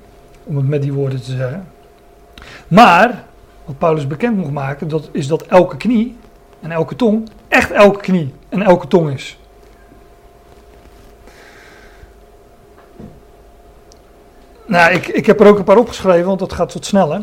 om 0.44 0.56
het 0.56 0.68
met 0.68 0.82
die 0.82 0.94
woorden 0.94 1.22
te 1.22 1.32
zeggen. 1.32 1.68
Maar, 2.68 3.24
wat 3.66 3.78
Paulus 3.78 4.08
bekend 4.08 4.38
moet 4.38 4.52
maken, 4.52 4.88
dat 4.88 5.10
is 5.12 5.28
dat 5.28 5.42
elke 5.42 5.78
knie 5.78 6.18
en 6.62 6.72
elke 6.72 6.96
tong 6.96 7.30
echt 7.48 7.72
elke 7.72 8.00
knie 8.00 8.34
en 8.50 8.62
elke 8.62 8.88
tong 8.88 9.14
is. 9.14 9.38
Nou, 14.66 14.94
ik, 14.94 15.08
ik 15.08 15.26
heb 15.26 15.40
er 15.40 15.48
ook 15.48 15.58
een 15.58 15.64
paar 15.64 15.78
opgeschreven, 15.78 16.26
want 16.26 16.40
dat 16.40 16.54
gaat 16.54 16.74
wat 16.74 16.86
sneller. 16.86 17.22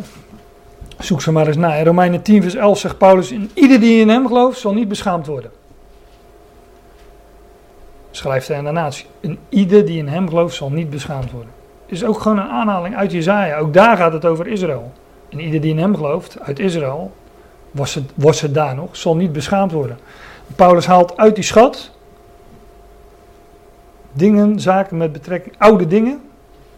Zoek 1.00 1.22
ze 1.22 1.32
maar 1.32 1.46
eens 1.46 1.56
na. 1.56 1.74
In 1.74 1.84
Romeinen 1.84 2.22
10 2.22 2.42
vers 2.42 2.54
11 2.54 2.78
zegt 2.78 2.98
Paulus, 2.98 3.34
ieder 3.54 3.80
die 3.80 4.00
in 4.00 4.08
hem 4.08 4.26
gelooft 4.26 4.58
zal 4.58 4.72
niet 4.72 4.88
beschaamd 4.88 5.26
worden. 5.26 5.50
Schrijft 8.10 8.48
hij 8.48 8.56
aan 8.56 8.64
de 8.64 8.70
natie. 8.70 9.06
En 9.20 9.38
ieder 9.48 9.84
die 9.84 9.98
in 9.98 10.08
hem 10.08 10.28
gelooft 10.28 10.54
zal 10.54 10.70
niet 10.70 10.90
beschaamd 10.90 11.30
worden. 11.30 11.50
Is 11.86 12.04
ook 12.04 12.20
gewoon 12.20 12.38
een 12.38 12.48
aanhaling 12.48 12.96
uit 12.96 13.12
Jezaja. 13.12 13.58
Ook 13.58 13.72
daar 13.74 13.96
gaat 13.96 14.12
het 14.12 14.24
over 14.24 14.46
Israël. 14.46 14.92
En 15.28 15.40
ieder 15.40 15.60
die 15.60 15.70
in 15.70 15.78
hem 15.78 15.96
gelooft, 15.96 16.40
uit 16.40 16.58
Israël, 16.58 17.12
was 17.70 17.94
het, 17.94 18.12
was 18.14 18.40
het 18.40 18.54
daar 18.54 18.74
nog, 18.74 18.96
zal 18.96 19.16
niet 19.16 19.32
beschaamd 19.32 19.72
worden. 19.72 19.98
Paulus 20.56 20.86
haalt 20.86 21.16
uit 21.16 21.34
die 21.34 21.44
schat 21.44 21.90
dingen, 24.12 24.60
zaken 24.60 24.96
met 24.96 25.12
betrekking, 25.12 25.54
oude 25.58 25.86
dingen, 25.86 26.20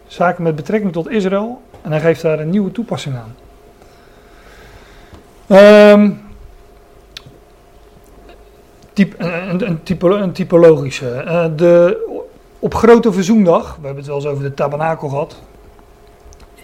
zaken 0.07 0.43
met 0.43 0.55
betrekking 0.55 0.91
tot 0.91 1.09
Israël. 1.09 1.61
En 1.81 1.91
hij 1.91 1.99
geeft 1.99 2.21
daar 2.21 2.39
een 2.39 2.49
nieuwe 2.49 2.71
toepassing 2.71 3.15
aan. 3.15 3.35
Typ, 8.93 9.15
een, 9.17 9.67
een, 9.67 9.83
typo, 9.83 10.09
een 10.09 10.31
typologische. 10.31 11.23
Uh, 11.25 11.45
de, 11.55 11.97
op 12.59 12.73
Grote 12.75 13.11
Verzoendag, 13.11 13.75
we 13.75 13.85
hebben 13.85 13.95
het 13.95 14.05
wel 14.05 14.15
eens 14.15 14.25
over 14.25 14.43
de 14.43 14.53
tabernakel 14.53 15.09
gehad. 15.09 15.41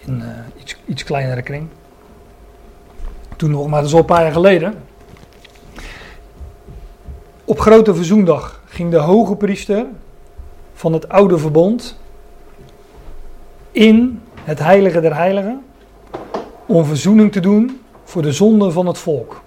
In 0.06 0.18
uh, 0.18 0.26
iets, 0.60 0.76
iets 0.86 1.04
kleinere 1.04 1.42
kring. 1.42 1.66
Toen 3.36 3.50
nog, 3.50 3.66
maar 3.66 3.80
dat 3.80 3.88
is 3.88 3.94
al 3.94 4.00
een 4.00 4.06
paar 4.06 4.22
jaar 4.22 4.32
geleden. 4.32 4.74
Op 7.44 7.60
Grote 7.60 7.94
Verzoendag 7.94 8.60
ging 8.64 8.90
de 8.90 8.98
hoge 8.98 9.36
priester 9.36 9.86
van 10.74 10.92
het 10.92 11.08
oude 11.08 11.38
verbond 11.38 11.98
in 13.70 14.22
het 14.44 14.58
heilige 14.58 15.00
der 15.00 15.14
heiligen 15.14 15.64
om 16.66 16.84
verzoening 16.84 17.32
te 17.32 17.40
doen 17.40 17.79
voor 18.10 18.22
de 18.22 18.32
zonde 18.32 18.70
van 18.70 18.86
het 18.86 18.98
volk. 18.98 19.42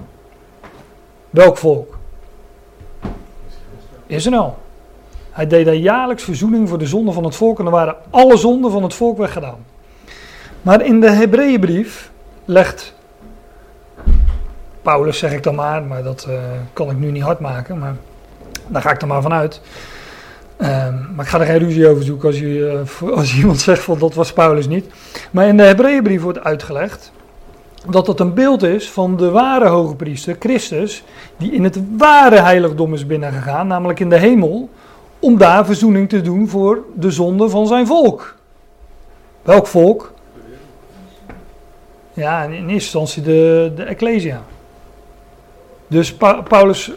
Welk 1.30 1.58
volk? 1.58 1.98
Israël. 4.08 4.58
Hij 5.32 5.48
deed 5.48 5.66
daar 5.66 5.76
jaarlijks 5.76 6.24
verzoening 6.24 6.70
voor 6.70 6.78
de 6.78 6.86
zonde 6.86 7.12
van 7.12 7.24
het 7.24 7.36
volk 7.36 7.58
en 7.58 7.64
dan 7.64 7.74
waren 7.74 7.96
alle 8.10 8.38
zonden 8.38 8.72
van 8.72 8.84
het 8.84 8.94
volk 8.94 9.18
weggedaan. 9.18 9.66
Maar 10.62 10.86
in 10.86 11.00
de 11.00 11.10
Hebreeënbrief 11.10 12.12
legt 12.46 12.94
Paulus, 14.82 15.18
zeg 15.18 15.32
ik 15.32 15.44
dan 15.44 15.56
maar, 15.56 15.84
maar 15.84 16.04
dat 16.04 16.26
uh, 16.30 16.36
kan 16.74 16.90
ik 16.90 16.98
nu 16.98 17.12
niet 17.12 17.24
hard 17.24 17.40
maken, 17.40 17.78
maar 17.78 17.96
daar 18.68 18.82
ga 18.82 18.92
ik 18.92 19.02
er 19.02 19.08
maar 19.08 19.22
vanuit. 19.22 19.62
Uh, 20.58 20.68
maar 21.16 21.26
ik 21.26 21.32
ga 21.32 21.40
er 21.40 21.46
geen 21.46 21.60
ruzie 21.60 21.88
over 21.88 22.04
zoeken 22.04 22.28
als, 22.28 22.40
je, 22.40 22.86
uh, 23.02 23.12
als 23.20 23.36
iemand 23.36 23.60
zegt 23.60 23.84
van 23.84 24.00
dat 24.00 24.14
was 24.14 24.34
Paulus 24.34 24.68
niet. 24.68 24.86
Maar 25.32 25.48
in 25.48 25.58
de 25.58 25.64
Hebreeënbrief 25.64 26.22
wordt 26.22 26.44
uitgelegd 26.44 27.12
dat 27.90 28.06
dat 28.06 28.20
een 28.20 28.34
beeld 28.34 28.64
is 28.64 28.92
van 28.92 29.18
de 29.18 29.30
ware 29.30 29.68
hoge 29.68 29.96
priester, 29.96 30.36
Christus, 30.40 31.04
die 31.38 31.52
in 31.52 31.64
het 31.64 31.80
ware 31.98 32.40
heiligdom 32.40 32.94
is 32.94 33.06
binnengegaan, 33.06 33.68
namelijk 33.68 34.00
in 34.00 34.10
de 34.10 34.18
hemel, 34.18 34.70
om 35.20 35.38
daar 35.38 35.66
verzoening 35.66 36.10
te 36.10 36.22
doen 36.22 36.50
voor 36.50 36.84
de 36.96 37.12
zonde 37.12 37.50
van 37.50 37.68
zijn 37.68 37.88
volk. 37.88 38.36
Welk 39.42 39.68
volk? 39.68 40.14
Ja, 42.14 42.44
in 42.44 42.52
eerste 42.52 42.74
instantie 42.74 43.22
de, 43.22 43.72
de 43.76 43.84
Ecclesia. 43.84 44.42
Dus 45.88 46.16
Paulus 46.48 46.92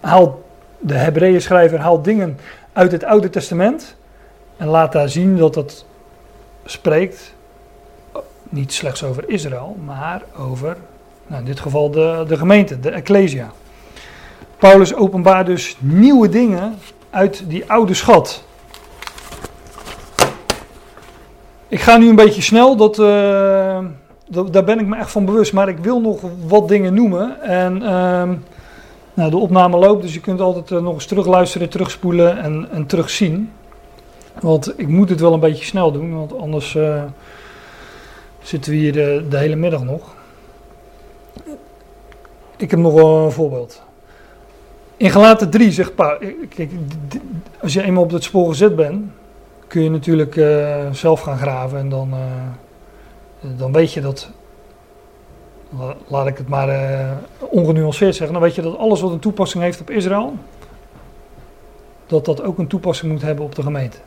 haalt, 0.00 0.36
de 0.78 0.94
Hebreeën 0.94 1.42
schrijver 1.42 1.78
haalt 1.78 2.04
dingen 2.04 2.38
uit 2.72 2.92
het 2.92 3.04
Oude 3.04 3.30
Testament 3.30 3.96
en 4.56 4.66
laat 4.66 4.92
daar 4.92 5.08
zien 5.08 5.36
dat 5.36 5.54
dat 5.54 5.84
spreekt 6.64 7.34
niet 8.48 8.72
slechts 8.72 9.04
over 9.04 9.28
Israël, 9.28 9.76
maar 9.84 10.22
over, 10.38 10.76
nou 11.26 11.40
in 11.40 11.46
dit 11.46 11.60
geval 11.60 11.90
de, 11.90 12.24
de 12.28 12.36
gemeente, 12.36 12.80
de 12.80 12.90
Ecclesia. 12.90 13.50
Paulus 14.58 14.94
openbaart 14.94 15.46
dus 15.46 15.76
nieuwe 15.78 16.28
dingen 16.28 16.74
uit 17.10 17.44
die 17.48 17.70
oude 17.70 17.94
schat. 17.94 18.44
Ik 21.68 21.80
ga 21.80 21.96
nu 21.96 22.08
een 22.08 22.14
beetje 22.14 22.42
snel, 22.42 22.76
dat, 22.76 22.98
uh, 22.98 23.78
dat, 24.28 24.52
daar 24.52 24.64
ben 24.64 24.78
ik 24.78 24.86
me 24.86 24.96
echt 24.96 25.10
van 25.10 25.24
bewust, 25.24 25.52
maar 25.52 25.68
ik 25.68 25.78
wil 25.78 26.00
nog 26.00 26.20
wat 26.46 26.68
dingen 26.68 26.94
noemen. 26.94 27.42
En 27.42 27.82
uh, 27.82 28.22
nou, 29.14 29.30
de 29.30 29.36
opname 29.36 29.76
loopt, 29.76 30.02
dus 30.02 30.14
je 30.14 30.20
kunt 30.20 30.40
altijd 30.40 30.70
uh, 30.70 30.80
nog 30.80 30.94
eens 30.94 31.06
terugluisteren, 31.06 31.68
terugspoelen 31.68 32.38
en, 32.42 32.68
en 32.70 32.86
terugzien. 32.86 33.52
Want 34.40 34.78
ik 34.78 34.88
moet 34.88 35.08
het 35.08 35.20
wel 35.20 35.32
een 35.32 35.40
beetje 35.40 35.64
snel 35.64 35.92
doen, 35.92 36.16
want 36.16 36.38
anders 36.38 36.74
uh, 36.74 37.02
zitten 38.48 38.72
we 38.72 38.78
hier 38.78 38.92
de, 39.28 39.38
hele 39.38 39.56
middag 39.56 39.84
nog. 39.84 40.14
Ik 42.56 42.70
heb 42.70 42.80
nog 42.80 42.94
een 42.94 43.32
voorbeeld. 43.32 43.82
In 44.96 45.10
Galaten 45.10 45.50
3 45.50 45.72
zegt 45.72 45.94
Paulus, 45.94 46.32
als 47.60 47.72
je 47.72 47.82
eenmaal 47.82 48.02
op 48.02 48.10
het 48.10 48.24
spoor 48.24 48.48
gezet 48.48 48.76
bent, 48.76 49.10
kun 49.66 49.82
je 49.82 49.90
natuurlijk 49.90 50.36
uh, 50.36 50.92
zelf 50.92 51.20
gaan 51.20 51.38
graven 51.38 51.78
en 51.78 51.88
dan, 51.88 52.10
uh, 52.10 53.58
dan 53.58 53.72
weet 53.72 53.92
je 53.92 54.00
dat, 54.00 54.30
laat 56.06 56.26
ik 56.26 56.38
het 56.38 56.48
maar 56.48 56.68
uh, 56.68 57.10
ongenuanceerd 57.38 58.14
zeggen, 58.14 58.32
dan 58.32 58.42
weet 58.42 58.54
je 58.54 58.62
dat 58.62 58.78
alles 58.78 59.00
wat 59.00 59.12
een 59.12 59.18
toepassing 59.18 59.62
heeft 59.62 59.80
op 59.80 59.90
Israël, 59.90 60.34
dat 62.06 62.24
dat 62.24 62.42
ook 62.42 62.58
een 62.58 62.66
toepassing 62.66 63.12
moet 63.12 63.22
hebben 63.22 63.44
op 63.44 63.54
de 63.54 63.62
gemeente. 63.62 63.98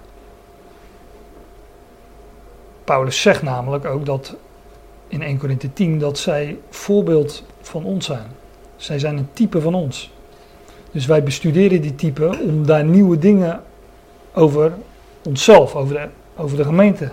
Paulus 2.84 3.22
zegt 3.22 3.42
namelijk 3.42 3.86
ook 3.86 4.06
dat 4.06 4.36
in 5.08 5.22
1 5.22 5.38
Corinthië 5.38 5.74
10 5.74 6.00
dat 6.00 6.18
zij 6.18 6.58
voorbeeld 6.70 7.44
van 7.62 7.84
ons 7.84 8.06
zijn. 8.06 8.28
Zij 8.76 9.00
zijn 9.00 9.18
een 9.18 9.30
type 9.34 9.62
van 9.62 9.74
ons. 9.74 10.12
Dus 10.92 11.06
wij 11.06 11.24
bestuderen 11.24 11.82
die 11.82 11.96
type 11.96 12.38
om 12.42 12.66
daar 12.66 12.84
nieuwe 12.84 13.18
dingen 13.18 13.62
over 14.34 14.74
onszelf, 15.24 15.76
over 15.76 15.94
de, 15.94 16.08
over 16.36 16.58
de 16.58 16.64
gemeente 16.64 17.12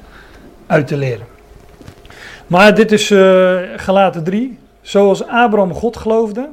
uit 0.67 0.87
te 0.87 0.97
leren. 0.97 1.27
Maar 2.47 2.75
dit 2.75 2.93
is 2.93 3.11
uh, 3.11 3.61
gelaten 3.77 4.25
3. 4.25 4.59
Zoals 4.81 5.27
Abraham 5.27 5.73
God 5.73 5.97
geloofde 5.97 6.49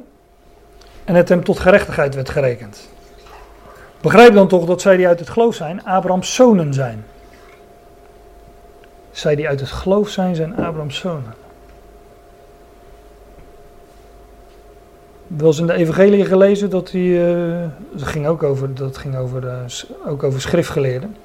en 1.04 1.14
het 1.14 1.28
hem 1.28 1.44
tot 1.44 1.58
gerechtigheid 1.58 2.14
werd 2.14 2.28
gerekend. 2.28 2.88
Begrijp 4.00 4.34
dan 4.34 4.48
toch 4.48 4.64
dat 4.64 4.80
zij 4.80 4.96
die 4.96 5.06
uit 5.06 5.18
het 5.18 5.28
geloof 5.28 5.54
zijn, 5.54 5.84
Abrahams 5.84 6.34
zonen 6.34 6.74
zijn. 6.74 7.04
Zij 9.16 9.34
die 9.34 9.48
uit 9.48 9.60
het 9.60 9.70
geloof 9.70 10.08
zijn, 10.08 10.34
zijn 10.34 10.56
Abrahams 10.56 10.98
zonen. 10.98 11.34
wel 15.26 15.46
eens 15.46 15.58
in 15.58 15.66
de 15.66 15.72
evangelie 15.72 16.24
gelezen 16.24 16.70
dat 16.70 16.90
hij, 16.90 17.00
uh, 17.00 17.64
dat 17.92 18.08
ging 18.08 18.26
ook 18.26 18.42
over, 18.42 18.74
dat 18.74 18.96
ging 18.96 19.16
over, 19.16 19.44
uh, 19.44 20.10
ook 20.10 20.22
over 20.22 20.40
schriftgeleerden. 20.40 21.16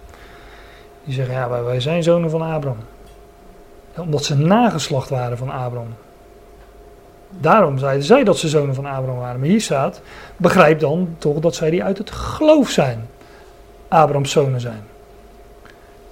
Die 1.04 1.14
zeggen, 1.14 1.34
ja, 1.34 1.64
wij, 1.64 1.80
zijn 1.80 2.04
zonen 2.04 2.30
van 2.30 2.42
Abraham. 2.42 2.80
Omdat 3.98 4.24
ze 4.24 4.38
nageslacht 4.38 5.10
waren 5.10 5.38
van 5.38 5.50
Abraham. 5.50 5.94
Daarom 7.30 7.78
zeiden 7.78 8.06
zij 8.06 8.24
dat 8.24 8.38
ze 8.38 8.48
zonen 8.48 8.76
van 8.76 8.86
Abraham 8.86 9.20
waren. 9.20 9.40
Maar 9.40 9.50
hier 9.50 9.62
staat, 9.62 10.02
begrijp 10.38 10.80
dan 10.80 11.16
toch 11.18 11.40
dat 11.40 11.56
zij 11.56 11.70
die 11.70 11.84
uit 11.84 11.98
het 11.98 12.12
geloof 12.12 12.70
zijn. 12.70 13.08
Abrahams 13.88 14.32
zonen 14.32 14.62
zijn. 14.62 14.91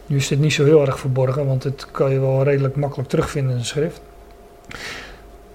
Nu 0.10 0.16
is 0.16 0.28
dit 0.28 0.40
niet 0.40 0.54
zo 0.54 0.64
heel 0.66 0.82
erg 0.82 1.00
verborgen, 1.00 1.46
want 1.46 1.64
het 1.64 1.88
kan 1.92 2.12
je 2.12 2.20
wel 2.20 2.44
redelijk 2.44 2.76
makkelijk 2.76 3.10
terugvinden 3.10 3.52
in 3.52 3.58
de 3.58 3.64
schrift. 3.64 4.02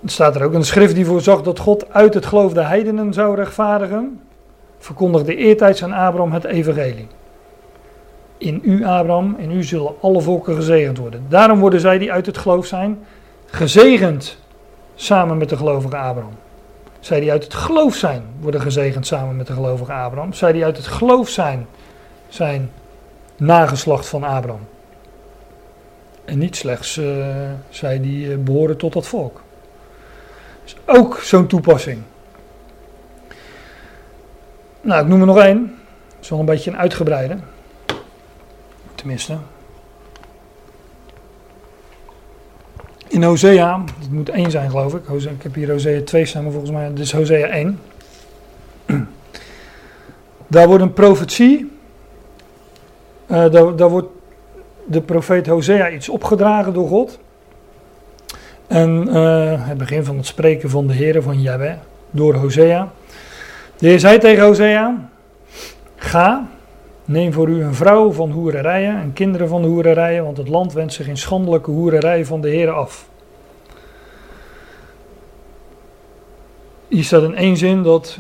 Er 0.03 0.11
staat 0.11 0.35
er 0.35 0.45
ook 0.45 0.53
een 0.53 0.65
schrift 0.65 0.95
die 0.95 1.07
voorzag 1.07 1.43
dat 1.43 1.59
God 1.59 1.93
uit 1.93 2.15
het 2.15 2.27
geloof 2.27 2.53
de 2.53 2.63
heidenen 2.63 3.13
zou 3.13 3.37
rechtvaardigen. 3.37 4.21
Verkondigde 4.79 5.37
eertijds 5.37 5.83
aan 5.83 5.93
Abraham 5.93 6.33
het 6.33 6.45
evangelie. 6.45 7.07
In 8.39 8.61
u, 8.65 8.85
Abraham, 8.85 9.37
in 9.39 9.51
u 9.51 9.63
zullen 9.63 9.93
alle 10.01 10.21
volken 10.21 10.55
gezegend 10.55 10.99
worden. 10.99 11.25
Daarom 11.29 11.61
worden 11.61 11.81
zij 11.81 11.99
die 11.99 12.13
uit 12.13 12.27
het 12.27 12.39
geloof 12.39 12.67
zijn, 12.67 12.99
gezegend 13.47 14.39
samen 14.95 15.39
met 15.39 15.49
de 15.49 15.57
gelovige 15.57 15.97
Abraham. 15.97 16.35
Zij 17.01 17.21
die 17.21 17.31
uit 17.31 17.45
het 17.45 17.55
geloof 17.55 17.95
zijn, 17.95 18.23
worden 18.41 18.61
gezegend 18.61 19.07
samen 19.07 19.37
met 19.37 19.47
de 19.47 19.53
gelovige 19.53 19.93
Abraham. 19.93 20.33
Zij 20.33 20.53
die 20.53 20.65
uit 20.65 20.77
het 20.77 20.87
geloof 20.87 21.29
zijn, 21.29 21.67
zijn 22.29 22.71
nageslacht 23.45 24.07
van 24.07 24.25
Abraham. 24.25 24.67
En 26.25 26.39
niet 26.39 26.57
slechts 26.57 26.97
uh, 26.97 27.27
zij 27.69 28.01
die 28.01 28.27
uh, 28.27 28.37
behoren 28.39 28.77
tot 28.77 28.93
dat 28.93 29.07
volk 29.07 29.43
is 30.65 30.77
ook 30.85 31.19
zo'n 31.19 31.47
toepassing. 31.47 32.03
Nou, 34.81 35.03
ik 35.03 35.09
noem 35.09 35.21
er 35.21 35.27
nog 35.27 35.39
één. 35.39 35.77
Dat 36.09 36.19
is 36.21 36.29
wel 36.29 36.39
een 36.39 36.45
beetje 36.45 36.71
een 36.71 36.79
uitgebreide. 36.79 37.37
Tenminste. 38.95 39.37
In 43.09 43.23
Hosea, 43.23 43.85
het 43.99 44.11
moet 44.11 44.29
één 44.29 44.51
zijn 44.51 44.71
geloof 44.71 44.95
ik. 44.95 45.09
Ik 45.09 45.43
heb 45.43 45.55
hier 45.55 45.71
Hosea 45.71 46.03
2 46.03 46.25
staan, 46.25 46.43
maar 46.43 46.53
volgens 46.53 46.73
mij 46.73 46.89
dit 46.89 46.99
is 46.99 47.13
Hosea 47.13 47.47
1. 47.47 47.81
Daar 50.47 50.67
wordt 50.67 50.83
een 50.83 50.93
profetie. 50.93 51.73
Uh, 53.31 53.51
daar, 53.51 53.77
daar 53.77 53.89
wordt 53.89 54.09
de 54.85 55.01
profeet 55.01 55.47
Hosea 55.47 55.91
iets 55.91 56.09
opgedragen 56.09 56.73
door 56.73 56.89
God. 56.89 57.19
En 58.67 59.09
uh, 59.09 59.69
het 59.69 59.79
begin 59.79 60.05
van 60.05 60.17
het 60.17 60.27
spreken 60.27 60.71
van 60.71 60.87
de 60.87 60.93
Heer 60.93 61.23
van 61.23 61.43
Yahweh 61.43 61.77
door 62.11 62.35
Hosea. 62.35 62.93
De 63.79 63.87
Heer 63.87 64.01
zei 64.01 64.19
tegen 64.19 64.45
Hosea: 64.45 65.11
Ga, 65.97 66.49
neem 67.05 67.33
voor 67.33 67.49
u 67.49 67.63
een 67.63 67.75
vrouw 67.75 68.13
van 68.13 68.31
hoererijen 68.31 68.97
en 68.97 69.13
kinderen 69.13 69.49
van 69.49 69.65
hoererijen, 69.65 70.25
want 70.25 70.37
het 70.37 70.49
land 70.49 70.73
wendt 70.73 70.93
zich 70.93 71.09
in 71.09 71.17
schandelijke 71.17 71.71
hoererij 71.71 72.25
van 72.25 72.41
de 72.41 72.49
Heer 72.49 72.71
af. 72.71 73.09
Hier 76.89 77.05
staat 77.05 77.23
in 77.23 77.37
één 77.37 77.57
zin 77.57 77.83
dat, 77.83 78.19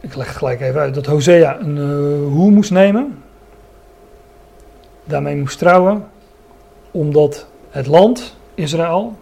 ik 0.00 0.14
leg 0.14 0.38
gelijk 0.38 0.60
even 0.60 0.80
uit, 0.80 0.94
dat 0.94 1.06
Hosea 1.06 1.60
een 1.60 1.76
uh, 1.76 2.32
hoer 2.32 2.50
moest 2.50 2.70
nemen, 2.70 3.22
daarmee 5.08 5.36
moest 5.36 5.58
trouwen, 5.58 6.08
omdat 6.90 7.46
het 7.70 7.86
land, 7.86 8.36
Israël, 8.54 9.16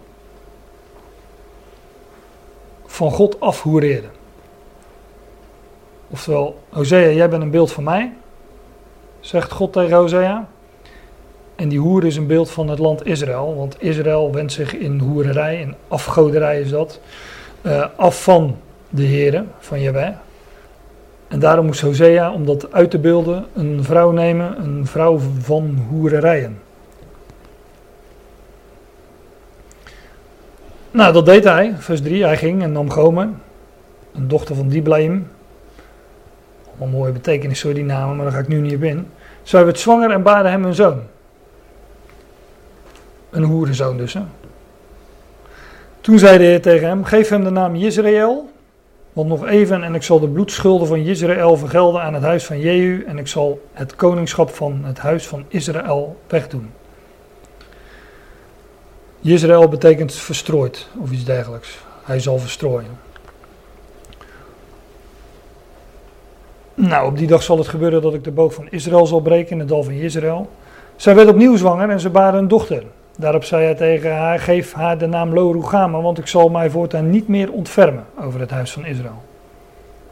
van 2.86 3.10
God 3.10 3.40
afhoereerde. 3.40 4.08
Oftewel, 6.08 6.58
Hosea, 6.68 7.10
jij 7.10 7.28
bent 7.28 7.42
een 7.42 7.50
beeld 7.50 7.72
van 7.72 7.84
mij, 7.84 8.12
zegt 9.20 9.52
God 9.52 9.72
tegen 9.72 9.96
Hosea. 9.96 10.48
En 11.54 11.68
die 11.68 11.78
hoer 11.78 12.04
is 12.04 12.16
een 12.16 12.26
beeld 12.26 12.50
van 12.50 12.68
het 12.68 12.78
land 12.78 13.06
Israël, 13.06 13.56
want 13.56 13.82
Israël 13.82 14.32
wendt 14.32 14.52
zich 14.52 14.74
in 14.74 14.98
hoererij, 14.98 15.60
in 15.60 15.74
afgoderij 15.88 16.60
is 16.60 16.70
dat, 16.70 17.00
uh, 17.62 17.86
af 17.96 18.22
van 18.22 18.56
de 18.88 19.02
heren, 19.02 19.52
van 19.58 19.80
Jahweh. 19.80 20.14
En 21.28 21.38
daarom 21.38 21.66
moest 21.66 21.80
Hosea, 21.80 22.32
om 22.32 22.46
dat 22.46 22.72
uit 22.72 22.90
te 22.90 22.98
beelden, 22.98 23.46
een 23.54 23.84
vrouw 23.84 24.10
nemen, 24.10 24.62
een 24.62 24.86
vrouw 24.86 25.18
van 25.38 25.78
hoererijen. 25.88 26.58
Nou, 30.90 31.12
dat 31.12 31.26
deed 31.26 31.44
hij. 31.44 31.74
Vers 31.78 32.02
3. 32.02 32.24
Hij 32.24 32.36
ging 32.36 32.62
en 32.62 32.72
nam 32.72 32.90
Gomer, 32.90 33.28
een 34.14 34.28
dochter 34.28 34.54
van 34.54 34.68
Diblaim. 34.68 35.28
Allemaal 36.68 36.98
mooie 36.98 37.12
betekenis 37.12 37.60
voor 37.60 37.74
die 37.74 37.84
namen, 37.84 38.16
maar 38.16 38.24
daar 38.24 38.34
ga 38.34 38.40
ik 38.40 38.48
nu 38.48 38.60
niet 38.60 38.74
op 38.74 38.82
in. 38.82 39.08
Zij 39.42 39.64
werd 39.64 39.78
zwanger 39.78 40.10
en 40.10 40.22
baarde 40.22 40.48
hem 40.48 40.64
een 40.64 40.74
zoon. 40.74 41.02
Een 43.30 43.42
hoerenzoon 43.42 43.96
dus. 43.96 44.14
Hè? 44.14 44.22
Toen 46.00 46.18
zei 46.18 46.38
de 46.38 46.44
Heer 46.44 46.62
tegen 46.62 46.88
hem: 46.88 47.04
Geef 47.04 47.28
hem 47.28 47.44
de 47.44 47.50
naam 47.50 47.74
Israël. 47.74 48.50
Want 49.16 49.28
nog 49.28 49.47
even 49.47 49.82
en 49.82 49.94
ik 49.94 50.02
zal 50.02 50.20
de 50.20 50.28
bloedschulden 50.28 50.86
van 50.86 50.98
Israël 50.98 51.56
vergelden 51.56 52.02
aan 52.02 52.14
het 52.14 52.22
huis 52.22 52.44
van 52.44 52.60
Jehu. 52.60 53.05
En 53.06 53.18
ik 53.18 53.26
zal 53.26 53.60
het 53.72 53.97
koningschap 53.97 54.51
van 54.51 54.84
het 54.84 54.98
huis 54.98 55.26
van 55.26 55.44
Israël 55.48 56.16
wegdoen. 56.26 56.70
Israël 59.22 59.68
betekent 59.68 60.12
verstrooid 60.12 60.88
of 60.98 61.10
iets 61.10 61.24
dergelijks. 61.24 61.78
Hij 62.05 62.20
zal 62.20 62.38
verstrooien. 62.38 62.98
Nou, 66.74 67.06
op 67.06 67.18
die 67.18 67.26
dag 67.26 67.43
zal 67.43 67.59
het 67.59 67.68
gebeuren 67.68 68.02
dat 68.02 68.14
ik 68.14 68.24
de 68.24 68.30
boog 68.30 68.55
van 68.55 68.68
Israël 68.70 69.06
zal 69.06 69.20
breken 69.20 69.52
in 69.52 69.59
het 69.59 69.68
dal 69.68 69.82
van 69.82 69.93
Israël. 69.93 70.51
Zij 70.97 71.14
werd 71.14 71.28
opnieuw 71.28 71.56
zwanger 71.56 71.90
en 71.90 72.01
ze 72.01 72.10
baarde 72.10 72.38
een 72.38 72.48
dochter. 72.48 72.84
Daarop 73.16 73.44
zei 73.44 73.64
hij 73.64 73.74
tegen 73.74 74.16
haar: 74.16 74.38
Geef 74.38 74.72
haar 74.72 74.98
de 74.98 75.06
naam 75.06 75.34
Lorugama, 75.34 76.01
want 76.01 76.18
ik 76.18 76.26
zal 76.26 76.48
mij 76.48 76.70
voortaan 76.70 77.10
niet 77.10 77.28
meer 77.28 77.52
ontfermen 77.52 78.05
over 78.20 78.40
het 78.40 78.51
huis 78.51 78.72
van 78.72 78.86
Israël. 78.86 79.22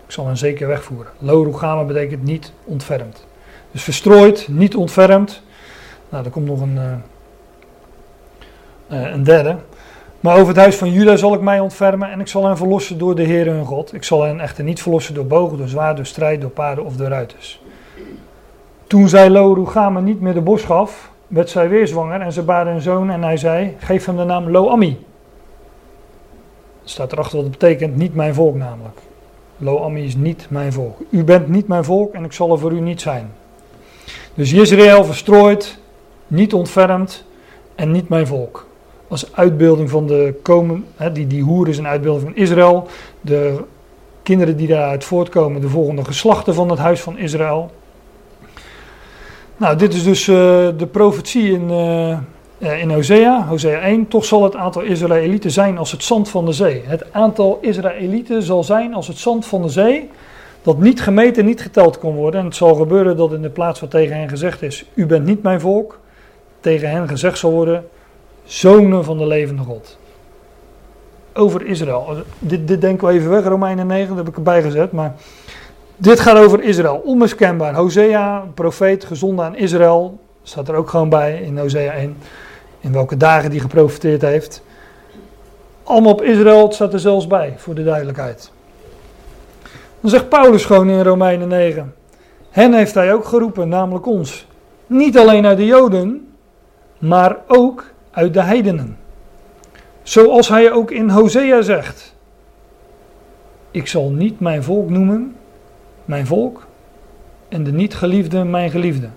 Ik 0.07 0.13
zal 0.13 0.27
hen 0.27 0.37
zeker 0.37 0.69
wegvoeren. 0.69 1.13
Lorugama 1.19 1.85
betekent 1.85 2.23
niet 2.23 2.53
ontfermd. 2.65 3.27
Dus 3.71 3.83
verstrooid, 3.83 4.49
niet 4.49 4.77
ontfermd. 4.77 5.43
Nou, 6.09 6.25
er 6.25 6.31
komt 6.31 6.47
nog 6.47 6.61
een, 6.61 6.75
uh, 6.75 6.93
Eh, 8.89 9.11
een 9.11 9.25
derde. 9.25 9.57
Maar 10.21 10.35
over 10.37 10.49
het 10.49 10.57
huis 10.57 10.77
van 10.77 10.91
Juda 10.91 11.17
zal 11.17 11.35
ik 11.35 11.41
mij 11.41 11.61
ontfermen 11.61 12.11
en 12.11 12.21
ik 12.21 12.29
zal 12.29 12.47
hen 12.47 12.57
verlossen 12.57 12.99
door 12.99 13.15
de 13.15 13.23
Heer 13.23 13.47
hun 13.47 13.65
God. 13.65 13.95
Ik 13.95 14.05
zal 14.05 14.23
hen 14.23 14.41
echter 14.41 14.65
niet 14.65 14.83
verlossen 14.83 15.15
door 15.15 15.27
bogen, 15.27 15.59
door 15.59 15.69
zwaard, 15.69 15.97
door 15.97 16.07
strijd, 16.07 16.41
door 16.41 16.51
paarden 16.51 16.85
of 16.85 16.97
door 16.97 17.09
ruiters. 17.09 17.63
Toen 18.87 19.09
zij 19.09 19.31
Lo 19.31 19.53
Rugama 19.53 20.01
niet 20.01 20.21
meer 20.21 20.35
de 20.35 20.41
bos 20.41 20.63
gaf, 20.63 21.11
werd 21.35 21.51
zij 21.51 21.69
weer 21.69 21.87
zwanger 21.87 22.21
en 22.21 22.33
ze 22.33 22.43
baarde 22.43 22.71
een 22.71 22.81
zoon 22.81 23.11
en 23.11 23.23
hij 23.23 23.37
zei, 23.37 23.77
geef 23.79 24.05
hem 24.05 24.17
de 24.17 24.25
naam 24.25 24.51
Lo 24.51 24.69
Ami. 24.69 25.07
Staat 26.85 27.13
erachter 27.13 27.37
wat 27.37 27.47
het 27.47 27.59
betekent, 27.59 27.97
niet 27.97 28.15
mijn 28.15 28.35
volk 28.35 28.55
namelijk. 28.55 28.99
Lo 29.57 29.83
Ami 29.83 30.05
is 30.05 30.17
niet 30.17 30.47
mijn 30.51 30.73
volk. 30.73 30.99
U 31.11 31.25
bent 31.25 31.49
niet 31.49 31.69
mijn 31.69 31.85
volk 31.85 32.15
en 32.15 32.25
ik 32.25 32.33
zal 32.33 32.53
er 32.53 32.59
voor 32.59 32.73
u 32.73 32.81
niet 32.81 33.01
zijn. 33.01 33.33
Dus 34.35 34.53
Israël 34.53 35.05
verstrooid, 35.05 35.79
niet 36.27 36.55
ontfermd 36.55 37.25
en 37.75 37.91
niet 37.91 38.09
mijn 38.09 38.27
volk. 38.27 38.67
Als 39.09 39.35
uitbeelding 39.35 39.91
van 39.91 40.07
de 40.07 40.35
komen, 40.43 40.85
hè, 40.97 41.13
die, 41.13 41.27
die 41.27 41.43
hoer 41.43 41.69
is 41.69 41.79
een 41.79 41.87
uitbeelding 41.87 42.25
van 42.25 42.37
Israël. 42.37 42.87
De 43.21 43.65
kinderen 44.23 44.57
die 44.57 44.69
daaruit 44.69 45.05
voortkomen, 45.05 45.61
de 45.61 45.69
volgende 45.69 46.05
geslachten 46.05 46.55
van 46.55 46.71
het 46.71 46.79
huis 46.79 47.01
van 47.01 47.19
Israël. 47.19 47.71
Nou, 49.57 49.77
dit 49.77 49.95
is 49.95 50.05
dus 50.05 50.27
uh, 50.27 50.37
de 50.77 50.89
profetie 50.91 51.53
in, 51.53 51.71
uh, 51.71 52.81
in 52.81 52.91
Hosea, 52.91 53.47
Hosea 53.47 53.81
1. 53.81 54.09
Toch 54.09 54.25
zal 54.25 54.45
het 54.45 54.57
aantal 54.57 54.83
Israëlieten 54.83 55.51
zijn 55.51 55.79
als 55.79 55.93
het 55.93 56.03
zand 56.03 56.29
van 56.29 56.45
de 56.45 56.53
zee. 56.53 56.83
Het 56.87 57.13
aantal 57.13 57.59
Israëlieten 57.61 58.43
zal 58.43 58.65
zijn 58.65 58.95
als 58.95 59.09
het 59.09 59.19
zand 59.19 59.47
van 59.47 59.63
de 59.63 59.69
zee, 59.69 60.11
dat 60.63 60.79
niet 60.79 61.03
gemeten, 61.03 61.45
niet 61.45 61.61
geteld 61.61 61.99
kon 61.99 62.15
worden. 62.15 62.41
En 62.41 62.47
het 62.47 62.57
zal 62.57 62.75
gebeuren 62.75 63.17
dat 63.17 63.33
in 63.33 63.43
de 63.43 63.51
plaats 63.51 63.81
wat 63.81 63.91
tegen 63.91 64.17
hen 64.17 64.29
gezegd 64.29 64.63
is, 64.63 64.85
u 64.95 65.07
bent 65.07 65.27
niet 65.27 65.43
mijn 65.43 65.61
volk, 65.61 65.99
tegen 66.61 66.91
hen 66.91 67.09
gezegd 67.09 67.39
zal 67.39 67.51
worden, 67.51 67.87
zonen 68.45 69.05
van 69.05 69.19
de 69.19 69.27
levende 69.27 69.63
God. 69.63 69.99
Over 71.35 71.67
Israël. 71.67 72.17
Dit, 72.39 72.69
dit 72.69 72.81
denken 72.81 73.09
we 73.09 73.15
even 73.15 73.31
weg, 73.31 73.45
Romeinen 73.45 73.87
9, 73.87 74.09
dat 74.09 74.17
heb 74.17 74.29
ik 74.29 74.37
erbij 74.37 74.63
gezet. 74.63 74.93
Maar 74.93 75.15
dit 75.97 76.21
gaat 76.21 76.37
over 76.37 76.63
Israël, 76.63 77.01
onmiskenbaar. 77.05 77.75
Hosea, 77.75 78.45
profeet, 78.55 79.05
gezonden 79.05 79.45
aan 79.45 79.57
Israël. 79.57 80.19
Staat 80.43 80.69
er 80.69 80.75
ook 80.75 80.89
gewoon 80.89 81.09
bij 81.09 81.41
in 81.41 81.59
Hosea 81.59 81.93
1. 81.93 82.17
In 82.81 82.93
welke 82.93 83.17
dagen 83.17 83.51
die 83.51 83.61
geprofiteerd 83.61 84.23
heeft. 84.23 84.63
Allemaal 85.83 86.13
op 86.13 86.23
Israël, 86.23 86.73
staat 86.73 86.93
er 86.93 87.01
zelfs 87.01 87.27
bij, 87.27 87.55
voor 87.57 87.75
de 87.75 87.85
duidelijkheid. 87.85 88.53
Dan 90.01 90.11
zegt 90.11 90.29
Paulus 90.29 90.65
gewoon 90.65 90.89
in 90.89 91.03
Romeinen 91.03 91.49
9. 91.49 91.95
Hen 92.51 92.73
heeft 92.73 92.95
hij 92.95 93.15
ook 93.15 93.25
geroepen, 93.25 93.69
namelijk 93.69 94.07
ons. 94.07 94.47
Niet 94.87 95.19
alleen 95.19 95.47
uit 95.47 95.57
de 95.57 95.67
Joden, 95.67 96.35
maar 96.99 97.37
ook 97.47 97.85
uit 98.11 98.35
de 98.35 98.43
heidenen. 98.43 98.97
Zoals 100.03 100.49
hij 100.49 100.73
ook 100.73 100.91
in 100.91 101.09
Hosea 101.09 101.63
zegt. 101.63 102.15
Ik 103.71 103.87
zal 103.87 104.11
niet 104.11 104.41
mijn 104.41 104.63
volk 104.63 104.91
noemen, 104.91 105.37
mijn 106.05 106.27
volk, 106.27 106.67
en 107.49 107.65
de 107.65 107.73
niet 107.73 107.95
geliefde 107.95 108.45
mijn 108.45 108.71
geliefde. 108.71 109.09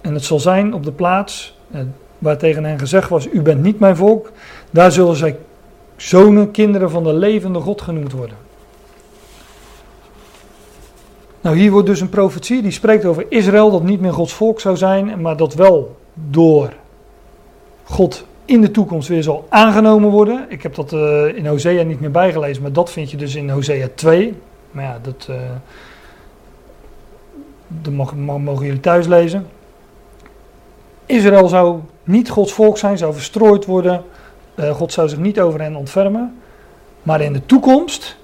En 0.00 0.14
het 0.14 0.24
zal 0.24 0.40
zijn 0.40 0.74
op 0.74 0.84
de 0.84 0.92
plaats 0.92 1.58
eh, 1.70 1.80
waar 2.18 2.38
tegen 2.38 2.64
hen 2.64 2.78
gezegd 2.78 3.08
was: 3.08 3.28
U 3.32 3.42
bent 3.42 3.62
niet 3.62 3.78
mijn 3.78 3.96
volk, 3.96 4.32
daar 4.70 4.92
zullen 4.92 5.16
zij 5.16 5.36
zonen, 5.96 6.50
kinderen 6.50 6.90
van 6.90 7.04
de 7.04 7.12
levende 7.12 7.60
God 7.60 7.82
genoemd 7.82 8.12
worden. 8.12 8.36
Nou, 11.40 11.56
hier 11.56 11.70
wordt 11.70 11.86
dus 11.86 12.00
een 12.00 12.08
profetie 12.08 12.62
die 12.62 12.70
spreekt 12.70 13.04
over 13.04 13.26
Israël, 13.28 13.70
dat 13.70 13.82
niet 13.82 14.00
meer 14.00 14.12
Gods 14.12 14.32
volk 14.32 14.60
zou 14.60 14.76
zijn, 14.76 15.20
maar 15.20 15.36
dat 15.36 15.54
wel 15.54 15.96
door 16.14 16.72
God 17.84 18.24
in 18.44 18.60
de 18.60 18.70
toekomst 18.70 19.08
weer 19.08 19.22
zal 19.22 19.46
aangenomen 19.48 20.10
worden. 20.10 20.46
Ik 20.48 20.62
heb 20.62 20.74
dat 20.74 20.92
uh, 20.92 21.36
in 21.36 21.46
Hosea 21.46 21.82
niet 21.82 22.00
meer 22.00 22.10
bijgelezen, 22.10 22.62
maar 22.62 22.72
dat 22.72 22.90
vind 22.90 23.10
je 23.10 23.16
dus 23.16 23.34
in 23.34 23.50
Hosea 23.50 23.88
2. 23.94 24.34
Maar 24.74 24.84
ja, 24.84 24.98
dat, 25.02 25.26
uh, 25.30 25.36
dat 27.68 27.92
mogen, 27.92 28.18
mogen 28.20 28.66
jullie 28.66 28.80
thuis 28.80 29.06
lezen. 29.06 29.46
Israël 31.06 31.48
zou 31.48 31.80
niet 32.04 32.30
Gods 32.30 32.52
volk 32.52 32.78
zijn, 32.78 32.98
zou 32.98 33.12
verstrooid 33.12 33.64
worden. 33.64 34.04
Uh, 34.54 34.70
God 34.70 34.92
zou 34.92 35.08
zich 35.08 35.18
niet 35.18 35.40
over 35.40 35.60
hen 35.60 35.76
ontfermen. 35.76 36.38
Maar 37.02 37.20
in 37.20 37.32
de 37.32 37.46
toekomst 37.46 38.16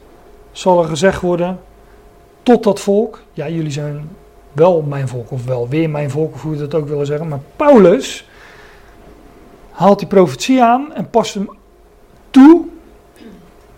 zal 0.53 0.83
er 0.83 0.89
gezegd 0.89 1.21
worden 1.21 1.61
tot 2.43 2.63
dat 2.63 2.81
volk, 2.81 3.23
ja 3.33 3.49
jullie 3.49 3.71
zijn 3.71 4.09
wel 4.53 4.83
mijn 4.83 5.09
volk, 5.09 5.31
of 5.31 5.45
wel 5.45 5.69
weer 5.69 5.91
mijn 5.91 6.11
volk, 6.11 6.35
of 6.35 6.43
hoe 6.43 6.53
je 6.53 6.59
dat 6.59 6.75
ook 6.75 6.89
willen 6.89 7.07
zeggen. 7.07 7.29
Maar 7.29 7.41
Paulus 7.57 8.29
haalt 9.71 9.99
die 9.99 10.09
profetie 10.09 10.63
aan 10.63 10.95
en 10.95 11.11
past 11.11 11.35
hem 11.35 11.51
toe, 12.31 12.65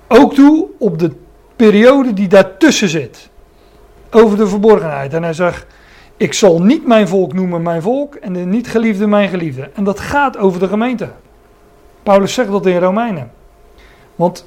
ook 0.09 0.35
toe 0.35 0.67
op 0.79 0.99
de 0.99 1.11
periode 1.57 2.13
die 2.13 2.29
daartussen 2.29 2.89
zit. 2.89 3.29
Over 4.11 4.37
de 4.37 4.47
verborgenheid. 4.47 5.15
En 5.15 5.23
hij 5.23 5.33
zegt, 5.33 5.67
ik 6.17 6.33
zal 6.33 6.63
niet 6.63 6.87
mijn 6.87 7.09
volk 7.09 7.33
noemen 7.33 7.63
mijn 7.63 7.83
volk 7.83 8.15
en 8.15 8.33
de 8.33 8.41
niet 8.41 8.69
geliefde 8.69 9.07
mijn 9.07 9.29
geliefde. 9.29 9.71
En 9.75 9.85
dat 9.85 10.01
gaat 10.01 10.37
over 10.37 10.61
de 10.61 10.69
gemeente. 10.69 11.09
Paulus 12.03 12.35
zegt 12.35 12.51
dat 12.51 12.67
in 12.67 12.79
Romeinen. 12.79 13.31
Want 14.17 14.47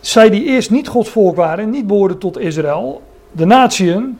zij 0.00 0.30
die 0.30 0.44
eerst 0.44 0.70
niet 0.70 0.88
Gods 0.88 1.10
volk 1.10 1.36
waren, 1.36 1.70
niet 1.70 1.86
behoorden 1.86 2.18
tot 2.18 2.38
Israël, 2.38 3.02
de 3.32 3.44
natieën, 3.44 4.18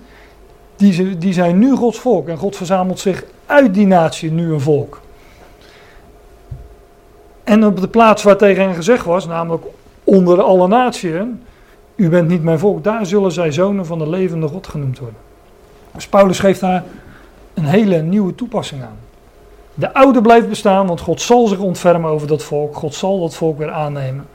die, 0.76 1.18
die 1.18 1.32
zijn 1.32 1.58
nu 1.58 1.74
Gods 1.74 1.98
volk. 1.98 2.28
En 2.28 2.36
God 2.36 2.56
verzamelt 2.56 2.98
zich 2.98 3.24
uit 3.46 3.74
die 3.74 3.86
natie 3.86 4.30
nu 4.30 4.52
een 4.52 4.60
volk. 4.60 5.00
En 7.44 7.66
op 7.66 7.80
de 7.80 7.88
plaats 7.88 8.22
waar 8.22 8.36
tegen 8.36 8.64
hen 8.64 8.74
gezegd 8.74 9.04
was, 9.04 9.26
namelijk 9.26 9.64
onder 10.04 10.42
alle 10.42 10.68
natieën, 10.68 11.42
u 11.94 12.08
bent 12.08 12.28
niet 12.28 12.42
mijn 12.42 12.58
volk, 12.58 12.84
daar 12.84 13.06
zullen 13.06 13.32
zij 13.32 13.52
zonen 13.52 13.86
van 13.86 13.98
de 13.98 14.08
levende 14.08 14.48
God 14.48 14.66
genoemd 14.66 14.98
worden. 14.98 15.18
Dus 15.92 16.08
Paulus 16.08 16.38
geeft 16.38 16.60
daar 16.60 16.84
een 17.54 17.64
hele 17.64 18.02
nieuwe 18.02 18.34
toepassing 18.34 18.82
aan. 18.82 18.98
De 19.74 19.94
oude 19.94 20.20
blijft 20.20 20.48
bestaan, 20.48 20.86
want 20.86 21.00
God 21.00 21.20
zal 21.20 21.46
zich 21.46 21.58
ontfermen 21.58 22.10
over 22.10 22.26
dat 22.26 22.42
volk. 22.42 22.76
God 22.76 22.94
zal 22.94 23.20
dat 23.20 23.34
volk 23.34 23.58
weer 23.58 23.70
aannemen. 23.70 24.26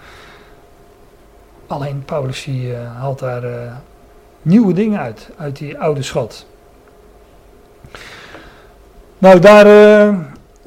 Alleen 1.67 2.03
Paulus 2.05 2.43
die, 2.43 2.71
uh, 2.71 2.95
haalt 2.95 3.19
daar 3.19 3.43
uh, 3.43 3.71
nieuwe 4.41 4.73
dingen 4.73 4.99
uit, 4.99 5.29
uit 5.37 5.57
die 5.57 5.79
oude 5.79 6.01
schat. 6.01 6.45
Nou, 9.17 9.39
daar, 9.39 9.67
uh, 9.67 10.17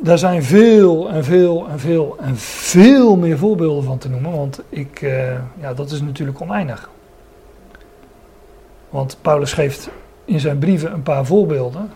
daar 0.02 0.18
zijn 0.18 0.42
veel 0.42 1.10
en 1.10 1.24
veel 1.24 1.66
en 1.68 1.78
veel 1.78 2.16
en 2.20 2.36
veel 2.36 3.16
meer 3.16 3.38
voorbeelden 3.38 3.84
van 3.84 3.98
te 3.98 4.08
noemen, 4.08 4.32
want 4.32 4.62
ik, 4.68 5.00
uh, 5.00 5.32
ja, 5.60 5.74
dat 5.74 5.90
is 5.90 6.00
natuurlijk 6.00 6.40
oneindig. 6.40 6.90
Want 8.90 9.18
Paulus 9.20 9.52
geeft 9.52 9.88
in 10.24 10.40
zijn 10.40 10.58
brieven 10.58 10.92
een 10.92 11.02
paar 11.02 11.26
voorbeelden, 11.26 11.90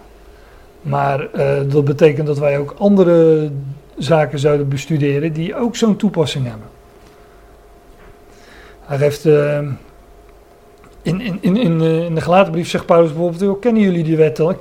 maar 0.83 1.29
uh, 1.35 1.61
dat 1.69 1.85
betekent 1.85 2.27
dat 2.27 2.39
wij 2.39 2.59
ook 2.59 2.75
andere 2.79 3.51
zaken 3.97 4.39
zouden 4.39 4.69
bestuderen 4.69 5.33
die 5.33 5.57
ook 5.57 5.77
zo'n 5.77 5.97
toepassing 5.97 6.47
hebben. 6.47 6.69
Hij 8.81 8.99
geeft 8.99 9.25
in, 11.07 11.39
in, 11.41 11.57
in, 11.57 11.79
de, 11.79 12.05
in 12.05 12.15
de 12.15 12.21
gelaten 12.21 12.53
brief 12.53 12.69
zegt 12.69 12.87
Paulus 12.87 13.13
bijvoorbeeld, 13.13 13.59
kennen 13.59 13.83
jullie 13.83 14.05
die 14.05 14.17
wet 14.17 14.37
dan? 14.37 14.57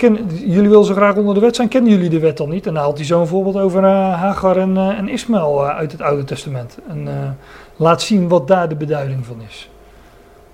Jullie 0.45 0.69
willen 0.69 0.85
zo 0.85 0.93
graag 0.93 1.15
onder 1.15 1.33
de 1.33 1.39
wet 1.39 1.55
zijn, 1.55 1.67
kennen 1.67 1.91
jullie 1.91 2.09
de 2.09 2.19
wet 2.19 2.37
dan 2.37 2.49
niet? 2.49 2.67
En 2.67 2.73
dan 2.73 2.83
haalt 2.83 2.97
hij 2.97 3.05
zo'n 3.05 3.27
voorbeeld 3.27 3.57
over 3.57 3.83
uh, 3.83 3.89
Hagar 4.21 4.57
en, 4.57 4.75
uh, 4.75 4.87
en 4.97 5.09
Ismaël 5.09 5.67
uit 5.67 5.91
het 5.91 6.01
Oude 6.01 6.23
Testament. 6.23 6.77
En 6.87 7.37
laat 7.75 8.01
zien 8.01 8.27
wat 8.27 8.47
daar 8.47 8.69
de 8.69 8.75
beduiding 8.75 9.25
van 9.25 9.41
is. 9.47 9.69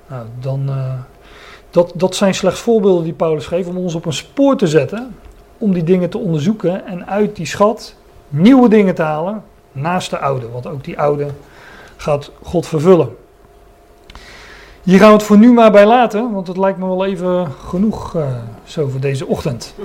Nou, 0.08 0.26
dan, 0.40 0.70
dat, 1.70 1.92
dat 1.96 2.16
zijn 2.16 2.34
slechts 2.34 2.60
voorbeelden 2.60 3.04
die 3.04 3.14
Paulus 3.14 3.46
geeft 3.46 3.70
om 3.70 3.78
ons 3.78 3.96
op 3.96 4.06
een 4.06 4.14
spoor 4.14 4.58
te 4.58 4.68
zetten, 4.68 5.16
om 5.58 5.74
die 5.74 5.84
dingen 5.84 6.10
te 6.10 6.18
onderzoeken 6.18 6.86
en 6.86 7.08
uit 7.08 7.36
die 7.36 7.46
schat 7.46 7.96
nieuwe 8.30 8.70
dingen 8.70 8.96
te 8.96 9.02
halen 9.02 9.44
naast 9.72 10.10
de 10.10 10.20
oude. 10.20 10.50
Want 10.50 10.68
ook 10.68 10.84
die 10.84 11.00
oude 11.00 11.28
gaat 11.98 12.32
God 12.42 12.68
vervullen. 12.68 13.10
Hier 14.84 15.00
gaan 15.00 15.08
we 15.08 15.14
het 15.14 15.24
voor 15.24 15.38
nu 15.38 15.54
maar 15.54 15.72
bij 15.72 15.86
laten, 15.86 16.32
want 16.32 16.48
het 16.48 16.58
lijkt 16.58 16.78
me 16.78 16.86
wel 16.86 17.06
even 17.06 17.52
genoeg 17.52 18.16
uh, 18.16 18.26
zo 18.64 18.88
voor 18.88 19.00
deze 19.00 19.26
ochtend. 19.26 19.76